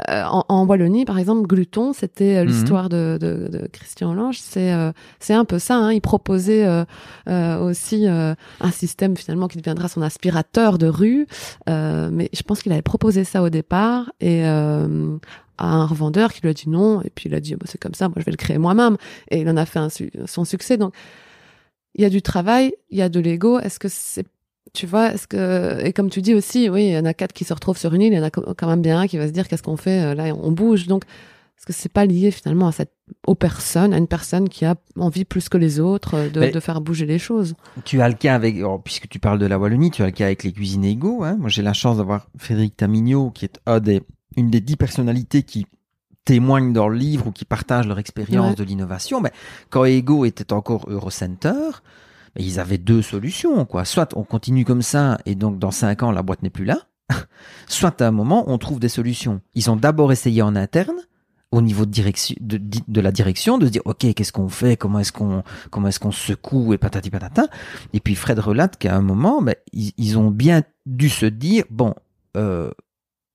Euh, 0.10 0.24
en, 0.24 0.46
en, 0.48 0.66
Wallonie, 0.66 1.06
par 1.06 1.20
exemple, 1.20 1.48
Gluton, 1.48 1.94
c'était 1.94 2.38
euh, 2.38 2.42
mhm. 2.44 2.48
l'histoire 2.48 2.90
de, 2.90 3.18
de, 3.20 3.50
de, 3.50 3.68
Christian 3.68 4.14
Lange, 4.14 4.40
c'est 4.40 4.74
euh, 4.74 4.92
c'est 5.20 5.34
un 5.34 5.46
peu 5.46 5.60
ça. 5.60 5.76
Hein. 5.76 5.94
Il 5.94 6.02
proposait 6.02 6.66
aussi 7.28 8.08
un 8.08 8.72
système 8.72 9.18
finalement 9.18 9.48
qui 9.48 9.58
deviendra 9.58 9.88
son 9.88 10.02
aspirateur 10.02 10.78
de 10.78 10.88
rue, 10.88 11.28
mais 11.68 12.30
je 12.34 12.42
pense 12.44 12.62
qu'il 12.62 12.72
avait 12.72 12.82
proposé 12.82 13.24
ça 13.24 13.44
au 13.44 13.50
départ 13.50 14.12
et 14.20 14.44
à 14.46 14.86
un 15.58 15.86
revendeur 15.86 16.34
qui 16.34 16.42
lui 16.42 16.50
a 16.50 16.54
dit 16.54 16.70
non, 16.70 17.02
et 17.02 17.10
puis 17.10 17.30
il 17.30 17.36
a 17.36 17.40
dit 17.40 17.56
bah, 17.56 17.66
c'est 17.66 17.80
comme 17.80 17.94
ça, 17.94 18.08
moi 18.08 18.16
je 18.18 18.26
vais 18.26 18.32
le 18.32 18.38
créer 18.38 18.58
moi-même, 18.58 18.98
et 19.30 19.42
il 19.42 19.50
en 19.50 19.58
a 19.58 19.66
fait 19.66 19.80
un, 19.80 19.88
son 20.26 20.46
succès. 20.46 20.78
Donc 20.78 20.94
il 21.96 22.02
y 22.02 22.06
a 22.06 22.10
du 22.10 22.22
travail, 22.22 22.74
il 22.90 22.98
y 22.98 23.02
a 23.02 23.10
de 23.10 23.20
l'ego. 23.20 23.60
Est-ce 23.60 23.80
que 23.80 23.88
c'est, 23.90 24.26
tu 24.74 24.86
vois, 24.86 25.14
est-ce 25.14 25.28
que, 25.28 25.84
et 25.86 25.94
comme 25.94 26.10
tu 26.10 26.22
dis 26.22 26.34
aussi, 26.34 26.70
oui, 26.70 26.88
il 26.88 26.94
y 26.94 26.98
en 26.98 27.06
a 27.06 27.14
quatre 27.14 27.34
qui 27.34 27.44
se 27.44 27.54
retrouvent 27.54 27.78
sur 27.78 27.94
une 27.94 28.02
île, 28.02 28.14
il 28.14 28.18
y 28.18 28.20
en 28.20 28.24
a 28.24 28.30
quand 28.32 28.68
même 28.68 28.82
bien 28.82 29.00
un 29.00 29.08
qui 29.08 29.18
va 29.18 29.28
se 29.28 29.34
dire 29.34 29.48
qu'est-ce 29.48 29.64
qu'on 29.64 29.78
fait, 29.78 30.02
euh, 30.02 30.16
là, 30.16 30.34
on 30.36 30.52
bouge. 30.52 30.88
Donc, 30.88 31.04
est-ce 31.58 31.66
que 31.68 31.74
c'est 31.74 31.92
pas 31.92 32.06
lié 32.06 32.32
finalement 32.32 32.68
à 32.68 32.72
cette, 32.72 32.92
aux 33.28 33.36
personnes, 33.36 33.94
à 33.94 33.98
une 33.98 34.08
personne 34.08 34.50
qui 34.50 34.66
a 34.66 34.76
envie 34.98 35.24
plus 35.24 35.48
que 35.48 35.58
les 35.58 35.80
autres 35.80 36.16
euh, 36.16 36.30
de, 36.30 36.52
de 36.52 36.60
faire 36.60 36.82
bouger 36.82 37.06
les 37.06 37.20
choses? 37.20 37.54
Tu 37.86 38.02
as 38.02 38.10
le 38.10 38.16
cas 38.16 38.36
avec, 38.36 38.56
oh, 38.64 38.80
puisque 38.80 39.08
tu 39.08 39.20
parles 39.20 39.40
de 39.40 39.46
la 39.46 39.60
Wallonie, 39.60 39.92
tu 39.92 40.02
as 40.02 40.08
le 40.08 40.12
cas 40.12 40.26
avec 40.26 40.44
les 40.44 40.52
cuisines 40.52 40.84
ego, 40.84 41.24
hein. 41.24 41.38
Moi, 41.40 41.50
j'ai 41.50 41.62
la 41.62 41.74
chance 41.74 41.98
d'avoir 41.98 42.28
Frédéric 42.38 42.76
Tamignot, 42.76 43.30
qui 43.30 43.46
est 43.46 43.60
un 43.66 43.80
des, 43.80 44.02
une 44.36 44.50
des 44.50 44.60
dix 44.60 44.76
personnalités 44.76 45.44
qui 45.44 45.68
témoignent 46.26 46.74
dans 46.74 46.88
le 46.88 46.98
livre 46.98 47.28
ou 47.28 47.32
qui 47.32 47.46
partagent 47.46 47.88
leur 47.88 48.00
expérience 48.00 48.56
de 48.56 48.64
l'innovation, 48.64 49.22
mais 49.22 49.32
quand 49.70 49.86
Ego 49.86 50.26
était 50.26 50.54
encore 50.54 50.86
Eurocenter, 50.90 51.82
ils 52.38 52.60
avaient 52.60 52.78
deux 52.78 53.02
solutions, 53.02 53.66
quoi. 53.66 53.86
Soit 53.86 54.16
on 54.16 54.24
continue 54.24 54.66
comme 54.66 54.82
ça 54.82 55.18
et 55.26 55.36
donc 55.36 55.60
dans 55.60 55.72
cinq 55.72 56.04
ans 56.04 56.12
la 56.12 56.24
boîte 56.24 56.42
n'est 56.42 56.50
plus 56.50 56.66
là, 56.66 56.80
soit 57.68 58.02
à 58.02 58.08
un 58.08 58.12
moment 58.12 58.46
on 58.48 58.58
trouve 58.58 58.80
des 58.80 58.90
solutions. 58.90 59.42
Ils 59.54 59.70
ont 59.70 59.76
d'abord 59.76 60.12
essayé 60.12 60.42
en 60.42 60.56
interne 60.56 60.96
au 61.52 61.62
niveau 61.62 61.86
de 61.86 61.92
direction 61.92 62.36
de, 62.42 62.60
de 62.88 63.02
la 63.02 63.12
direction 63.12 63.60
de 63.60 63.68
se 63.68 63.72
dire 63.72 63.84
ok 63.86 64.14
qu'est-ce 64.16 64.32
qu'on 64.32 64.50
fait? 64.50 64.76
Comment 64.76 65.00
est-ce 65.00 65.12
qu'on 65.12 65.44
comment 65.70 65.88
est-ce 65.90 66.00
qu'on 66.00 66.12
secoue? 66.12 66.74
Et 66.74 66.80
patati 66.80 67.12
patata. 67.12 67.48
Et 67.94 68.00
puis 68.00 68.16
Fred 68.16 68.40
relate 68.40 68.78
qu'à 68.78 68.96
un 68.96 69.02
moment 69.02 69.42
ben, 69.42 69.56
ils, 69.72 69.92
ils, 69.98 70.18
ont 70.18 70.32
bien 70.32 70.64
dû 70.88 71.10
se 71.10 71.28
dire 71.28 71.66
bon 71.70 71.94
euh, 72.36 72.72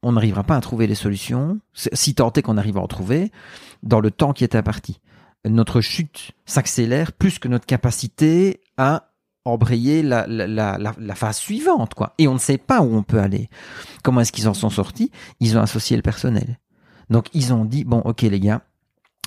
on 0.03 0.13
n'arrivera 0.13 0.45
pas 0.45 0.57
à 0.57 0.61
trouver 0.61 0.87
les 0.87 0.95
solutions, 0.95 1.61
si 1.75 2.15
tant 2.15 2.33
est 2.33 2.43
qu'on 2.43 2.57
arrive 2.57 2.79
à 2.79 2.81
en 2.81 2.87
trouver, 2.87 3.33
dans 3.83 4.01
le 4.01 4.11
temps 4.11 4.33
qui 4.33 4.45
est 4.45 4.55
imparti. 4.55 5.01
Notre 5.45 5.81
chute 5.81 6.33
s'accélère 6.47 7.13
plus 7.13 7.39
que 7.39 7.49
notre 7.49 7.67
capacité 7.67 8.61
à 8.77 9.11
embrayer 9.45 10.03
la, 10.03 10.27
la, 10.27 11.15
phase 11.15 11.39
suivante, 11.39 11.95
quoi. 11.95 12.15
Et 12.19 12.29
on 12.29 12.35
ne 12.35 12.39
sait 12.39 12.59
pas 12.59 12.83
où 12.83 12.95
on 12.95 13.03
peut 13.03 13.21
aller. 13.21 13.49
Comment 14.03 14.21
est-ce 14.21 14.33
qu'ils 14.33 14.49
en 14.49 14.55
sont 14.55 14.71
sortis? 14.71 15.11
Ils 15.41 15.57
ont 15.57 15.63
associé 15.63 15.97
le 15.97 16.03
personnel. 16.03 16.59
Donc 17.09 17.29
ils 17.33 17.53
ont 17.53 17.65
dit, 17.65 17.85
bon, 17.85 18.01
ok 18.01 18.23
les 18.23 18.41
gars, 18.41 18.63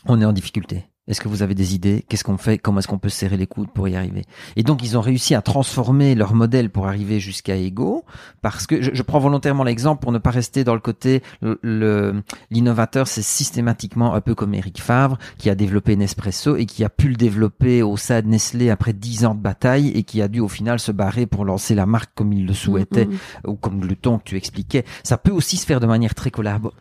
on 0.06 0.22
est 0.22 0.26
en 0.26 0.34
difficulté. 0.34 0.86
Est-ce 1.12 1.20
que 1.20 1.28
vous 1.28 1.44
avez 1.44 1.56
des 1.56 1.76
idées? 1.76 2.06
Qu'est-ce 2.08 2.24
qu'on 2.24 2.38
fait? 2.38 2.58
Comment 2.58 2.80
est-ce 2.80 2.88
qu'on 2.88 2.98
peut 2.98 3.10
serrer 3.10 3.36
les 3.36 3.46
coudes 3.46 3.70
pour 3.70 3.88
y 3.90 3.98
arriver? 3.98 4.24
Et 4.56 4.64
donc 4.64 4.82
ils 4.82 4.98
ont 4.98 5.02
réussi 5.02 5.36
à 5.36 5.42
transformer 5.42 6.16
leur 6.16 6.34
modèle 6.34 6.70
pour 6.70 6.88
arriver 6.88 7.20
jusqu'à 7.20 7.58
Ego, 7.58 8.06
parce 8.42 8.66
que 8.66 8.82
je, 8.82 9.04
prends 9.04 9.20
volontairement 9.20 9.66
l'exemple 9.66 10.02
pour 10.02 10.14
ne 10.14 10.20
pas 10.20 10.32
rester 10.32 10.64
dans 10.64 10.74
le 10.74 10.80
côté 10.80 11.22
le 11.42 12.24
l'innovateur, 12.50 13.08
c'est 13.08 13.22
systématiquement 13.22 14.14
un 14.14 14.22
peu 14.22 14.36
comme 14.36 14.54
Eric 14.54 14.82
Favre 14.82 15.18
qui 15.38 15.50
a 15.50 15.56
développé 15.56 15.98
Nespresso 15.98 16.56
et 16.56 16.66
qui 16.66 16.86
a 16.86 16.90
pu 16.90 17.10
le 17.10 17.16
développer 17.16 17.84
au 17.84 17.98
sein 17.98 18.22
de 18.22 18.28
Nestlé 18.28 18.70
après 18.70 18.94
dix 18.94 19.26
ans 19.26 19.36
de 19.36 19.42
bataille 19.42 19.90
et 19.90 20.04
qui 20.04 20.22
a 20.22 20.30
dû 20.30 20.40
au 20.40 20.48
final 20.48 20.80
se 20.80 20.94
barrer 20.94 21.26
pour 21.26 21.44
lancer 21.44 21.76
la 21.76 21.86
marque 21.86 22.12
comme 22.16 22.32
il 22.32 22.46
le 22.46 22.54
souhaitait 22.54 23.06
mm-hmm. 23.06 23.50
ou 23.50 23.56
comme 23.56 23.86
le 23.86 23.96
ton 23.98 24.18
que 24.18 24.24
tu 24.24 24.38
expliquais. 24.38 24.86
Ça 25.04 25.18
peut 25.18 25.32
aussi 25.32 25.58
se 25.58 25.66
faire 25.66 25.82
de 25.82 25.88
manière 25.88 26.16
très, 26.16 26.32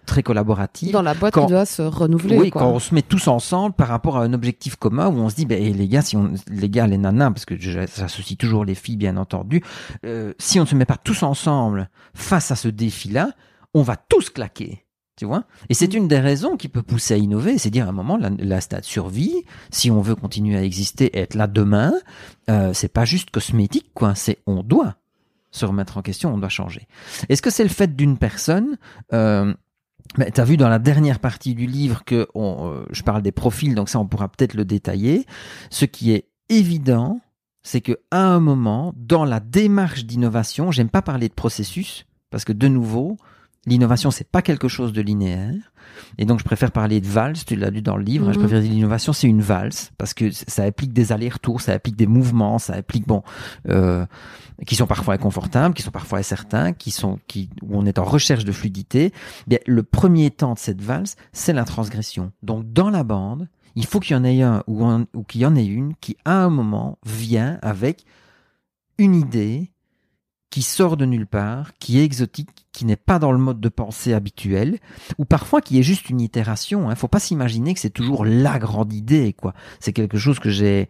très 0.07 0.23
collaborative. 0.23 0.93
Dans 0.93 1.03
la 1.03 1.15
boîte, 1.15 1.35
quand, 1.35 1.47
doit 1.47 1.67
se 1.67 1.83
renouveler. 1.83 2.39
Oui, 2.39 2.51
quand 2.51 2.71
on 2.71 2.79
se 2.79 2.95
met 2.95 3.03
tous 3.03 3.27
ensemble 3.27 3.75
par 3.75 3.89
rapport 3.89 4.19
à 4.19 4.20
un 4.21 4.33
objectif 4.33 4.77
commun 4.77 5.09
où 5.09 5.19
on 5.19 5.29
se 5.29 5.37
dit, 5.37 5.47
ben, 5.47 5.61
les 5.61 5.89
gars, 5.89 6.03
si 6.03 6.17
on, 6.17 6.33
les 6.49 6.71
gars, 6.71 6.87
les 6.87 6.99
nanas, 6.99 7.31
parce 7.31 7.45
que 7.45 7.57
j'associe 7.59 8.37
toujours 8.37 8.65
les 8.65 8.75
filles, 8.75 8.97
bien 8.97 9.17
entendu, 9.17 9.63
euh, 10.05 10.33
si 10.39 10.59
on 10.59 10.65
ne 10.65 10.69
se 10.69 10.75
met 10.75 10.85
pas 10.85 10.97
tous 10.97 11.23
ensemble 11.23 11.89
face 12.15 12.51
à 12.51 12.57
ce 12.57 12.69
défi-là, 12.69 13.33
on 13.75 13.83
va 13.83 13.97
tous 13.97 14.31
claquer. 14.31 14.85
Tu 15.17 15.27
vois 15.27 15.45
Et 15.69 15.75
c'est 15.75 15.93
mm. 15.93 15.99
une 15.99 16.09
des 16.09 16.19
raisons 16.19 16.57
qui 16.57 16.69
peut 16.69 16.83
pousser 16.83 17.15
à 17.15 17.17
innover, 17.19 17.59
c'est 17.59 17.71
dire 17.71 17.87
à 17.87 17.91
un 17.91 17.93
moment 17.93 18.17
la, 18.17 18.31
la 18.31 18.61
stade 18.61 18.85
survie, 18.85 19.45
si 19.71 19.91
on 19.91 20.01
veut 20.01 20.15
continuer 20.15 20.57
à 20.57 20.63
exister 20.63 21.07
et 21.07 21.21
être 21.21 21.35
là 21.35 21.47
demain, 21.47 21.93
euh, 22.49 22.73
c'est 22.73 22.89
pas 22.89 23.05
juste 23.05 23.31
cosmétique, 23.31 23.91
quoi. 23.93 24.15
C'est 24.15 24.39
on 24.47 24.63
doit 24.63 24.97
se 25.51 25.67
remettre 25.67 25.99
en 25.99 26.03
question, 26.03 26.33
on 26.33 26.39
doit 26.39 26.49
changer. 26.49 26.87
Est-ce 27.29 27.43
que 27.43 27.51
c'est 27.51 27.65
le 27.65 27.71
fait 27.71 27.95
d'une 27.95 28.17
personne 28.17 28.79
euh, 29.13 29.53
mais 30.19 30.31
tu 30.31 30.43
vu 30.43 30.57
dans 30.57 30.69
la 30.69 30.79
dernière 30.79 31.21
partie 31.21 31.55
du 31.55 31.67
livre 31.67 32.05
que 32.05 32.29
euh, 32.35 32.85
je 32.91 33.03
parle 33.03 33.23
des 33.23 33.33
profils, 33.33 33.75
donc 33.75 33.89
ça 33.89 33.99
on 34.01 34.07
pourra 34.07 34.29
peut-être 34.29 34.55
le 34.55 34.65
détailler. 34.65 35.27
Ce 35.71 35.85
qui 35.85 36.13
est 36.13 36.27
évident, 36.49 37.21
c'est 37.63 37.81
que 37.81 37.99
à 38.11 38.23
un 38.23 38.41
moment, 38.41 38.93
dans 38.97 39.25
la 39.25 39.41
démarche 39.41 40.05
d'innovation, 40.05 40.71
j'aime 40.71 40.89
pas 40.89 41.03
parler 41.03 41.29
de 41.29 41.35
processus 41.35 42.07
parce 42.31 42.45
que 42.45 42.53
de 42.53 42.69
nouveau, 42.69 43.17
L'innovation, 43.67 44.11
c'est 44.11 44.29
pas 44.29 44.41
quelque 44.41 44.69
chose 44.69 44.95
de 44.95 45.03
linéaire. 45.03 45.73
Et 46.17 46.25
donc, 46.25 46.39
je 46.39 46.45
préfère 46.45 46.73
parler 46.73 47.01
de 47.01 47.07
valse. 47.07 47.45
Tu 47.45 47.57
l'as 47.57 47.69
lu 47.69 47.83
dans 47.83 47.99
le 47.99 48.03
livre. 48.03 48.33
Je 48.33 48.39
mhm. 48.39 48.45
préfère 48.47 48.63
dire 48.63 48.73
l'innovation, 48.73 49.13
c'est 49.13 49.27
une 49.27 49.43
valse 49.43 49.93
parce 49.99 50.15
que 50.15 50.31
ça 50.31 50.65
implique 50.65 50.95
des 50.95 51.13
allers-retours, 51.13 51.61
ça 51.61 51.75
implique 51.75 51.97
des 51.97 52.07
mouvements, 52.07 52.59
ça 52.59 52.75
implique 52.75 53.07
bon, 53.07 53.23
euh, 53.69 54.07
qui 54.67 54.77
sont 54.77 54.87
parfois 54.87 55.15
inconfortables, 55.15 55.75
qui 55.75 55.83
sont 55.83 55.91
parfois 55.91 56.19
incertains, 56.19 56.73
qui 56.73 56.91
sont 56.91 57.19
qui 57.27 57.51
où 57.63 57.79
on 57.79 57.85
est 57.85 57.99
en 57.99 58.05
recherche 58.05 58.47
de 58.47 58.53
fluidité. 58.53 59.13
Bien, 59.47 59.59
le 59.67 59.83
premier 59.83 60.31
temps 60.31 60.55
de 60.55 60.59
cette 60.59 60.81
valse, 60.81 61.17
c'est 61.33 61.53
la 61.53 61.65
transgression. 61.65 62.33
Donc, 62.43 62.73
dans 62.73 62.89
la 62.89 63.05
bande, 63.05 63.49
il 63.77 63.85
faut 63.85 64.01
qu'il 64.01 64.17
y 64.17 64.19
en 64.19 64.25
ait 64.25 64.41
un 64.41 64.63
ou, 64.69 64.87
ou 65.15 65.23
qu'il 65.25 65.43
y 65.43 65.47
en 65.47 65.55
ait 65.55 65.67
une 65.67 65.95
qui, 66.01 66.17
à 66.25 66.43
un 66.45 66.51
moment, 66.51 66.99
vient 67.05 67.59
avec 67.61 68.07
une 68.97 69.15
idée 69.15 69.71
qui 70.51 70.63
sort 70.63 70.97
de 70.97 71.05
nulle 71.05 71.27
part, 71.27 71.73
qui 71.79 71.99
est 71.99 72.05
exotique, 72.05 72.51
qui 72.73 72.85
n'est 72.85 72.97
pas 72.97 73.19
dans 73.19 73.33
le 73.33 73.39
mode 73.39 73.61
de 73.61 73.69
pensée 73.69 74.13
habituel, 74.13 74.79
ou 75.19 75.25
parfois 75.25 75.61
qui 75.61 75.79
est 75.79 75.85
juste 75.85 76.11
une 76.11 76.21
itération. 76.21 76.89
Il 76.89 76.93
hein. 76.93 76.97
faut 76.97 77.09
pas 77.09 77.21
s'imaginer 77.21 77.73
que 77.73 77.81
c'est 77.81 77.91
toujours 77.91 78.25
la 78.25 78.59
grande 78.59 78.93
idée, 78.93 79.33
quoi. 79.33 79.55
C'est 79.79 79.93
quelque 79.93 80.19
chose 80.19 80.41
que 80.41 80.51
j'ai 80.51 80.89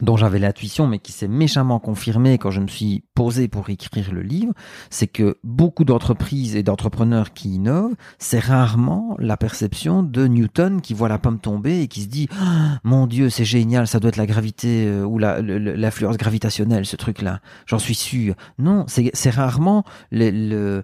dont 0.00 0.16
j'avais 0.16 0.38
l'intuition, 0.38 0.86
mais 0.86 0.98
qui 0.98 1.12
s'est 1.12 1.28
méchamment 1.28 1.78
confirmé 1.78 2.38
quand 2.38 2.50
je 2.50 2.60
me 2.60 2.66
suis 2.66 3.04
posé 3.14 3.46
pour 3.46 3.68
écrire 3.68 4.12
le 4.12 4.22
livre, 4.22 4.52
c'est 4.90 5.06
que 5.06 5.38
beaucoup 5.44 5.84
d'entreprises 5.84 6.56
et 6.56 6.62
d'entrepreneurs 6.62 7.34
qui 7.34 7.56
innovent, 7.56 7.94
c'est 8.18 8.38
rarement 8.38 9.14
la 9.18 9.36
perception 9.36 10.02
de 10.02 10.26
Newton 10.26 10.80
qui 10.80 10.94
voit 10.94 11.08
la 11.08 11.18
pomme 11.18 11.38
tomber 11.38 11.82
et 11.82 11.88
qui 11.88 12.02
se 12.02 12.08
dit 12.08 12.28
ah, 12.40 12.78
mon 12.84 13.06
Dieu, 13.06 13.28
c'est 13.28 13.44
génial, 13.44 13.86
ça 13.86 14.00
doit 14.00 14.08
être 14.08 14.16
la 14.16 14.26
gravité 14.26 14.86
euh, 14.86 15.04
ou 15.04 15.18
l'influence 15.18 16.16
gravitationnelle, 16.16 16.86
ce 16.86 16.96
truc-là. 16.96 17.40
J'en 17.66 17.78
suis 17.78 17.94
sûr. 17.94 18.34
Non, 18.58 18.86
c'est 18.88 19.30
rarement 19.30 19.84
le, 20.10 20.82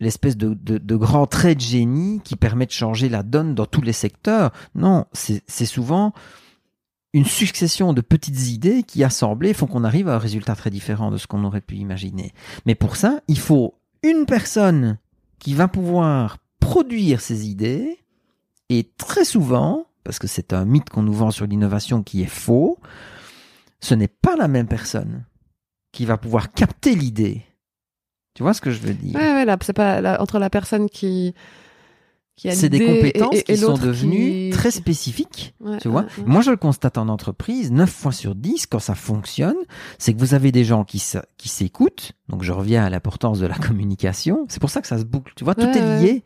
l'espèce 0.00 0.36
de, 0.36 0.96
grand 0.96 1.26
trait 1.26 1.54
de 1.54 1.60
génie 1.60 2.20
qui 2.24 2.36
permet 2.36 2.66
de 2.66 2.72
changer 2.72 3.08
la 3.08 3.22
donne 3.22 3.54
dans 3.54 3.66
tous 3.66 3.82
les 3.82 3.92
secteurs. 3.92 4.50
Non, 4.74 5.06
c'est 5.12 5.66
souvent 5.66 6.12
une 7.12 7.24
succession 7.24 7.92
de 7.92 8.00
petites 8.00 8.48
idées 8.48 8.82
qui 8.82 9.02
assemblées 9.02 9.52
font 9.52 9.66
qu'on 9.66 9.84
arrive 9.84 10.08
à 10.08 10.14
un 10.14 10.18
résultat 10.18 10.54
très 10.54 10.70
différent 10.70 11.10
de 11.10 11.16
ce 11.16 11.26
qu'on 11.26 11.44
aurait 11.44 11.60
pu 11.60 11.76
imaginer. 11.76 12.32
Mais 12.66 12.74
pour 12.74 12.96
ça, 12.96 13.20
il 13.26 13.38
faut 13.38 13.74
une 14.02 14.26
personne 14.26 14.98
qui 15.38 15.54
va 15.54 15.68
pouvoir 15.68 16.38
produire 16.60 17.20
ces 17.20 17.48
idées 17.48 17.98
et 18.68 18.88
très 18.96 19.24
souvent, 19.24 19.86
parce 20.04 20.18
que 20.18 20.28
c'est 20.28 20.52
un 20.52 20.64
mythe 20.64 20.90
qu'on 20.90 21.02
nous 21.02 21.12
vend 21.12 21.32
sur 21.32 21.46
l'innovation 21.46 22.02
qui 22.02 22.22
est 22.22 22.26
faux, 22.26 22.78
ce 23.80 23.94
n'est 23.94 24.08
pas 24.08 24.36
la 24.36 24.46
même 24.46 24.68
personne 24.68 25.24
qui 25.92 26.04
va 26.04 26.16
pouvoir 26.16 26.52
capter 26.52 26.94
l'idée. 26.94 27.42
Tu 28.34 28.44
vois 28.44 28.54
ce 28.54 28.60
que 28.60 28.70
je 28.70 28.78
veux 28.78 28.94
dire? 28.94 29.16
Ouais, 29.16 29.44
ouais, 29.44 29.56
c'est 29.62 29.72
pas 29.72 30.20
entre 30.20 30.38
la 30.38 30.50
personne 30.50 30.88
qui 30.88 31.34
c'est 32.48 32.68
des 32.68 32.84
compétences 32.84 33.42
qui 33.42 33.56
sont 33.56 33.74
devenues 33.74 34.50
très 34.50 34.70
spécifiques. 34.70 35.54
tu 35.80 35.88
vois, 35.88 36.06
moi 36.26 36.40
je 36.42 36.50
le 36.50 36.56
constate 36.56 36.98
en 36.98 37.08
entreprise, 37.08 37.70
9 37.72 37.90
fois 37.90 38.12
sur 38.12 38.34
10, 38.34 38.66
quand 38.66 38.78
ça 38.78 38.94
fonctionne, 38.94 39.56
c'est 39.98 40.14
que 40.14 40.18
vous 40.18 40.34
avez 40.34 40.52
des 40.52 40.64
gens 40.64 40.84
qui 40.84 41.02
qui 41.36 41.48
s'écoutent. 41.48 42.12
Donc 42.28 42.42
je 42.42 42.52
reviens 42.52 42.84
à 42.84 42.90
l'importance 42.90 43.40
de 43.40 43.46
la 43.46 43.56
communication. 43.56 44.46
C'est 44.48 44.60
pour 44.60 44.70
ça 44.70 44.80
que 44.80 44.86
ça 44.86 44.98
se 44.98 45.04
boucle. 45.04 45.32
Tu 45.36 45.44
vois, 45.44 45.54
tout 45.54 45.66
est 45.66 46.00
lié. 46.02 46.24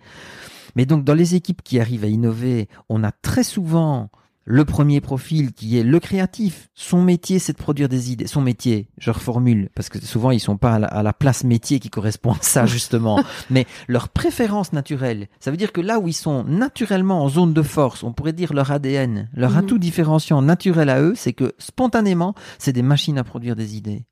Mais 0.76 0.86
donc 0.86 1.04
dans 1.04 1.14
les 1.14 1.34
équipes 1.34 1.62
qui 1.62 1.78
arrivent 1.78 2.04
à 2.04 2.08
innover, 2.08 2.68
on 2.88 3.04
a 3.04 3.12
très 3.12 3.44
souvent 3.44 4.10
le 4.44 4.64
premier 4.64 5.00
profil 5.00 5.52
qui 5.52 5.78
est 5.78 5.82
le 5.82 5.98
créatif. 6.00 6.68
Son 6.74 7.02
métier, 7.02 7.38
c'est 7.38 7.52
de 7.52 7.58
produire 7.58 7.88
des 7.88 8.12
idées. 8.12 8.26
Son 8.26 8.42
métier, 8.42 8.88
je 8.98 9.10
reformule, 9.10 9.70
parce 9.74 9.88
que 9.88 10.04
souvent 10.04 10.30
ils 10.30 10.40
sont 10.40 10.56
pas 10.56 10.74
à 10.74 11.02
la, 11.02 11.12
place 11.12 11.44
métier 11.44 11.80
qui 11.80 11.90
correspond 11.90 12.32
à 12.32 12.38
ça 12.40 12.66
justement. 12.74 13.22
Mais 13.50 13.66
leur 13.88 14.08
préférence 14.08 14.72
naturelle, 14.72 15.28
ça 15.40 15.50
veut 15.50 15.56
dire 15.56 15.72
que 15.72 15.80
là 15.80 15.98
où 15.98 16.08
ils 16.08 16.12
sont 16.12 16.44
naturellement 16.44 17.22
en 17.22 17.28
zone 17.28 17.54
de 17.54 17.62
force, 17.62 18.02
on 18.02 18.12
pourrait 18.12 18.32
dire 18.32 18.52
leur 18.52 18.70
ADN, 18.70 19.28
leur 19.32 19.52
mhm. 19.52 19.58
atout 19.58 19.78
différenciant 19.78 20.42
naturel 20.42 20.90
à 20.90 21.00
eux, 21.00 21.14
c'est 21.16 21.32
que 21.32 21.54
spontanément, 21.58 22.34
c'est 22.58 22.72
des 22.72 22.82
machines 22.82 23.18
à 23.18 23.24
produire 23.24 23.56
des 23.56 23.76
idées. 23.76 24.04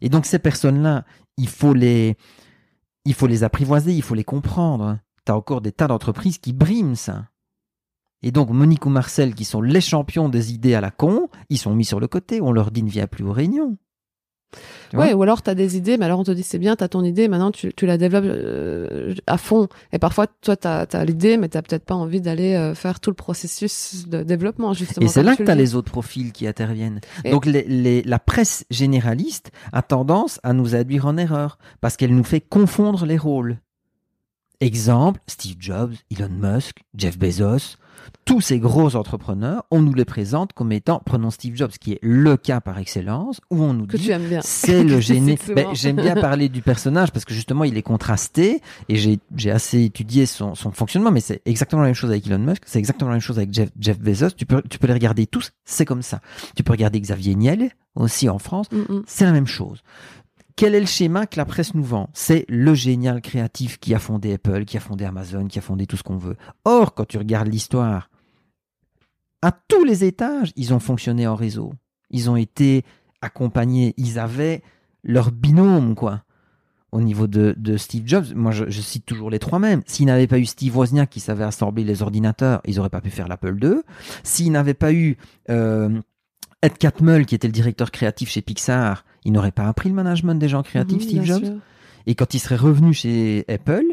Et 0.00 0.08
donc 0.08 0.26
ces 0.26 0.38
personnes-là, 0.38 1.04
il 1.36 1.48
faut 1.48 1.74
les, 1.74 2.16
il 3.04 3.14
faut 3.14 3.26
les 3.26 3.44
apprivoiser, 3.44 3.92
il 3.92 4.02
faut 4.02 4.14
les 4.14 4.24
comprendre. 4.24 4.98
T'as 5.24 5.34
encore 5.34 5.60
des 5.60 5.72
tas 5.72 5.86
d'entreprises 5.86 6.38
qui 6.38 6.52
briment 6.52 6.96
ça. 6.96 7.26
Et 8.22 8.32
donc 8.32 8.50
Monique 8.50 8.84
ou 8.86 8.90
Marcel, 8.90 9.34
qui 9.34 9.44
sont 9.44 9.60
les 9.60 9.80
champions 9.80 10.28
des 10.28 10.52
idées 10.52 10.74
à 10.74 10.80
la 10.80 10.90
con, 10.90 11.28
ils 11.50 11.58
sont 11.58 11.74
mis 11.74 11.84
sur 11.84 12.00
le 12.00 12.08
côté. 12.08 12.40
On 12.40 12.52
leur 12.52 12.70
dit 12.70 12.82
ne 12.82 12.90
viens 12.90 13.06
plus 13.06 13.24
aux 13.24 13.32
réunions. 13.32 13.76
Ouais, 14.94 15.12
ou 15.12 15.22
alors 15.22 15.42
tu 15.42 15.50
as 15.50 15.54
des 15.54 15.76
idées, 15.76 15.98
mais 15.98 16.06
alors 16.06 16.20
on 16.20 16.24
te 16.24 16.30
dit 16.30 16.42
c'est 16.42 16.58
bien, 16.58 16.74
tu 16.74 16.82
as 16.82 16.88
ton 16.88 17.04
idée, 17.04 17.28
maintenant 17.28 17.50
tu, 17.50 17.72
tu 17.74 17.84
la 17.84 17.98
développes 17.98 18.24
euh, 18.24 19.14
à 19.26 19.36
fond. 19.36 19.68
Et 19.92 19.98
parfois, 19.98 20.26
toi, 20.26 20.56
tu 20.56 20.66
as, 20.66 21.04
l'idée, 21.04 21.36
mais 21.36 21.48
tu 21.48 21.58
peut-être 21.60 21.84
pas 21.84 21.94
envie 21.94 22.20
d'aller 22.20 22.54
euh, 22.54 22.74
faire 22.74 22.98
tout 23.00 23.10
le 23.10 23.14
processus 23.14 24.08
de 24.08 24.22
développement, 24.22 24.72
justement. 24.72 25.04
Et 25.04 25.08
c'est 25.08 25.22
là 25.22 25.36
que 25.36 25.42
tu 25.42 25.50
as 25.50 25.54
les 25.54 25.74
autres 25.74 25.90
profils 25.90 26.32
qui 26.32 26.46
interviennent. 26.46 27.00
Donc 27.30 27.44
les, 27.44 27.64
les, 27.64 28.02
la 28.02 28.18
presse 28.18 28.64
généraliste 28.70 29.50
a 29.72 29.82
tendance 29.82 30.40
à 30.42 30.54
nous 30.54 30.74
induire 30.74 31.06
en 31.06 31.16
erreur, 31.18 31.58
parce 31.80 31.96
qu'elle 31.96 32.14
nous 32.14 32.24
fait 32.24 32.40
confondre 32.40 33.04
les 33.04 33.18
rôles. 33.18 33.58
Exemple, 34.60 35.20
Steve 35.28 35.56
Jobs, 35.60 35.94
Elon 36.10 36.30
Musk, 36.30 36.78
Jeff 36.96 37.16
Bezos, 37.16 37.76
tous 38.24 38.40
ces 38.40 38.58
gros 38.58 38.96
entrepreneurs, 38.96 39.64
on 39.70 39.80
nous 39.80 39.94
les 39.94 40.04
présente 40.04 40.52
comme 40.52 40.72
étant, 40.72 41.00
prenons 41.04 41.30
Steve 41.30 41.54
Jobs, 41.54 41.70
qui 41.70 41.92
est 41.92 41.98
le 42.02 42.36
cas 42.36 42.60
par 42.60 42.78
excellence, 42.78 43.40
où 43.50 43.62
on 43.62 43.72
nous 43.72 43.86
dit 43.86 44.10
c'est 44.40 44.82
le 44.82 45.00
génie. 45.00 45.38
Ben, 45.54 45.68
j'aime 45.74 45.96
bien 45.96 46.14
parler 46.14 46.48
du 46.48 46.60
personnage 46.60 47.12
parce 47.12 47.24
que 47.24 47.34
justement 47.34 47.64
il 47.64 47.76
est 47.76 47.82
contrasté 47.82 48.60
et 48.88 48.96
j'ai 48.96 49.50
assez 49.50 49.84
étudié 49.84 50.26
son, 50.26 50.54
son 50.54 50.72
fonctionnement, 50.72 51.10
mais 51.10 51.20
c'est 51.20 51.40
exactement 51.44 51.82
la 51.82 51.88
même 51.88 51.94
chose 51.94 52.10
avec 52.10 52.26
Elon 52.26 52.38
Musk, 52.38 52.62
c'est 52.66 52.78
exactement 52.78 53.10
la 53.10 53.16
même 53.16 53.22
chose 53.22 53.38
avec 53.38 53.52
Jeff, 53.52 53.70
Jeff 53.78 54.00
Bezos. 54.00 54.30
Tu 54.30 54.44
peux, 54.44 54.62
tu 54.68 54.78
peux 54.78 54.88
les 54.88 54.92
regarder 54.92 55.26
tous, 55.26 55.52
c'est 55.64 55.84
comme 55.84 56.02
ça. 56.02 56.20
Tu 56.56 56.64
peux 56.64 56.72
regarder 56.72 57.00
Xavier 57.00 57.34
Niel 57.36 57.70
aussi 57.94 58.28
en 58.28 58.38
France, 58.38 58.66
mm, 58.72 58.92
mm. 58.92 59.02
c'est 59.06 59.24
la 59.24 59.32
même 59.32 59.46
chose. 59.46 59.82
Quel 60.58 60.74
est 60.74 60.80
le 60.80 60.86
schéma 60.86 61.28
que 61.28 61.36
la 61.36 61.44
presse 61.44 61.72
nous 61.74 61.84
vend? 61.84 62.10
C'est 62.14 62.44
le 62.48 62.74
génial 62.74 63.22
créatif 63.22 63.78
qui 63.78 63.94
a 63.94 64.00
fondé 64.00 64.32
Apple, 64.32 64.64
qui 64.64 64.76
a 64.76 64.80
fondé 64.80 65.04
Amazon, 65.04 65.46
qui 65.46 65.60
a 65.60 65.62
fondé 65.62 65.86
tout 65.86 65.96
ce 65.96 66.02
qu'on 66.02 66.16
veut. 66.16 66.34
Or, 66.64 66.94
quand 66.94 67.04
tu 67.04 67.16
regardes 67.16 67.46
l'histoire, 67.46 68.10
à 69.40 69.52
tous 69.52 69.84
les 69.84 70.02
étages, 70.02 70.50
ils 70.56 70.74
ont 70.74 70.80
fonctionné 70.80 71.28
en 71.28 71.36
réseau. 71.36 71.74
Ils 72.10 72.28
ont 72.28 72.34
été 72.34 72.84
accompagnés, 73.22 73.94
ils 73.98 74.18
avaient 74.18 74.62
leur 75.04 75.30
binôme, 75.30 75.94
quoi. 75.94 76.24
Au 76.90 77.02
niveau 77.02 77.28
de, 77.28 77.76
Steve 77.76 78.02
Jobs, 78.04 78.34
moi 78.34 78.50
je, 78.50 78.68
cite 78.80 79.06
toujours 79.06 79.30
les 79.30 79.38
trois 79.38 79.60
mêmes. 79.60 79.82
S'il 79.86 80.06
n'avait 80.06 80.26
pas 80.26 80.40
eu 80.40 80.46
Steve 80.46 80.76
Wozniak 80.76 81.08
qui 81.08 81.20
savait 81.20 81.44
assembler 81.44 81.84
les 81.84 82.02
ordinateurs, 82.02 82.62
ils 82.64 82.78
n'auraient 82.78 82.88
pas 82.88 83.00
pu 83.00 83.10
faire 83.10 83.28
l'Apple 83.28 83.56
II. 83.62 83.82
S'il 84.24 84.50
n'avait 84.50 84.74
pas 84.74 84.92
eu 84.92 85.18
euh, 85.50 86.00
Ed 86.62 86.78
Catmull 86.78 87.26
qui 87.26 87.36
était 87.36 87.46
le 87.46 87.52
directeur 87.52 87.92
créatif 87.92 88.28
chez 88.28 88.42
Pixar, 88.42 89.04
il 89.28 89.32
n'aurait 89.32 89.52
pas 89.52 89.68
appris 89.68 89.90
le 89.90 89.94
management 89.94 90.36
des 90.36 90.48
gens 90.48 90.62
créatifs, 90.62 91.02
Steve 91.02 91.22
Jobs. 91.22 91.58
Et 92.06 92.14
quand 92.14 92.32
il 92.32 92.38
serait 92.38 92.56
revenu 92.56 92.94
chez 92.94 93.44
Apple, 93.46 93.84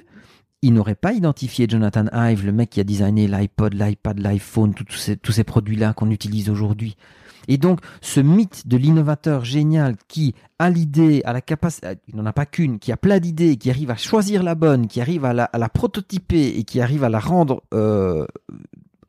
il 0.62 0.74
n'aurait 0.74 0.96
pas 0.96 1.12
identifié 1.12 1.68
Jonathan 1.70 2.06
Ive, 2.14 2.46
le 2.46 2.54
mec 2.54 2.70
qui 2.70 2.80
a 2.80 2.86
designé 2.86 3.28
l'iPod, 3.28 3.74
l'iPad, 3.74 4.18
l'iPhone, 4.18 4.74
tous 4.74 4.96
ces, 4.96 5.18
tous 5.18 5.34
ces 5.34 5.44
produits-là 5.44 5.92
qu'on 5.92 6.10
utilise 6.10 6.50
aujourd'hui. 6.50 6.96
Et 7.50 7.58
donc, 7.58 7.82
ce 8.00 8.22
mythe 8.22 8.66
de 8.66 8.78
l'innovateur 8.78 9.44
génial 9.44 9.98
qui 10.08 10.36
a 10.58 10.70
l'idée, 10.70 11.22
a 11.26 11.34
la 11.34 11.42
capacité, 11.42 11.98
il 12.08 12.16
n'en 12.16 12.26
a 12.26 12.32
pas 12.32 12.46
qu'une, 12.46 12.80
qui 12.80 12.94
a 12.94 12.98
plein 12.98 13.20
d'idées, 13.20 13.58
qui 13.58 13.70
arrive 13.70 13.92
à 13.92 13.98
choisir 13.98 14.42
la 14.42 14.56
bonne, 14.56 14.88
qui 14.88 15.02
arrive 15.02 15.26
à 15.26 15.34
la, 15.34 15.44
à 15.44 15.58
la 15.58 15.68
prototyper 15.68 16.58
et 16.58 16.64
qui 16.64 16.80
arrive 16.80 17.04
à 17.04 17.10
la 17.10 17.20
rendre 17.20 17.62
euh, 17.74 18.26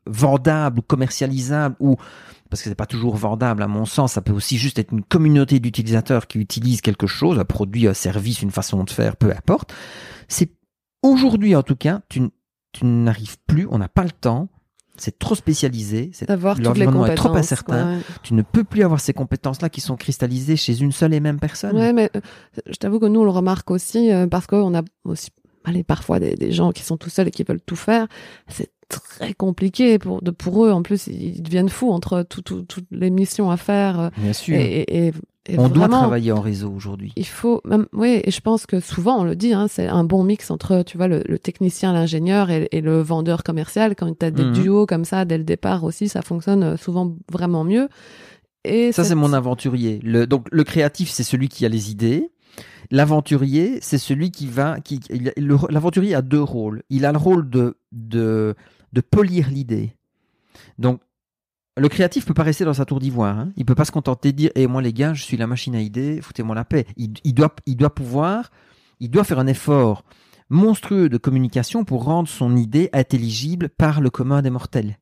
vendable 0.05 0.79
ou 0.79 0.81
commercialisable 0.81 1.77
ou 1.79 1.95
parce 2.49 2.61
que 2.61 2.69
c'est 2.69 2.75
pas 2.75 2.85
toujours 2.85 3.15
vendable 3.15 3.63
à 3.63 3.67
mon 3.67 3.85
sens, 3.85 4.13
ça 4.13 4.21
peut 4.21 4.33
aussi 4.33 4.57
juste 4.57 4.79
être 4.79 4.91
une 4.91 5.03
communauté 5.03 5.59
d'utilisateurs 5.59 6.27
qui 6.27 6.39
utilisent 6.39 6.81
quelque 6.81 7.07
chose, 7.07 7.39
un 7.39 7.45
produit, 7.45 7.87
un 7.87 7.93
service, 7.93 8.41
une 8.41 8.51
façon 8.51 8.83
de 8.83 8.89
faire, 8.89 9.15
peu 9.15 9.31
importe. 9.31 9.73
C'est 10.27 10.51
aujourd'hui 11.03 11.55
en 11.55 11.63
tout 11.63 11.75
cas, 11.75 12.01
tu, 12.09 12.21
tu 12.73 12.85
n'arrives 12.85 13.37
plus, 13.47 13.67
on 13.69 13.77
n'a 13.77 13.89
pas 13.89 14.03
le 14.03 14.11
temps, 14.11 14.49
c'est 14.97 15.19
trop 15.19 15.35
spécialisé, 15.35 16.09
c'est 16.13 16.27
l'environnement 16.29 17.05
est 17.05 17.15
trop 17.15 17.35
incertain. 17.35 17.99
Tu 18.23 18.33
ne 18.33 18.41
peux 18.41 18.63
plus 18.63 18.83
avoir 18.83 18.99
ces 18.99 19.13
compétences-là 19.13 19.69
qui 19.69 19.79
sont 19.79 19.95
cristallisées 19.95 20.55
chez 20.55 20.81
une 20.81 20.91
seule 20.91 21.13
et 21.13 21.19
même 21.19 21.39
personne. 21.39 21.75
Ouais, 21.75 21.93
mais 21.93 22.09
euh, 22.15 22.21
je 22.65 22.75
t'avoue 22.77 22.99
que 22.99 23.05
nous 23.05 23.19
on 23.19 23.25
le 23.25 23.29
remarque 23.29 23.69
aussi 23.69 24.11
euh, 24.11 24.27
parce 24.27 24.47
qu'on 24.47 24.73
a 24.73 24.81
aussi 25.03 25.29
allez, 25.65 25.83
parfois 25.83 26.19
des, 26.19 26.35
des, 26.35 26.51
gens 26.51 26.71
qui 26.71 26.83
sont 26.83 26.97
tout 26.97 27.09
seuls 27.09 27.27
et 27.27 27.31
qui 27.31 27.43
veulent 27.43 27.61
tout 27.61 27.75
faire. 27.75 28.07
C'est 28.47 28.71
très 28.87 29.33
compliqué 29.33 29.99
pour 29.99 30.21
de 30.21 30.31
pour 30.31 30.65
eux. 30.65 30.71
En 30.71 30.81
plus 30.81 31.07
ils 31.07 31.41
deviennent 31.41 31.69
fous 31.69 31.91
entre 31.91 32.23
toutes 32.23 32.85
les 32.91 33.09
missions 33.09 33.51
à 33.51 33.57
faire 33.57 33.99
euh, 33.99 34.09
bien 34.17 34.33
sûr. 34.33 34.55
et, 34.57 34.85
et, 35.07 35.13
on 35.57 35.69
doit 35.69 35.87
travailler 35.87 36.33
en 36.33 36.41
réseau 36.41 36.69
aujourd'hui. 36.69 37.13
il 37.15 37.25
faut 37.25 37.61
même 37.63 37.87
oui 37.93 38.19
et 38.21 38.31
je 38.31 38.41
pense 38.41 38.65
que 38.65 38.81
souvent 38.81 39.19
on 39.19 39.23
le 39.23 39.35
dit 39.35 39.53
hein, 39.53 39.67
c'est 39.69 39.87
un 39.87 40.03
bon 40.03 40.25
mix 40.25 40.51
entre 40.51 40.83
tu 40.83 40.97
vois 40.97 41.07
le, 41.07 41.21
technicien 41.39 41.93
l'ingénieur 41.93 42.49
et, 42.49 42.67
et, 42.71 42.81
le 42.81 43.01
vendeur 43.01 43.43
commercial. 43.43 43.95
Quand 43.95 44.13
tu 44.17 44.25
as 44.25 44.31
des 44.31 44.43
mhm. 44.43 44.53
duos 44.53 44.85
comme 44.85 45.05
ça 45.05 45.23
dès 45.23 45.37
le 45.37 45.45
départ 45.45 45.83
aussi 45.83 46.09
ça 46.09 46.21
fonctionne 46.21 46.63
euh, 46.63 46.77
souvent 46.77 47.15
vraiment 47.31 47.63
mieux. 47.63 47.87
Et 48.65 48.91
ça 48.91 49.05
c'est 49.05 49.15
mon 49.15 49.31
aventurier. 49.31 49.99
Le 50.03 50.27
donc 50.27 50.47
le 50.51 50.63
créatif 50.63 51.09
c'est 51.09 51.23
celui 51.23 51.47
qui 51.47 51.65
a 51.65 51.69
les 51.69 51.91
idées. 51.91 52.29
L'aventurier, 52.89 53.79
c'est 53.81 53.97
celui 53.97 54.31
qui 54.31 54.47
va, 54.47 54.79
qui, 54.79 55.01
l'aventurier 55.69 56.15
a 56.15 56.21
deux 56.21 56.41
rôles. 56.41 56.83
Il 56.89 57.05
a 57.05 57.11
le 57.11 57.17
rôle 57.17 57.49
de, 57.49 57.75
de, 57.91 58.55
de 58.93 59.01
polir 59.01 59.49
l'idée. 59.49 59.95
Donc, 60.77 61.01
le 61.77 61.89
créatif 61.89 62.25
peut 62.25 62.33
pas 62.33 62.43
rester 62.43 62.65
dans 62.65 62.73
sa 62.73 62.85
tour 62.85 62.99
d'ivoire. 62.99 63.37
Hein. 63.37 63.51
Il 63.55 63.65
peut 63.65 63.75
pas 63.75 63.85
se 63.85 63.91
contenter 63.91 64.31
de 64.31 64.37
dire 64.37 64.51
"Et 64.55 64.63
eh, 64.63 64.67
moi 64.67 64.81
les 64.81 64.93
gars, 64.93 65.13
je 65.13 65.23
suis 65.23 65.37
la 65.37 65.47
machine 65.47 65.75
à 65.75 65.81
idées, 65.81 66.21
foutez-moi 66.21 66.55
la 66.55 66.65
paix." 66.65 66.87
Il, 66.95 67.33
doit, 67.33 67.55
il 67.65 67.77
doit 67.77 67.93
pouvoir, 67.93 68.51
il 68.99 69.11
doit 69.11 69.23
faire 69.23 69.39
un 69.39 69.47
effort 69.47 70.03
monstrueux 70.49 71.09
de 71.09 71.17
communication 71.17 71.83
pour 71.83 72.05
rendre 72.05 72.27
son 72.27 72.55
idée 72.55 72.89
intelligible 72.93 73.69
par 73.69 74.01
le 74.01 74.09
commun 74.09 74.41
des 74.41 74.49
mortels. 74.49 74.97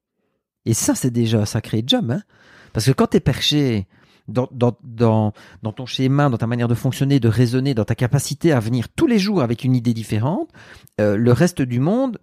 Et 0.65 0.73
ça, 0.73 0.95
c'est 0.95 1.11
déjà 1.11 1.41
un 1.41 1.45
sacré 1.45 1.83
job, 1.85 2.11
hein. 2.11 2.23
Parce 2.73 2.87
que 2.87 2.91
quand 2.91 3.07
tu 3.07 3.17
es 3.17 3.19
perché 3.21 3.87
dans, 4.27 4.47
ton 4.47 5.85
schéma, 5.85 6.29
dans 6.29 6.37
ta 6.37 6.47
manière 6.47 6.67
de 6.67 6.75
fonctionner, 6.75 7.19
de 7.19 7.29
raisonner, 7.29 7.73
dans 7.73 7.85
ta 7.85 7.95
capacité 7.95 8.51
à 8.51 8.59
venir 8.59 8.89
tous 8.89 9.07
les 9.07 9.19
jours 9.19 9.41
avec 9.41 9.63
une 9.63 9.75
idée 9.75 9.93
différente, 9.93 10.49
euh, 10.99 11.15
le 11.15 11.31
reste 11.31 11.61
du 11.61 11.79
monde, 11.79 12.17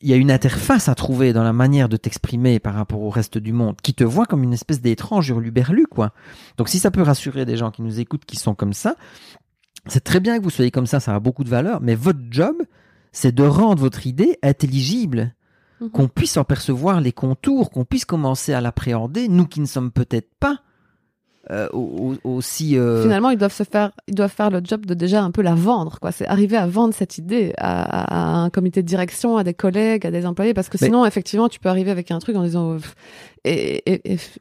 il 0.00 0.08
y 0.08 0.12
a 0.12 0.16
une 0.16 0.30
interface 0.30 0.88
à 0.88 0.94
trouver 0.94 1.32
dans 1.32 1.42
la 1.42 1.52
manière 1.52 1.88
de 1.88 1.96
t'exprimer 1.96 2.58
par 2.58 2.74
rapport 2.74 3.02
au 3.02 3.10
reste 3.10 3.38
du 3.38 3.52
monde, 3.52 3.76
qui 3.82 3.94
te 3.94 4.04
voit 4.04 4.26
comme 4.26 4.42
une 4.42 4.52
espèce 4.54 4.80
d'étrange 4.80 5.28
hurluberlu, 5.28 5.86
quoi. 5.86 6.12
Donc 6.56 6.68
si 6.68 6.78
ça 6.78 6.90
peut 6.90 7.02
rassurer 7.02 7.44
des 7.44 7.56
gens 7.56 7.70
qui 7.70 7.82
nous 7.82 8.00
écoutent, 8.00 8.24
qui 8.24 8.36
sont 8.36 8.54
comme 8.54 8.72
ça, 8.72 8.96
c'est 9.86 10.04
très 10.04 10.20
bien 10.20 10.38
que 10.38 10.44
vous 10.44 10.50
soyez 10.50 10.70
comme 10.70 10.86
ça, 10.86 11.00
ça 11.00 11.14
a 11.14 11.20
beaucoup 11.20 11.44
de 11.44 11.50
valeur, 11.50 11.80
mais 11.80 11.94
votre 11.94 12.20
job, 12.30 12.56
c'est 13.12 13.34
de 13.34 13.42
rendre 13.42 13.80
votre 13.80 14.06
idée 14.06 14.38
intelligible 14.42 15.34
Mhm. 15.80 15.90
qu'on 15.90 16.08
puisse 16.08 16.36
en 16.36 16.44
percevoir 16.44 17.00
les 17.00 17.12
contours, 17.12 17.70
qu'on 17.70 17.84
puisse 17.84 18.04
commencer 18.04 18.52
à 18.52 18.60
l'appréhender, 18.60 19.28
nous 19.28 19.46
qui 19.46 19.60
ne 19.60 19.66
sommes 19.66 19.90
peut-être 19.90 20.28
pas 20.38 20.60
euh, 21.50 21.68
aussi. 21.72 22.76
Euh, 22.76 23.02
Finalement, 23.02 23.30
ils 23.30 23.38
doivent 23.38 23.54
se 23.54 23.64
faire, 23.64 23.92
ils 24.06 24.14
doivent 24.14 24.32
faire 24.32 24.50
le 24.50 24.60
job 24.62 24.84
de 24.84 24.94
déjà 24.94 25.22
un 25.22 25.30
peu 25.30 25.42
la 25.42 25.54
vendre, 25.54 25.98
quoi. 25.98 26.12
C'est 26.12 26.26
arriver 26.26 26.56
à 26.56 26.66
vendre 26.66 26.94
cette 26.94 27.18
idée 27.18 27.54
à, 27.56 28.42
un 28.42 28.50
comité 28.50 28.82
de 28.82 28.86
direction, 28.86 29.36
à 29.36 29.44
des 29.44 29.54
collègues, 29.54 30.06
à 30.06 30.10
des 30.10 30.26
employés, 30.26 30.54
parce 30.54 30.68
que 30.68 30.78
sinon, 30.78 31.06
effectivement, 31.06 31.48
tu 31.48 31.58
peux 31.58 31.68
arriver 31.68 31.90
avec 31.90 32.10
un 32.10 32.18
truc 32.18 32.36
en 32.36 32.42
disant 32.42 32.76
et, 33.44 33.82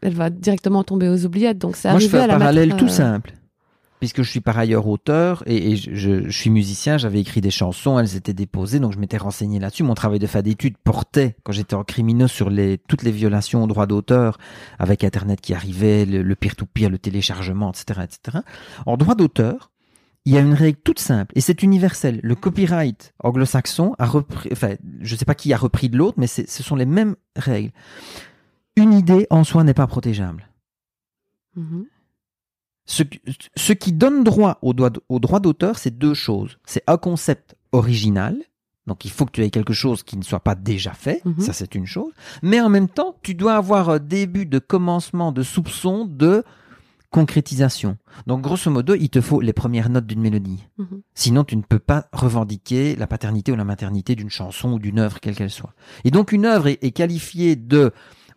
elle 0.01 0.13
va 0.13 0.29
directement 0.29 0.83
tomber 0.83 1.07
aux 1.07 1.25
oubliettes. 1.25 1.57
Donc 1.57 1.77
c'est 1.77 1.89
Moi, 1.89 1.99
je 1.99 2.07
fais 2.07 2.19
un 2.19 2.27
parallèle 2.27 2.75
tout 2.75 2.85
euh, 2.85 2.89
simple 2.89 3.33
puisque 3.99 4.23
je 4.23 4.29
suis 4.29 4.39
par 4.41 4.57
ailleurs 4.57 4.87
auteur 4.87 5.43
et, 5.45 5.75
je, 5.75 6.29
suis 6.29 6.49
musicien, 6.49 6.97
j'avais 6.97 7.19
écrit 7.19 7.41
des 7.41 7.51
chansons, 7.51 7.99
elles 7.99 8.15
étaient 8.15 8.33
déposées, 8.33 8.79
donc 8.79 8.93
je 8.93 8.99
m'étais 8.99 9.17
renseigné 9.17 9.59
là-dessus. 9.59 9.83
Mon 9.83 9.93
travail 9.93 10.19
de 10.19 10.27
fin 10.27 10.41
d'études 10.41 10.77
portait, 10.77 11.35
quand 11.43 11.51
j'étais 11.51 11.75
en 11.75 11.83
criminaux, 11.83 12.27
sur 12.27 12.49
toutes 12.87 13.03
les 13.03 13.11
violations 13.11 13.63
aux 13.63 13.67
droits 13.67 13.87
d'auteur, 13.87 14.37
avec 14.77 15.03
Internet 15.03 15.41
qui 15.41 15.53
arrivait, 15.53 16.05
le 16.05 16.35
peer-to-peer, 16.35 16.89
le 16.89 16.97
téléchargement, 16.97 17.71
etc., 17.71 18.01
etc. 18.03 18.39
En 18.85 18.97
droit 18.97 19.15
d'auteur, 19.15 19.71
il 20.25 20.33
y 20.33 20.37
a 20.37 20.41
une 20.41 20.53
règle 20.53 20.77
toute 20.83 20.99
simple 20.99 21.33
et 21.35 21.41
c'est 21.41 21.63
universel. 21.63 22.19
Le 22.23 22.35
copyright 22.35 23.13
anglo-saxon 23.23 23.95
a 23.97 24.05
repris, 24.05 24.49
enfin, 24.51 24.75
je 25.01 25.15
sais 25.15 25.25
pas 25.25 25.35
qui 25.35 25.53
a 25.53 25.57
repris 25.57 25.89
de 25.89 25.97
l'autre, 25.97 26.17
mais 26.19 26.27
ce 26.27 26.63
sont 26.63 26.75
les 26.75 26.85
mêmes 26.85 27.15
règles. 27.35 27.71
Une 28.75 28.93
idée 28.93 29.27
en 29.29 29.43
soi 29.43 29.63
n'est 29.63 29.73
pas 29.73 29.87
protégeable. 29.87 30.47
Mm-hmm. 31.57 31.85
Ce, 32.89 33.73
qui 33.73 33.93
donne 33.93 34.23
droit 34.23 34.57
au, 34.63 34.73
droit 34.73 35.39
d'auteur, 35.39 35.77
c'est 35.77 35.95
deux 35.95 36.15
choses. 36.15 36.57
C'est 36.65 36.83
un 36.87 36.97
concept 36.97 37.55
original, 37.71 38.35
donc 38.87 39.05
il 39.05 39.11
faut 39.11 39.25
que 39.25 39.31
tu 39.31 39.43
aies 39.43 39.51
quelque 39.51 39.73
chose 39.73 40.01
qui 40.01 40.17
ne 40.17 40.23
soit 40.23 40.39
pas 40.39 40.55
déjà 40.55 40.93
fait, 40.93 41.23
mhm. 41.23 41.39
ça 41.39 41.53
c'est 41.53 41.75
une 41.75 41.85
chose. 41.85 42.11
Mais 42.41 42.59
en 42.59 42.69
même 42.69 42.89
temps, 42.89 43.15
tu 43.21 43.35
dois 43.35 43.55
avoir 43.55 43.89
un 43.91 43.99
début 43.99 44.47
de 44.47 44.57
commencement, 44.57 45.31
de 45.31 45.43
soupçon, 45.43 46.05
de 46.05 46.43
concrétisation. 47.11 47.97
Donc 48.25 48.41
grosso 48.41 48.71
modo, 48.71 48.95
il 48.95 49.09
te 49.09 49.21
faut 49.21 49.39
les 49.39 49.53
premières 49.53 49.89
notes 49.89 50.07
d'une 50.07 50.21
mélodie. 50.21 50.65
Mhm. 50.79 51.01
Sinon, 51.13 51.43
tu 51.43 51.57
ne 51.57 51.61
peux 51.61 51.79
pas 51.79 52.07
revendiquer 52.11 52.95
la 52.95 53.05
paternité 53.05 53.51
ou 53.51 53.55
la 53.55 53.65
maternité 53.65 54.15
d'une 54.15 54.31
chanson 54.31 54.73
ou 54.73 54.79
d'une 54.79 54.97
œuvre, 54.97 55.19
quelle 55.19 55.35
qu'elle 55.35 55.51
soit. 55.51 55.73
Et 56.05 56.11
donc 56.11 56.31
une 56.31 56.45
œuvre 56.45 56.67
est 56.67 56.91
qualifiée 56.91 57.55
de 57.55 57.93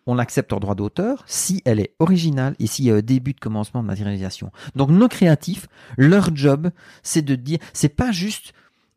on 0.06 0.14
l'accepte 0.14 0.52
en 0.52 0.60
droit 0.60 0.74
d'auteur 0.74 1.24
si 1.26 1.62
elle 1.64 1.80
est 1.80 1.94
originale 1.98 2.54
et 2.58 2.66
s'il 2.66 2.86
y 2.86 2.90
a 2.90 3.00
début 3.02 3.32
de 3.34 3.40
commencement 3.40 3.82
de 3.82 3.86
matérialisation. 3.86 4.50
Donc 4.74 4.90
nos 4.90 5.08
créatifs, 5.08 5.68
leur 5.96 6.34
job, 6.34 6.70
c'est 7.02 7.22
de 7.22 7.34
dire, 7.34 7.58
c'est 7.72 7.88
pas 7.88 8.12
juste 8.12 8.52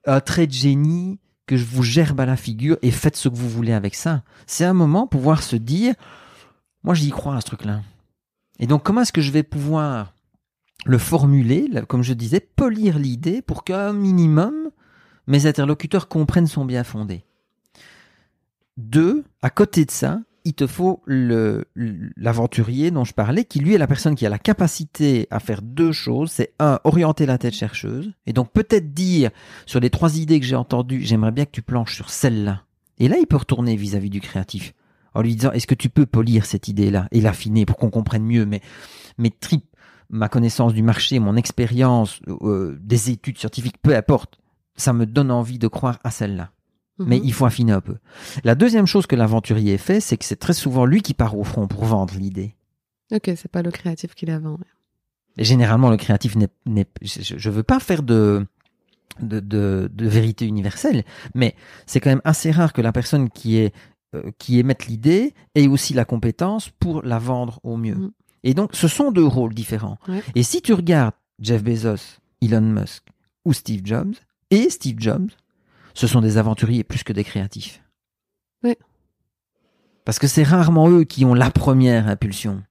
un 0.05 0.19
trait 0.19 0.47
de 0.47 0.53
génie 0.53 1.19
que 1.45 1.57
je 1.57 1.65
vous 1.65 1.83
gerbe 1.83 2.19
à 2.19 2.25
la 2.25 2.37
figure 2.37 2.77
et 2.81 2.91
faites 2.91 3.15
ce 3.15 3.29
que 3.29 3.35
vous 3.35 3.49
voulez 3.49 3.73
avec 3.73 3.95
ça. 3.95 4.23
C'est 4.47 4.65
un 4.65 4.73
moment 4.73 5.07
pour 5.07 5.19
pouvoir 5.19 5.43
se 5.43 5.55
dire, 5.55 5.93
moi 6.83 6.95
j'y 6.95 7.09
crois 7.09 7.35
à 7.35 7.41
ce 7.41 7.47
truc-là. 7.47 7.81
Et 8.59 8.67
donc 8.67 8.83
comment 8.83 9.01
est-ce 9.01 9.13
que 9.13 9.21
je 9.21 9.31
vais 9.31 9.43
pouvoir 9.43 10.13
le 10.85 10.97
formuler, 10.97 11.69
comme 11.87 12.03
je 12.03 12.13
disais, 12.13 12.39
polir 12.39 12.99
l'idée 12.99 13.41
pour 13.41 13.63
qu'un 13.63 13.93
minimum 13.93 14.53
mes 15.27 15.45
interlocuteurs 15.45 16.07
comprennent 16.07 16.47
son 16.47 16.65
bien 16.65 16.83
fondé? 16.83 17.23
Deux, 18.77 19.23
à 19.41 19.49
côté 19.49 19.85
de 19.85 19.91
ça, 19.91 20.19
il 20.45 20.53
te 20.53 20.67
faut 20.67 21.01
l'aventurier 21.07 22.91
dont 22.91 23.03
je 23.03 23.13
parlais, 23.13 23.43
qui 23.43 23.59
lui 23.59 23.73
est 23.73 23.79
la 23.79 23.87
personne 23.87 24.15
qui 24.15 24.25
a 24.25 24.29
la 24.29 24.37
capacité 24.37 25.27
à 25.31 25.39
faire 25.39 25.61
deux 25.63 25.91
choses. 25.91 26.31
C'est 26.31 26.53
un, 26.59 26.79
orienter 26.83 27.25
la 27.25 27.39
tête 27.39 27.55
chercheuse, 27.55 28.13
et 28.27 28.33
donc 28.33 28.51
peut-être 28.51 28.93
dire 28.93 29.31
sur 29.65 29.79
les 29.79 29.89
trois 29.89 30.17
idées 30.17 30.39
que 30.39 30.45
j'ai 30.45 30.55
entendues, 30.55 31.01
j'aimerais 31.03 31.31
bien 31.31 31.45
que 31.45 31.51
tu 31.51 31.63
planches 31.63 31.95
sur 31.95 32.11
celle-là. 32.11 32.61
Et 32.99 33.07
là, 33.07 33.17
il 33.19 33.25
peut 33.25 33.37
retourner 33.37 33.75
vis-à-vis 33.75 34.11
du 34.11 34.21
créatif 34.21 34.73
en 35.15 35.21
lui 35.21 35.35
disant, 35.35 35.51
est-ce 35.51 35.67
que 35.67 35.75
tu 35.75 35.89
peux 35.89 36.05
polir 36.05 36.45
cette 36.45 36.67
idée-là 36.67 37.07
et 37.11 37.21
l'affiner 37.21 37.65
pour 37.65 37.77
qu'on 37.77 37.89
comprenne 37.89 38.23
mieux, 38.23 38.45
mais 38.45 38.61
mes 39.17 39.31
tripes, 39.31 39.65
ma 40.09 40.29
connaissance 40.29 40.73
du 40.73 40.83
marché, 40.83 41.19
mon 41.19 41.35
expérience, 41.35 42.19
euh, 42.27 42.77
des 42.81 43.09
études 43.09 43.37
scientifiques, 43.37 43.81
peu 43.81 43.95
importe, 43.95 44.39
ça 44.75 44.93
me 44.93 45.05
donne 45.05 45.31
envie 45.31 45.57
de 45.57 45.67
croire 45.67 45.99
à 46.03 46.11
celle-là 46.11 46.51
mais 46.99 47.17
mhm. 47.19 47.25
il 47.25 47.33
faut 47.33 47.45
affiner 47.45 47.71
un 47.71 47.81
peu. 47.81 47.95
La 48.43 48.55
deuxième 48.55 48.85
chose 48.85 49.07
que 49.07 49.15
l'aventurier 49.15 49.77
fait, 49.77 49.99
c'est 49.99 50.17
que 50.17 50.25
c'est 50.25 50.35
très 50.35 50.53
souvent 50.53 50.85
lui 50.85 51.01
qui 51.01 51.13
part 51.13 51.37
au 51.37 51.43
front 51.43 51.67
pour 51.67 51.85
vendre 51.85 52.13
l'idée. 52.15 52.55
Ok, 53.11 53.31
c'est 53.35 53.51
pas 53.51 53.61
le 53.61 53.71
créatif 53.71 54.15
qui 54.15 54.25
la 54.25 54.39
vend. 54.39 54.57
généralement, 55.37 55.89
le 55.89 55.97
créatif 55.97 56.35
n'est, 56.35 56.87
je, 57.01 57.49
veux 57.49 57.63
pas 57.63 57.79
faire 57.79 58.01
de, 58.01 58.47
de, 59.21 59.39
de, 59.39 60.07
vérité 60.07 60.45
universelle, 60.45 61.03
mais 61.35 61.55
c'est 61.85 61.99
quand 61.99 62.09
même 62.09 62.21
assez 62.23 62.49
rare 62.51 62.73
que 62.73 62.81
la 62.81 62.91
personne 62.91 63.29
qui 63.29 63.57
est 63.57 63.73
euh, 64.15 64.31
qui 64.37 64.59
émette 64.59 64.87
l'idée 64.87 65.33
ait 65.55 65.67
aussi 65.67 65.93
la 65.93 66.05
compétence 66.05 66.69
pour 66.79 67.01
la 67.03 67.19
vendre 67.19 67.59
au 67.63 67.77
mieux. 67.77 67.95
Mhm. 67.95 68.11
Et 68.43 68.53
donc, 68.53 68.75
ce 68.75 68.87
sont 68.87 69.11
deux 69.11 69.25
rôles 69.25 69.55
différents. 69.55 69.97
Et 70.35 70.43
si 70.43 70.61
tu 70.61 70.73
regardes 70.73 71.15
Jeff 71.39 71.63
Bezos, 71.63 72.19
Elon 72.41 72.61
Musk 72.61 73.03
ou 73.43 73.53
Steve 73.53 73.81
Jobs, 73.83 74.13
et 74.51 74.69
Steve 74.69 74.97
Jobs, 74.99 75.31
ce 75.95 76.07
sont 76.07 76.21
des 76.21 76.37
aventuriers 76.37 76.83
plus 76.83 77.03
que 77.03 77.13
des 77.13 77.23
créatifs. 77.23 77.81
Oui. 78.63 78.75
Parce 80.03 80.19
que 80.19 80.27
c'est 80.27 80.43
rarement 80.43 80.89
eux 80.89 81.05
qui 81.05 81.25
ont 81.25 81.33
la 81.33 81.49
première 81.49 82.07
impulsion. 82.07 82.61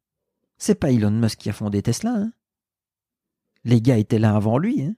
C'est 0.59 0.77
pas 0.77 0.93
Elon 0.93 1.11
Musk 1.11 1.41
qui 1.41 1.51
a 1.51 1.53
fondé 1.53 1.83
Tesla. 1.83 2.15
Hein. 2.17 2.33
Les 3.65 3.81
gars 3.81 3.97
étaient 3.97 4.19
là 4.21 4.37
avant 4.37 4.59
lui. 4.59 4.83
Hein. 4.83 4.95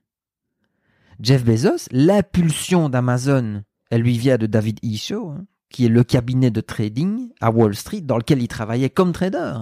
Jeff 1.20 1.44
Bezos, 1.44 1.88
l'impulsion 1.92 2.90
d'Amazon, 2.90 3.62
elle 3.90 4.02
lui 4.02 4.18
vient 4.18 4.36
de 4.36 4.46
David 4.46 4.80
E. 4.84 4.96
Shaw, 4.96 5.30
hein, 5.30 5.46
qui 5.70 5.86
est 5.86 5.88
le 5.88 6.04
cabinet 6.04 6.50
de 6.50 6.60
trading 6.60 7.30
à 7.40 7.50
Wall 7.50 7.74
Street 7.74 8.02
dans 8.02 8.18
lequel 8.18 8.42
il 8.42 8.48
travaillait 8.48 8.90
comme 8.90 9.12
trader. 9.12 9.60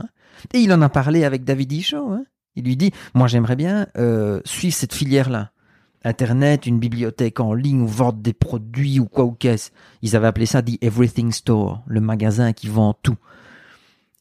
Et 0.53 0.59
il 0.59 0.73
en 0.73 0.83
a 0.83 0.89
parlé 0.89 1.25
avec 1.25 1.45
David 1.45 1.73
E. 1.73 1.81
Shaw. 1.81 2.25
Il 2.57 2.65
lui 2.65 2.77
dit, 2.77 2.93
moi 3.15 3.29
j'aimerais 3.29 3.57
bien 3.57 3.87
euh, 3.99 4.41
suivre 4.45 4.75
cette 4.75 4.95
filière-là. 4.95 5.53
Internet, 6.05 6.67
une 6.67 6.79
bibliothèque 6.79 7.41
en 7.41 7.55
ligne 7.55 7.81
où 7.81 7.87
vendent 7.87 8.21
des 8.21 8.35
produits 8.35 9.01
ou 9.01 9.07
quoi 9.07 9.25
ou 9.25 9.33
qu'est-ce. 9.33 9.71
Ils 10.03 10.17
avaient 10.17 10.27
appelé 10.27 10.47
ça 10.47 10.63
The 10.63 10.83
Everything 10.83 11.33
Store, 11.33 11.83
le 11.87 12.01
magasin 12.01 12.53
qui 12.53 12.69
vend 12.69 12.95
tout. 13.03 13.17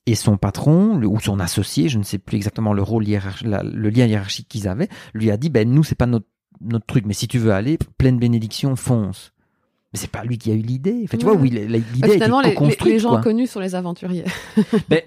Et 0.05 0.15
son 0.15 0.37
patron, 0.37 1.01
ou 1.01 1.19
son 1.19 1.39
associé, 1.39 1.89
je 1.89 1.97
ne 1.97 2.03
sais 2.03 2.17
plus 2.17 2.37
exactement 2.37 2.73
le 2.73 2.81
rôle 2.81 3.05
le 3.05 3.89
lien 3.89 4.05
hiérarchique 4.05 4.47
qu'ils 4.47 4.67
avaient, 4.67 4.89
lui 5.13 5.31
a 5.31 5.37
dit, 5.37 5.49
ben 5.49 5.69
nous 5.69 5.83
c'est 5.83 5.95
pas 5.95 6.05
notre, 6.05 6.27
notre 6.61 6.85
truc, 6.85 7.05
mais 7.05 7.13
si 7.13 7.27
tu 7.27 7.37
veux 7.37 7.51
aller, 7.51 7.77
pleine 7.97 8.17
bénédiction, 8.17 8.75
fonce. 8.75 9.33
Mais 9.93 9.99
c'est 9.99 10.09
pas 10.09 10.23
lui 10.23 10.37
qui 10.37 10.51
a 10.51 10.55
eu 10.55 10.61
l'idée. 10.61 11.01
Enfin, 11.03 11.17
tu 11.17 11.25
vois, 11.25 11.35
oui, 11.35 11.49
l'idée 11.49 12.09
Finalement, 12.09 12.41
les, 12.41 12.55
les, 12.85 12.99
gens 12.99 13.21
connus 13.21 13.47
sont 13.47 13.59
les 13.59 13.75
aventuriers. 13.75 14.25
ben, 14.89 15.01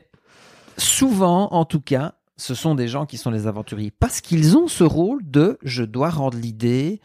souvent, 0.79 1.53
en 1.53 1.65
tout 1.65 1.81
cas, 1.81 2.15
ce 2.37 2.55
sont 2.55 2.75
des 2.75 2.89
gens 2.89 3.07
qui 3.07 3.17
sont 3.17 3.31
les 3.31 3.47
aventuriers 3.47 3.91
parce 3.91 4.21
qu'ils 4.21 4.57
ont 4.57 4.69
ce 4.69 4.85
rôle 4.85 5.21
de 5.25 5.59
je 5.63 5.83
dois 5.83 6.11
rendre 6.11 6.39
l'idée 6.39 7.01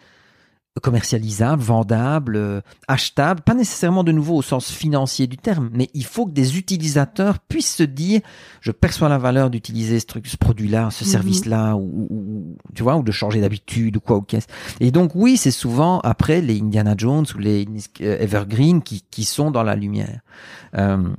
commercialisable, 0.80 1.62
vendable, 1.62 2.38
euh, 2.38 2.62
achetable, 2.88 3.42
pas 3.42 3.54
nécessairement 3.54 4.06
de 4.06 4.14
nouveau 4.14 4.38
au 4.38 4.42
sens 4.42 4.72
financier 4.72 5.28
du 5.28 5.38
terme, 5.38 5.70
mais 5.74 5.90
il 5.94 6.06
faut 6.06 6.26
que 6.26 6.32
des 6.32 6.58
utilisateurs 6.58 7.40
puissent 7.40 7.76
se 7.76 7.84
dire 7.84 8.22
je 8.62 8.72
perçois 8.72 9.10
la 9.10 9.18
valeur 9.18 9.50
d'utiliser 9.50 10.00
ce, 10.00 10.06
truc, 10.06 10.28
ce 10.28 10.38
produit-là, 10.38 10.90
ce 10.90 11.04
mhm. 11.04 11.10
service-là, 11.10 11.76
ou, 11.76 12.56
tu 12.74 12.84
vois, 12.84 12.96
ou 12.96 13.04
de 13.04 13.12
changer 13.12 13.42
d'habitude 13.42 13.98
ou 13.98 14.00
quoi 14.00 14.18
ou 14.18 14.22
qu'est-ce. 14.22 14.48
Et 14.80 14.92
donc 14.92 15.12
oui, 15.14 15.36
c'est 15.36 15.52
souvent 15.52 16.00
après 16.00 16.40
les 16.40 16.62
Indiana 16.62 16.96
Jones 16.98 17.26
ou 17.36 17.40
les 17.40 17.68
euh, 18.00 18.20
Evergreen 18.20 18.82
qui, 18.82 19.04
qui 19.12 19.26
sont 19.26 19.52
dans 19.52 19.64
la 19.64 19.76
lumière. 19.76 20.22
Euh, 20.76 21.10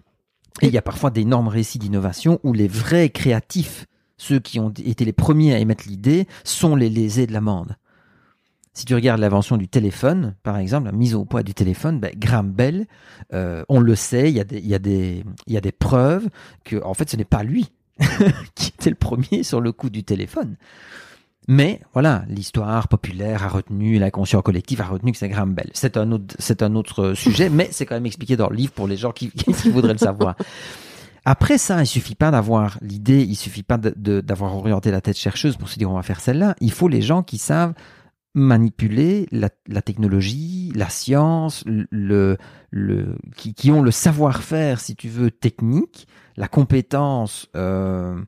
et 0.62 0.68
il 0.68 0.72
y 0.72 0.78
a 0.78 0.82
parfois 0.82 1.10
d'énormes 1.10 1.48
récits 1.48 1.78
d'innovation 1.78 2.40
où 2.42 2.54
les 2.54 2.68
vrais 2.68 3.10
créatifs 3.10 3.86
ceux 4.22 4.38
qui 4.38 4.60
ont 4.60 4.70
été 4.70 5.04
les 5.04 5.12
premiers 5.12 5.52
à 5.52 5.58
émettre 5.58 5.84
l'idée 5.88 6.28
sont 6.44 6.76
les 6.76 6.88
lésés 6.88 7.26
de 7.26 7.32
l'amende. 7.32 7.76
Si 8.72 8.84
tu 8.84 8.94
regardes 8.94 9.20
l'invention 9.20 9.56
du 9.56 9.68
téléphone, 9.68 10.34
par 10.44 10.56
exemple, 10.56 10.86
la 10.86 10.92
mise 10.92 11.14
au 11.14 11.24
poids 11.24 11.42
du 11.42 11.54
téléphone, 11.54 11.98
ben, 11.98 12.12
Graham 12.16 12.52
Bell, 12.52 12.86
euh, 13.34 13.64
on 13.68 13.80
le 13.80 13.94
sait, 13.96 14.30
il 14.30 14.36
y, 14.36 14.74
a 14.74 14.78
des, 14.78 15.72
preuves 15.72 16.28
que, 16.64 16.82
en 16.84 16.94
fait, 16.94 17.10
ce 17.10 17.16
n'est 17.16 17.24
pas 17.24 17.42
lui 17.42 17.72
qui 18.54 18.68
était 18.68 18.90
le 18.90 18.96
premier 18.96 19.42
sur 19.42 19.60
le 19.60 19.72
coup 19.72 19.90
du 19.90 20.04
téléphone. 20.04 20.56
Mais 21.48 21.80
voilà, 21.92 22.24
l'histoire 22.28 22.86
populaire 22.86 23.42
a 23.42 23.48
retenu, 23.48 23.98
la 23.98 24.12
conscience 24.12 24.44
collective 24.44 24.80
a 24.80 24.86
retenu 24.86 25.10
que 25.10 25.18
c'est 25.18 25.28
Graham 25.28 25.52
Bell. 25.52 25.70
C'est 25.74 25.96
un 25.96 26.12
autre, 26.76 27.14
sujet, 27.14 27.50
mais 27.50 27.68
c'est 27.72 27.84
quand 27.86 27.96
même 27.96 28.06
expliqué 28.06 28.36
dans 28.36 28.48
le 28.48 28.56
livre 28.56 28.72
pour 28.72 28.86
les 28.86 28.96
gens 28.96 29.10
qui 29.10 29.32
voudraient 29.72 29.92
le 29.92 29.98
savoir. 29.98 30.36
Après 31.24 31.58
ça, 31.58 31.80
il 31.80 31.86
suffit 31.86 32.16
pas 32.16 32.30
d'avoir 32.30 32.78
l'idée, 32.82 33.22
il 33.22 33.36
suffit 33.36 33.62
pas 33.62 33.78
d'avoir 33.78 34.56
orienté 34.56 34.90
la 34.90 35.00
tête 35.00 35.16
chercheuse 35.16 35.56
pour 35.56 35.68
se 35.68 35.78
dire 35.78 35.90
on 35.90 35.94
va 35.94 36.02
faire 36.02 36.20
celle-là. 36.20 36.56
Il 36.60 36.72
faut 36.72 36.88
les 36.88 37.02
gens 37.02 37.22
qui 37.22 37.38
savent 37.38 37.74
manipuler 38.34 39.28
la, 39.30 39.50
technologie, 39.82 40.72
la 40.74 40.88
science, 40.88 41.64
le, 41.66 42.38
le, 42.70 43.16
qui, 43.36 43.54
qui 43.54 43.70
ont 43.70 43.82
le 43.82 43.90
savoir-faire, 43.90 44.80
si 44.80 44.96
tu 44.96 45.08
veux, 45.08 45.30
technique, 45.30 46.08
la 46.36 46.48
compétence, 46.48 47.48
euh, 47.56 48.20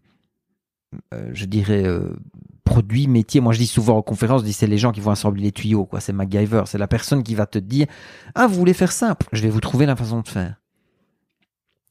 euh, 1.14 1.30
je 1.32 1.46
dirais, 1.46 1.84
euh, 1.84 2.14
produit, 2.64 3.08
métier. 3.08 3.40
Moi, 3.40 3.54
je 3.54 3.58
dis 3.58 3.66
souvent 3.66 3.96
en 3.96 4.02
conférence, 4.02 4.42
je 4.42 4.46
dis 4.46 4.52
c'est 4.52 4.66
les 4.66 4.78
gens 4.78 4.92
qui 4.92 5.00
vont 5.00 5.10
assembler 5.10 5.42
les 5.42 5.52
tuyaux, 5.52 5.86
quoi. 5.86 6.00
C'est 6.00 6.12
MacGyver, 6.12 6.64
c'est 6.66 6.78
la 6.78 6.88
personne 6.88 7.22
qui 7.22 7.34
va 7.34 7.46
te 7.46 7.58
dire, 7.58 7.86
ah, 8.34 8.46
vous 8.46 8.54
voulez 8.54 8.74
faire 8.74 8.92
ça, 8.92 9.16
je 9.32 9.42
vais 9.42 9.50
vous 9.50 9.60
trouver 9.60 9.86
la 9.86 9.96
façon 9.96 10.20
de 10.20 10.28
faire. 10.28 10.60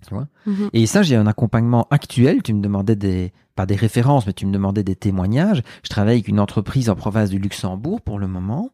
Tu 0.07 0.13
vois 0.13 0.27
Mhm. 0.45 0.69
et 0.73 0.85
ça, 0.85 1.01
j'ai 1.03 1.15
un 1.15 1.27
accompagnement 1.27 1.87
actuel. 1.91 2.43
Tu 2.43 2.53
me 2.53 2.61
demandais 2.61 2.95
des, 2.95 3.31
pas 3.55 3.65
des 3.65 3.75
références, 3.75 4.25
mais 4.27 4.33
tu 4.33 4.45
me 4.45 4.51
demandais 4.51 4.83
des 4.83 4.95
témoignages. 4.95 5.61
Je 5.83 5.89
travaille 5.89 6.15
avec 6.15 6.27
une 6.27 6.39
entreprise 6.39 6.89
en 6.89 6.95
province 6.95 7.29
du 7.29 7.39
Luxembourg 7.39 8.01
pour 8.01 8.19
le 8.19 8.27
moment, 8.27 8.69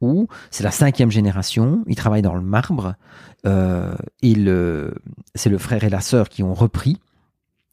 où 0.00 0.28
c'est 0.50 0.64
la 0.64 0.70
cinquième 0.70 1.10
génération. 1.10 1.84
Ils 1.86 1.96
travaillent 1.96 2.22
dans 2.22 2.34
le 2.34 2.40
marbre. 2.42 2.94
Euh, 3.46 3.94
et 4.22 4.34
le, 4.34 4.94
c'est 5.34 5.50
le 5.50 5.58
frère 5.58 5.82
et 5.84 5.90
la 5.90 6.00
sœur 6.00 6.28
qui 6.28 6.42
ont 6.42 6.54
repris 6.54 6.98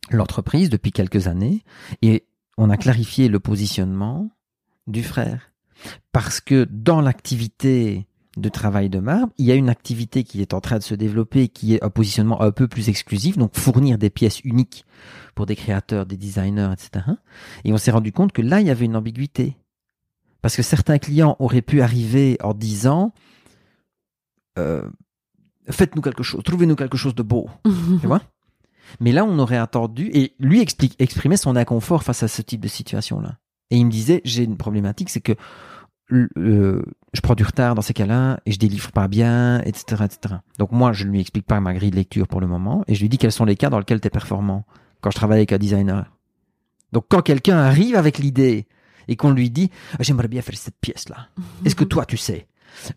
l'entreprise 0.09 0.69
depuis 0.69 0.91
quelques 0.91 1.27
années. 1.27 1.63
Et 2.01 2.25
on 2.57 2.69
a 2.69 2.77
clarifié 2.77 3.27
le 3.27 3.39
positionnement 3.39 4.29
du 4.87 5.03
frère. 5.03 5.51
Parce 6.11 6.39
que 6.41 6.65
dans 6.71 7.01
l'activité 7.01 8.06
de 8.38 8.49
travail 8.49 8.89
de 8.89 8.99
marbre, 8.99 9.33
il 9.38 9.45
y 9.45 9.51
a 9.51 9.55
une 9.55 9.69
activité 9.69 10.23
qui 10.23 10.41
est 10.41 10.53
en 10.53 10.61
train 10.61 10.77
de 10.77 10.83
se 10.83 10.95
développer, 10.95 11.47
qui 11.47 11.73
est 11.73 11.83
un 11.83 11.89
positionnement 11.89 12.41
un 12.41 12.51
peu 12.51 12.67
plus 12.67 12.89
exclusif, 12.89 13.38
donc 13.38 13.57
fournir 13.57 13.97
des 13.97 14.09
pièces 14.09 14.39
uniques 14.41 14.85
pour 15.35 15.45
des 15.45 15.55
créateurs, 15.55 16.05
des 16.05 16.17
designers, 16.17 16.69
etc. 16.71 17.05
Et 17.63 17.73
on 17.73 17.77
s'est 17.77 17.91
rendu 17.91 18.11
compte 18.11 18.31
que 18.31 18.41
là, 18.41 18.61
il 18.61 18.67
y 18.67 18.69
avait 18.69 18.85
une 18.85 18.95
ambiguïté. 18.95 19.57
Parce 20.41 20.55
que 20.55 20.61
certains 20.61 20.99
clients 20.99 21.35
auraient 21.39 21.63
pu 21.63 21.81
arriver 21.81 22.38
en 22.43 22.53
disant 22.53 23.11
euh, 24.57 24.88
Faites-nous 25.69 26.01
quelque 26.01 26.23
chose, 26.23 26.41
trouvez-nous 26.43 26.75
quelque 26.75 26.97
chose 26.97 27.15
de 27.15 27.23
beau. 27.23 27.49
Tu 28.01 28.07
vois? 28.07 28.21
Mais 29.01 29.11
là, 29.11 29.25
on 29.25 29.38
aurait 29.39 29.57
attendu, 29.57 30.09
et 30.13 30.33
lui 30.39 30.61
explique, 30.61 30.95
exprimait 30.99 31.38
son 31.38 31.55
inconfort 31.55 32.03
face 32.03 32.23
à 32.23 32.27
ce 32.27 32.41
type 32.41 32.61
de 32.61 32.69
situation-là. 32.69 33.38
Et 33.69 33.77
il 33.77 33.85
me 33.85 33.91
disait, 33.91 34.21
j'ai 34.23 34.43
une 34.43 34.55
problématique, 34.55 35.09
c'est 35.09 35.19
que 35.21 35.33
euh, 36.11 36.83
je 37.13 37.21
prends 37.21 37.35
du 37.35 37.43
retard 37.43 37.75
dans 37.75 37.81
ces 37.81 37.93
cas-là, 37.93 38.39
et 38.45 38.51
je 38.51 38.59
délivre 38.59 38.91
pas 38.91 39.07
bien, 39.07 39.61
etc., 39.61 40.03
etc. 40.05 40.35
Donc 40.57 40.71
moi, 40.71 40.93
je 40.93 41.05
ne 41.05 41.11
lui 41.11 41.19
explique 41.19 41.45
pas 41.45 41.59
ma 41.59 41.73
grille 41.73 41.91
de 41.91 41.95
lecture 41.95 42.27
pour 42.27 42.41
le 42.41 42.47
moment, 42.47 42.83
et 42.87 42.95
je 42.95 43.01
lui 43.01 43.09
dis 43.09 43.17
quels 43.17 43.31
sont 43.31 43.45
les 43.45 43.55
cas 43.55 43.69
dans 43.69 43.79
lesquels 43.79 44.01
tu 44.01 44.07
es 44.07 44.11
performant 44.11 44.65
quand 45.01 45.11
je 45.11 45.15
travaille 45.15 45.39
avec 45.39 45.51
un 45.51 45.57
designer. 45.57 46.11
Donc 46.93 47.05
quand 47.09 47.21
quelqu'un 47.21 47.57
arrive 47.57 47.95
avec 47.95 48.17
l'idée, 48.17 48.67
et 49.07 49.15
qu'on 49.15 49.31
lui 49.31 49.49
dit, 49.49 49.71
Ah, 49.93 50.03
j'aimerais 50.03 50.27
bien 50.27 50.41
faire 50.41 50.57
cette 50.57 50.79
pièce-là, 50.79 51.29
est-ce 51.65 51.75
que 51.75 51.83
toi, 51.83 52.05
tu 52.05 52.17
sais? 52.17 52.47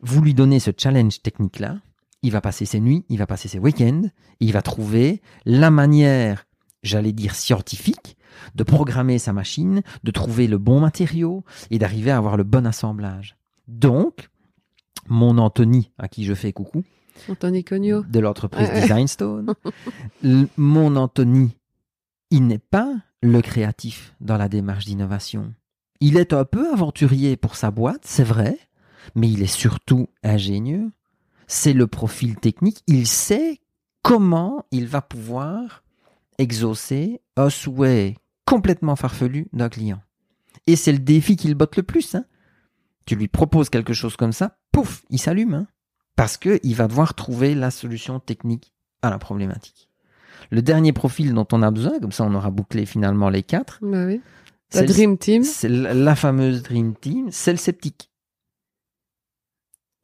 Vous 0.03 0.21
lui 0.21 0.35
donnez 0.35 0.61
ce 0.61 0.71
challenge 0.77 1.23
technique-là, 1.23 1.79
il 2.23 2.33
va 2.33 2.41
passer 2.41 2.67
ses 2.67 2.81
nuits, 2.81 3.05
il 3.09 3.19
va 3.19 3.27
passer 3.27 3.49
ses 3.49 3.59
week-ends, 3.59 4.03
il 4.41 4.53
va 4.53 4.63
trouver 4.63 5.23
la 5.47 5.71
manière, 5.71 6.47
j'allais 6.83 7.13
dire 7.13 7.35
scientifique, 7.35 8.17
de 8.55 8.63
programmer 8.63 9.19
sa 9.19 9.33
machine, 9.33 9.83
de 10.05 10.11
trouver 10.11 10.47
le 10.47 10.59
bon 10.59 10.81
matériau 10.81 11.45
et 11.71 11.79
d'arriver 11.79 12.11
à 12.11 12.17
avoir 12.17 12.37
le 12.37 12.45
bon 12.45 12.67
assemblage. 12.67 13.37
Donc, 13.69 14.29
mon 15.09 15.39
Anthony, 15.39 15.91
à 15.99 16.09
qui 16.09 16.25
je 16.25 16.35
fais 16.35 16.53
coucou, 16.53 16.85
Anthony 17.29 17.65
Cogno. 17.65 18.03
de 18.03 18.19
l'entreprise 18.21 18.69
Ouais. 18.69 18.81
Design 18.83 19.07
Stone, 19.09 19.55
mon 20.57 20.97
Anthony, 20.97 21.57
il 22.31 22.47
n'est 22.47 22.59
pas 22.59 22.95
le 23.23 23.43
créatif 23.43 24.15
dans 24.21 24.37
la 24.37 24.49
démarche 24.49 24.87
d'innovation. 24.87 25.53
Il 26.01 26.17
est 26.17 26.33
un 26.33 26.45
peu 26.45 26.73
aventurier 26.73 27.37
pour 27.37 27.57
sa 27.57 27.71
boîte, 27.71 28.03
c'est 28.05 28.25
vrai, 28.25 28.59
mais 29.15 29.29
il 29.31 29.43
est 29.43 29.47
surtout 29.47 30.09
ingénieux. 30.23 30.91
C'est 31.47 31.73
le 31.73 31.87
profil 31.87 32.37
technique. 32.37 32.83
Il 32.87 33.07
sait 33.07 33.61
comment 34.03 34.65
il 34.71 34.87
va 34.87 35.03
pouvoir 35.03 35.83
exaucer 36.39 37.21
un 37.37 37.51
souhait 37.51 38.15
complètement 38.47 38.97
farfelu 38.97 39.47
d'un 39.53 39.69
client. 39.69 40.01
Et 40.67 40.77
c'est 40.77 40.93
le 40.93 40.99
défi 40.99 41.37
qui 41.37 41.49
le 41.49 41.55
botte 41.55 41.77
le 41.77 41.83
plus. 41.83 42.15
hein. 42.15 42.25
Tu 43.07 43.17
lui 43.17 43.29
proposes 43.29 43.71
quelque 43.71 43.93
chose 43.93 44.17
comme 44.17 44.33
ça, 44.33 44.59
pouf, 44.73 45.03
il 45.11 45.19
s'allume. 45.19 45.55
hein. 45.55 45.67
Parce 46.17 46.37
qu'il 46.37 46.75
va 46.75 46.87
devoir 46.87 47.15
trouver 47.15 47.55
la 47.55 47.71
solution 47.71 48.21
technique 48.21 48.73
à 49.03 49.11
la 49.11 49.19
problématique. 49.19 49.89
Le 50.51 50.63
dernier 50.63 50.93
profil 50.93 51.33
dont 51.35 51.47
on 51.53 51.63
a 51.63 51.71
besoin, 51.71 51.99
comme 52.01 52.13
ça 52.13 52.25
on 52.25 52.35
aura 52.35 52.51
bouclé 52.51 52.87
finalement 52.87 53.29
les 53.31 53.43
quatre, 53.43 53.79
Bah 53.83 54.07
oui. 54.07 54.21
La 54.73 54.83
Dream 54.83 55.19
Team. 55.19 55.43
c'est 55.43 55.69
la 55.69 56.15
fameuse 56.15 56.63
Dream 56.63 56.95
Team, 56.95 57.29
c'est 57.31 57.51
le 57.53 57.59
sceptique. 57.59 58.10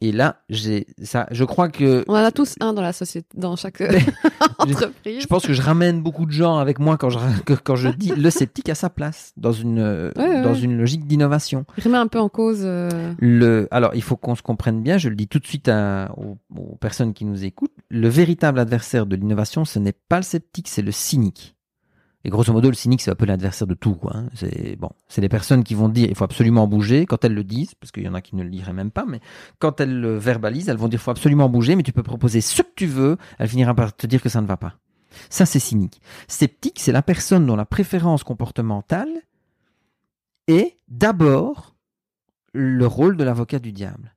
Et 0.02 0.12
là, 0.12 0.42
j'ai 0.50 0.86
ça. 1.02 1.26
Je 1.30 1.42
crois 1.44 1.70
que 1.70 2.04
On 2.06 2.12
en 2.12 2.16
a 2.16 2.30
tous 2.30 2.54
un 2.60 2.74
dans 2.74 2.82
la 2.82 2.92
société, 2.92 3.26
dans 3.34 3.56
chaque 3.56 3.80
entreprise. 4.58 5.22
je 5.22 5.26
pense 5.26 5.46
que 5.46 5.54
je 5.54 5.62
ramène 5.62 6.02
beaucoup 6.02 6.26
de 6.26 6.30
gens 6.32 6.58
avec 6.58 6.78
moi 6.78 6.96
quand 6.98 7.08
je 7.10 7.18
quand 7.64 7.76
je 7.76 7.88
dis 7.88 8.12
le 8.14 8.28
sceptique 8.30 8.68
à 8.68 8.74
sa 8.74 8.90
place 8.90 9.32
dans 9.38 9.52
une 9.52 9.78
euh, 9.78 10.10
Ouais, 10.16 10.42
dans 10.42 10.52
ouais. 10.52 10.60
une 10.60 10.76
logique 10.76 11.06
d'innovation. 11.06 11.64
Remet 11.82 11.96
un 11.96 12.08
peu 12.08 12.18
en 12.20 12.28
cause. 12.28 12.60
euh, 12.62 13.14
Le, 13.18 13.68
alors, 13.70 13.94
il 13.94 14.02
faut 14.02 14.16
qu'on 14.16 14.34
se 14.34 14.42
comprenne 14.42 14.82
bien, 14.82 14.98
je 14.98 15.08
le 15.08 15.16
dis 15.16 15.28
tout 15.28 15.38
de 15.38 15.46
suite 15.46 15.68
à- 15.68 16.10
aux, 16.18 16.36
aux 16.54 16.76
personnes 16.76 17.14
qui 17.14 17.24
nous 17.24 17.44
écoutent, 17.44 17.72
le 17.88 18.08
véritable 18.08 18.58
adversaire 18.58 19.06
de 19.06 19.16
l'innovation, 19.16 19.64
ce 19.64 19.78
n'est 19.78 19.92
pas 19.92 20.18
le 20.18 20.22
sceptique, 20.24 20.68
c'est 20.68 20.82
le 20.82 20.92
cynique. 20.92 21.55
Et 22.26 22.28
grosso 22.28 22.52
modo, 22.52 22.68
le 22.68 22.74
cynique, 22.74 23.02
c'est 23.02 23.10
un 23.12 23.14
peu 23.14 23.24
l'adversaire 23.24 23.68
de 23.68 23.74
tout. 23.74 23.98
Hein. 24.10 24.26
C'est 24.34 24.74
bon, 24.74 24.90
c'est 25.06 25.20
les 25.20 25.28
personnes 25.28 25.62
qui 25.62 25.74
vont 25.74 25.88
dire 25.88 26.08
il 26.08 26.16
faut 26.16 26.24
absolument 26.24 26.66
bouger 26.66 27.06
quand 27.06 27.24
elles 27.24 27.34
le 27.34 27.44
disent, 27.44 27.76
parce 27.76 27.92
qu'il 27.92 28.02
y 28.02 28.08
en 28.08 28.14
a 28.14 28.20
qui 28.20 28.34
ne 28.34 28.42
le 28.42 28.50
diraient 28.50 28.72
même 28.72 28.90
pas, 28.90 29.04
mais 29.06 29.20
quand 29.60 29.80
elles 29.80 30.00
le 30.00 30.18
verbalisent, 30.18 30.68
elles 30.68 30.76
vont 30.76 30.88
dire 30.88 30.98
il 30.98 31.04
faut 31.04 31.12
absolument 31.12 31.48
bouger, 31.48 31.76
mais 31.76 31.84
tu 31.84 31.92
peux 31.92 32.02
proposer 32.02 32.40
ce 32.40 32.62
que 32.62 32.68
tu 32.74 32.86
veux, 32.86 33.16
elle 33.38 33.48
finira 33.48 33.74
par 33.74 33.94
te 33.94 34.08
dire 34.08 34.20
que 34.20 34.28
ça 34.28 34.40
ne 34.40 34.46
va 34.48 34.56
pas. 34.56 34.74
Ça, 35.30 35.46
c'est 35.46 35.60
cynique. 35.60 36.00
Sceptique, 36.26 36.80
c'est 36.80 36.90
la 36.90 37.00
personne 37.00 37.46
dont 37.46 37.54
la 37.54 37.64
préférence 37.64 38.24
comportementale 38.24 39.22
est 40.48 40.78
d'abord 40.88 41.76
le 42.52 42.88
rôle 42.88 43.16
de 43.16 43.22
l'avocat 43.22 43.60
du 43.60 43.70
diable. 43.70 44.15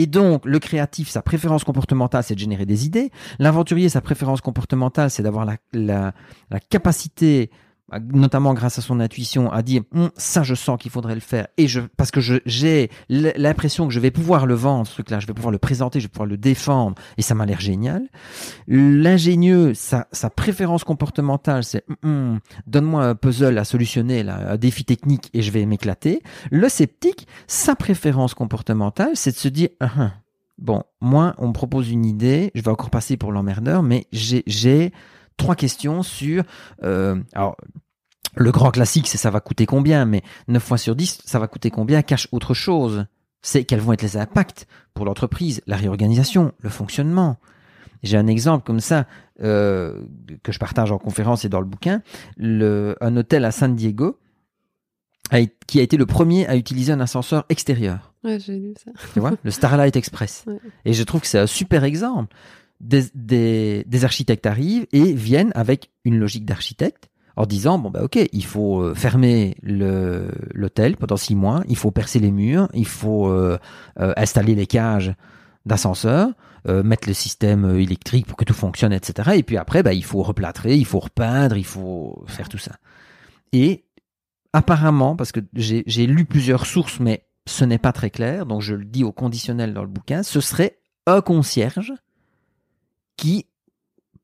Et 0.00 0.06
donc, 0.06 0.46
le 0.46 0.60
créatif, 0.60 1.08
sa 1.08 1.22
préférence 1.22 1.64
comportementale, 1.64 2.22
c'est 2.22 2.34
de 2.34 2.38
générer 2.38 2.66
des 2.66 2.86
idées. 2.86 3.10
L'aventurier, 3.40 3.88
sa 3.88 4.00
préférence 4.00 4.40
comportementale, 4.40 5.10
c'est 5.10 5.24
d'avoir 5.24 5.44
la, 5.44 5.56
la, 5.72 6.12
la 6.50 6.60
capacité, 6.60 7.50
notamment 8.12 8.54
grâce 8.54 8.78
à 8.78 8.82
son 8.82 9.00
intuition, 9.00 9.50
à 9.50 9.62
dire 9.62 9.82
Hum, 9.94 10.10
ça, 10.16 10.42
je 10.42 10.54
sens 10.54 10.78
qu'il 10.78 10.90
faudrait 10.90 11.14
le 11.14 11.20
faire. 11.20 11.48
Et 11.56 11.68
je, 11.68 11.80
parce 11.96 12.10
que 12.10 12.20
j'ai 12.20 12.90
l'impression 13.08 13.86
que 13.86 13.94
je 13.94 14.00
vais 14.00 14.10
pouvoir 14.10 14.46
le 14.46 14.54
vendre, 14.54 14.86
ce 14.86 14.92
truc-là, 14.94 15.20
je 15.20 15.26
vais 15.26 15.34
pouvoir 15.34 15.52
le 15.52 15.58
présenter, 15.58 16.00
je 16.00 16.06
vais 16.06 16.10
pouvoir 16.10 16.28
le 16.28 16.36
défendre, 16.36 16.96
et 17.16 17.22
ça 17.22 17.34
m'a 17.34 17.46
l'air 17.46 17.60
génial. 17.60 18.02
L'ingénieux, 18.66 19.74
sa, 19.74 20.06
sa 20.12 20.30
préférence 20.30 20.84
comportementale, 20.84 21.64
c'est 21.64 21.84
Hum, 21.88 21.96
hum, 22.02 22.40
donne-moi 22.66 23.04
un 23.04 23.14
puzzle 23.14 23.56
à 23.58 23.64
solutionner, 23.64 24.22
là, 24.22 24.52
un 24.52 24.56
défi 24.56 24.84
technique, 24.84 25.30
et 25.32 25.42
je 25.42 25.50
vais 25.50 25.64
m'éclater. 25.64 26.22
Le 26.50 26.68
sceptique, 26.68 27.26
sa 27.46 27.74
préférence 27.74 28.34
comportementale, 28.34 29.12
c'est 29.14 29.32
de 29.32 29.36
se 29.36 29.48
dire, 29.48 29.68
Ah, 29.80 29.90
ah, 29.98 30.12
bon, 30.58 30.82
moi, 31.00 31.34
on 31.38 31.48
me 31.48 31.52
propose 31.52 31.90
une 31.90 32.04
idée, 32.04 32.50
je 32.54 32.62
vais 32.62 32.70
encore 32.70 32.90
passer 32.90 33.16
pour 33.16 33.32
l'emmerdeur, 33.32 33.82
mais 33.82 34.06
j'ai 34.12 34.92
trois 35.38 35.54
questions 35.54 36.02
sur, 36.02 36.44
euh, 36.82 37.16
alors, 37.32 37.56
le 38.36 38.52
grand 38.52 38.70
classique, 38.70 39.08
c'est 39.08 39.18
ça 39.18 39.30
va 39.30 39.40
coûter 39.40 39.64
combien, 39.64 40.04
mais 40.04 40.22
9 40.48 40.62
fois 40.62 40.78
sur 40.78 40.94
10, 40.94 41.22
ça 41.24 41.38
va 41.38 41.48
coûter 41.48 41.70
combien 41.70 42.02
cache 42.02 42.28
autre 42.30 42.52
chose. 42.52 43.06
C'est 43.40 43.64
quels 43.64 43.80
vont 43.80 43.92
être 43.94 44.02
les 44.02 44.16
impacts 44.16 44.66
pour 44.94 45.06
l'entreprise, 45.06 45.62
la 45.66 45.76
réorganisation, 45.76 46.52
le 46.60 46.68
fonctionnement. 46.68 47.38
J'ai 48.02 48.16
un 48.16 48.26
exemple 48.26 48.64
comme 48.64 48.80
ça 48.80 49.06
euh, 49.42 50.04
que 50.42 50.52
je 50.52 50.58
partage 50.58 50.92
en 50.92 50.98
conférence 50.98 51.44
et 51.44 51.48
dans 51.48 51.60
le 51.60 51.66
bouquin. 51.66 52.02
Le, 52.36 52.96
un 53.00 53.16
hôtel 53.16 53.44
à 53.44 53.50
San 53.50 53.74
Diego 53.74 54.18
a, 55.30 55.40
qui 55.66 55.80
a 55.80 55.82
été 55.82 55.96
le 55.96 56.06
premier 56.06 56.46
à 56.46 56.56
utiliser 56.56 56.92
un 56.92 57.00
ascenseur 57.00 57.44
extérieur. 57.48 58.12
Ouais, 58.24 58.38
j'ai 58.38 58.58
lu 58.58 58.74
ça. 58.84 58.90
Tu 59.14 59.20
vois, 59.20 59.32
le 59.42 59.50
Starlight 59.50 59.96
Express. 59.96 60.44
Ouais. 60.46 60.58
Et 60.84 60.92
je 60.92 61.02
trouve 61.02 61.20
que 61.20 61.26
c'est 61.26 61.38
un 61.38 61.46
super 61.46 61.84
exemple. 61.84 62.34
Des, 62.80 63.06
des, 63.14 63.84
des 63.88 64.04
architectes 64.04 64.46
arrivent 64.46 64.86
et 64.92 65.12
viennent 65.12 65.50
avec 65.56 65.90
une 66.04 66.16
logique 66.16 66.44
d'architecte 66.44 67.08
en 67.38 67.46
disant 67.46 67.78
bon 67.78 67.90
bah 67.90 68.02
ok 68.02 68.18
il 68.32 68.44
faut 68.44 68.82
euh, 68.82 68.94
fermer 68.94 69.56
l'hôtel 69.62 70.96
pendant 70.96 71.16
six 71.16 71.36
mois 71.36 71.62
il 71.68 71.76
faut 71.76 71.92
percer 71.92 72.18
les 72.18 72.32
murs 72.32 72.68
il 72.74 72.86
faut 72.86 73.28
euh, 73.28 73.58
euh, 74.00 74.12
installer 74.16 74.56
les 74.56 74.66
cages 74.66 75.14
d'ascenseur 75.64 76.30
euh, 76.66 76.82
mettre 76.82 77.06
le 77.06 77.14
système 77.14 77.64
euh, 77.64 77.80
électrique 77.80 78.26
pour 78.26 78.36
que 78.36 78.44
tout 78.44 78.54
fonctionne 78.54 78.92
etc 78.92 79.30
et 79.36 79.44
puis 79.44 79.56
après 79.56 79.84
bah 79.84 79.92
il 79.92 80.04
faut 80.04 80.22
replâtrer 80.22 80.76
il 80.76 80.84
faut 80.84 80.98
repeindre 80.98 81.56
il 81.56 81.64
faut 81.64 82.24
faire 82.26 82.48
tout 82.48 82.58
ça. 82.58 82.72
Et 83.52 83.84
apparemment 84.52 85.14
parce 85.14 85.30
que 85.30 85.40
j'ai 85.54 86.06
lu 86.06 86.24
plusieurs 86.24 86.66
sources 86.66 86.98
mais 86.98 87.28
ce 87.46 87.64
n'est 87.64 87.78
pas 87.78 87.92
très 87.92 88.10
clair 88.10 88.46
donc 88.46 88.62
je 88.62 88.74
le 88.74 88.84
dis 88.84 89.04
au 89.04 89.12
conditionnel 89.12 89.72
dans 89.72 89.82
le 89.82 89.88
bouquin 89.88 90.24
ce 90.24 90.40
serait 90.40 90.80
un 91.06 91.20
concierge 91.20 91.92
qui 93.18 93.44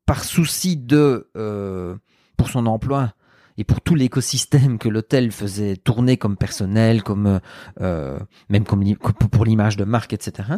par 0.07 0.25
souci 0.25 0.79
de 0.79 1.31
euh, 1.37 1.97
pour 2.39 2.49
son 2.49 2.65
emploi 2.65 3.13
et 3.57 3.65
pour 3.65 3.81
tout 3.81 3.95
l'écosystème 3.95 4.79
que 4.79 4.89
l'hôtel 4.89 5.31
faisait 5.31 5.77
tourner 5.77 6.17
comme 6.17 6.37
personnel, 6.37 7.03
comme 7.03 7.41
euh, 7.81 8.19
même 8.49 8.65
comme 8.65 8.83
pour 9.31 9.45
l'image 9.45 9.77
de 9.77 9.85
marque, 9.85 10.13
etc., 10.13 10.49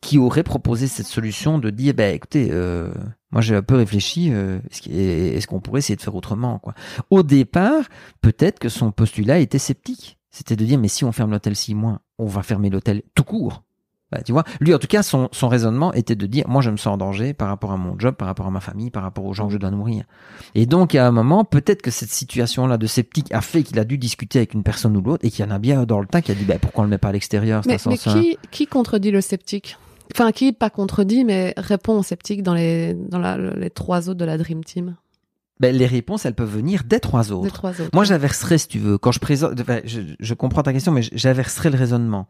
qui 0.00 0.18
aurait 0.18 0.44
proposé 0.44 0.86
cette 0.86 1.06
solution 1.06 1.58
de 1.58 1.70
dire, 1.70 1.94
ben 1.94 2.14
écoutez, 2.14 2.50
euh, 2.52 2.92
moi 3.32 3.40
j'ai 3.40 3.56
un 3.56 3.62
peu 3.62 3.74
réfléchi, 3.74 4.32
euh, 4.32 4.60
est-ce 4.70 5.46
qu'on 5.46 5.60
pourrait 5.60 5.80
essayer 5.80 5.96
de 5.96 6.02
faire 6.02 6.14
autrement 6.14 6.58
quoi 6.60 6.74
Au 7.10 7.22
départ, 7.22 7.84
peut-être 8.20 8.58
que 8.58 8.68
son 8.68 8.92
postulat 8.92 9.40
était 9.40 9.58
sceptique, 9.58 10.18
c'était 10.30 10.56
de 10.56 10.64
dire, 10.64 10.78
mais 10.78 10.88
si 10.88 11.04
on 11.04 11.12
ferme 11.12 11.32
l'hôtel 11.32 11.56
six 11.56 11.74
mois, 11.74 12.02
on 12.18 12.26
va 12.26 12.42
fermer 12.42 12.70
l'hôtel 12.70 13.02
tout 13.14 13.24
court. 13.24 13.64
Bah, 14.12 14.20
tu 14.22 14.32
vois, 14.32 14.44
lui 14.60 14.74
en 14.74 14.78
tout 14.78 14.86
cas, 14.86 15.02
son, 15.02 15.28
son 15.32 15.48
raisonnement 15.48 15.92
était 15.92 16.14
de 16.14 16.26
dire, 16.26 16.44
moi 16.46 16.62
je 16.62 16.70
me 16.70 16.76
sens 16.76 16.94
en 16.94 16.96
danger 16.96 17.32
par 17.32 17.48
rapport 17.48 17.72
à 17.72 17.76
mon 17.76 17.98
job, 17.98 18.14
par 18.14 18.28
rapport 18.28 18.46
à 18.46 18.50
ma 18.50 18.60
famille, 18.60 18.90
par 18.90 19.02
rapport 19.02 19.24
aux 19.24 19.32
gens 19.32 19.46
que 19.46 19.52
je 19.52 19.58
dois 19.58 19.70
nourrir. 19.70 20.04
Et 20.54 20.66
donc 20.66 20.94
à 20.94 21.06
un 21.06 21.10
moment, 21.10 21.44
peut-être 21.44 21.82
que 21.82 21.90
cette 21.90 22.10
situation-là 22.10 22.76
de 22.76 22.86
sceptique 22.86 23.32
a 23.32 23.40
fait 23.40 23.62
qu'il 23.62 23.78
a 23.78 23.84
dû 23.84 23.98
discuter 23.98 24.38
avec 24.40 24.54
une 24.54 24.62
personne 24.62 24.96
ou 24.96 25.00
l'autre 25.00 25.24
et 25.24 25.30
qu'il 25.30 25.44
y 25.44 25.48
en 25.48 25.50
a 25.50 25.58
bien 25.58 25.84
dans 25.84 26.00
le 26.00 26.06
temps 26.06 26.20
qui 26.20 26.30
a 26.30 26.34
dit, 26.34 26.44
bah, 26.44 26.58
pourquoi 26.60 26.82
on 26.82 26.84
le 26.84 26.90
met 26.90 26.98
pas 26.98 27.08
à 27.08 27.12
l'extérieur 27.12 27.62
Mais, 27.66 27.78
mais 27.86 27.96
qui, 27.96 28.38
qui 28.50 28.66
contredit 28.66 29.10
le 29.10 29.20
sceptique? 29.20 29.78
Enfin, 30.14 30.32
qui 30.32 30.52
pas 30.52 30.70
contredit, 30.70 31.24
mais 31.24 31.54
répond 31.56 31.98
au 31.98 32.02
sceptique 32.02 32.42
dans 32.42 32.54
les 32.54 32.94
dans 32.94 33.18
la, 33.18 33.38
les 33.38 33.70
trois 33.70 34.08
autres 34.10 34.18
de 34.18 34.24
la 34.24 34.36
Dream 34.36 34.62
Team? 34.62 34.96
Ben, 35.60 35.74
les 35.74 35.86
réponses, 35.86 36.26
elles 36.26 36.34
peuvent 36.34 36.54
venir 36.54 36.82
des 36.84 37.00
trois 37.00 37.32
autres. 37.32 37.44
Des 37.44 37.50
trois 37.50 37.70
autres. 37.70 37.90
Moi, 37.92 38.04
j'inverserais, 38.04 38.58
si 38.58 38.68
tu 38.68 38.78
veux, 38.78 38.98
quand 38.98 39.12
je 39.12 39.20
présente, 39.20 39.52
je, 39.84 40.00
je 40.18 40.34
comprends 40.34 40.62
ta 40.62 40.72
question, 40.72 40.92
mais 40.92 41.02
j'inverserais 41.12 41.70
le 41.70 41.78
raisonnement 41.78 42.26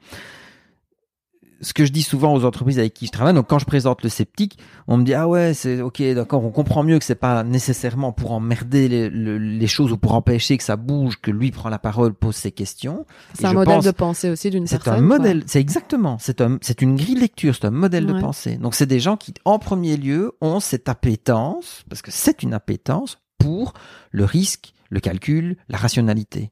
ce 1.61 1.73
que 1.73 1.85
je 1.85 1.93
dis 1.93 2.03
souvent 2.03 2.35
aux 2.35 2.45
entreprises 2.45 2.79
avec 2.79 2.95
qui 2.95 3.07
je 3.07 3.13
travaille, 3.13 3.35
donc 3.35 3.49
quand 3.49 3.59
je 3.59 3.65
présente 3.65 4.03
le 4.03 4.09
sceptique, 4.09 4.59
on 4.87 4.97
me 4.97 5.05
dit 5.05 5.15
ah 5.15 5.29
ouais 5.29 5.55
c'est 5.55 5.81
ok 5.81 6.03
d'accord, 6.15 6.45
on 6.45 6.51
comprend 6.51 6.83
mieux 6.83 6.99
que 6.99 7.05
c'est 7.05 7.15
pas 7.15 7.43
nécessairement 7.45 8.13
pour 8.13 8.33
emmerder 8.33 8.89
les, 8.89 9.11
les, 9.11 9.67
choses 9.67 9.93
ou 9.93 9.97
pour 9.97 10.15
empêcher 10.15 10.57
que 10.57 10.65
ça 10.65 10.77
bouge 10.77 11.21
que 11.21 11.31
lui 11.31 11.51
prend 11.51 11.69
la 11.69 11.79
parole, 11.79 12.15
pose 12.15 12.37
ses 12.37 12.53
questions. 12.53 13.07
C'est 13.35 13.47
un 13.47 13.53
modèle 13.53 13.83
de 13.83 13.91
pensée 13.91 14.31
aussi 14.31 14.51
d'une 14.51 14.65
personne. 14.69 14.95
C'est 14.95 14.99
un 14.99 15.03
modèle, 15.03 15.43
c'est 15.47 15.61
exactement, 15.61 16.19
c'est 16.21 16.41
un, 16.41 16.59
c'est 16.61 16.83
une 16.83 16.97
grille 16.97 17.15
de 17.15 17.21
lecture, 17.21 17.55
c'est 17.55 17.67
un 17.67 17.71
modèle 17.71 18.07
de 18.07 18.21
pensée. 18.21 18.57
Donc 18.57 18.75
c'est 18.75 18.87
des 18.87 19.01
gens 19.01 19.17
qui 19.17 19.35
en 19.45 19.59
premier 19.59 19.97
lieu 19.97 20.33
ont 20.41 20.61
cette 20.61 20.89
appétence 20.89 21.85
parce 21.89 22.03
que 22.03 22.11
c'est 22.11 22.43
une 22.43 22.55
appétence 22.55 23.19
pour 23.39 23.75
le 24.11 24.25
risque, 24.25 24.75
le 24.91 25.01
calcul, 25.01 25.57
la 25.69 25.79
rationalité. 25.79 26.51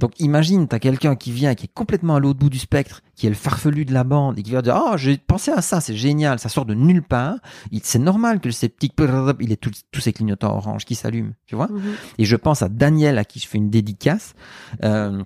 Donc 0.00 0.18
imagine, 0.18 0.66
tu 0.66 0.74
as 0.74 0.78
quelqu'un 0.78 1.14
qui 1.14 1.30
vient, 1.30 1.54
qui 1.54 1.66
est 1.66 1.72
complètement 1.72 2.16
à 2.16 2.20
l'autre 2.20 2.38
bout 2.38 2.48
du 2.48 2.58
spectre, 2.58 3.02
qui 3.14 3.26
est 3.26 3.28
le 3.28 3.36
farfelu 3.36 3.84
de 3.84 3.92
la 3.92 4.02
bande, 4.02 4.38
et 4.38 4.42
qui 4.42 4.50
va 4.50 4.62
dire, 4.62 4.82
oh, 4.82 4.96
j'ai 4.96 5.18
pensé 5.18 5.50
à 5.50 5.60
ça, 5.60 5.82
c'est 5.82 5.94
génial, 5.94 6.38
ça 6.38 6.48
sort 6.48 6.64
de 6.64 6.72
nulle 6.72 7.02
part. 7.02 7.36
C'est 7.82 7.98
normal 7.98 8.40
que 8.40 8.48
le 8.48 8.52
sceptique, 8.52 8.94
il 9.40 9.52
ait 9.52 9.56
tous 9.56 10.00
ces 10.00 10.14
clignotants 10.14 10.56
orange 10.56 10.86
qui 10.86 10.94
s'allument, 10.94 11.32
tu 11.46 11.54
vois. 11.54 11.68
Mhm. 11.68 11.92
Et 12.16 12.24
je 12.24 12.36
pense 12.36 12.62
à 12.62 12.70
Daniel, 12.70 13.18
à 13.18 13.24
qui 13.24 13.40
je 13.40 13.46
fais 13.46 13.58
une 13.58 13.68
dédicace. 13.68 14.34
Euh, 14.82 15.22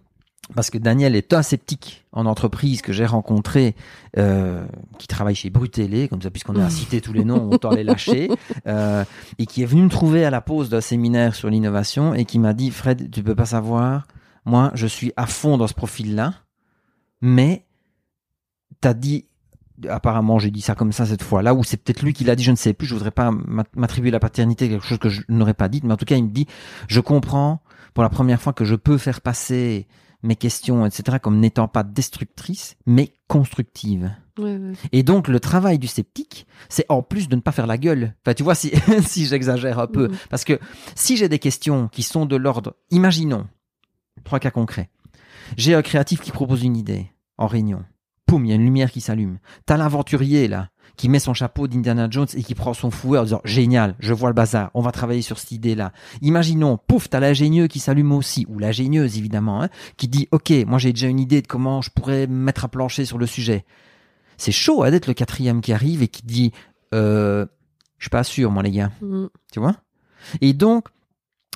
parce 0.55 0.71
que 0.71 0.77
Daniel 0.77 1.17
est 1.17 1.33
un 1.33 1.43
sceptique 1.43 2.05
en 2.13 2.27
entreprise 2.27 2.83
que 2.83 2.93
j'ai 2.93 3.07
rencontré, 3.07 3.75
euh, 4.19 4.67
qui 4.99 5.07
travaille 5.07 5.35
chez 5.35 5.51
Brutélé, 5.51 6.09
comme 6.09 6.21
ça, 6.21 6.31
puisqu'on 6.31 6.57
a 6.57 6.69
cité 6.71 7.01
tous 7.01 7.13
les 7.13 7.25
noms, 7.25 7.49
autant 7.51 7.71
les 7.71 7.85
lâcher, 7.85 8.29
euh, 8.67 9.05
et 9.39 9.47
qui 9.47 9.63
est 9.63 9.67
venu 9.67 9.83
me 9.83 9.89
trouver 9.89 10.25
à 10.25 10.31
la 10.31 10.41
pause 10.41 10.69
d'un 10.69 10.81
séminaire 10.81 11.35
sur 11.35 11.49
l'innovation 11.49 12.13
et 12.13 12.25
qui 12.25 12.39
m'a 12.39 12.53
dit, 12.53 12.71
Fred, 12.71 13.11
tu 13.11 13.23
peux 13.23 13.35
pas 13.35 13.47
savoir, 13.47 14.07
moi, 14.45 14.71
je 14.75 14.87
suis 14.87 15.13
à 15.17 15.27
fond 15.27 15.57
dans 15.57 15.67
ce 15.67 15.75
profil-là, 15.75 16.35
mais 17.21 17.67
t'as 18.81 18.95
dit, 18.95 19.27
apparemment, 19.89 20.39
j'ai 20.39 20.51
dit 20.51 20.61
ça 20.61 20.75
comme 20.75 20.93
ça 20.93 21.07
cette 21.07 21.23
fois-là, 21.23 21.55
ou 21.55 21.65
c'est 21.65 21.77
peut-être 21.77 22.03
lui 22.03 22.13
qui 22.13 22.25
l'a 22.25 22.37
dit, 22.37 22.45
je 22.45 22.51
ne 22.51 22.57
sais 22.57 22.75
plus, 22.75 22.87
je 22.87 22.95
voudrais 22.95 23.11
pas 23.11 23.31
m'attribuer 23.75 24.11
la 24.11 24.21
paternité, 24.21 24.69
quelque 24.69 24.87
chose 24.87 24.99
que 24.99 25.09
je 25.09 25.23
n'aurais 25.29 25.55
pas 25.55 25.69
dit, 25.69 25.81
mais 25.83 25.93
en 25.93 25.97
tout 25.97 26.05
cas, 26.05 26.17
il 26.17 26.25
me 26.25 26.31
dit, 26.31 26.47
je 26.89 27.01
comprends 27.01 27.63
pour 27.95 28.03
la 28.03 28.11
première 28.11 28.41
fois 28.41 28.53
que 28.53 28.65
je 28.65 28.75
peux 28.75 28.99
faire 28.99 29.21
passer 29.21 29.87
mes 30.23 30.37
questions, 30.37 30.87
etc., 30.87 31.19
comme 31.23 31.39
n'étant 31.39 31.69
pas 31.69 31.83
destructrices, 31.83 32.77
mais 32.87 33.15
constructives. 33.29 34.11
Et 34.91 35.03
donc 35.03 35.29
le 35.29 35.39
travail 35.39 35.79
du 35.79 35.87
sceptique, 35.87 36.47
c'est 36.69 36.87
en 36.89 37.03
plus 37.03 37.29
de 37.29 37.37
ne 37.37 37.41
pas 37.41 37.53
faire 37.53 37.67
la 37.67 37.79
gueule. 37.79 38.15
Enfin, 38.23 38.35
tu 38.35 38.43
vois, 38.43 38.55
si, 38.55 38.73
si 39.07 39.27
j'exagère 39.27 39.79
un 39.79 39.87
peu, 39.87 40.09
mm-hmm. 40.09 40.29
parce 40.31 40.45
que 40.45 40.59
si 40.97 41.17
j'ai 41.17 41.29
des 41.29 41.39
questions 41.39 41.89
qui 41.89 42.03
sont 42.03 42.27
de 42.27 42.37
l'ordre, 42.37 42.75
imaginons, 42.91 43.47
Trois 44.25 44.41
cas 44.41 44.51
concrets. 44.51 44.91
J'ai 45.57 45.75
un 45.75 45.83
créatif 45.83 46.21
qui 46.21 46.33
propose 46.33 46.63
une 46.63 46.77
idée 46.77 47.11
en 47.39 47.47
réunion. 47.47 47.85
Poum, 48.27 48.45
il 48.45 48.49
y 48.49 48.53
a 48.53 48.57
une 48.57 48.65
lumière 48.65 48.91
qui 48.91 49.01
s'allume. 49.01 49.39
T'as 49.67 49.77
l'aventurier 49.77 50.49
là 50.49 50.71
qui 50.97 51.09
met 51.09 51.19
son 51.19 51.35
chapeau 51.35 51.67
d'Indiana 51.67 52.09
Jones 52.11 52.29
et 52.35 52.43
qui 52.43 52.55
prend 52.55 52.73
son 52.73 52.91
fouet 52.91 53.19
en 53.19 53.25
disant 53.25 53.41
génial, 53.45 53.97
je 53.99 54.13
vois 54.13 54.29
le 54.29 54.35
bazar, 54.35 54.71
on 54.75 54.81
va 54.81 54.93
travailler 54.93 55.23
sur 55.23 55.39
cette 55.39 55.53
idée-là. 55.53 55.93
Imaginons, 56.23 56.79
pouf, 56.79 57.09
t'as 57.09 57.21
l'ingénieux 57.21 57.67
qui 57.67 57.81
s'allume 57.81 58.13
aussi, 58.13 58.47
ou 58.49 58.59
l'ingénieuse 58.59 59.19
évidemment, 59.19 59.63
hein, 59.63 59.69
qui 59.97 60.09
dit 60.09 60.29
ok, 60.31 60.53
moi 60.67 60.79
j'ai 60.79 60.93
déjà 60.93 61.09
une 61.09 61.21
idée 61.21 61.43
de 61.43 61.47
comment 61.47 61.83
je 61.83 61.91
pourrais 61.91 62.27
me 62.27 62.35
mettre 62.35 62.65
à 62.65 62.69
plancher 62.69 63.05
sur 63.05 63.19
le 63.19 63.27
sujet. 63.27 63.65
C'est 64.37 64.53
chaud 64.53 64.83
hein, 64.83 64.91
d'être 64.91 65.07
le 65.07 65.15
quatrième 65.15 65.61
qui 65.61 65.73
arrive 65.73 66.03
et 66.03 66.09
qui 66.09 66.23
dit 66.23 66.53
euh, 66.95 67.47
je 67.99 68.05
suis 68.05 68.11
pas 68.11 68.25
sûr 68.25 68.51
moi 68.51 68.63
les 68.63 68.71
gars, 68.71 68.93
mm. 69.01 69.27
tu 69.53 69.61
vois? 69.61 69.77
Et 70.41 70.53
donc 70.53 70.89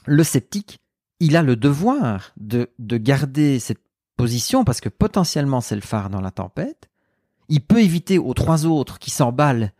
le 0.04 0.24
sceptique, 0.24 0.80
il 1.20 1.36
a 1.36 1.42
le 1.42 1.56
devoir 1.56 2.32
de, 2.36 2.70
de 2.78 2.96
garder 2.96 3.58
cette 3.58 3.80
position 4.16 4.64
parce 4.64 4.80
que 4.80 4.88
potentiellement 4.88 5.60
c'est 5.60 5.74
le 5.74 5.80
phare 5.80 6.10
dans 6.10 6.20
la 6.20 6.30
tempête. 6.30 6.88
Il 7.48 7.60
peut 7.60 7.80
éviter 7.80 8.18
aux 8.18 8.34
trois 8.34 8.66
autres 8.66 8.98
qui 8.98 9.10
s'emballent 9.10 9.72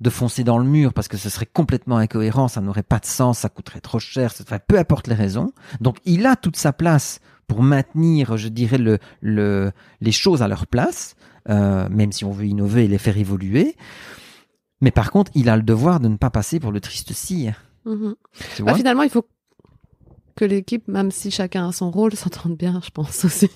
de 0.00 0.10
foncer 0.10 0.44
dans 0.44 0.58
le 0.58 0.64
mur 0.64 0.92
parce 0.92 1.08
que 1.08 1.16
ce 1.16 1.30
serait 1.30 1.46
complètement 1.46 1.96
incohérent, 1.96 2.48
ça 2.48 2.60
n'aurait 2.60 2.82
pas 2.82 2.98
de 2.98 3.06
sens, 3.06 3.38
ça 3.40 3.48
coûterait 3.48 3.80
trop 3.80 3.98
cher, 3.98 4.32
peu 4.68 4.78
importe 4.78 5.06
les 5.06 5.14
raisons. 5.14 5.52
Donc 5.80 5.98
il 6.04 6.26
a 6.26 6.36
toute 6.36 6.56
sa 6.56 6.72
place 6.72 7.20
pour 7.46 7.62
maintenir, 7.62 8.36
je 8.36 8.48
dirais, 8.48 8.78
le, 8.78 8.98
le, 9.20 9.72
les 10.00 10.12
choses 10.12 10.42
à 10.42 10.48
leur 10.48 10.66
place, 10.66 11.14
euh, 11.48 11.88
même 11.88 12.12
si 12.12 12.24
on 12.24 12.32
veut 12.32 12.46
innover 12.46 12.84
et 12.84 12.88
les 12.88 12.98
faire 12.98 13.16
évoluer. 13.16 13.76
Mais 14.80 14.90
par 14.90 15.10
contre, 15.10 15.30
il 15.34 15.48
a 15.48 15.56
le 15.56 15.62
devoir 15.62 16.00
de 16.00 16.08
ne 16.08 16.16
pas 16.16 16.30
passer 16.30 16.60
pour 16.60 16.72
le 16.72 16.80
triste 16.80 17.12
cire. 17.12 17.62
Mm-hmm. 17.86 18.14
Bah, 18.60 18.74
finalement, 18.74 19.04
il 19.04 19.10
faut 19.10 19.26
que 20.36 20.44
l'équipe, 20.44 20.86
même 20.86 21.10
si 21.10 21.30
chacun 21.30 21.68
a 21.68 21.72
son 21.72 21.90
rôle, 21.90 22.12
s'entende 22.14 22.56
bien, 22.56 22.80
je 22.84 22.90
pense 22.90 23.24
aussi. 23.24 23.50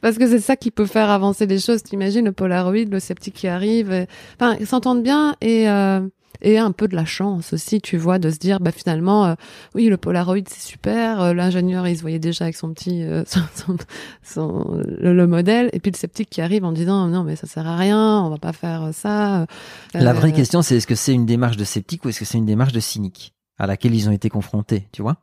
Parce 0.00 0.18
que 0.18 0.28
c'est 0.28 0.40
ça 0.40 0.56
qui 0.56 0.70
peut 0.70 0.86
faire 0.86 1.10
avancer 1.10 1.46
les 1.46 1.58
choses. 1.58 1.82
T'imagines 1.82 2.24
le 2.24 2.32
Polaroid, 2.32 2.84
le 2.88 3.00
sceptique 3.00 3.34
qui 3.34 3.48
arrive. 3.48 4.06
Enfin, 4.36 4.56
ils 4.60 4.66
s'entendent 4.66 5.02
bien 5.02 5.34
et 5.40 5.68
euh, 5.68 6.00
et 6.40 6.56
un 6.56 6.70
peu 6.70 6.86
de 6.86 6.94
la 6.94 7.04
chance 7.04 7.52
aussi, 7.52 7.80
tu 7.80 7.96
vois, 7.96 8.20
de 8.20 8.30
se 8.30 8.38
dire, 8.38 8.60
bah 8.60 8.70
finalement, 8.70 9.26
euh, 9.26 9.34
oui, 9.74 9.88
le 9.88 9.96
Polaroid 9.96 10.38
c'est 10.46 10.60
super. 10.60 11.20
Euh, 11.20 11.34
l'ingénieur, 11.34 11.88
il 11.88 11.96
se 11.96 12.02
voyait 12.02 12.20
déjà 12.20 12.44
avec 12.44 12.54
son 12.54 12.72
petit, 12.72 13.04
son, 14.22 14.82
le, 15.00 15.26
modèle, 15.26 15.68
et 15.72 15.80
puis 15.80 15.90
le 15.90 15.96
sceptique 15.96 16.30
qui 16.30 16.40
arrive 16.40 16.64
en 16.64 16.70
disant, 16.70 17.08
non 17.08 17.24
mais 17.24 17.34
ça 17.34 17.48
sert 17.48 17.66
à 17.66 17.76
rien, 17.76 18.22
on 18.22 18.30
va 18.30 18.38
pas 18.38 18.52
faire 18.52 18.90
ça. 18.92 19.46
La 19.94 20.12
vraie 20.12 20.32
question, 20.32 20.62
c'est 20.62 20.76
est-ce 20.76 20.86
que 20.86 20.94
c'est 20.94 21.12
une 21.12 21.26
démarche 21.26 21.56
de 21.56 21.64
sceptique 21.64 22.04
ou 22.04 22.08
est-ce 22.08 22.20
que 22.20 22.24
c'est 22.24 22.38
une 22.38 22.46
démarche 22.46 22.72
de 22.72 22.80
cynique 22.80 23.34
à 23.58 23.66
laquelle 23.66 23.94
ils 23.94 24.08
ont 24.08 24.12
été 24.12 24.28
confrontés, 24.28 24.86
tu 24.92 25.02
vois? 25.02 25.16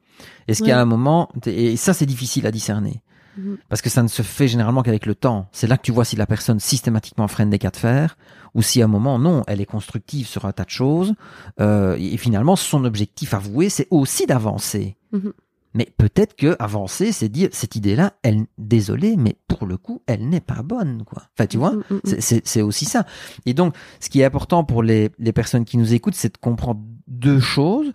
Est-ce 0.48 0.60
qu'il 0.60 0.70
y 0.70 0.74
a 0.74 0.80
un 0.80 0.86
moment, 0.86 1.30
et 1.46 1.76
ça 1.78 1.93
c'est 1.93 2.06
difficile 2.06 2.46
à 2.48 2.52
discerner, 2.52 3.02
mhm. 3.38 3.58
parce 3.70 3.82
que 3.82 3.89
ça 3.89 4.04
ne 4.04 4.08
se 4.08 4.22
fait 4.22 4.48
généralement 4.48 4.84
qu'avec 4.84 5.06
le 5.06 5.16
temps. 5.16 5.48
C'est 5.52 5.68
là 5.68 5.78
que 5.78 5.84
tu 5.84 5.91
vois 5.91 6.06
si 6.06 6.16
la 6.16 6.28
personne 6.28 6.60
systématiquement 6.60 7.28
freine 7.28 7.50
des 7.50 7.60
cas 7.60 7.72
de 7.72 7.78
fer, 7.78 8.18
ou 8.54 8.62
si 8.62 8.82
à 8.82 8.86
un 8.86 8.88
moment, 8.88 9.20
non, 9.20 9.43
elle 9.48 9.62
est 9.62 9.66
constructive 9.66 10.28
sur 10.28 10.46
un 10.46 10.52
tas 10.52 10.66
de 10.66 10.70
choses, 10.70 11.14
euh, 11.60 11.98
et 12.00 12.18
finalement 12.18 12.56
son 12.56 12.86
objectif 12.86 13.34
avoué, 13.34 13.70
c'est 13.70 13.88
aussi 13.91 14.26
d'avancer. 14.26 14.98
Mhm. 15.12 15.34
Mais 15.76 15.93
peut-être 15.98 16.38
que 16.38 16.56
avancer, 16.58 17.12
c'est 17.12 17.28
dire 17.28 17.50
cette 17.52 17.76
idée-là, 17.76 18.14
elle, 18.24 18.46
désolé, 18.58 19.18
mais 19.18 19.36
pour 19.50 19.68
le 19.68 19.76
coup, 19.76 20.02
elle 20.08 20.30
n'est 20.30 20.39
pas 20.39 20.64
bonne, 20.64 21.04
quoi. 21.04 21.24
Enfin, 21.34 21.48
tu 21.48 21.58
vois, 21.58 21.74
mhm, 21.74 22.00
c'est 22.18 22.62
aussi 22.62 22.86
ça. 22.86 23.06
Et 23.46 23.54
donc, 23.54 23.76
ce 24.00 24.10
qui 24.10 24.22
est 24.22 24.24
important 24.24 24.64
pour 24.64 24.84
les, 24.84 25.12
les 25.20 25.34
personnes 25.34 25.66
qui 25.66 25.78
nous 25.78 25.93
écoutent, 25.93 26.16
c'est 26.16 26.34
de 26.34 26.38
comprendre 26.38 26.80
deux 27.08 27.41
choses. 27.41 27.91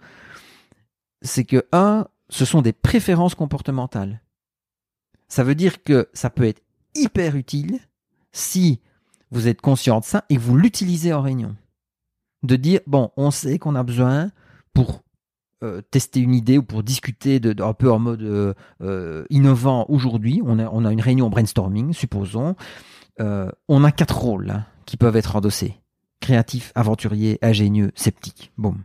C'est 1.22 1.44
que 1.44 1.64
un, 1.72 2.06
ce 2.30 2.44
sont 2.44 2.62
des 2.62 2.72
préférences 2.72 3.34
comportementales. 3.34 4.22
Ça 5.28 5.44
veut 5.44 5.54
dire 5.54 5.82
que 5.82 6.08
ça 6.12 6.30
peut 6.30 6.44
être 6.44 6.62
hyper 6.94 7.36
utile 7.36 7.78
si 8.32 8.80
vous 9.30 9.48
êtes 9.48 9.60
conscient 9.60 10.00
de 10.00 10.04
ça 10.04 10.24
et 10.28 10.38
vous 10.38 10.56
l'utilisez 10.56 11.12
en 11.12 11.22
réunion. 11.22 11.56
De 12.42 12.56
dire, 12.56 12.80
bon, 12.86 13.10
on 13.16 13.30
sait 13.30 13.58
qu'on 13.58 13.74
a 13.74 13.82
besoin 13.82 14.30
pour 14.72 15.02
euh, 15.62 15.82
tester 15.90 16.20
une 16.20 16.34
idée 16.34 16.56
ou 16.56 16.62
pour 16.62 16.82
discuter 16.82 17.38
de, 17.38 17.62
un 17.62 17.74
peu 17.74 17.92
en 17.92 17.98
mode 17.98 18.22
euh, 18.22 18.54
euh, 18.80 19.24
innovant 19.28 19.84
aujourd'hui. 19.88 20.40
On 20.44 20.58
a, 20.58 20.92
une 20.92 21.00
réunion 21.02 21.28
brainstorming, 21.28 21.92
supposons. 21.92 22.56
on 23.18 23.84
a 23.84 23.92
quatre 23.92 24.18
rôles 24.18 24.64
qui 24.86 24.96
peuvent 24.96 25.16
être 25.16 25.36
endossés. 25.36 25.74
Créatif, 26.20 26.72
aventurier, 26.74 27.38
ingénieux, 27.42 27.92
sceptique. 27.94 28.52
Boum. 28.56 28.84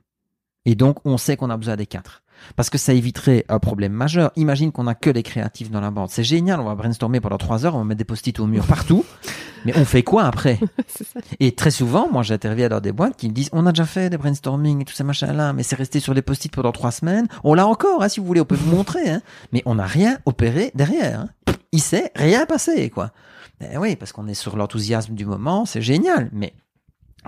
Et 0.66 0.76
donc, 0.76 0.98
on 1.06 1.18
sait 1.18 1.38
qu'on 1.38 1.50
a 1.50 1.58
besoin 1.58 1.78
des 1.78 1.86
quatre. 1.86 2.24
Parce 2.56 2.70
que 2.70 2.78
ça 2.78 2.94
éviterait 2.94 3.46
un 3.50 3.60
problème 3.60 3.92
majeur. 3.92 4.32
Imagine 4.36 4.72
qu'on 4.72 4.88
a 4.88 4.96
que 4.96 5.10
les 5.10 5.24
créatifs 5.24 5.72
dans 5.72 5.82
la 5.82 5.92
bande. 5.92 6.10
C'est 6.10 6.24
génial, 6.24 6.60
on 6.60 6.66
va 6.66 6.76
brainstormer 6.76 7.20
pendant 7.20 7.38
trois 7.38 7.66
heures, 7.66 7.76
on 7.76 7.80
va 7.80 7.84
mettre 7.84 8.00
des 8.00 8.06
post-it 8.06 8.40
au 8.40 8.48
mur 8.48 8.66
partout. 8.66 9.06
Mais 9.66 9.76
on 9.78 9.84
fait 9.84 10.04
quoi 10.04 10.26
après 10.26 10.60
ça. 10.88 11.20
Et 11.40 11.54
très 11.54 11.72
souvent, 11.72 12.08
moi, 12.12 12.22
j'interviens 12.22 12.70
dans 12.70 12.80
des 12.80 12.92
boîtes 12.92 13.18
qui 13.18 13.28
me 13.28 13.34
disent, 13.34 13.50
on 13.52 13.66
a 13.66 13.72
déjà 13.72 13.86
fait 13.86 14.12
des 14.12 14.18
brainstorming 14.18 14.82
et 14.82 14.86
tout 14.86 14.94
ces 14.94 15.04
machins-là, 15.04 15.54
mais 15.54 15.64
c'est 15.64 15.76
resté 15.76 16.00
sur 16.00 16.14
les 16.14 16.22
post-it 16.22 16.54
pendant 16.54 16.72
trois 16.72 16.92
semaines. 16.92 17.28
On 17.44 17.56
l'a 17.56 17.66
encore, 17.66 18.04
hein, 18.04 18.10
si 18.10 18.20
vous 18.20 18.28
voulez, 18.28 18.42
on 18.42 18.46
peut 18.46 18.56
vous 18.56 18.70
montrer, 18.70 19.10
hein. 19.10 19.22
Mais 19.54 19.64
on 19.66 19.76
n'a 19.76 19.88
rien 19.88 20.20
opéré 20.26 20.72
derrière. 20.76 21.22
Hein. 21.22 21.54
Il 21.72 21.82
s'est 21.82 22.12
rien 22.16 22.46
passé, 22.46 22.92
quoi. 22.92 23.12
Ben 23.60 23.78
oui, 23.80 23.96
parce 23.96 24.12
qu'on 24.12 24.28
est 24.28 24.36
sur 24.36 24.56
l'enthousiasme 24.56 25.16
du 25.16 25.26
moment, 25.26 25.66
c'est 25.66 25.82
génial. 25.82 26.30
Mais 26.32 26.54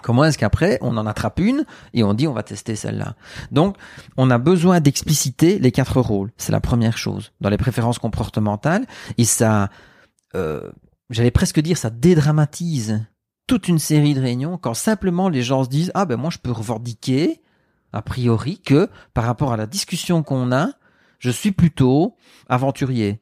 comment 0.01 0.25
est-ce 0.25 0.37
qu'après, 0.37 0.77
on 0.81 0.97
en 0.97 1.05
attrape 1.05 1.39
une 1.39 1.65
et 1.93 2.03
on 2.03 2.13
dit, 2.13 2.27
on 2.27 2.33
va 2.33 2.43
tester 2.43 2.75
celle-là? 2.75 3.15
Donc, 3.51 3.75
on 4.17 4.29
a 4.29 4.37
besoin 4.37 4.79
d'expliciter 4.79 5.59
les 5.59 5.71
quatre 5.71 5.99
rôles. 6.01 6.31
C'est 6.37 6.51
la 6.51 6.59
première 6.61 6.97
chose. 6.97 7.31
Dans 7.41 7.49
les 7.49 7.57
préférences 7.57 7.99
comportementales, 7.99 8.85
et 9.17 9.25
ça, 9.25 9.69
euh, 10.35 10.69
j'allais 11.09 11.31
presque 11.31 11.59
dire, 11.59 11.77
ça 11.77 11.89
dédramatise 11.89 13.05
toute 13.47 13.69
une 13.69 13.79
série 13.79 14.13
de 14.13 14.21
réunions 14.21 14.57
quand 14.57 14.73
simplement 14.73 15.29
les 15.29 15.41
gens 15.41 15.63
se 15.63 15.69
disent 15.69 15.91
ah 15.95 16.05
ben 16.05 16.17
moi 16.17 16.29
je 16.29 16.37
peux 16.37 16.51
revendiquer 16.51 17.41
a 17.93 18.01
priori 18.01 18.59
que 18.59 18.89
par 19.13 19.23
rapport 19.23 19.53
à 19.53 19.57
la 19.57 19.65
discussion 19.65 20.21
qu'on 20.21 20.51
a, 20.51 20.71
je 21.19 21.31
suis 21.31 21.53
plutôt 21.53 22.15
aventurier. 22.49 23.21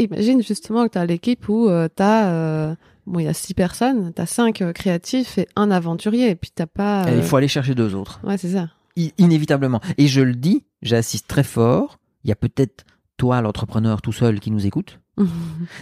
Imagine 0.00 0.42
justement 0.42 0.84
que 0.86 0.92
tu 0.92 0.98
as 0.98 1.06
l'équipe 1.06 1.48
où 1.48 1.68
euh, 1.68 1.88
as, 1.98 2.76
bon, 3.06 3.20
il 3.20 3.24
y 3.24 3.28
a 3.28 3.34
six 3.34 3.54
personnes, 3.54 4.12
tu 4.14 4.20
as 4.22 4.26
cinq 4.26 4.62
euh, 4.62 4.72
créatifs 4.72 5.38
et 5.38 5.48
un 5.56 5.70
aventurier, 5.70 6.30
et 6.30 6.34
puis 6.36 6.50
t'as 6.54 6.66
pas. 6.66 7.04
Il 7.08 7.14
euh, 7.14 7.22
faut 7.22 7.36
aller 7.36 7.48
chercher 7.48 7.74
deux 7.74 7.94
autres. 7.94 8.20
Ouais, 8.24 8.36
c'est 8.38 8.50
ça. 8.52 8.68
I- 8.96 9.12
inévitablement. 9.18 9.80
Et 9.98 10.06
je 10.08 10.20
le 10.20 10.34
dis, 10.34 10.64
j'insiste 10.82 11.28
très 11.28 11.44
fort, 11.44 11.98
il 12.24 12.28
y 12.28 12.32
a 12.32 12.36
peut-être 12.36 12.84
toi 13.16 13.40
l'entrepreneur 13.40 14.02
tout 14.02 14.12
seul 14.12 14.40
qui 14.40 14.50
nous 14.50 14.66
écoute. 14.66 15.00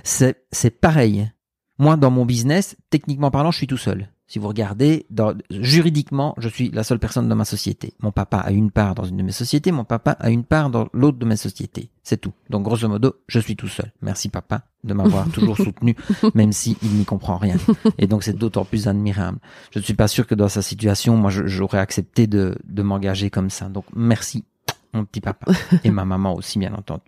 C'est 0.05 0.45
c'est 0.53 0.70
pareil. 0.70 1.31
Moi 1.79 1.97
dans 1.97 2.11
mon 2.11 2.25
business, 2.25 2.77
techniquement 2.91 3.31
parlant, 3.33 3.51
je 3.51 3.57
suis 3.59 3.66
tout 3.66 3.77
seul. 3.77 4.09
Si 4.27 4.39
vous 4.39 4.49
regardez, 4.49 5.07
dans, 5.11 5.35
juridiquement, 5.51 6.35
je 6.39 6.49
suis 6.49 6.70
la 6.70 6.83
seule 6.83 6.99
personne 6.99 7.29
dans 7.29 7.37
ma 7.37 7.45
société. 7.45 7.93
Mon 8.01 8.11
papa 8.11 8.39
a 8.39 8.53
une 8.53 8.70
part 8.70 8.95
dans 8.95 9.05
une 9.05 9.18
de 9.18 9.22
mes 9.22 9.33
sociétés, 9.33 9.70
mon 9.70 9.85
papa 9.85 10.12
a 10.12 10.31
une 10.31 10.45
part 10.45 10.70
dans 10.70 10.89
l'autre 10.93 11.18
de 11.18 11.27
mes 11.27 11.37
sociétés. 11.37 11.91
C'est 12.03 12.20
tout. 12.20 12.33
Donc, 12.49 12.62
grosso 12.62 12.89
modo, 12.89 13.16
je 13.29 13.39
suis 13.39 13.55
tout 13.55 13.68
seul. 13.68 13.93
Merci, 14.01 14.31
papa, 14.31 14.62
de 14.85 14.95
m'avoir 14.95 15.28
toujours 15.30 15.57
soutenu, 15.64 15.97
même 16.35 16.53
si 16.53 16.76
il 16.82 16.91
n'y 16.91 17.05
comprend 17.05 17.37
rien. 17.37 17.57
Et 17.99 18.07
donc, 18.07 18.22
c'est 18.22 18.37
d'autant 18.37 18.64
plus 18.64 18.87
admirable. 18.89 19.39
Je 19.72 19.78
ne 19.78 19.85
suis 19.85 19.95
pas 19.95 20.09
sûr 20.09 20.26
que 20.26 20.35
dans 20.35 20.49
sa 20.49 20.62
situation, 20.62 21.16
moi, 21.16 21.30
j'aurais 21.30 21.78
accepté 21.78 22.26
de, 22.26 22.57
de 22.64 22.82
m'engager 22.82 23.30
comme 23.30 23.51
ça. 23.51 23.68
Donc, 23.68 23.87
merci, 23.95 24.45
mon 24.93 25.05
petit 25.05 25.20
papa. 25.20 25.51
Et 25.82 25.91
ma 25.91 26.05
maman 26.05 26.35
aussi, 26.35 26.59
bien 26.59 26.74
entendu. 26.74 27.03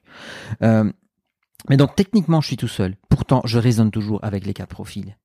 Euh, 0.62 0.90
mais 1.68 1.76
donc, 1.76 1.94
techniquement, 1.96 2.40
je 2.40 2.48
suis 2.48 2.56
tout 2.56 2.68
seul. 2.68 2.96
Pourtant, 3.08 3.42
je 3.44 3.58
raisonne 3.58 3.90
toujours 3.90 4.20
avec 4.22 4.46
les 4.46 4.54
quatre 4.54 4.70
profils. 4.70 5.16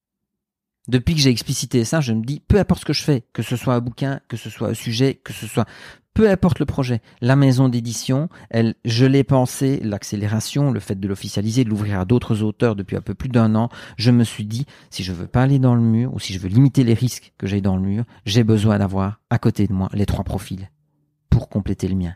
Depuis 0.88 1.14
que 1.14 1.22
j'ai 1.22 1.30
explicité 1.30 1.86
ça, 1.86 2.02
je 2.02 2.14
me 2.14 2.24
dis, 2.24 2.40
peu 2.40 2.60
importe 2.60 2.82
ce 2.82 2.86
que 2.86 2.94
je 2.94 3.04
fais, 3.04 3.24
que 3.34 3.44
ce 3.44 3.56
soit 3.56 3.76
un 3.76 3.80
bouquin, 3.80 4.20
que 4.28 4.38
ce 4.38 4.50
soit 4.50 4.70
un 4.70 4.74
sujet, 4.74 5.14
que 5.24 5.32
ce 5.32 5.46
soit, 5.46 5.66
peu 6.14 6.30
importe 6.30 6.60
le 6.60 6.66
projet, 6.66 7.02
la 7.22 7.36
maison 7.36 7.70
d'édition, 7.70 8.30
elle, 8.50 8.74
je 8.84 9.06
l'ai 9.06 9.24
pensé, 9.24 9.80
l'accélération, 9.84 10.72
le 10.72 10.80
fait 10.80 11.00
de 11.00 11.08
l'officialiser, 11.08 11.64
de 11.64 11.70
l'ouvrir 11.70 12.00
à 12.00 12.06
d'autres 12.06 12.42
auteurs 12.42 12.76
depuis 12.76 12.98
un 12.98 13.02
peu 13.02 13.14
plus 13.14 13.30
d'un 13.30 13.54
an, 13.56 13.70
je 13.98 14.10
me 14.10 14.24
suis 14.24 14.46
dit, 14.46 14.66
si 14.90 15.04
je 15.04 15.14
veux 15.14 15.28
pas 15.28 15.44
aller 15.44 15.60
dans 15.60 15.76
le 15.76 15.82
mur, 15.82 16.14
ou 16.14 16.20
si 16.20 16.34
je 16.34 16.40
veux 16.40 16.50
limiter 16.50 16.84
les 16.84 16.96
risques 16.96 17.32
que 17.38 17.48
j'ai 17.48 17.62
dans 17.62 17.76
le 17.76 17.84
mur, 17.84 18.04
j'ai 18.26 18.44
besoin 18.44 18.80
d'avoir 18.80 19.20
à 19.30 19.38
côté 19.38 19.68
de 19.68 19.74
moi 19.74 19.90
les 19.94 20.08
trois 20.08 20.24
profils 20.24 20.70
pour 21.30 21.48
compléter 21.48 21.88
le 21.88 21.96
mien. 21.96 22.16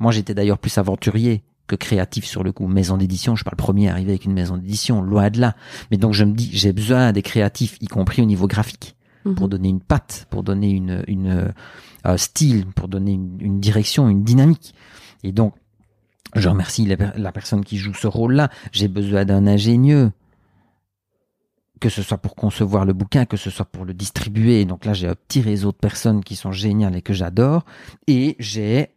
Moi, 0.00 0.12
j'étais 0.12 0.34
d'ailleurs 0.34 0.58
plus 0.58 0.76
aventurier 0.78 1.42
que 1.68 1.76
créatif 1.76 2.24
sur 2.24 2.42
le 2.42 2.50
coup. 2.50 2.66
Maison 2.66 2.96
d'édition, 2.96 3.36
je 3.36 3.40
suis 3.40 3.44
pas 3.44 3.52
le 3.52 3.56
premier 3.62 3.88
à 3.88 3.92
arriver 3.92 4.10
avec 4.12 4.24
une 4.24 4.32
maison 4.32 4.56
d'édition, 4.56 5.00
loin 5.02 5.30
de 5.30 5.40
là. 5.40 5.54
Mais 5.90 5.96
donc 5.96 6.14
je 6.14 6.24
me 6.24 6.32
dis, 6.32 6.50
j'ai 6.52 6.72
besoin 6.72 7.12
des 7.12 7.22
créatifs, 7.22 7.76
y 7.80 7.86
compris 7.86 8.20
au 8.22 8.24
niveau 8.26 8.46
graphique, 8.48 8.96
Mhm. 9.24 9.34
pour 9.34 9.48
donner 9.48 9.68
une 9.68 9.80
patte, 9.80 10.26
pour 10.30 10.42
donner 10.42 10.70
une, 10.70 11.04
une 11.06 11.26
euh, 11.28 11.48
un 12.04 12.16
style, 12.16 12.66
pour 12.66 12.88
donner 12.88 13.12
une, 13.12 13.36
une 13.40 13.60
direction, 13.60 14.08
une 14.08 14.22
dynamique. 14.24 14.74
Et 15.24 15.32
donc, 15.32 15.54
je 16.36 16.48
remercie 16.48 16.86
la, 16.86 16.96
la 17.16 17.32
personne 17.32 17.64
qui 17.64 17.76
joue 17.78 17.94
ce 17.94 18.06
rôle-là. 18.06 18.48
J'ai 18.72 18.86
besoin 18.88 19.24
d'un 19.24 19.46
ingénieux, 19.46 20.12
que 21.80 21.88
ce 21.88 22.02
soit 22.02 22.18
pour 22.18 22.34
concevoir 22.34 22.84
le 22.84 22.92
bouquin, 22.92 23.24
que 23.24 23.36
ce 23.36 23.50
soit 23.50 23.64
pour 23.66 23.84
le 23.84 23.94
distribuer. 23.94 24.64
Donc 24.64 24.84
là, 24.84 24.94
j'ai 24.94 25.08
un 25.08 25.14
petit 25.14 25.40
réseau 25.40 25.70
de 25.72 25.76
personnes 25.76 26.22
qui 26.24 26.34
sont 26.36 26.52
géniales 26.52 26.96
et 26.96 27.02
que 27.02 27.12
j'adore. 27.12 27.64
Et 28.06 28.36
j'ai, 28.38 28.88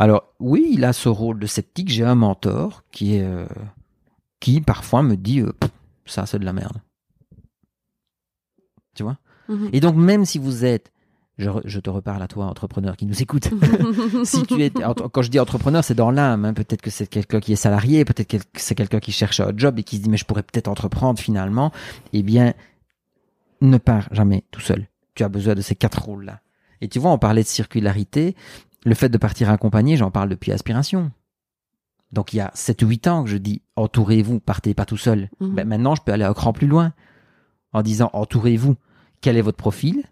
alors 0.00 0.32
oui, 0.40 0.70
il 0.72 0.84
a 0.86 0.94
ce 0.94 1.10
rôle 1.10 1.38
de 1.38 1.46
sceptique. 1.46 1.90
J'ai 1.90 2.04
un 2.04 2.14
mentor 2.14 2.84
qui 2.90 3.16
est, 3.16 3.22
euh, 3.22 3.46
qui 4.40 4.62
parfois 4.62 5.02
me 5.02 5.14
dit, 5.14 5.40
euh, 5.40 5.52
ça 6.06 6.24
c'est 6.24 6.38
de 6.38 6.44
la 6.46 6.54
merde. 6.54 6.78
Tu 8.94 9.02
vois? 9.02 9.18
Mhm. 9.50 9.68
Et 9.74 9.80
donc 9.80 9.96
même 9.96 10.24
si 10.24 10.38
vous 10.38 10.64
êtes, 10.64 10.90
je 11.36 11.80
te 11.80 11.90
reparle 11.90 12.22
à 12.22 12.28
toi, 12.28 12.46
entrepreneur 12.46 12.96
qui 12.96 13.04
nous 13.04 13.20
écoute. 13.20 13.50
si 14.24 14.42
tu 14.44 14.62
es, 14.62 14.70
quand 14.70 15.20
je 15.20 15.30
dis 15.30 15.38
entrepreneur, 15.38 15.84
c'est 15.84 15.94
dans 15.94 16.10
l'âme. 16.10 16.46
hein. 16.46 16.54
Peut-être 16.54 16.80
que 16.80 16.90
c'est 16.90 17.06
quelqu'un 17.06 17.40
qui 17.40 17.52
est 17.52 17.56
salarié, 17.56 18.06
peut-être 18.06 18.28
que 18.28 18.38
c'est 18.54 18.74
quelqu'un 18.74 19.00
qui 19.00 19.12
cherche 19.12 19.40
un 19.40 19.52
job 19.54 19.78
et 19.78 19.82
qui 19.82 19.98
se 19.98 20.02
dit 20.02 20.08
mais 20.08 20.16
je 20.16 20.24
pourrais 20.24 20.42
peut-être 20.42 20.68
entreprendre 20.68 21.20
finalement. 21.20 21.72
Eh 22.14 22.22
bien, 22.22 22.54
ne 23.60 23.76
pars 23.76 24.08
jamais 24.12 24.44
tout 24.50 24.62
seul. 24.62 24.88
Tu 25.14 25.24
as 25.24 25.28
besoin 25.28 25.54
de 25.54 25.60
ces 25.60 25.74
quatre 25.74 26.02
rôles-là. 26.02 26.40
Et 26.80 26.88
tu 26.88 26.98
vois, 26.98 27.10
on 27.12 27.18
parlait 27.18 27.42
de 27.42 27.48
circularité. 27.48 28.34
Le 28.84 28.94
fait 28.94 29.08
de 29.08 29.18
partir 29.18 29.50
accompagné, 29.50 29.96
j'en 29.96 30.10
parle 30.10 30.28
depuis 30.28 30.52
Aspiration. 30.52 31.10
Donc 32.12 32.32
il 32.32 32.38
y 32.38 32.40
a 32.40 32.50
7 32.54 32.82
ou 32.82 32.88
8 32.88 33.06
ans 33.08 33.24
que 33.24 33.30
je 33.30 33.36
dis 33.36 33.62
entourez-vous, 33.76 34.40
partez 34.40 34.74
pas 34.74 34.84
tout 34.84 34.96
seul. 34.96 35.28
Mhm. 35.40 35.54
Ben, 35.54 35.68
maintenant, 35.68 35.94
je 35.94 36.02
peux 36.02 36.12
aller 36.12 36.24
un 36.24 36.34
cran 36.34 36.52
plus 36.52 36.66
loin 36.66 36.92
en 37.72 37.82
disant 37.82 38.10
entourez-vous. 38.12 38.76
Quel 39.20 39.36
est 39.36 39.42
votre 39.42 39.58
profil 39.58 40.04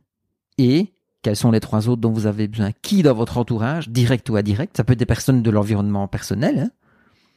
et 0.59 0.93
quels 1.23 1.35
sont 1.35 1.51
les 1.51 1.61
trois 1.61 1.89
autres 1.89 2.01
dont 2.03 2.13
vous 2.13 2.27
avez 2.27 2.47
besoin? 2.47 2.73
Qui 2.83 3.03
dans 3.03 3.15
votre 3.15 3.39
entourage, 3.39 3.89
direct 3.89 4.29
ou 4.29 4.37
indirect 4.37 4.77
Ça 4.77 4.85
peut 4.85 4.93
être 4.93 4.99
des 4.99 5.07
personnes 5.07 5.43
de 5.43 5.51
l'environnement 5.51 6.07
personnel. 6.09 6.59
hein. 6.59 6.71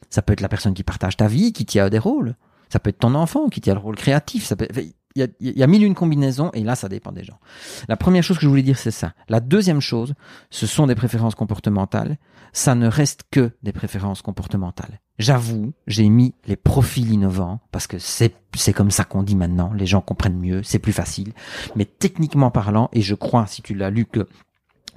Ça 0.10 0.22
peut 0.22 0.34
être 0.34 0.42
la 0.42 0.50
personne 0.50 0.74
qui 0.74 0.84
partage 0.84 1.16
ta 1.16 1.28
vie, 1.28 1.54
qui 1.54 1.66
tient 1.66 1.90
des 1.90 1.98
rôles. 1.98 2.36
Ça 2.70 2.80
peut 2.80 2.90
être 2.90 3.00
ton 3.00 3.16
enfant 3.16 3.48
qui 3.48 3.62
tient 3.62 3.74
le 3.74 3.80
rôle 3.80 3.96
créatif. 3.96 4.46
Ça 4.46 4.56
peut... 4.58 4.68
Il 5.16 5.22
y 5.22 5.24
a, 5.24 5.28
y 5.40 5.64
a 5.64 5.68
mille 5.68 5.84
une 5.84 5.96
combinaisons 5.96 6.52
et 6.54 6.64
là, 6.64 6.76
ça 6.76 6.90
dépend 6.90 7.12
des 7.12 7.24
gens. 7.24 7.40
La 7.88 7.98
première 7.98 8.24
chose 8.24 8.38
que 8.38 8.44
je 8.44 8.50
voulais 8.50 8.64
dire, 8.64 8.78
c'est 8.78 8.92
ça. 8.92 9.14
La 9.30 9.40
deuxième 9.40 9.82
chose, 9.82 10.14
ce 10.50 10.68
sont 10.68 10.88
des 10.88 10.96
préférences 10.96 11.36
comportementales. 11.36 12.18
Ça 12.54 12.76
ne 12.76 12.88
reste 12.88 13.24
que 13.32 13.52
des 13.64 13.72
préférences 13.72 14.22
comportementales. 14.22 15.00
J'avoue, 15.20 15.74
j'ai 15.88 16.10
mis 16.10 16.34
les 16.48 16.56
profils 16.56 17.12
innovants 17.12 17.60
parce 17.72 17.88
que 17.88 18.00
c'est 18.00 18.36
c'est 18.56 18.74
comme 18.74 18.92
ça 18.92 19.04
qu'on 19.04 19.24
dit 19.24 19.36
maintenant. 19.36 19.72
Les 19.74 19.86
gens 19.86 20.02
comprennent 20.02 20.40
mieux, 20.40 20.64
c'est 20.64 20.80
plus 20.80 20.94
facile. 20.94 21.34
Mais 21.76 21.86
techniquement 21.86 22.52
parlant, 22.52 22.90
et 22.92 23.02
je 23.02 23.16
crois, 23.16 23.48
si 23.48 23.62
tu 23.62 23.74
l'as 23.74 23.90
lu, 23.90 24.06
que 24.06 24.28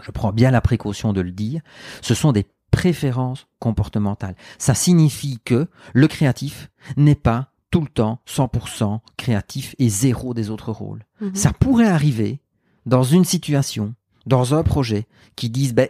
je 0.03 0.11
prends 0.11 0.33
bien 0.33 0.51
la 0.51 0.61
précaution 0.61 1.13
de 1.13 1.21
le 1.21 1.31
dire, 1.31 1.61
ce 2.01 2.15
sont 2.15 2.33
des 2.33 2.47
préférences 2.71 3.47
comportementales. 3.61 4.35
Ça 4.59 4.75
signifie 4.75 5.39
que 5.45 5.69
le 5.93 6.09
créatif 6.09 6.71
n'est 6.97 7.15
pas 7.15 7.53
tout 7.75 7.81
le 7.81 7.89
temps 7.89 8.21
100% 8.29 9.01
créatif 9.17 9.75
et 9.81 9.89
zéro 9.89 10.33
des 10.33 10.51
autres 10.51 10.71
rôles. 10.71 11.05
Mhm. 11.21 11.35
Ça 11.35 11.53
pourrait 11.53 11.89
arriver 11.89 12.39
dans 12.87 13.03
une 13.03 13.25
situation, 13.25 13.97
dans 14.27 14.55
un 14.55 14.63
projet, 14.63 15.09
qui 15.35 15.51
disent, 15.51 15.75
ben, 15.75 15.89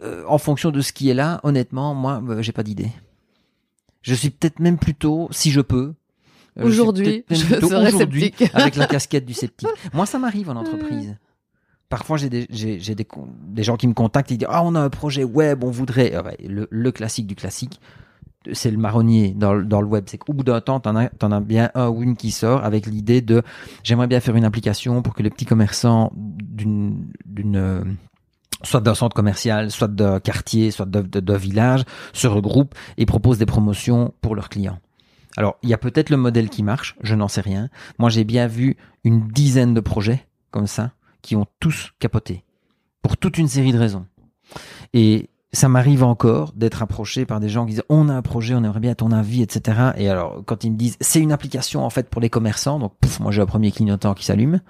euh, 0.00 0.24
en 0.26 0.38
fonction 0.38 0.70
de 0.70 0.80
ce 0.80 0.94
qui 0.94 1.10
est 1.10 1.14
là, 1.14 1.40
honnêtement, 1.42 1.92
moi, 1.92 2.22
euh, 2.26 2.40
j'ai 2.40 2.52
pas 2.52 2.62
d'idée. 2.62 2.90
Je 4.00 4.14
suis 4.14 4.30
peut-être 4.30 4.60
même 4.60 4.78
plutôt, 4.78 5.28
si 5.30 5.50
je 5.50 5.60
peux, 5.60 5.92
euh, 6.58 6.64
Aujourd'hui, 6.64 7.22
je 7.28 8.54
avec 8.54 8.76
la 8.76 8.86
casquette 8.86 9.26
du 9.26 9.34
sceptique. 9.34 9.68
Moi, 9.92 10.06
ça 10.06 10.18
m'arrive 10.18 10.48
en 10.48 10.56
entreprise. 10.56 11.18
Parfois, 11.90 12.16
j'ai 12.16 12.30
des, 12.30 12.46
des, 12.46 13.06
des 13.48 13.62
gens 13.62 13.76
qui 13.76 13.86
me 13.86 13.92
contactent 13.92 14.32
et 14.32 14.38
disent 14.38 14.48
Ah, 14.50 14.64
on 14.64 14.74
a 14.74 14.80
un 14.80 14.88
projet 14.88 15.22
web, 15.22 15.64
on 15.64 15.70
voudrait. 15.70 16.14
Le 16.48 16.92
classique 16.92 17.26
du 17.26 17.34
classique, 17.34 17.78
c'est 18.52 18.70
le 18.70 18.78
marronnier 18.78 19.34
dans, 19.34 19.52
le- 19.54 19.64
web. 19.86 20.04
C'est 20.06 20.18
qu'au 20.18 20.32
bout 20.32 20.44
d'un 20.44 20.60
temps, 20.60 20.80
t'en 20.80 20.96
as, 20.96 21.08
t'en 21.08 21.32
as 21.32 21.40
bien 21.40 21.70
un 21.74 21.88
ou 21.88 22.02
une 22.02 22.16
qui 22.16 22.30
sort 22.30 22.64
avec 22.64 22.86
l'idée 22.86 23.20
de 23.20 23.42
J'aimerais 23.82 24.06
bien 24.06 24.20
faire 24.20 24.36
une 24.36 24.44
application 24.44 25.02
pour 25.02 25.14
que 25.14 25.22
les 25.22 25.30
petits 25.30 25.44
commerçants 25.46 26.12
d'une, 26.14 27.06
euh, 27.56 27.84
soit 28.62 28.80
d'un 28.80 28.94
centre 28.94 29.14
commercial, 29.14 29.70
soit 29.70 29.88
d'un 29.88 30.20
quartier, 30.20 30.70
soit 30.70 30.86
d'un- 30.86 31.02
d'un 31.02 31.36
village, 31.36 31.84
se 32.12 32.26
regroupent 32.26 32.74
et 32.96 33.06
proposent 33.06 33.38
des 33.38 33.46
promotions 33.46 34.14
pour 34.20 34.34
leurs 34.34 34.48
clients. 34.48 34.78
Alors, 35.36 35.56
il 35.62 35.68
y 35.68 35.74
a 35.74 35.78
peut-être 35.78 36.08
le 36.10 36.16
modèle 36.16 36.48
qui 36.48 36.62
marche, 36.62 36.96
je 37.02 37.14
n'en 37.14 37.28
sais 37.28 37.42
rien. 37.42 37.68
Moi, 37.98 38.08
j'ai 38.08 38.24
bien 38.24 38.46
vu 38.46 38.76
une 39.04 39.28
dizaine 39.28 39.74
de 39.74 39.80
projets 39.80 40.26
comme 40.50 40.66
ça 40.66 40.92
qui 41.20 41.36
ont 41.36 41.46
tous 41.60 41.92
capoté 41.98 42.42
pour 43.02 43.16
toute 43.18 43.36
une 43.36 43.48
série 43.48 43.72
de 43.72 43.78
raisons. 43.78 44.06
Et 44.94 45.28
ça 45.52 45.68
m'arrive 45.68 46.02
encore 46.02 46.52
d'être 46.54 46.82
approché 46.82 47.24
par 47.24 47.40
des 47.40 47.48
gens 47.48 47.64
qui 47.64 47.72
disent 47.72 47.84
on 47.88 48.08
a 48.08 48.14
un 48.14 48.22
projet, 48.22 48.54
on 48.54 48.62
aimerait 48.62 48.80
bien 48.80 48.94
ton 48.94 49.10
avis, 49.10 49.42
etc. 49.42 49.92
Et 49.96 50.08
alors 50.08 50.42
quand 50.44 50.64
ils 50.64 50.72
me 50.72 50.76
disent 50.76 50.96
c'est 51.00 51.20
une 51.20 51.32
application 51.32 51.84
en 51.84 51.90
fait 51.90 52.10
pour 52.10 52.20
les 52.20 52.28
commerçants, 52.28 52.78
donc 52.78 52.92
pouf, 53.00 53.20
moi 53.20 53.32
j'ai 53.32 53.40
le 53.40 53.46
premier 53.46 53.70
clignotant 53.70 54.12
qui 54.14 54.24
s'allume. 54.24 54.60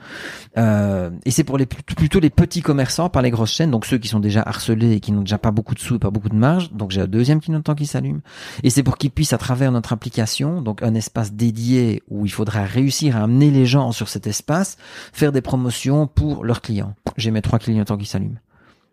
Euh, 0.58 1.10
et 1.24 1.30
c'est 1.30 1.44
pour 1.44 1.58
les 1.58 1.66
plutôt 1.66 2.20
les 2.20 2.30
petits 2.30 2.62
commerçants, 2.62 3.08
pas 3.08 3.22
les 3.22 3.30
grosses 3.30 3.52
chaînes, 3.52 3.70
donc 3.70 3.86
ceux 3.86 3.98
qui 3.98 4.08
sont 4.08 4.20
déjà 4.20 4.42
harcelés 4.42 4.92
et 4.92 5.00
qui 5.00 5.12
n'ont 5.12 5.22
déjà 5.22 5.38
pas 5.38 5.50
beaucoup 5.50 5.74
de 5.74 5.80
sous 5.80 5.96
et 5.96 5.98
pas 5.98 6.10
beaucoup 6.10 6.28
de 6.28 6.36
marge. 6.36 6.72
Donc 6.72 6.92
j'ai 6.92 7.00
un 7.00 7.06
deuxième 7.08 7.40
clignotant 7.40 7.74
qui 7.74 7.86
s'allume. 7.86 8.20
Et 8.62 8.70
c'est 8.70 8.82
pour 8.82 8.96
qu'ils 8.96 9.10
puissent 9.10 9.32
à 9.32 9.38
travers 9.38 9.72
notre 9.72 9.92
application, 9.92 10.62
donc 10.62 10.82
un 10.82 10.94
espace 10.94 11.32
dédié 11.32 12.02
où 12.08 12.26
il 12.26 12.30
faudra 12.30 12.62
réussir 12.62 13.16
à 13.16 13.22
amener 13.22 13.50
les 13.50 13.66
gens 13.66 13.92
sur 13.92 14.08
cet 14.08 14.26
espace, 14.26 14.76
faire 15.12 15.32
des 15.32 15.40
promotions 15.40 16.06
pour 16.06 16.44
leurs 16.44 16.60
clients. 16.60 16.94
J'ai 17.16 17.30
mes 17.30 17.42
trois 17.42 17.58
clignotants 17.58 17.96
qui 17.96 18.06
s'allument. 18.06 18.38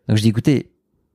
Donc 0.08 0.18
je 0.18 0.24
dis 0.24 0.30
écoutez, 0.30 0.73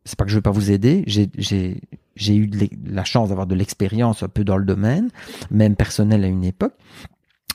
c'est 0.08 0.16
pas 0.16 0.24
que 0.24 0.30
je 0.30 0.36
veux 0.36 0.42
pas 0.42 0.50
vous 0.50 0.70
aider, 0.70 1.04
j'ai 1.06 2.36
eu 2.36 2.46
de 2.46 2.68
la 2.86 3.04
chance 3.04 3.28
d'avoir 3.28 3.46
de 3.46 3.54
l'expérience 3.54 4.22
un 4.22 4.28
peu 4.28 4.42
dans 4.42 4.56
le 4.56 4.64
domaine, 4.64 5.10
même 5.50 5.76
personnel 5.76 6.24
à 6.24 6.28
une 6.28 6.44
époque. 6.44 6.72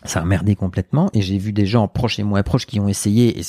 Ça 0.06 0.22
a 0.22 0.26
merdé 0.26 0.56
complètement 0.56 1.10
et 1.14 1.22
j'ai 1.22 1.38
vu 1.39 1.51
des 1.51 1.66
gens 1.66 1.88
proches 1.88 2.20
et 2.20 2.24
moins 2.24 2.43
proches 2.43 2.68
qui 2.68 2.80
ont 2.80 2.88
essayé 2.88 3.39
et 3.39 3.43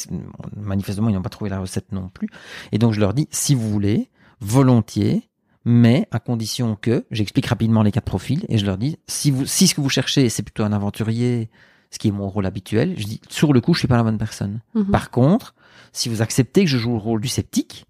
manifestement 0.56 1.10
ils 1.10 1.14
n'ont 1.14 1.22
pas 1.22 1.28
trouvé 1.28 1.50
la 1.50 1.58
recette 1.58 1.92
non 1.92 2.08
plus. 2.08 2.28
Et 2.72 2.78
donc 2.78 2.92
je 2.94 3.00
leur 3.00 3.12
dis 3.12 3.28
si 3.30 3.54
vous 3.54 3.68
voulez, 3.68 4.08
volontiers, 4.40 5.28
mais 5.66 6.08
à 6.10 6.18
condition 6.18 6.78
que 6.80 7.04
j'explique 7.10 7.46
rapidement 7.46 7.82
les 7.82 7.92
quatre 7.92 8.04
profils 8.04 8.46
et 8.48 8.56
je 8.56 8.64
leur 8.64 8.78
dis 8.78 8.96
si 9.06 9.30
vous 9.30 9.44
si 9.44 9.66
ce 9.66 9.74
que 9.74 9.82
vous 9.82 9.90
cherchez 9.90 10.30
c'est 10.30 10.42
plutôt 10.42 10.62
un 10.62 10.72
aventurier, 10.72 11.50
ce 11.90 11.98
qui 11.98 12.08
est 12.08 12.12
mon 12.12 12.30
rôle 12.30 12.46
habituel, 12.46 12.94
je 12.96 13.04
dis 13.04 13.20
sur 13.28 13.52
le 13.52 13.60
coup 13.60 13.74
je 13.74 13.80
suis 13.80 13.88
pas 13.88 13.96
la 13.98 14.04
bonne 14.04 14.18
personne. 14.18 14.60
Mhm. 14.74 14.86
Par 14.86 15.10
contre, 15.10 15.54
si 15.92 16.08
vous 16.08 16.22
acceptez 16.22 16.64
que 16.64 16.70
je 16.70 16.78
joue 16.78 16.92
le 16.92 16.98
rôle 16.98 17.20
du 17.20 17.28
sceptique, 17.28 17.84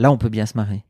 là 0.00 0.10
on 0.10 0.18
peut 0.18 0.28
bien 0.28 0.46
se 0.46 0.56
marrer. 0.56 0.84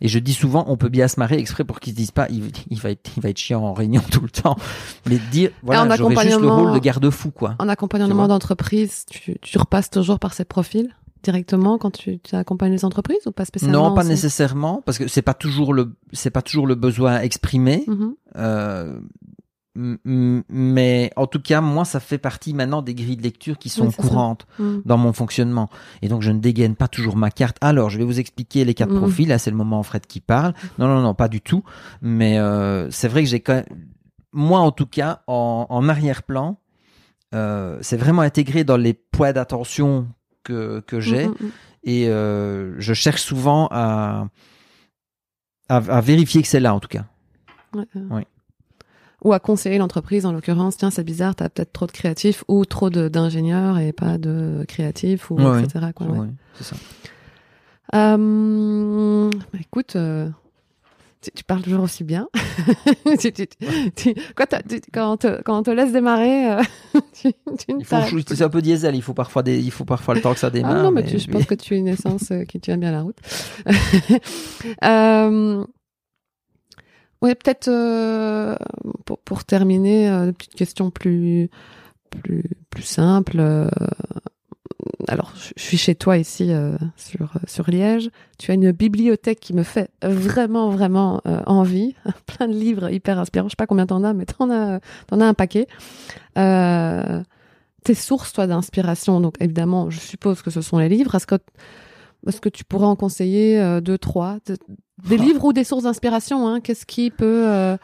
Et 0.00 0.08
je 0.08 0.18
dis 0.18 0.32
souvent, 0.32 0.64
on 0.66 0.76
peut 0.76 0.88
bien 0.88 1.06
se 1.06 1.20
marrer 1.20 1.38
exprès 1.38 1.64
pour 1.64 1.78
qu'ils 1.78 1.92
se 1.92 1.96
disent 1.96 2.10
pas, 2.10 2.26
il, 2.28 2.50
il, 2.70 2.80
va 2.80 2.90
être, 2.90 3.10
il 3.16 3.22
va 3.22 3.28
être 3.28 3.38
chiant 3.38 3.62
en 3.62 3.72
réunion 3.72 4.02
tout 4.10 4.22
le 4.22 4.30
temps. 4.30 4.56
Mais 5.06 5.16
de 5.16 5.30
dire, 5.30 5.50
voilà, 5.62 5.84
en 5.84 5.96
j'aurais 5.96 6.24
juste 6.24 6.40
le 6.40 6.48
rôle 6.48 6.72
de 6.72 6.78
garde-fou, 6.78 7.30
quoi. 7.30 7.54
En 7.60 7.68
accompagnement 7.68 8.26
d'entreprise, 8.26 9.04
tu, 9.08 9.36
tu 9.40 9.58
repasses 9.58 9.90
toujours 9.90 10.18
par 10.18 10.34
ces 10.34 10.44
profils 10.44 10.92
directement 11.22 11.78
quand 11.78 11.92
tu, 11.92 12.18
tu 12.18 12.34
accompagnes 12.34 12.72
les 12.72 12.84
entreprises 12.84 13.24
ou 13.26 13.30
pas 13.30 13.44
spécialement 13.44 13.90
Non, 13.90 13.94
pas 13.94 14.02
nécessairement, 14.02 14.82
parce 14.84 14.98
que 14.98 15.06
c'est 15.06 15.22
pas 15.22 15.34
toujours 15.34 15.72
le, 15.72 15.94
c'est 16.12 16.30
pas 16.30 16.42
toujours 16.42 16.66
le 16.66 16.74
besoin 16.74 17.20
exprimé. 17.20 17.84
Mhm. 17.86 18.14
Euh, 18.36 18.98
mais 19.74 21.10
en 21.16 21.26
tout 21.26 21.40
cas, 21.40 21.60
moi, 21.60 21.84
ça 21.84 21.98
fait 22.00 22.18
partie 22.18 22.52
maintenant 22.54 22.82
des 22.82 22.94
grilles 22.94 23.16
de 23.16 23.22
lecture 23.22 23.58
qui 23.58 23.68
sont 23.68 23.86
Oui, 23.86 23.94
courantes 23.94 24.46
Mhm. 24.58 24.82
dans 24.84 24.98
mon 24.98 25.12
fonctionnement. 25.12 25.68
Et 26.02 26.08
donc, 26.08 26.22
je 26.22 26.30
ne 26.30 26.38
dégaine 26.40 26.76
pas 26.76 26.88
toujours 26.88 27.16
ma 27.16 27.30
carte. 27.30 27.56
Alors, 27.60 27.88
je 27.90 27.98
vais 27.98 28.04
vous 28.04 28.20
expliquer 28.20 28.64
les 28.64 28.74
quatre 28.74 28.92
Mhm. 28.92 28.98
profils. 28.98 29.28
Là, 29.28 29.38
c'est 29.38 29.50
le 29.50 29.56
moment 29.56 29.82
Fred 29.82 30.06
qui 30.06 30.20
parle. 30.20 30.52
Non, 30.78 30.86
non, 30.88 31.00
non, 31.00 31.14
pas 31.14 31.28
du 31.28 31.40
tout. 31.40 31.62
Mais 32.02 32.38
euh, 32.38 32.90
c'est 32.90 33.08
vrai 33.08 33.22
que 33.22 33.28
j'ai 33.28 33.40
quand 33.40 33.54
même, 33.54 33.66
moi, 34.32 34.60
en 34.60 34.72
tout 34.72 34.86
cas, 34.86 35.22
en, 35.26 35.66
en 35.68 35.88
arrière-plan, 35.88 36.58
euh, 37.34 37.78
c'est 37.80 37.96
vraiment 37.96 38.22
intégré 38.22 38.64
dans 38.64 38.76
les 38.76 38.92
points 38.92 39.32
d'attention 39.32 40.08
que, 40.44 40.80
que 40.86 41.00
j'ai. 41.00 41.28
Mhm, 41.28 41.34
mhm. 41.40 41.50
Et 41.84 42.08
euh, 42.08 42.74
je 42.78 42.92
cherche 42.94 43.22
souvent 43.22 43.68
à, 43.70 44.26
à, 45.68 45.76
à 45.76 46.00
vérifier 46.00 46.42
que 46.42 46.48
c'est 46.48 46.60
là, 46.60 46.74
en 46.74 46.80
tout 46.80 46.88
cas. 46.88 47.06
Oui. 47.74 48.22
Ou 49.24 49.32
à 49.32 49.38
conseiller 49.38 49.78
l'entreprise, 49.78 50.26
en 50.26 50.32
l'occurrence, 50.32 50.76
tiens, 50.76 50.90
c'est 50.90 51.04
bizarre, 51.04 51.34
t'as 51.34 51.48
peut-être 51.48 51.72
trop 51.72 51.86
de 51.86 51.92
créatifs 51.92 52.42
ou 52.48 52.64
trop 52.64 52.90
d'ingénieurs 52.90 53.78
et 53.78 53.92
pas 53.92 54.18
de 54.18 54.64
créatifs, 54.66 55.30
ou 55.30 55.36
Ouais, 55.36 55.62
etc. 55.62 55.86
Quoi, 55.94 56.06
ouais. 56.08 56.28
C'est 56.54 56.64
ça. 56.64 56.76
Euh, 57.94 59.30
bah, 59.30 59.58
écoute, 59.60 59.96
euh, 59.96 60.28
tu, 61.20 61.30
tu 61.30 61.44
parles 61.44 61.62
toujours 61.62 61.82
aussi 61.82 62.04
bien. 62.04 62.28
Tu- 63.18 63.32
tu- 63.32 63.46
tu- 63.96 64.14
quoi, 64.36 64.46
quand, 64.92 65.12
on 65.12 65.16
te, 65.16 65.42
quand 65.42 65.58
on 65.58 65.62
te 65.62 65.70
laisse 65.70 65.92
démarrer, 65.92 66.52
euh, 66.52 66.62
tu, 67.12 67.28
ne 67.72 67.84
faut, 67.84 67.96
c'est 68.26 68.42
un 68.42 68.48
peu 68.48 68.62
diesel. 68.62 68.94
Il 68.94 69.02
faut 69.02 69.14
parfois 69.14 69.42
des, 69.42 69.58
il 69.58 69.70
faut 69.70 69.84
parfois 69.84 70.14
le 70.14 70.20
temps 70.20 70.32
que 70.34 70.40
ça 70.40 70.50
démarre. 70.50 70.76
Ah 70.78 70.82
non, 70.82 70.90
mais, 70.90 71.06
je 71.18 71.30
pense 71.30 71.44
que 71.44 71.54
tu 71.54 71.74
as 71.74 71.76
une 71.78 71.88
essence 71.88 72.30
euh, 72.30 72.44
qui 72.44 72.60
tient 72.60 72.76
bien 72.76 72.90
la 72.92 73.02
route. 73.02 73.16
ouais, 77.22 77.34
peut-être 77.34 77.68
euh, 77.68 78.54
pour, 79.24 79.44
terminer, 79.44 80.10
euh, 80.10 80.26
une 80.26 80.34
petite 80.34 80.54
question 80.54 80.90
plus 80.90 81.48
simple. 82.82 83.38
euh, 83.38 83.68
alors, 85.08 85.32
je 85.56 85.62
suis 85.62 85.78
chez 85.78 85.94
toi 85.94 86.18
ici 86.18 86.52
sur 86.96 87.70
Liège. 87.70 88.10
Tu 88.38 88.50
as 88.50 88.54
une 88.54 88.72
bibliothèque 88.72 89.40
qui 89.40 89.54
me 89.54 89.62
fait 89.62 89.90
vraiment 90.02 90.70
vraiment 90.70 91.22
envie. 91.46 91.94
Plein 92.26 92.48
de 92.48 92.54
livres 92.54 92.90
hyper 92.90 93.18
inspirants. 93.18 93.48
Je 93.48 93.52
sais 93.52 93.56
pas 93.56 93.66
combien 93.66 93.86
t'en 93.86 94.02
as, 94.04 94.12
mais 94.12 94.26
t'en 94.26 94.50
as 94.50 94.80
as 95.10 95.14
un 95.14 95.34
paquet. 95.34 95.66
Tes 96.34 97.94
sources, 97.94 98.32
toi, 98.32 98.46
d'inspiration. 98.46 99.20
Donc, 99.20 99.36
évidemment, 99.40 99.90
je 99.90 99.98
suppose 100.00 100.42
que 100.42 100.50
ce 100.50 100.60
sont 100.60 100.78
les 100.78 100.88
livres. 100.88 101.14
Est-ce 102.26 102.40
que 102.40 102.48
tu 102.48 102.64
pourrais 102.64 102.86
en 102.86 102.96
conseiller 102.96 103.60
euh, 103.60 103.80
deux, 103.80 103.98
trois 103.98 104.38
de- 104.46 104.56
Des 105.08 105.16
Ah. 105.18 105.22
livres 105.24 105.44
ou 105.46 105.52
des 105.52 105.64
sources 105.64 105.84
d'inspiration 105.84 106.46
hein? 106.48 106.60
Qu'est-ce 106.60 106.86
qui 106.86 107.10
peut... 107.10 107.44
euh, 107.48 107.76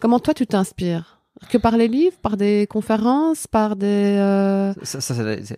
Comment 0.00 0.18
toi, 0.20 0.34
tu 0.34 0.46
t'inspires? 0.46 1.13
Que 1.48 1.58
par 1.58 1.76
les 1.76 1.88
livres 1.88 2.16
Par 2.22 2.36
des 2.36 2.66
conférences 2.68 3.46
Par 3.46 3.76
des... 3.76 3.86
euh, 3.86 4.72
Ça, 4.82 5.00
ça, 5.00 5.14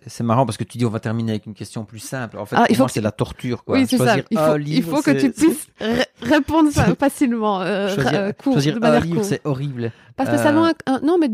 c'est- 0.07 0.23
marrant 0.23 0.45
parce 0.45 0.57
que 0.57 0.63
tu 0.63 0.77
dis 0.77 0.85
on 0.85 0.89
va 0.89 0.99
terminer 0.99 1.31
avec 1.33 1.45
une 1.45 1.53
question 1.53 1.85
plus 1.85 1.99
simple. 1.99 2.37
En 2.37 2.45
fait, 2.45 2.55
Ah, 2.59 2.65
il 2.69 2.75
faut 2.75 2.87
c'est 2.87 3.01
la 3.01 3.11
torture. 3.11 3.63
Quoi. 3.63 3.77
oui, 3.77 3.85
c'est 3.87 3.97
ça. 3.97 4.17
Il 4.31 4.37
un 4.37 4.51
faut, 4.51 4.57
il 4.57 4.63
livre, 4.63 4.95
faut 4.95 5.01
que 5.01 5.11
tu 5.11 5.31
puisses 5.31 5.67
ré- 5.79 6.05
répondre 6.21 6.69
facilement, 6.99 7.61
euh, 7.61 7.93
Choisir, 7.93 8.11
euh, 8.19 8.31
court, 8.31 8.53
choisir 8.53 8.73
de 8.73 8.77
un 8.77 8.81
manière 8.81 9.01
livre, 9.01 9.15
courte. 9.15 9.27
c'est 9.27 9.41
horrible. 9.45 9.91
Pas 10.15 10.25
spécialement 10.25 10.65
Euh, 10.65 10.71
un- 10.87 10.95
un- 10.95 10.99
non, 11.01 11.17
mais 11.19 11.29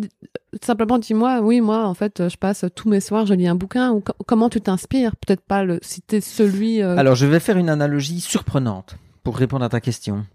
simplement 0.62 0.98
dis-moi, 0.98 1.40
oui, 1.42 1.62
moi, 1.62 1.86
en 1.86 1.94
fait, 1.94 2.28
je 2.30 2.36
passe 2.38 2.66
tous 2.76 2.90
mes 2.90 3.00
soirs, 3.00 3.26
je 3.26 3.34
lis 3.34 3.48
un 3.48 3.56
bouquin, 3.56 3.92
ou 3.92 4.02
co- 4.02 4.14
comment 4.26 4.50
tu 4.50 4.60
t'inspires? 4.62 5.16
Peut-être 5.16 5.42
pas 5.42 5.64
le 5.64 5.80
citer 5.82 6.20
celui. 6.22 6.82
Alors, 6.82 7.16
je 7.16 7.26
vais 7.26 7.40
faire 7.40 7.58
une 7.58 7.70
analogie 7.70 8.20
surprenante 8.22 8.98
pour 9.24 9.38
répondre 9.38 9.64
à 9.64 9.70
ta 9.70 9.80
question. 9.80 10.26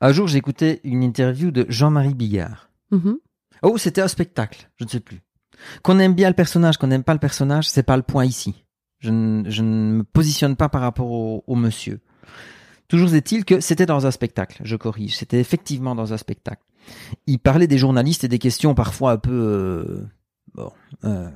Un 0.00 0.12
jour, 0.12 0.34
écouté 0.34 0.80
une 0.84 1.02
interview 1.02 1.50
de 1.50 1.66
Jean-Marie 1.68 2.14
Bigard. 2.14 2.70
mhm. 2.90 3.18
Oh, 3.62 3.78
c'était 3.78 4.00
un 4.00 4.08
spectacle, 4.08 4.68
je 4.76 4.84
ne 4.84 4.88
sais 4.88 4.98
plus. 4.98 5.20
Qu'on 5.82 6.00
aime 6.00 6.14
bien 6.14 6.28
le 6.28 6.34
personnage, 6.34 6.78
qu'on 6.78 6.88
n'aime 6.88 7.04
pas 7.04 7.12
le 7.12 7.20
personnage, 7.20 7.68
c'est 7.68 7.84
pas 7.84 7.96
le 7.96 8.02
point 8.02 8.24
ici. 8.24 8.64
Je 8.98 9.10
ne, 9.10 9.48
je 9.48 9.62
ne 9.62 9.92
me 9.98 10.02
positionne 10.04 10.56
pas 10.56 10.68
par 10.68 10.80
rapport 10.80 11.10
au, 11.10 11.44
au 11.46 11.54
monsieur. 11.54 12.00
Toujours 12.88 13.14
est-il 13.14 13.44
que 13.44 13.60
c'était 13.60 13.86
dans 13.86 14.06
un 14.06 14.10
spectacle, 14.10 14.60
je 14.64 14.76
corrige, 14.76 15.16
c'était 15.16 15.40
effectivement 15.40 15.94
dans 15.94 16.12
un 16.12 16.16
spectacle. 16.16 16.62
Il 17.26 17.38
parlait 17.38 17.66
des 17.66 17.78
journalistes 17.78 18.24
et 18.24 18.28
des 18.28 18.38
questions 18.38 18.74
parfois 18.74 19.12
un 19.12 19.16
peu 19.16 19.32
euh, 19.32 20.06
bon, 20.54 20.72
euh, 21.04 21.30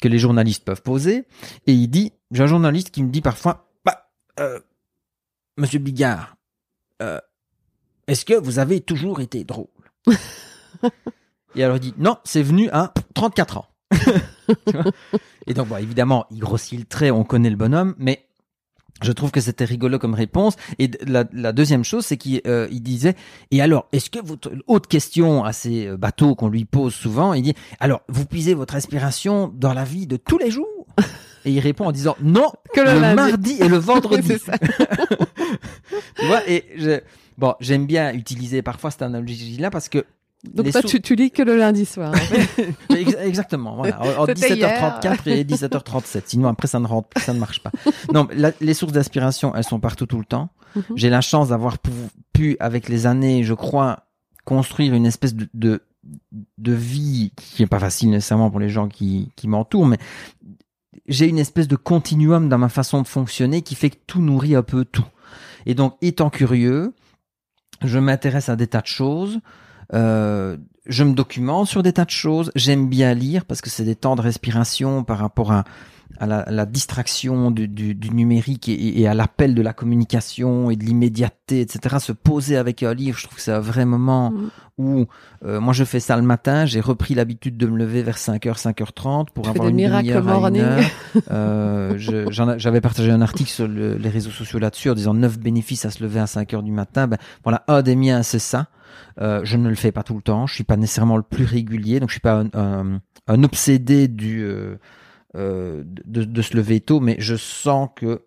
que 0.00 0.08
les 0.08 0.18
journalistes 0.18 0.64
peuvent 0.64 0.82
poser, 0.82 1.26
et 1.66 1.72
il 1.72 1.88
dit, 1.88 2.12
j'ai 2.30 2.42
un 2.42 2.46
journaliste 2.46 2.90
qui 2.90 3.02
me 3.02 3.10
dit 3.10 3.22
parfois, 3.22 3.68
bah, 3.84 4.12
euh, 4.38 4.60
Monsieur 5.56 5.78
Bigard, 5.78 6.36
est-ce 8.06 8.24
que 8.24 8.34
vous 8.34 8.58
avez 8.58 8.80
toujours 8.80 9.20
été 9.20 9.44
drôle 9.44 9.66
et 11.56 11.64
alors 11.64 11.76
il 11.76 11.80
dit 11.80 11.94
non, 11.98 12.16
c'est 12.24 12.42
venu 12.42 12.68
à 12.70 12.92
34 13.14 13.58
ans. 13.58 13.66
Et 15.46 15.54
donc 15.54 15.68
bon, 15.68 15.76
évidemment, 15.76 16.26
il 16.30 16.38
grossit 16.38 16.78
le 16.78 16.84
trait, 16.84 17.10
on 17.10 17.24
connaît 17.24 17.50
le 17.50 17.56
bonhomme, 17.56 17.94
mais 17.98 18.26
je 19.02 19.12
trouve 19.12 19.30
que 19.30 19.40
c'était 19.40 19.64
rigolo 19.64 19.98
comme 19.98 20.14
réponse. 20.14 20.56
Et 20.78 20.90
la, 21.06 21.24
la 21.32 21.52
deuxième 21.52 21.84
chose, 21.84 22.06
c'est 22.06 22.16
qu'il 22.16 22.40
euh, 22.46 22.68
il 22.70 22.82
disait 22.82 23.14
et 23.50 23.60
alors, 23.60 23.88
est-ce 23.92 24.10
que 24.10 24.24
votre 24.24 24.52
autre 24.66 24.88
question 24.88 25.44
assez 25.44 25.86
euh, 25.86 25.96
bateau 25.96 26.34
qu'on 26.34 26.48
lui 26.48 26.64
pose 26.64 26.94
souvent, 26.94 27.34
il 27.34 27.42
dit 27.42 27.54
alors 27.80 28.02
vous 28.08 28.24
puisez 28.24 28.54
votre 28.54 28.74
inspiration 28.74 29.52
dans 29.54 29.74
la 29.74 29.84
vie 29.84 30.06
de 30.06 30.16
tous 30.16 30.38
les 30.38 30.50
jours? 30.50 30.86
Et 31.44 31.50
il 31.50 31.60
répond 31.60 31.86
en 31.86 31.92
disant 31.92 32.16
non, 32.22 32.50
Que 32.72 32.80
le 32.80 32.94
le, 32.94 33.14
mardi 33.14 33.58
et 33.60 33.68
le 33.68 33.76
vendredi. 33.78 34.32
Tu 36.16 36.26
vois 36.26 36.48
Et 36.48 36.64
je, 36.76 37.00
bon, 37.38 37.54
j'aime 37.60 37.86
bien 37.86 38.12
utiliser 38.14 38.62
parfois 38.62 38.90
cette 38.90 39.02
analogie-là 39.02 39.70
parce 39.70 39.88
que 39.88 40.04
Donc 40.52 40.70
toi, 40.70 40.82
tu, 40.82 41.00
tu 41.00 41.14
lis 41.14 41.30
que 41.30 41.42
le 41.42 41.56
lundi 41.56 41.84
soir. 41.86 42.12
en 42.12 42.16
fait. 42.16 42.74
Ex- 42.96 43.16
Exactement, 43.22 43.76
voilà. 43.76 44.00
En- 44.00 44.22
Entre 44.22 44.36
C'était 44.36 44.54
17h34 44.56 45.28
et 45.28 45.44
17h37. 45.44 46.22
Sinon, 46.26 46.48
après, 46.48 46.68
ça 46.68 46.78
ne 46.80 46.86
rentre, 46.86 47.08
ça 47.20 47.32
ne 47.34 47.38
marche 47.38 47.60
pas. 47.62 47.70
Non, 48.12 48.28
la- 48.34 48.52
les 48.60 48.74
sources 48.74 48.92
d'inspiration, 48.92 49.54
elles 49.54 49.64
sont 49.64 49.80
partout 49.80 50.06
tout 50.06 50.18
le 50.18 50.24
temps. 50.24 50.50
Mhm. 50.76 50.82
J'ai 50.96 51.10
la 51.10 51.20
chance 51.20 51.48
d'avoir 51.48 51.78
pu, 51.78 51.90
pu, 52.32 52.56
avec 52.60 52.88
les 52.88 53.06
années, 53.06 53.42
je 53.44 53.54
crois, 53.54 54.04
construire 54.44 54.92
une 54.94 55.06
espèce 55.06 55.34
de, 55.34 55.48
de, 55.54 55.82
de 56.58 56.72
vie 56.72 57.32
qui 57.36 57.62
est 57.62 57.66
pas 57.66 57.78
facile 57.78 58.10
nécessairement 58.10 58.50
pour 58.50 58.60
les 58.60 58.68
gens 58.68 58.88
qui, 58.88 59.30
qui 59.36 59.48
m'entourent, 59.48 59.86
mais 59.86 59.98
j'ai 61.06 61.26
une 61.28 61.38
espèce 61.38 61.68
de 61.68 61.76
continuum 61.76 62.48
dans 62.48 62.58
ma 62.58 62.68
façon 62.68 63.00
de 63.02 63.06
fonctionner 63.06 63.62
qui 63.62 63.74
fait 63.74 63.90
que 63.90 63.96
tout 64.06 64.20
nourrit 64.20 64.54
un 64.54 64.62
peu 64.62 64.84
tout. 64.84 65.04
Et 65.66 65.74
donc, 65.74 65.96
étant 66.02 66.28
curieux, 66.30 66.92
je 67.86 67.98
m'intéresse 67.98 68.48
à 68.48 68.56
des 68.56 68.66
tas 68.66 68.80
de 68.80 68.86
choses. 68.86 69.40
Euh, 69.92 70.56
je 70.86 71.04
me 71.04 71.14
documente 71.14 71.66
sur 71.66 71.82
des 71.82 71.92
tas 71.92 72.04
de 72.04 72.10
choses. 72.10 72.50
J'aime 72.54 72.88
bien 72.88 73.14
lire 73.14 73.44
parce 73.44 73.60
que 73.60 73.70
c'est 73.70 73.84
des 73.84 73.96
temps 73.96 74.16
de 74.16 74.20
respiration 74.20 75.04
par 75.04 75.18
rapport 75.18 75.52
à, 75.52 75.64
à 76.20 76.26
la, 76.26 76.44
la 76.48 76.64
distraction 76.66 77.50
du, 77.50 77.66
du, 77.66 77.94
du 77.94 78.10
numérique 78.10 78.68
et, 78.68 79.00
et, 79.00 79.08
à 79.08 79.14
l'appel 79.14 79.54
de 79.54 79.62
la 79.62 79.72
communication 79.72 80.70
et 80.70 80.76
de 80.76 80.84
l'immédiateté, 80.84 81.60
etc., 81.60 81.96
se 81.98 82.12
poser 82.12 82.56
avec 82.56 82.82
un 82.84 82.94
livre, 82.94 83.18
je 83.18 83.24
trouve 83.24 83.36
que 83.36 83.42
c'est 83.42 83.52
un 83.52 83.60
vrai 83.60 83.84
moment 83.84 84.30
Mm. 84.30 84.48
où 84.78 85.06
euh, 85.44 85.60
moi 85.60 85.72
je 85.72 85.84
fais 85.84 86.00
ça 86.00 86.16
le 86.16 86.22
matin, 86.22 86.66
j'ai 86.66 86.80
repris 86.80 87.14
l'habitude 87.14 87.56
de 87.56 87.66
me 87.66 87.76
lever 87.76 88.02
vers 88.02 88.16
5h, 88.16 88.60
5h30 88.60 89.26
pour 89.34 89.44
avoir 89.48 89.68
une 89.68 89.76
demi-heure. 90.52 90.80
Euh, 91.30 91.94
J'avais 92.58 92.80
partagé 92.80 93.10
un 93.10 93.20
article 93.22 93.50
sur 93.50 93.68
le- 93.68 93.96
les 93.96 94.08
réseaux 94.08 94.30
sociaux 94.30 94.58
là-dessus 94.58 94.90
en 94.90 94.94
disant 94.94 95.14
9 95.14 95.38
bénéfices 95.38 95.84
à 95.84 95.90
se 95.90 96.02
lever 96.02 96.20
à 96.20 96.24
5h 96.26 96.62
du 96.62 96.72
matin. 96.72 97.06
Ben, 97.06 97.18
voilà, 97.42 97.64
un 97.68 97.82
des 97.82 97.96
miens 97.96 98.22
c'est 98.22 98.38
ça. 98.38 98.68
Euh, 99.20 99.40
je 99.44 99.56
ne 99.56 99.68
le 99.68 99.74
fais 99.74 99.92
pas 99.92 100.02
tout 100.02 100.14
le 100.14 100.22
temps, 100.22 100.46
je 100.46 100.54
suis 100.54 100.64
pas 100.64 100.76
nécessairement 100.76 101.16
le 101.16 101.22
plus 101.22 101.44
régulier, 101.44 102.00
donc 102.00 102.08
je 102.08 102.14
suis 102.14 102.20
pas 102.20 102.40
un, 102.40 102.48
un- 102.54 103.00
un 103.28 103.42
obsédé 103.44 104.08
du 104.08 104.44
euh, 105.36 105.82
de, 105.84 106.42
se 106.42 106.56
lever 106.56 106.80
tôt, 106.80 107.00
mais 107.00 107.16
je 107.18 107.36
sens 107.36 107.88
que 107.96 108.22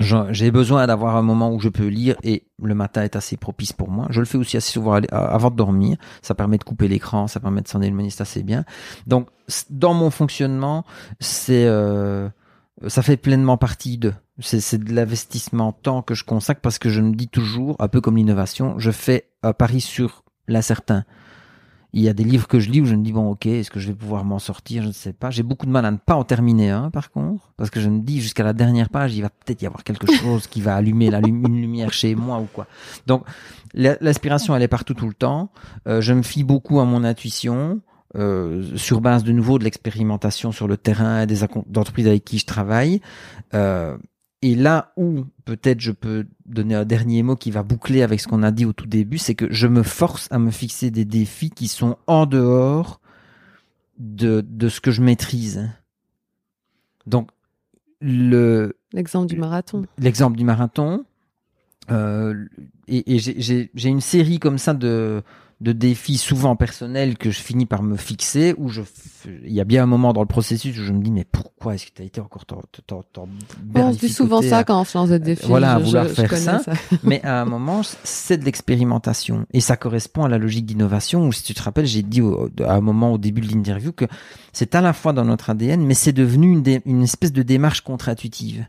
j'ai 0.00 0.50
besoin 0.50 0.86
d'avoir 0.86 1.16
un 1.16 1.22
moment 1.22 1.52
où 1.52 1.60
je 1.60 1.68
peux 1.68 1.86
lire 1.86 2.16
et 2.24 2.44
le 2.60 2.74
matin 2.74 3.02
est 3.02 3.14
assez 3.14 3.36
propice 3.36 3.72
pour 3.72 3.90
moi. 3.90 4.06
Je 4.10 4.20
le 4.20 4.26
fais 4.26 4.38
aussi 4.38 4.56
assez 4.56 4.72
souvent 4.72 4.94
avant 5.12 5.50
de 5.50 5.56
dormir. 5.56 5.96
Ça 6.20 6.34
permet 6.34 6.58
de 6.58 6.64
couper 6.64 6.88
l'écran, 6.88 7.28
ça 7.28 7.38
permet 7.38 7.60
de 7.60 7.68
s'en 7.68 7.80
éloigner, 7.80 8.10
assez 8.18 8.42
bien. 8.42 8.64
Donc, 9.06 9.28
dans 9.70 9.94
mon 9.94 10.10
fonctionnement, 10.10 10.84
c'est 11.20 11.66
euh, 11.66 12.28
ça 12.88 13.02
fait 13.02 13.16
pleinement 13.16 13.56
partie 13.56 13.98
de. 13.98 14.12
C'est 14.40 14.82
de 14.82 14.92
l'investissement 14.92 15.72
temps 15.72 16.02
que 16.02 16.14
je 16.14 16.24
consacre 16.24 16.60
parce 16.60 16.80
que 16.80 16.88
je 16.88 17.00
me 17.00 17.14
dis 17.14 17.28
toujours, 17.28 17.76
un 17.78 17.86
peu 17.86 18.00
comme 18.00 18.16
l'innovation, 18.16 18.76
je 18.78 18.90
fais 18.90 19.28
un 19.44 19.52
pari 19.52 19.80
sur 19.80 20.24
l'incertain. 20.48 21.04
Il 21.96 22.02
y 22.02 22.08
a 22.08 22.12
des 22.12 22.24
livres 22.24 22.48
que 22.48 22.58
je 22.58 22.70
lis 22.70 22.80
où 22.80 22.86
je 22.86 22.94
me 22.96 23.04
dis 23.04 23.12
bon 23.12 23.30
ok 23.30 23.46
est-ce 23.46 23.70
que 23.70 23.78
je 23.78 23.86
vais 23.88 23.94
pouvoir 23.94 24.24
m'en 24.24 24.40
sortir? 24.40 24.82
Je 24.82 24.88
ne 24.88 24.92
sais 24.92 25.12
pas. 25.12 25.30
J'ai 25.30 25.44
beaucoup 25.44 25.64
de 25.64 25.70
mal 25.70 25.86
à 25.86 25.90
ne 25.92 25.96
pas 25.96 26.16
en 26.16 26.24
terminer 26.24 26.70
un 26.70 26.90
par 26.90 27.10
contre 27.12 27.52
parce 27.56 27.70
que 27.70 27.80
je 27.80 27.88
me 27.88 28.00
dis 28.00 28.20
jusqu'à 28.20 28.42
la 28.42 28.52
dernière 28.52 28.90
page 28.90 29.14
il 29.16 29.22
va 29.22 29.30
peut-être 29.30 29.62
y 29.62 29.66
avoir 29.66 29.84
quelque 29.84 30.12
chose 30.20 30.46
qui 30.48 30.60
va 30.60 30.74
allumer 30.74 31.08
la 31.10 31.20
une 31.24 31.60
lumière 31.60 31.92
chez 31.92 32.14
moi 32.16 32.40
ou 32.40 32.48
quoi. 32.52 32.66
Donc 33.06 33.24
la- 33.74 33.96
l'inspiration 34.00 34.56
elle 34.56 34.62
est 34.62 34.68
partout 34.68 34.94
tout 34.94 35.06
le 35.06 35.14
temps. 35.14 35.50
Euh, 35.86 36.00
je 36.00 36.12
me 36.12 36.22
fie 36.22 36.42
beaucoup 36.44 36.80
à 36.80 36.84
mon 36.84 37.04
intuition. 37.04 37.80
Euh, 38.16 38.76
sur 38.76 39.00
base 39.00 39.24
de 39.24 39.32
nouveau 39.32 39.58
de 39.58 39.64
l'expérimentation 39.64 40.52
sur 40.52 40.68
le 40.68 40.76
terrain 40.76 41.22
et 41.22 41.26
des 41.26 41.42
entreprises 41.42 42.06
avec 42.06 42.24
qui 42.24 42.38
je 42.38 42.46
travaille. 42.46 43.00
Euh, 43.54 43.96
et 44.46 44.54
là 44.54 44.92
où 44.96 45.24
peut-être 45.46 45.80
je 45.80 45.90
peux 45.90 46.26
donner 46.44 46.74
un 46.74 46.84
dernier 46.84 47.22
mot 47.22 47.34
qui 47.36 47.50
va 47.50 47.62
boucler 47.62 48.02
avec 48.02 48.20
ce 48.20 48.28
qu'on 48.28 48.42
a 48.42 48.50
dit 48.50 48.66
au 48.66 48.72
tout 48.74 48.86
début, 48.86 49.16
c'est 49.18 49.34
que 49.34 49.50
je 49.50 49.66
me 49.66 49.82
force 49.82 50.28
à 50.30 50.38
me 50.38 50.50
fixer 50.50 50.90
des 50.90 51.04
défis 51.06 51.50
qui 51.50 51.66
sont 51.68 51.96
en 52.06 52.26
dehors 52.26 53.00
de, 53.98 54.44
de 54.46 54.68
ce 54.68 54.80
que 54.80 54.90
je 54.90 55.00
maîtrise. 55.02 55.70
Donc, 57.06 57.30
le, 58.00 58.76
L'exemple 58.92 59.26
du 59.28 59.36
marathon. 59.36 59.86
l'exemple 59.98 60.36
du 60.36 60.44
marathon, 60.44 61.04
euh, 61.90 62.44
et, 62.86 63.14
et 63.14 63.18
j'ai- 63.18 63.40
j'ai 63.40 63.70
j'ai 63.74 63.88
une 63.88 64.00
série 64.00 64.38
comme 64.38 64.58
ça 64.58 64.74
de, 64.74 65.22
de 65.60 65.72
défis 65.72 66.18
souvent 66.18 66.56
personnels 66.56 67.16
que 67.16 67.30
je 67.30 67.40
finis 67.40 67.66
par 67.66 67.82
me 67.82 67.96
fixer, 67.96 68.54
où 68.58 68.68
je, 68.68 68.82
il 69.44 69.52
y 69.52 69.60
a 69.60 69.64
bien 69.64 69.82
un 69.84 69.86
moment 69.86 70.12
dans 70.12 70.20
le 70.20 70.26
processus 70.26 70.76
où 70.78 70.82
je 70.82 70.92
me 70.92 71.02
dis, 71.02 71.10
mais 71.10 71.24
pourquoi 71.24 71.74
est-ce 71.74 71.86
que 71.86 71.92
tu 71.94 72.02
as 72.02 72.04
été 72.04 72.20
encore 72.20 72.44
tant, 72.44 72.60
tant, 72.86 73.02
tant 73.12 73.28
on 73.74 73.92
se 73.92 73.98
dit 73.98 74.08
souvent 74.08 74.42
ça 74.42 74.64
quand 74.64 74.80
on 74.80 74.84
se 74.84 74.98
lance 74.98 75.08
des 75.10 75.18
défis. 75.18 75.46
voilà, 75.46 75.74
à 75.74 75.78
vouloir 75.78 76.04
je- 76.04 76.10
je 76.10 76.14
faire 76.26 76.36
ça. 76.36 76.60
mais 77.02 77.22
à 77.24 77.40
un 77.40 77.44
moment, 77.44 77.80
c'est 78.02 78.36
de 78.36 78.44
l'expérimentation. 78.44 79.46
Et 79.52 79.60
ça 79.60 79.76
correspond 79.76 80.24
à 80.24 80.28
la 80.28 80.38
logique 80.38 80.66
d'innovation 80.66 81.26
où, 81.26 81.32
si 81.32 81.42
tu 81.42 81.54
te 81.54 81.62
rappelles, 81.62 81.86
j'ai 81.86 82.02
dit 82.02 82.20
au- 82.20 82.50
à 82.64 82.74
un 82.74 82.80
moment 82.80 83.12
au 83.12 83.18
début 83.18 83.40
de 83.40 83.48
l'interview 83.48 83.92
que 83.92 84.04
c'est 84.52 84.74
à 84.74 84.80
la 84.80 84.92
fois 84.92 85.12
dans 85.12 85.24
notre 85.24 85.50
ADN, 85.50 85.84
mais 85.84 85.94
c'est 85.94 86.12
devenu 86.12 86.52
une, 86.52 86.62
dé- 86.62 86.82
une 86.84 87.02
espèce 87.02 87.32
de 87.32 87.42
démarche 87.42 87.80
contre-intuitive. 87.80 88.66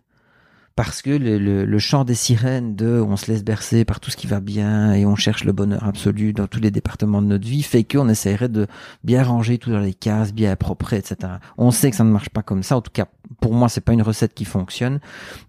Parce 0.76 1.02
que 1.02 1.10
le, 1.10 1.38
le, 1.64 1.80
chant 1.80 2.04
des 2.04 2.16
sirènes 2.16 2.76
de 2.76 3.00
on 3.00 3.16
se 3.16 3.32
laisse 3.32 3.46
bercer 3.46 3.86
par 3.86 4.02
tout 4.02 4.12
ce 4.12 4.18
qui 4.18 4.28
va 4.28 4.42
bien 4.42 4.94
et 4.94 5.06
on 5.06 5.16
cherche 5.16 5.46
le 5.46 5.54
bonheur 5.54 5.86
absolu 5.86 6.34
dans 6.34 6.48
tous 6.48 6.60
les 6.60 6.70
départements 6.70 7.22
de 7.22 7.28
notre 7.28 7.48
vie 7.48 7.64
fait 7.64 7.86
qu'on 7.86 8.10
essaierait 8.10 8.50
de 8.50 8.68
bien 9.04 9.24
ranger 9.24 9.58
tout 9.58 9.72
dans 9.72 9.80
les 9.80 9.94
cases, 9.94 10.34
bien 10.34 10.54
propre, 10.58 10.92
etc. 10.92 11.16
On 11.58 11.72
sait 11.72 11.92
que 11.92 11.96
ça 11.96 12.04
ne 12.04 12.12
marche 12.12 12.28
pas 12.28 12.44
comme 12.44 12.62
ça. 12.62 12.76
En 12.76 12.82
tout 12.82 12.92
cas, 12.92 13.08
pour 13.40 13.54
moi, 13.54 13.70
c'est 13.70 13.80
pas 13.80 13.94
une 13.94 14.02
recette 14.02 14.34
qui 14.34 14.44
fonctionne. 14.44 15.00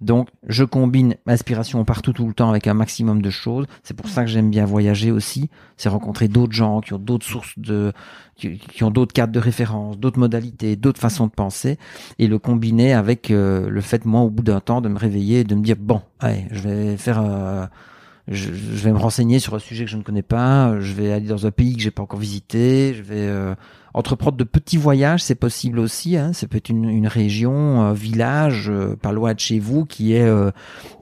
Donc, 0.00 0.28
je 0.46 0.62
combine 0.62 1.16
inspiration 1.26 1.84
partout 1.84 2.12
tout 2.12 2.28
le 2.28 2.32
temps 2.32 2.50
avec 2.50 2.68
un 2.68 2.74
maximum 2.74 3.20
de 3.20 3.30
choses. 3.30 3.66
C'est 3.82 3.96
pour 3.96 4.08
ça 4.08 4.22
que 4.22 4.30
j'aime 4.30 4.50
bien 4.50 4.64
voyager 4.64 5.10
aussi. 5.10 5.50
C'est 5.76 5.88
rencontrer 5.88 6.28
d'autres 6.28 6.52
gens 6.52 6.80
qui 6.80 6.92
ont 6.92 6.98
d'autres 6.98 7.26
sources 7.26 7.54
de, 7.56 7.92
qui, 8.36 8.84
ont 8.84 8.90
d'autres 8.90 9.12
cadres 9.12 9.32
de 9.32 9.38
référence, 9.40 9.98
d'autres 9.98 10.18
modalités, 10.18 10.76
d'autres 10.76 11.00
façons 11.00 11.26
de 11.26 11.32
penser, 11.32 11.78
et 12.18 12.26
le 12.26 12.38
combiner 12.38 12.92
avec 12.92 13.30
euh, 13.30 13.68
le 13.68 13.80
fait, 13.80 14.04
moi, 14.04 14.20
au 14.20 14.30
bout 14.30 14.42
d'un 14.42 14.60
temps, 14.60 14.80
de 14.80 14.88
me 14.88 14.98
réveiller 14.98 15.40
et 15.40 15.44
de 15.44 15.54
me 15.54 15.62
dire 15.62 15.76
bon, 15.78 16.02
allez, 16.20 16.44
je 16.50 16.60
vais 16.60 16.96
faire. 16.96 17.20
euh, 17.20 17.66
je, 18.28 18.52
je 18.52 18.84
vais 18.84 18.92
me 18.92 18.98
renseigner 18.98 19.38
sur 19.38 19.54
un 19.54 19.60
sujet 19.60 19.84
que 19.84 19.90
je 19.90 19.96
ne 19.96 20.02
connais 20.02 20.22
pas, 20.22 20.80
je 20.80 20.92
vais 20.94 21.12
aller 21.12 21.28
dans 21.28 21.46
un 21.46 21.52
pays 21.52 21.76
que 21.76 21.82
j'ai 21.82 21.92
pas 21.92 22.02
encore 22.02 22.18
visité, 22.18 22.92
je 22.92 23.02
vais 23.02 23.20
euh, 23.28 23.54
entreprendre 23.96 24.36
de 24.36 24.44
petits 24.44 24.76
voyages, 24.76 25.22
c'est 25.24 25.34
possible 25.34 25.78
aussi. 25.80 26.16
Hein, 26.16 26.32
ça 26.32 26.46
peut 26.46 26.58
être 26.58 26.68
une, 26.68 26.84
une 26.88 27.08
région, 27.08 27.80
un 27.82 27.92
village, 27.94 28.68
euh, 28.68 28.94
pas 28.94 29.10
loin 29.10 29.34
de 29.34 29.40
chez 29.40 29.58
vous, 29.58 29.84
qui 29.86 30.12
est 30.14 30.22
euh, 30.28 30.50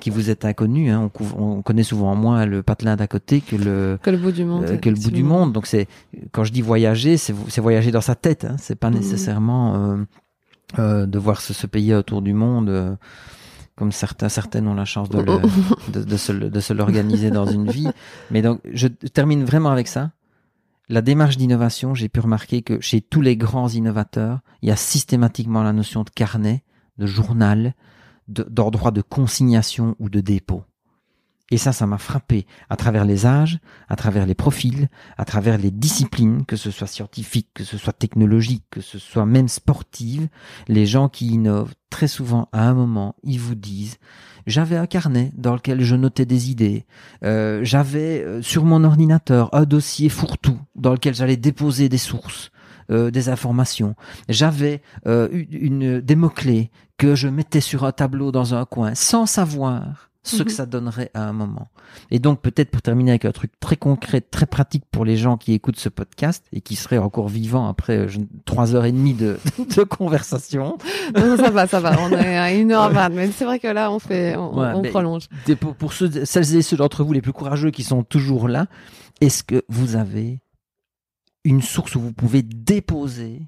qui 0.00 0.08
vous 0.10 0.30
est 0.30 0.44
inconnu. 0.44 0.90
Hein. 0.90 1.00
On, 1.04 1.08
couvre- 1.08 1.38
on 1.38 1.60
connaît 1.60 1.82
souvent 1.82 2.14
moins 2.14 2.46
le 2.46 2.62
patelin 2.62 2.96
d'à 2.96 3.06
côté 3.06 3.40
que 3.42 3.56
le 3.56 3.98
Que 4.00 4.10
le 4.10 4.16
bout 4.18 4.32
du 4.32 4.44
monde. 4.44 4.64
euh, 4.64 4.76
que 4.78 4.88
le 4.88 4.96
bout 4.96 5.10
du 5.10 5.22
monde. 5.24 5.52
Donc 5.52 5.66
c'est 5.66 5.88
quand 6.32 6.44
je 6.44 6.52
dis 6.52 6.62
voyager, 6.62 7.16
c'est 7.18 7.32
vo- 7.32 7.46
c'est 7.48 7.60
voyager 7.60 7.90
dans 7.90 8.00
sa 8.00 8.14
tête. 8.14 8.44
Hein. 8.44 8.56
C'est 8.58 8.76
pas 8.78 8.90
Mhm. 8.90 8.96
nécessairement 8.96 9.74
euh, 9.74 9.96
euh, 10.78 11.06
de 11.06 11.18
voir 11.18 11.40
se, 11.40 11.52
se 11.52 11.66
payer 11.66 11.94
autour 11.94 12.22
du 12.22 12.32
monde. 12.32 12.68
euh, 12.70 12.94
comme 13.76 13.90
certains, 13.90 14.28
certaines 14.28 14.68
ont 14.68 14.74
la 14.74 14.84
chance 14.84 15.08
de, 15.08 15.18
le, 15.18 15.40
de, 15.92 16.04
de 16.04 16.16
se, 16.16 16.30
de 16.30 16.60
se 16.60 16.72
l'organiser 16.72 17.32
dans 17.32 17.44
une 17.46 17.68
vie. 17.68 17.88
Mais 18.30 18.40
donc, 18.40 18.60
je 18.72 18.86
termine 18.86 19.42
vraiment 19.44 19.70
avec 19.70 19.88
ça. 19.88 20.12
La 20.88 21.00
démarche 21.00 21.38
d'innovation, 21.38 21.94
j'ai 21.94 22.08
pu 22.10 22.20
remarquer 22.20 22.62
que 22.62 22.80
chez 22.80 23.00
tous 23.00 23.22
les 23.22 23.36
grands 23.36 23.68
innovateurs, 23.68 24.40
il 24.60 24.68
y 24.68 24.72
a 24.72 24.76
systématiquement 24.76 25.62
la 25.62 25.72
notion 25.72 26.02
de 26.02 26.10
carnet, 26.10 26.62
de 26.98 27.06
journal, 27.06 27.74
de- 28.28 28.46
d'endroit 28.50 28.90
de 28.90 29.00
consignation 29.00 29.96
ou 29.98 30.10
de 30.10 30.20
dépôt. 30.20 30.64
Et 31.50 31.58
ça, 31.58 31.72
ça 31.72 31.86
m'a 31.86 31.98
frappé 31.98 32.46
à 32.68 32.76
travers 32.76 33.04
les 33.04 33.26
âges, 33.26 33.60
à 33.88 33.96
travers 33.96 34.26
les 34.26 34.34
profils, 34.34 34.88
à 35.16 35.24
travers 35.24 35.58
les 35.58 35.70
disciplines, 35.70 36.44
que 36.46 36.56
ce 36.56 36.70
soit 36.70 36.86
scientifique, 36.86 37.48
que 37.54 37.64
ce 37.64 37.76
soit 37.78 37.92
technologique, 37.92 38.64
que 38.70 38.80
ce 38.80 38.98
soit 38.98 39.26
même 39.26 39.48
sportive. 39.48 40.28
Les 40.68 40.86
gens 40.86 41.08
qui 41.08 41.28
innovent, 41.28 41.74
très 41.90 42.08
souvent, 42.08 42.48
à 42.52 42.66
un 42.66 42.74
moment, 42.74 43.14
ils 43.22 43.38
vous 43.40 43.54
disent, 43.54 43.98
j'avais 44.46 44.76
un 44.76 44.86
carnet 44.86 45.32
dans 45.36 45.54
lequel 45.54 45.80
je 45.82 45.96
notais 45.96 46.26
des 46.26 46.50
idées. 46.50 46.86
Euh, 47.24 47.60
j'avais 47.62 48.22
euh, 48.22 48.42
sur 48.42 48.64
mon 48.64 48.84
ordinateur 48.84 49.48
un 49.54 49.64
dossier 49.64 50.08
fourre-tout 50.08 50.58
dans 50.76 50.92
lequel 50.92 51.14
j'allais 51.14 51.36
déposer 51.36 51.88
des 51.88 51.98
sources. 51.98 52.50
euh, 52.90 53.10
des 53.10 53.30
informations. 53.30 53.94
J'avais 54.28 54.82
euh, 55.06 55.28
une, 55.32 55.80
une- 55.82 56.00
des 56.02 56.16
mots-clés 56.16 56.70
que 56.98 57.14
je 57.14 57.28
mettais 57.28 57.62
sur 57.62 57.84
un 57.86 57.92
tableau 57.92 58.30
dans 58.30 58.52
un 58.54 58.66
coin 58.66 58.94
sans 58.94 59.24
savoir 59.24 60.10
ce 60.26 60.38
que 60.42 60.48
Mhm. 60.48 60.54
ça 60.54 60.66
donnerait 60.66 61.10
à 61.14 61.28
un 61.28 61.32
moment. 61.32 61.68
Et 62.10 62.18
donc 62.18 62.40
peut-être 62.40 62.70
pour 62.70 62.80
terminer 62.82 63.10
avec 63.12 63.24
un 63.26 63.30
truc 63.32 63.52
très 63.60 63.76
concret, 63.76 64.20
très 64.22 64.46
pratique 64.46 64.84
pour 64.90 65.04
les 65.04 65.16
gens 65.18 65.36
qui 65.36 65.52
écoutent 65.52 65.78
ce 65.78 65.90
podcast 65.90 66.44
et 66.52 66.60
qui 66.62 66.76
seraient 66.76 66.98
encore 66.98 67.28
vivants 67.28 67.68
après 67.68 67.98
euh, 67.98 68.08
trois 68.46 68.74
heures 68.74 68.86
et 68.86 68.92
demie 68.92 69.12
de, 69.14 69.38
de 69.76 69.82
conversation. 69.84 70.78
Non, 71.14 71.36
ça 71.36 71.50
va, 71.50 71.66
ça 71.66 71.78
va. 71.78 71.94
On 72.00 72.10
est 72.10 72.36
à 72.36 72.46
1h20. 72.50 73.12
Mais 73.12 73.30
c'est 73.32 73.44
vrai 73.44 73.58
que 73.58 73.68
là, 73.68 73.92
on 73.92 73.98
fait, 73.98 74.34
on, 74.36 74.58
Ouais, 74.58 74.72
on 74.74 74.80
mais- 74.82 74.90
prolonge. 74.90 75.28
Pour, 75.60 75.74
pour 75.76 75.92
ceux, 75.92 76.24
celles 76.24 76.56
et 76.56 76.62
ceux 76.62 76.78
d'entre 76.78 77.04
vous 77.04 77.12
les 77.12 77.20
plus 77.22 77.32
courageux 77.34 77.70
qui 77.70 77.82
sont 77.84 78.02
toujours 78.02 78.48
là, 78.48 78.66
est-ce 79.20 79.44
que 79.44 79.62
vous 79.68 79.94
avez 79.96 80.40
une 81.44 81.60
source 81.60 81.94
où 81.96 82.00
vous 82.00 82.12
pouvez 82.14 82.42
déposer 82.42 83.42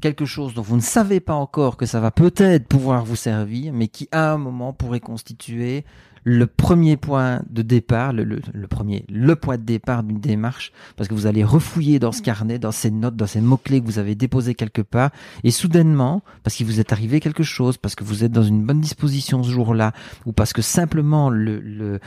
quelque 0.00 0.24
chose 0.26 0.54
dont 0.54 0.62
vous 0.62 0.76
ne 0.76 0.80
savez 0.80 1.20
pas 1.20 1.34
encore 1.34 1.76
que 1.76 1.86
ça 1.86 1.98
va 2.00 2.10
peut-être 2.10 2.66
pouvoir 2.68 3.04
vous 3.04 3.16
servir, 3.16 3.72
mais 3.72 3.88
qui 3.88 4.08
à 4.12 4.32
un 4.32 4.38
moment 4.38 4.72
pourrait 4.72 5.00
constituer 5.00 5.84
le 6.24 6.46
premier 6.46 6.96
point 6.96 7.40
de 7.48 7.62
départ, 7.62 8.12
le, 8.12 8.22
le- 8.24 8.66
premier, 8.68 9.04
le 9.08 9.34
point 9.34 9.56
de 9.56 9.62
départ 9.62 10.02
d'une 10.02 10.20
démarche, 10.20 10.72
parce 10.96 11.08
que 11.08 11.14
vous 11.14 11.26
allez 11.26 11.42
refouiller 11.42 11.98
dans 11.98 12.12
ce 12.12 12.20
carnet, 12.22 12.58
dans 12.58 12.72
ces 12.72 12.90
notes, 12.90 13.16
dans 13.16 13.26
ces 13.26 13.40
mots-clés 13.40 13.80
que 13.80 13.86
vous 13.86 13.98
avez 13.98 14.14
déposés 14.14 14.54
quelque 14.54 14.82
part, 14.82 15.10
et 15.42 15.50
soudainement, 15.50 16.22
parce 16.42 16.54
qu'il 16.56 16.66
vous 16.66 16.80
est 16.80 16.92
arrivé 16.92 17.20
quelque 17.20 17.44
chose, 17.44 17.78
parce 17.78 17.94
que 17.94 18.04
vous 18.04 18.24
êtes 18.24 18.32
dans 18.32 18.42
une 18.42 18.62
bonne 18.64 18.80
disposition 18.80 19.42
ce 19.42 19.50
jour-là, 19.50 19.92
ou 20.26 20.32
parce 20.32 20.52
que 20.52 20.60
simplement 20.60 21.30
le, 21.30 21.60
le- 21.60 22.00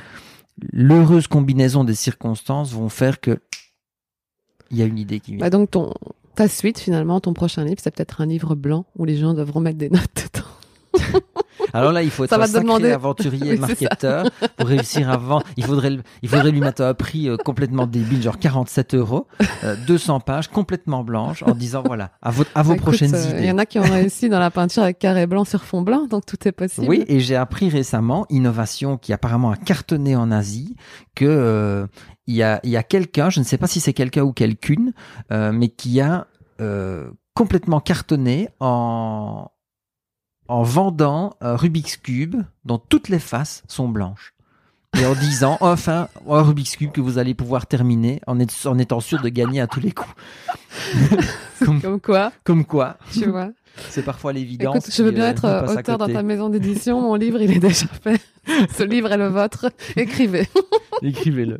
l'heureuse 0.71 1.27
combinaison 1.27 1.83
des 1.83 1.95
circonstances 1.95 2.71
vont 2.73 2.89
faire 2.89 3.19
que 3.21 3.39
il 4.69 4.77
y 4.77 4.81
a 4.81 4.85
une 4.85 4.99
idée 4.99 5.19
qui 5.19 5.31
vient. 5.31 5.39
Bah 5.41 5.49
donc, 5.49 5.71
ton, 5.71 5.93
ta 6.35 6.47
suite, 6.47 6.79
finalement, 6.79 7.19
ton 7.19 7.33
prochain 7.33 7.63
livre, 7.63 7.79
c'est 7.83 7.91
peut-être 7.93 8.21
un 8.21 8.25
livre 8.25 8.55
blanc 8.55 8.85
où 8.97 9.05
les 9.05 9.17
gens 9.17 9.33
devront 9.33 9.59
mettre 9.59 9.77
des 9.77 9.89
notes 9.89 10.01
dedans. 10.33 10.45
Alors 11.73 11.91
là, 11.93 12.03
il 12.03 12.09
faut 12.09 12.25
être 12.25 12.29
Ça 12.31 12.37
va 12.37 12.43
un 12.45 12.47
sacré 12.47 12.63
demander- 12.63 12.91
aventurier, 12.91 13.51
Oui, 13.53 13.57
marketeur 13.59 14.25
pour 14.57 14.67
réussir 14.67 15.09
à 15.09 15.15
vendre. 15.17 15.43
Il 15.55 15.63
faudrait, 15.63 15.97
il 16.21 16.27
faudrait 16.27 16.51
lui 16.51 16.59
mettre 16.59 16.81
un 16.81 16.93
prix 16.93 17.29
euh, 17.29 17.37
complètement 17.37 17.87
débile, 17.87 18.21
genre 18.21 18.37
47 18.39 18.95
euros, 18.95 19.27
euh, 19.63 19.75
200 19.87 20.19
pages, 20.19 20.49
complètement 20.49 21.03
blanches, 21.03 21.43
en 21.43 21.53
disant 21.55 21.83
voilà, 21.85 22.11
à, 22.21 22.31
vos- 22.31 22.43
à 22.55 22.63
vos 22.63 22.71
Bah, 22.71 22.75
écoute, 22.75 22.83
prochaines 22.87 23.15
euh, 23.15 23.23
idées. 23.29 23.37
Il 23.39 23.45
y 23.45 23.51
en 23.51 23.57
a 23.57 23.65
qui 23.65 23.79
ont 23.79 23.83
réussi 23.83 24.27
dans 24.27 24.39
la 24.39 24.51
peinture 24.51 24.83
avec 24.83 24.99
carré 24.99 25.27
blanc 25.27 25.45
sur 25.45 25.63
fond 25.63 25.81
blanc, 25.81 26.07
donc 26.07 26.25
tout 26.25 26.45
est 26.45 26.51
possible. 26.51 26.87
Oui, 26.89 27.05
et 27.07 27.19
j'ai 27.21 27.35
appris 27.37 27.69
récemment, 27.69 28.25
innovation 28.29 28.97
qui 28.97 29.13
apparemment 29.13 29.51
a 29.51 29.55
cartonné 29.57 30.15
en 30.17 30.29
Asie, 30.31 30.75
que 31.15 31.25
euh, 31.25 31.87
il 32.31 32.69
y 32.69 32.77
a, 32.77 32.83
quelqu'un, 32.83 33.29
je 33.29 33.39
ne 33.39 33.45
sais 33.45 33.57
pas 33.57 33.67
si 33.67 33.79
c'est 33.79 33.93
quelqu'un 33.93 34.23
ou 34.23 34.31
quelqu'une, 34.31 34.93
euh, 35.31 35.51
mais 35.51 35.69
qui 35.69 35.99
a 36.01 36.27
euh, 36.59 37.11
complètement 37.33 37.79
cartonné 37.79 38.49
en 38.59 39.49
en 40.47 40.63
vendant 40.63 41.37
un 41.39 41.55
Rubik's 41.55 41.95
Cube 41.95 42.35
dont 42.65 42.77
toutes 42.77 43.07
les 43.07 43.19
faces 43.19 43.63
sont 43.69 43.87
blanches. 43.87 44.30
Et 44.99 45.05
en 45.05 45.13
disant, 45.15 45.57
enfin, 45.61 46.09
un 46.29 46.41
Rubik's 46.41 46.75
Cube 46.75 46.91
que 46.91 46.99
vous 47.01 47.17
allez 47.17 47.33
pouvoir 47.33 47.65
terminer 47.65 48.19
en, 48.27 48.39
est- 48.39 48.67
en 48.67 48.77
étant 48.77 48.99
sûr 48.99 49.21
de 49.21 49.29
gagner 49.29 49.61
à 49.61 49.67
tous 49.67 49.79
les 49.79 49.91
coups. 49.91 50.13
comme, 51.65 51.81
Comme 51.81 51.99
quoi, 52.01 52.31
comme 52.43 52.65
quoi, 52.65 52.97
tu 53.13 53.29
vois. 53.29 53.49
c'est 53.89 54.03
parfois 54.03 54.33
l'évidence. 54.33 54.89
Je 54.93 55.01
veux 55.03 55.11
bien 55.11 55.25
euh, 55.25 55.29
être 55.29 55.45
euh, 55.45 55.75
auteur 55.75 55.97
dans 55.97 56.07
ta 56.09 56.23
maison 56.23 56.49
d'édition. 56.49 56.99
Mon 57.01 57.15
livre, 57.15 57.41
il 57.41 57.51
est 57.51 57.59
déjà 57.59 57.87
fait. 57.87 58.19
Ce 58.77 58.83
livre 58.83 59.11
est 59.13 59.17
le 59.17 59.27
vôtre. 59.27 59.71
Écrivez. 59.95 60.47
Écrivez-le. 61.01 61.57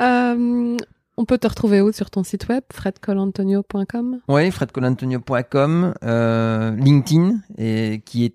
Euh, 0.00 0.76
on 1.16 1.24
peut 1.24 1.38
te 1.38 1.46
retrouver 1.46 1.80
où 1.80 1.92
sur 1.92 2.10
ton 2.10 2.24
site 2.24 2.48
web, 2.48 2.64
fredcolantonio.com 2.72 4.18
Oui, 4.26 4.50
fredcolantonio.com, 4.50 5.94
euh, 6.02 6.70
LinkedIn, 6.76 7.36
et 7.56 8.02
qui 8.04 8.24
est 8.24 8.34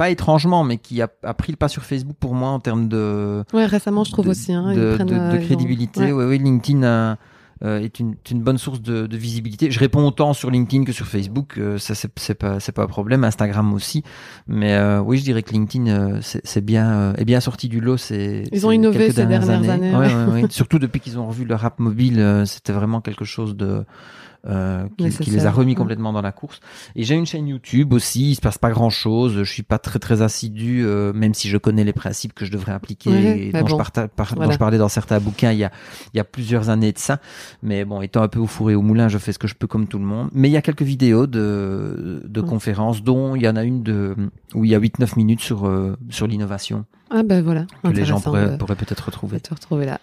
pas 0.00 0.08
étrangement, 0.10 0.64
mais 0.64 0.78
qui 0.78 1.02
a, 1.02 1.08
a 1.22 1.34
pris 1.34 1.52
le 1.52 1.56
pas 1.56 1.68
sur 1.68 1.82
Facebook 1.84 2.16
pour 2.18 2.34
moi 2.34 2.48
en 2.48 2.58
termes 2.58 2.88
de, 2.88 3.44
Ouais, 3.52 3.66
récemment, 3.66 4.02
je 4.04 4.12
trouve 4.12 4.24
de, 4.24 4.30
aussi. 4.30 4.50
Hein, 4.54 4.72
de, 4.72 4.96
de- 4.96 5.12
euh, 5.12 5.32
de 5.32 5.36
ont- 5.38 5.44
crédibilité. 5.44 6.00
ouais. 6.00 6.12
Oui, 6.12 6.24
oui, 6.24 6.38
LinkedIn 6.38 6.82
a- 6.84 7.16
euh, 7.62 7.78
est, 7.80 8.00
une, 8.00 8.12
est 8.12 8.30
une 8.30 8.40
bonne 8.40 8.56
source 8.56 8.80
de, 8.80 9.06
visibilité. 9.14 9.70
Je 9.70 9.78
réponds 9.78 10.06
autant 10.06 10.32
sur 10.32 10.50
LinkedIn 10.50 10.84
que 10.84 10.92
sur 10.92 11.06
Facebook, 11.06 11.58
euh, 11.58 11.76
ça 11.76 11.94
c'est 11.94 12.08
pas 12.34 12.58
c'est 12.60 12.72
pas 12.72 12.84
un 12.84 12.86
problème. 12.86 13.22
Instagram 13.24 13.74
aussi, 13.74 14.02
mais 14.48 14.72
euh, 14.72 15.00
oui, 15.02 15.18
je 15.18 15.24
dirais 15.24 15.42
que 15.42 15.52
LinkedIn 15.52 15.86
euh, 15.88 16.18
c'est 16.22 16.64
bien 16.64 16.90
euh, 16.90 17.12
est 17.18 17.26
bien 17.26 17.40
sorti 17.40 17.68
du 17.68 17.82
lot. 17.82 17.98
C'est 17.98 18.44
Ils 18.52 18.64
ont 18.66 18.70
innové 18.70 19.10
ces 19.10 19.26
dernières 19.26 19.50
années, 19.50 19.68
Ouais, 19.68 19.98
ouais. 19.98 20.14
ouais, 20.14 20.42
ouais. 20.44 20.46
Surtout 20.50 20.78
depuis 20.78 21.00
qu'ils 21.00 21.18
ont 21.18 21.26
revu 21.26 21.44
leur 21.44 21.62
app 21.66 21.78
mobile, 21.80 22.18
euh, 22.20 22.46
c'était 22.46 22.72
vraiment 22.72 23.02
quelque 23.02 23.26
chose 23.26 23.54
de 23.54 23.84
euh, 24.46 24.88
qui, 24.96 25.10
qui 25.10 25.30
les 25.30 25.44
a 25.44 25.50
remis 25.50 25.74
complètement 25.74 26.12
dans 26.12 26.22
la 26.22 26.32
course. 26.32 26.60
Et 26.96 27.02
j'ai 27.04 27.14
une 27.14 27.26
chaîne 27.26 27.46
YouTube 27.46 27.92
aussi. 27.92 28.30
Il 28.30 28.34
se 28.34 28.40
passe 28.40 28.56
pas 28.58 28.70
grand 28.70 28.88
chose. 28.88 29.34
Je 29.34 29.42
suis 29.44 29.62
pas 29.62 29.78
très 29.78 29.98
très 29.98 30.22
assidu, 30.22 30.82
euh, 30.84 31.12
même 31.12 31.34
si 31.34 31.48
je 31.48 31.58
connais 31.58 31.84
les 31.84 31.92
principes 31.92 32.32
que 32.32 32.44
je 32.44 32.50
devrais 32.50 32.72
appliquer 32.72 33.48
et 33.48 33.52
dont, 33.52 33.66
je 33.66 33.76
dont 33.76 34.56
parlais 34.58 34.78
dans 34.78 34.88
certains 34.88 35.20
bouquins 35.20 35.52
il 35.52 35.58
y 35.58 35.64
a 35.64 35.70
il 36.14 36.16
y 36.16 36.20
a 36.20 36.24
plusieurs 36.24 36.70
années 36.70 36.92
de 36.92 36.98
ça. 36.98 37.20
Mais 37.62 37.84
bon, 37.84 38.00
étant 38.00 38.22
un 38.22 38.28
peu 38.28 38.38
au 38.38 38.46
four 38.46 38.70
et 38.70 38.74
au 38.74 38.82
moulin, 38.82 39.08
je 39.08 39.18
fais 39.18 39.32
ce 39.32 39.38
que 39.38 39.46
je 39.48 39.54
peux 39.54 39.66
comme 39.66 39.86
tout 39.86 39.98
le 39.98 40.04
monde. 40.04 40.30
Mais 40.32 40.48
il 40.48 40.52
y 40.52 40.56
a 40.56 40.62
quelques 40.62 40.82
vidéos 40.82 41.26
de 41.26 42.22
de 42.24 42.40
conférences, 42.40 43.02
dont 43.02 43.34
il 43.36 43.42
y 43.42 43.48
en 43.48 43.56
a 43.56 43.64
une 43.64 43.82
de 43.82 44.16
où 44.54 44.64
il 44.64 44.70
y 44.70 44.74
a 44.74 44.80
8-9 44.80 45.16
minutes 45.16 45.40
sur 45.40 45.66
euh, 45.66 45.96
sur 46.08 46.26
l'innovation 46.26 46.86
Ah 47.10 47.22
ben 47.22 47.42
voilà. 47.42 47.66
que 47.82 47.88
les 47.88 48.04
gens 48.04 48.20
pourraient 48.20 48.56
pourraient 48.56 48.76
peut-être 48.76 49.06
retrouver. 49.06 49.40
te 49.40 49.52
retrouver 49.54 49.86
là. 49.86 50.00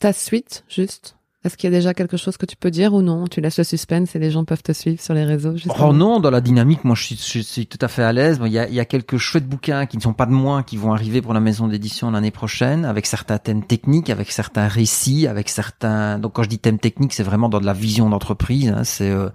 Ta 0.00 0.12
suite, 0.12 0.64
juste? 0.68 1.17
Est-ce 1.48 1.56
qu'il 1.56 1.72
y 1.72 1.74
a 1.74 1.76
déjà 1.78 1.94
quelque 1.94 2.18
chose 2.18 2.36
que 2.36 2.44
tu 2.44 2.56
peux 2.56 2.70
dire 2.70 2.92
ou 2.92 3.00
non? 3.00 3.26
Tu 3.26 3.40
laisses 3.40 3.56
le 3.56 3.64
suspense 3.64 4.14
et 4.14 4.18
les 4.18 4.30
gens 4.30 4.44
peuvent 4.44 4.62
te 4.62 4.72
suivre 4.72 5.00
sur 5.00 5.14
les 5.14 5.24
réseaux. 5.24 5.54
Oh 5.80 5.94
non, 5.94 6.20
dans 6.20 6.30
la 6.30 6.42
dynamique, 6.42 6.84
moi 6.84 6.94
je 6.94 7.14
suis, 7.14 7.66
tout 7.66 7.78
à 7.80 7.88
fait 7.88 8.02
à 8.02 8.12
l'aise. 8.12 8.38
Il 8.44 8.52
y 8.52 8.58
a, 8.58 8.68
il 8.68 8.74
y 8.74 8.80
a 8.80 8.84
quelques 8.84 9.16
chouettes 9.16 9.48
bouquins 9.48 9.86
qui 9.86 9.96
ne 9.96 10.02
sont 10.02 10.12
pas 10.12 10.26
de 10.26 10.30
moi 10.30 10.62
qui 10.62 10.76
vont 10.76 10.92
arriver 10.92 11.22
pour 11.22 11.32
la 11.32 11.40
maison 11.40 11.66
d'édition 11.66 12.10
l'année 12.10 12.30
prochaine, 12.30 12.84
avec 12.84 13.06
certains 13.06 13.38
thèmes 13.38 13.64
techniques, 13.64 14.10
avec 14.10 14.30
certains 14.30 14.68
récits, 14.68 15.26
avec 15.26 15.48
certains. 15.48 16.18
Donc 16.18 16.34
quand 16.34 16.42
je 16.42 16.50
dis 16.50 16.58
thèmes 16.58 16.78
techniques, 16.78 17.14
c'est 17.14 17.22
vraiment 17.22 17.48
dans 17.48 17.60
de 17.60 17.66
la 17.66 17.72
vision 17.72 18.10
d'entreprise. 18.10 18.68
hein, 18.68 18.84
c'est 18.84 19.10
euh, 19.10 19.30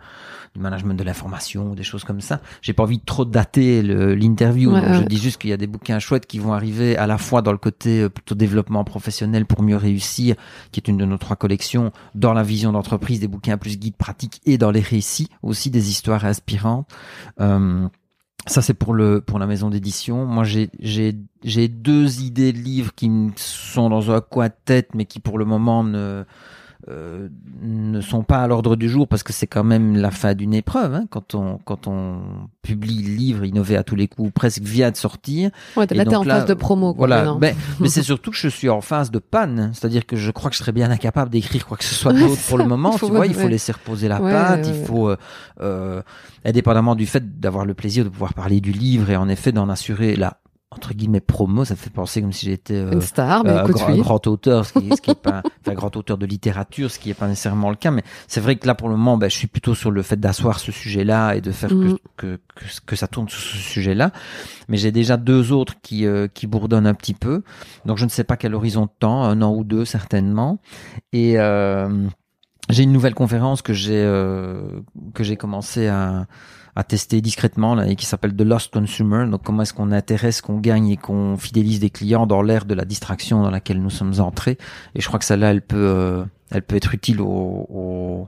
du 0.53 0.61
management 0.61 0.93
de 0.93 1.03
l'information, 1.03 1.73
des 1.73 1.83
choses 1.83 2.03
comme 2.03 2.21
ça. 2.21 2.39
J'ai 2.61 2.73
pas 2.73 2.83
envie 2.83 2.99
de 2.99 3.05
trop 3.05 3.25
dater 3.25 3.81
l'interview. 3.81 4.71
Ouais, 4.71 4.93
je 4.93 5.01
dis 5.05 5.17
juste 5.17 5.41
qu'il 5.41 5.49
y 5.49 5.53
a 5.53 5.57
des 5.57 5.67
bouquins 5.67 5.99
chouettes 5.99 6.27
qui 6.27 6.39
vont 6.39 6.53
arriver 6.53 6.95
à 6.97 7.07
la 7.07 7.17
fois 7.17 7.41
dans 7.41 7.51
le 7.51 7.57
côté 7.57 8.01
euh, 8.01 8.09
plutôt 8.09 8.35
développement 8.35 8.83
professionnel 8.83 9.45
pour 9.45 9.63
mieux 9.63 9.77
réussir, 9.77 10.35
qui 10.71 10.79
est 10.79 10.87
une 10.87 10.97
de 10.97 11.05
nos 11.05 11.17
trois 11.17 11.35
collections, 11.35 11.91
dans 12.13 12.33
la 12.33 12.43
vision 12.43 12.71
d'entreprise, 12.71 13.19
des 13.19 13.27
bouquins 13.27 13.57
plus 13.57 13.77
guides 13.77 13.95
pratiques 13.95 14.41
et 14.45 14.57
dans 14.57 14.71
les 14.71 14.81
récits 14.81 15.29
aussi 15.41 15.71
des 15.71 15.89
histoires 15.89 16.25
inspirantes. 16.25 16.87
Euh, 17.41 17.87
ça 18.45 18.61
c'est 18.61 18.73
pour 18.73 18.93
le 18.93 19.21
pour 19.21 19.39
la 19.39 19.47
maison 19.47 19.69
d'édition. 19.69 20.25
Moi 20.25 20.43
j'ai 20.43 20.69
j'ai 20.79 21.15
j'ai 21.43 21.67
deux 21.67 22.21
idées 22.21 22.51
de 22.51 22.59
livres 22.59 22.93
qui 22.93 23.09
sont 23.37 23.89
dans 23.89 24.11
un 24.11 24.21
coin 24.21 24.49
de 24.49 24.53
tête, 24.65 24.89
mais 24.93 25.05
qui 25.05 25.19
pour 25.19 25.37
le 25.37 25.45
moment 25.45 25.83
ne 25.83 26.25
euh, 26.89 27.29
ne 27.61 28.01
sont 28.01 28.23
pas 28.23 28.43
à 28.43 28.47
l'ordre 28.47 28.75
du 28.75 28.89
jour 28.89 29.07
parce 29.07 29.23
que 29.23 29.31
c'est 29.31 29.47
quand 29.47 29.63
même 29.63 29.95
la 29.95 30.11
fin 30.11 30.33
d'une 30.33 30.53
épreuve 30.53 30.93
hein, 30.95 31.05
quand 31.09 31.33
on 31.33 31.57
quand 31.63 31.87
on 31.87 32.19
publie 32.61 33.01
le 33.03 33.15
livre 33.15 33.45
innové 33.45 33.77
à 33.77 33.83
tous 33.83 33.95
les 33.95 34.07
coups 34.09 34.31
presque 34.33 34.61
vient 34.61 34.91
de 34.91 34.97
sortir 34.97 35.49
Ouais, 35.77 35.85
Et 35.89 35.93
là, 35.95 36.03
t'es 36.05 36.15
en 36.15 36.23
phase 36.23 36.45
de 36.45 36.53
promo. 36.53 36.93
Quoi, 36.93 37.07
voilà 37.07 37.17
maintenant. 37.23 37.37
mais, 37.39 37.55
mais 37.79 37.87
c'est 37.87 38.03
surtout 38.11 38.31
que 38.31 38.37
je 38.37 38.49
suis 38.49 38.69
en 38.69 38.81
phase 38.81 39.11
de 39.11 39.19
panne 39.19 39.71
c'est-à-dire 39.73 40.05
que 40.05 40.15
je 40.17 40.29
crois 40.31 40.49
que 40.49 40.55
je 40.57 40.61
serais 40.61 40.73
bien 40.73 40.91
incapable 40.91 41.31
d'écrire 41.31 41.65
quoi 41.65 41.77
que 41.77 41.83
ce 41.85 41.95
soit 41.95 42.11
d'autre 42.13 42.41
pour 42.49 42.57
le 42.57 42.65
moment 42.65 42.91
Il 42.93 42.99
faut- 42.99 43.07
tu 43.07 43.13
vois 43.13 43.27
il 43.27 43.33
faut 43.33 43.43
ouais. 43.43 43.49
laisser 43.49 43.71
reposer 43.71 44.07
la 44.09 44.19
pâte 44.19 44.67
il 44.67 44.85
faut 44.85 45.09
euh, 45.09 45.17
euh, 45.61 46.01
indépendamment 46.43 46.95
du 46.95 47.05
fait 47.05 47.39
d'avoir 47.39 47.65
le 47.65 47.73
plaisir 47.73 48.03
de 48.03 48.09
pouvoir 48.09 48.33
parler 48.33 48.59
du 48.59 48.71
livre 48.73 49.09
et 49.09 49.15
en 49.15 49.29
effet 49.29 49.51
d'en 49.53 49.69
assurer 49.69 50.15
la 50.17 50.37
entre 50.73 50.93
guillemets 50.93 51.19
promo 51.19 51.65
ça 51.65 51.73
me 51.73 51.79
fait 51.79 51.89
penser 51.89 52.21
comme 52.21 52.31
si 52.31 52.47
j'étais 52.47 52.75
euh, 52.75 52.91
Une 52.91 53.01
star, 53.01 53.43
mais 53.43 53.51
euh, 53.51 53.63
écoute, 53.63 53.75
grand, 53.75 53.87
un 53.87 53.93
oui. 53.93 54.01
grand 54.01 54.27
auteur, 54.27 54.65
ce 54.65 54.73
qui, 54.73 54.89
ce 54.89 55.01
qui 55.01 55.11
est 55.11 55.15
pas, 55.21 55.41
enfin, 55.61 55.73
grand 55.73 55.95
auteur 55.95 56.17
de 56.17 56.25
littérature, 56.25 56.91
ce 56.91 56.99
qui 56.99 57.09
est 57.09 57.13
pas 57.13 57.27
nécessairement 57.27 57.69
le 57.69 57.75
cas, 57.75 57.91
mais 57.91 58.03
c'est 58.27 58.41
vrai 58.41 58.55
que 58.55 58.67
là 58.67 58.75
pour 58.75 58.89
le 58.89 58.95
moment, 58.95 59.17
ben, 59.17 59.29
je 59.29 59.35
suis 59.35 59.47
plutôt 59.47 59.75
sur 59.75 59.91
le 59.91 60.01
fait 60.01 60.19
d'asseoir 60.19 60.59
ce 60.59 60.71
sujet-là 60.71 61.35
et 61.35 61.41
de 61.41 61.51
faire 61.51 61.69
que, 61.69 61.97
que, 62.17 62.39
que, 62.55 62.65
que 62.85 62.95
ça 62.95 63.07
tourne 63.07 63.29
sur 63.29 63.39
ce 63.39 63.57
sujet-là. 63.57 64.11
Mais 64.67 64.77
j'ai 64.77 64.91
déjà 64.91 65.17
deux 65.17 65.51
autres 65.51 65.75
qui, 65.81 66.05
euh, 66.05 66.27
qui 66.27 66.47
bourdonnent 66.47 66.87
un 66.87 66.93
petit 66.93 67.13
peu, 67.13 67.43
donc 67.85 67.97
je 67.97 68.05
ne 68.05 68.09
sais 68.09 68.23
pas 68.23 68.37
quel 68.37 68.55
horizon 68.55 68.85
de 68.85 68.91
temps, 68.99 69.23
un 69.23 69.41
an 69.41 69.53
ou 69.53 69.63
deux 69.63 69.85
certainement. 69.85 70.59
Et 71.11 71.39
euh, 71.39 72.07
j'ai 72.69 72.83
une 72.83 72.93
nouvelle 72.93 73.13
conférence 73.15 73.61
que 73.61 73.73
j'ai 73.73 74.03
que 75.13 75.23
j'ai 75.23 75.37
commencé 75.37 75.87
à 75.87 76.25
à 76.75 76.83
tester 76.83 77.21
discrètement 77.21 77.75
là, 77.75 77.87
et 77.87 77.95
qui 77.95 78.05
s'appelle 78.05 78.35
The 78.35 78.41
Lost 78.41 78.73
Consumer. 78.73 79.27
Donc 79.29 79.43
comment 79.43 79.61
est-ce 79.61 79.73
qu'on 79.73 79.91
intéresse, 79.91 80.41
qu'on 80.41 80.59
gagne 80.59 80.89
et 80.89 80.97
qu'on 80.97 81.37
fidélise 81.37 81.79
des 81.79 81.89
clients 81.91 82.25
dans 82.25 82.41
l'ère 82.41 82.65
de 82.65 82.73
la 82.73 82.85
distraction 82.85 83.41
dans 83.43 83.51
laquelle 83.51 83.81
nous 83.81 83.89
sommes 83.91 84.19
entrés. 84.19 84.57
Et 84.95 85.01
je 85.01 85.07
crois 85.07 85.19
que 85.19 85.25
celle-là, 85.25 85.51
elle 85.51 85.61
peut, 85.61 85.77
euh, 85.77 86.23
elle 86.51 86.63
peut 86.63 86.75
être 86.75 86.93
utile 86.95 87.21
aux, 87.21 87.27
aux- 87.69 88.27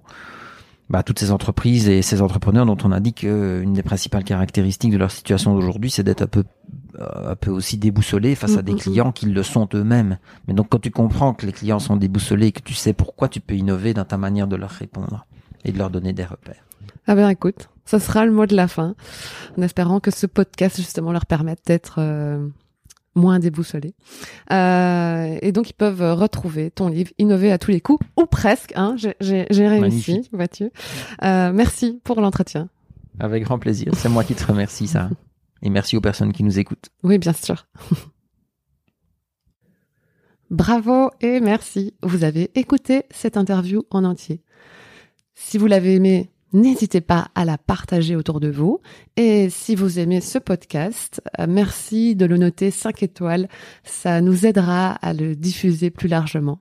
bah, 0.88 1.02
toutes 1.02 1.18
ces 1.18 1.32
entreprises 1.32 1.90
et 1.90 2.04
ces 2.04 2.22
entrepreneurs 2.22 2.68
dont 2.68 2.78
on 2.84 2.92
a 2.92 3.00
dit 3.00 3.14
qu'une 3.14 3.74
des 3.74 3.82
principales 3.82 4.24
caractéristiques 4.24 4.92
de 4.92 4.98
leur 5.00 5.10
situation 5.10 5.56
d'aujourd'hui, 5.56 5.90
c'est 5.90 6.04
d'être 6.04 6.22
un 6.22 6.28
peu, 6.28 6.44
euh, 7.00 7.32
un 7.32 7.36
peu 7.36 7.50
aussi 7.50 7.80
déboussolé 7.80 8.36
face 8.36 8.58
à 8.58 8.62
des 8.62 8.74
Mm, 8.74 8.76
mm, 8.76 8.80
clients 8.80 9.12
qui 9.12 9.26
le 9.26 9.42
sont 9.42 9.68
eux-mêmes. 9.74 10.20
Mais 10.48 10.54
donc 10.54 10.68
quand 10.70 10.78
tu 10.80 10.92
comprends 10.92 11.34
que 11.34 11.48
les 11.48 11.52
clients 11.54 11.80
sont 11.80 11.96
déboussolés 11.96 12.48
et 12.48 12.52
que 12.52 12.62
tu 12.62 12.76
sais 12.76 12.94
pourquoi, 12.94 13.28
tu 13.30 13.40
peux 13.40 13.56
innover 13.56 13.96
dans 13.96 14.06
ta 14.06 14.18
manière 14.20 14.46
de 14.48 14.56
leur 14.56 14.70
répondre 14.70 15.26
et 15.64 15.72
de 15.72 15.78
leur 15.80 15.90
donner 15.90 16.14
des 16.14 16.24
repères. 16.26 16.64
Ah 17.08 17.16
ben 17.16 17.30
écoute, 17.30 17.68
ce 17.86 18.00
sera 18.00 18.26
le 18.26 18.32
mot 18.32 18.46
de 18.46 18.56
la 18.56 18.68
fin, 18.68 18.96
en 19.58 19.62
espérant 19.62 20.00
que 20.00 20.12
ce 20.12 20.26
podcast 20.26 20.76
justement 20.78 21.12
leur 21.12 21.26
permette 21.26 21.60
d'être 21.66 21.96
euh, 22.00 22.48
moins 23.16 23.40
déboussolés. 23.40 23.94
Euh, 24.52 25.38
et 25.42 25.52
donc 25.52 25.70
ils 25.70 25.74
peuvent 25.74 26.02
retrouver 26.20 26.72
ton 26.72 26.88
livre 26.90 27.12
Innover 27.18 27.52
à 27.52 27.58
tous 27.58 27.72
les 27.72 27.82
coups, 27.82 28.06
ou 28.18 28.26
presque. 28.26 28.74
Hein, 28.76 28.96
j'ai- 28.98 29.46
réussi, 29.50 30.28
vois-tu. 30.34 30.72
Euh, 31.24 31.52
merci 31.54 32.00
pour 32.04 32.20
l'entretien. 32.22 32.70
Avec 33.20 33.44
grand 33.44 33.60
plaisir. 33.60 33.94
C'est 33.96 34.10
moi 34.10 34.24
qui 34.24 34.36
te 34.36 34.46
remercie, 34.46 34.88
ça. 34.88 35.10
Et 35.62 35.70
merci 35.70 35.96
aux 35.96 36.02
personnes 36.02 36.34
qui 36.34 36.44
nous 36.44 36.60
écoutent. 36.60 36.90
Oui, 37.04 37.18
bien 37.18 37.34
sûr. 37.34 37.66
Bravo 40.52 41.10
et 41.22 41.40
merci. 41.40 41.94
Vous 42.04 42.24
avez 42.24 42.52
écouté 42.56 43.04
cette 43.10 43.38
interview 43.38 43.84
en 43.90 44.04
entier. 44.04 44.42
Si 45.34 45.58
vous 45.58 45.66
l'avez 45.68 45.96
aimé, 45.96 46.30
n'hésitez 46.56 47.02
pas 47.02 47.28
à 47.36 47.46
la 47.46 47.58
partager 47.58 48.16
autour 48.16 48.40
de 48.40 48.50
vous. 48.50 48.80
Et 49.18 49.50
si 49.50 49.76
vous 49.76 50.00
aimez 50.00 50.22
ce 50.22 50.40
podcast, 50.40 51.22
euh, 51.40 51.46
merci 51.48 52.16
de 52.16 52.26
le 52.26 52.38
noter 52.38 52.72
5 52.72 53.04
étoiles. 53.04 53.48
Ça 53.84 54.22
nous 54.22 54.46
aidera 54.46 54.94
à 54.94 55.14
le 55.14 55.36
diffuser 55.36 55.92
plus 55.92 56.08
largement. 56.08 56.60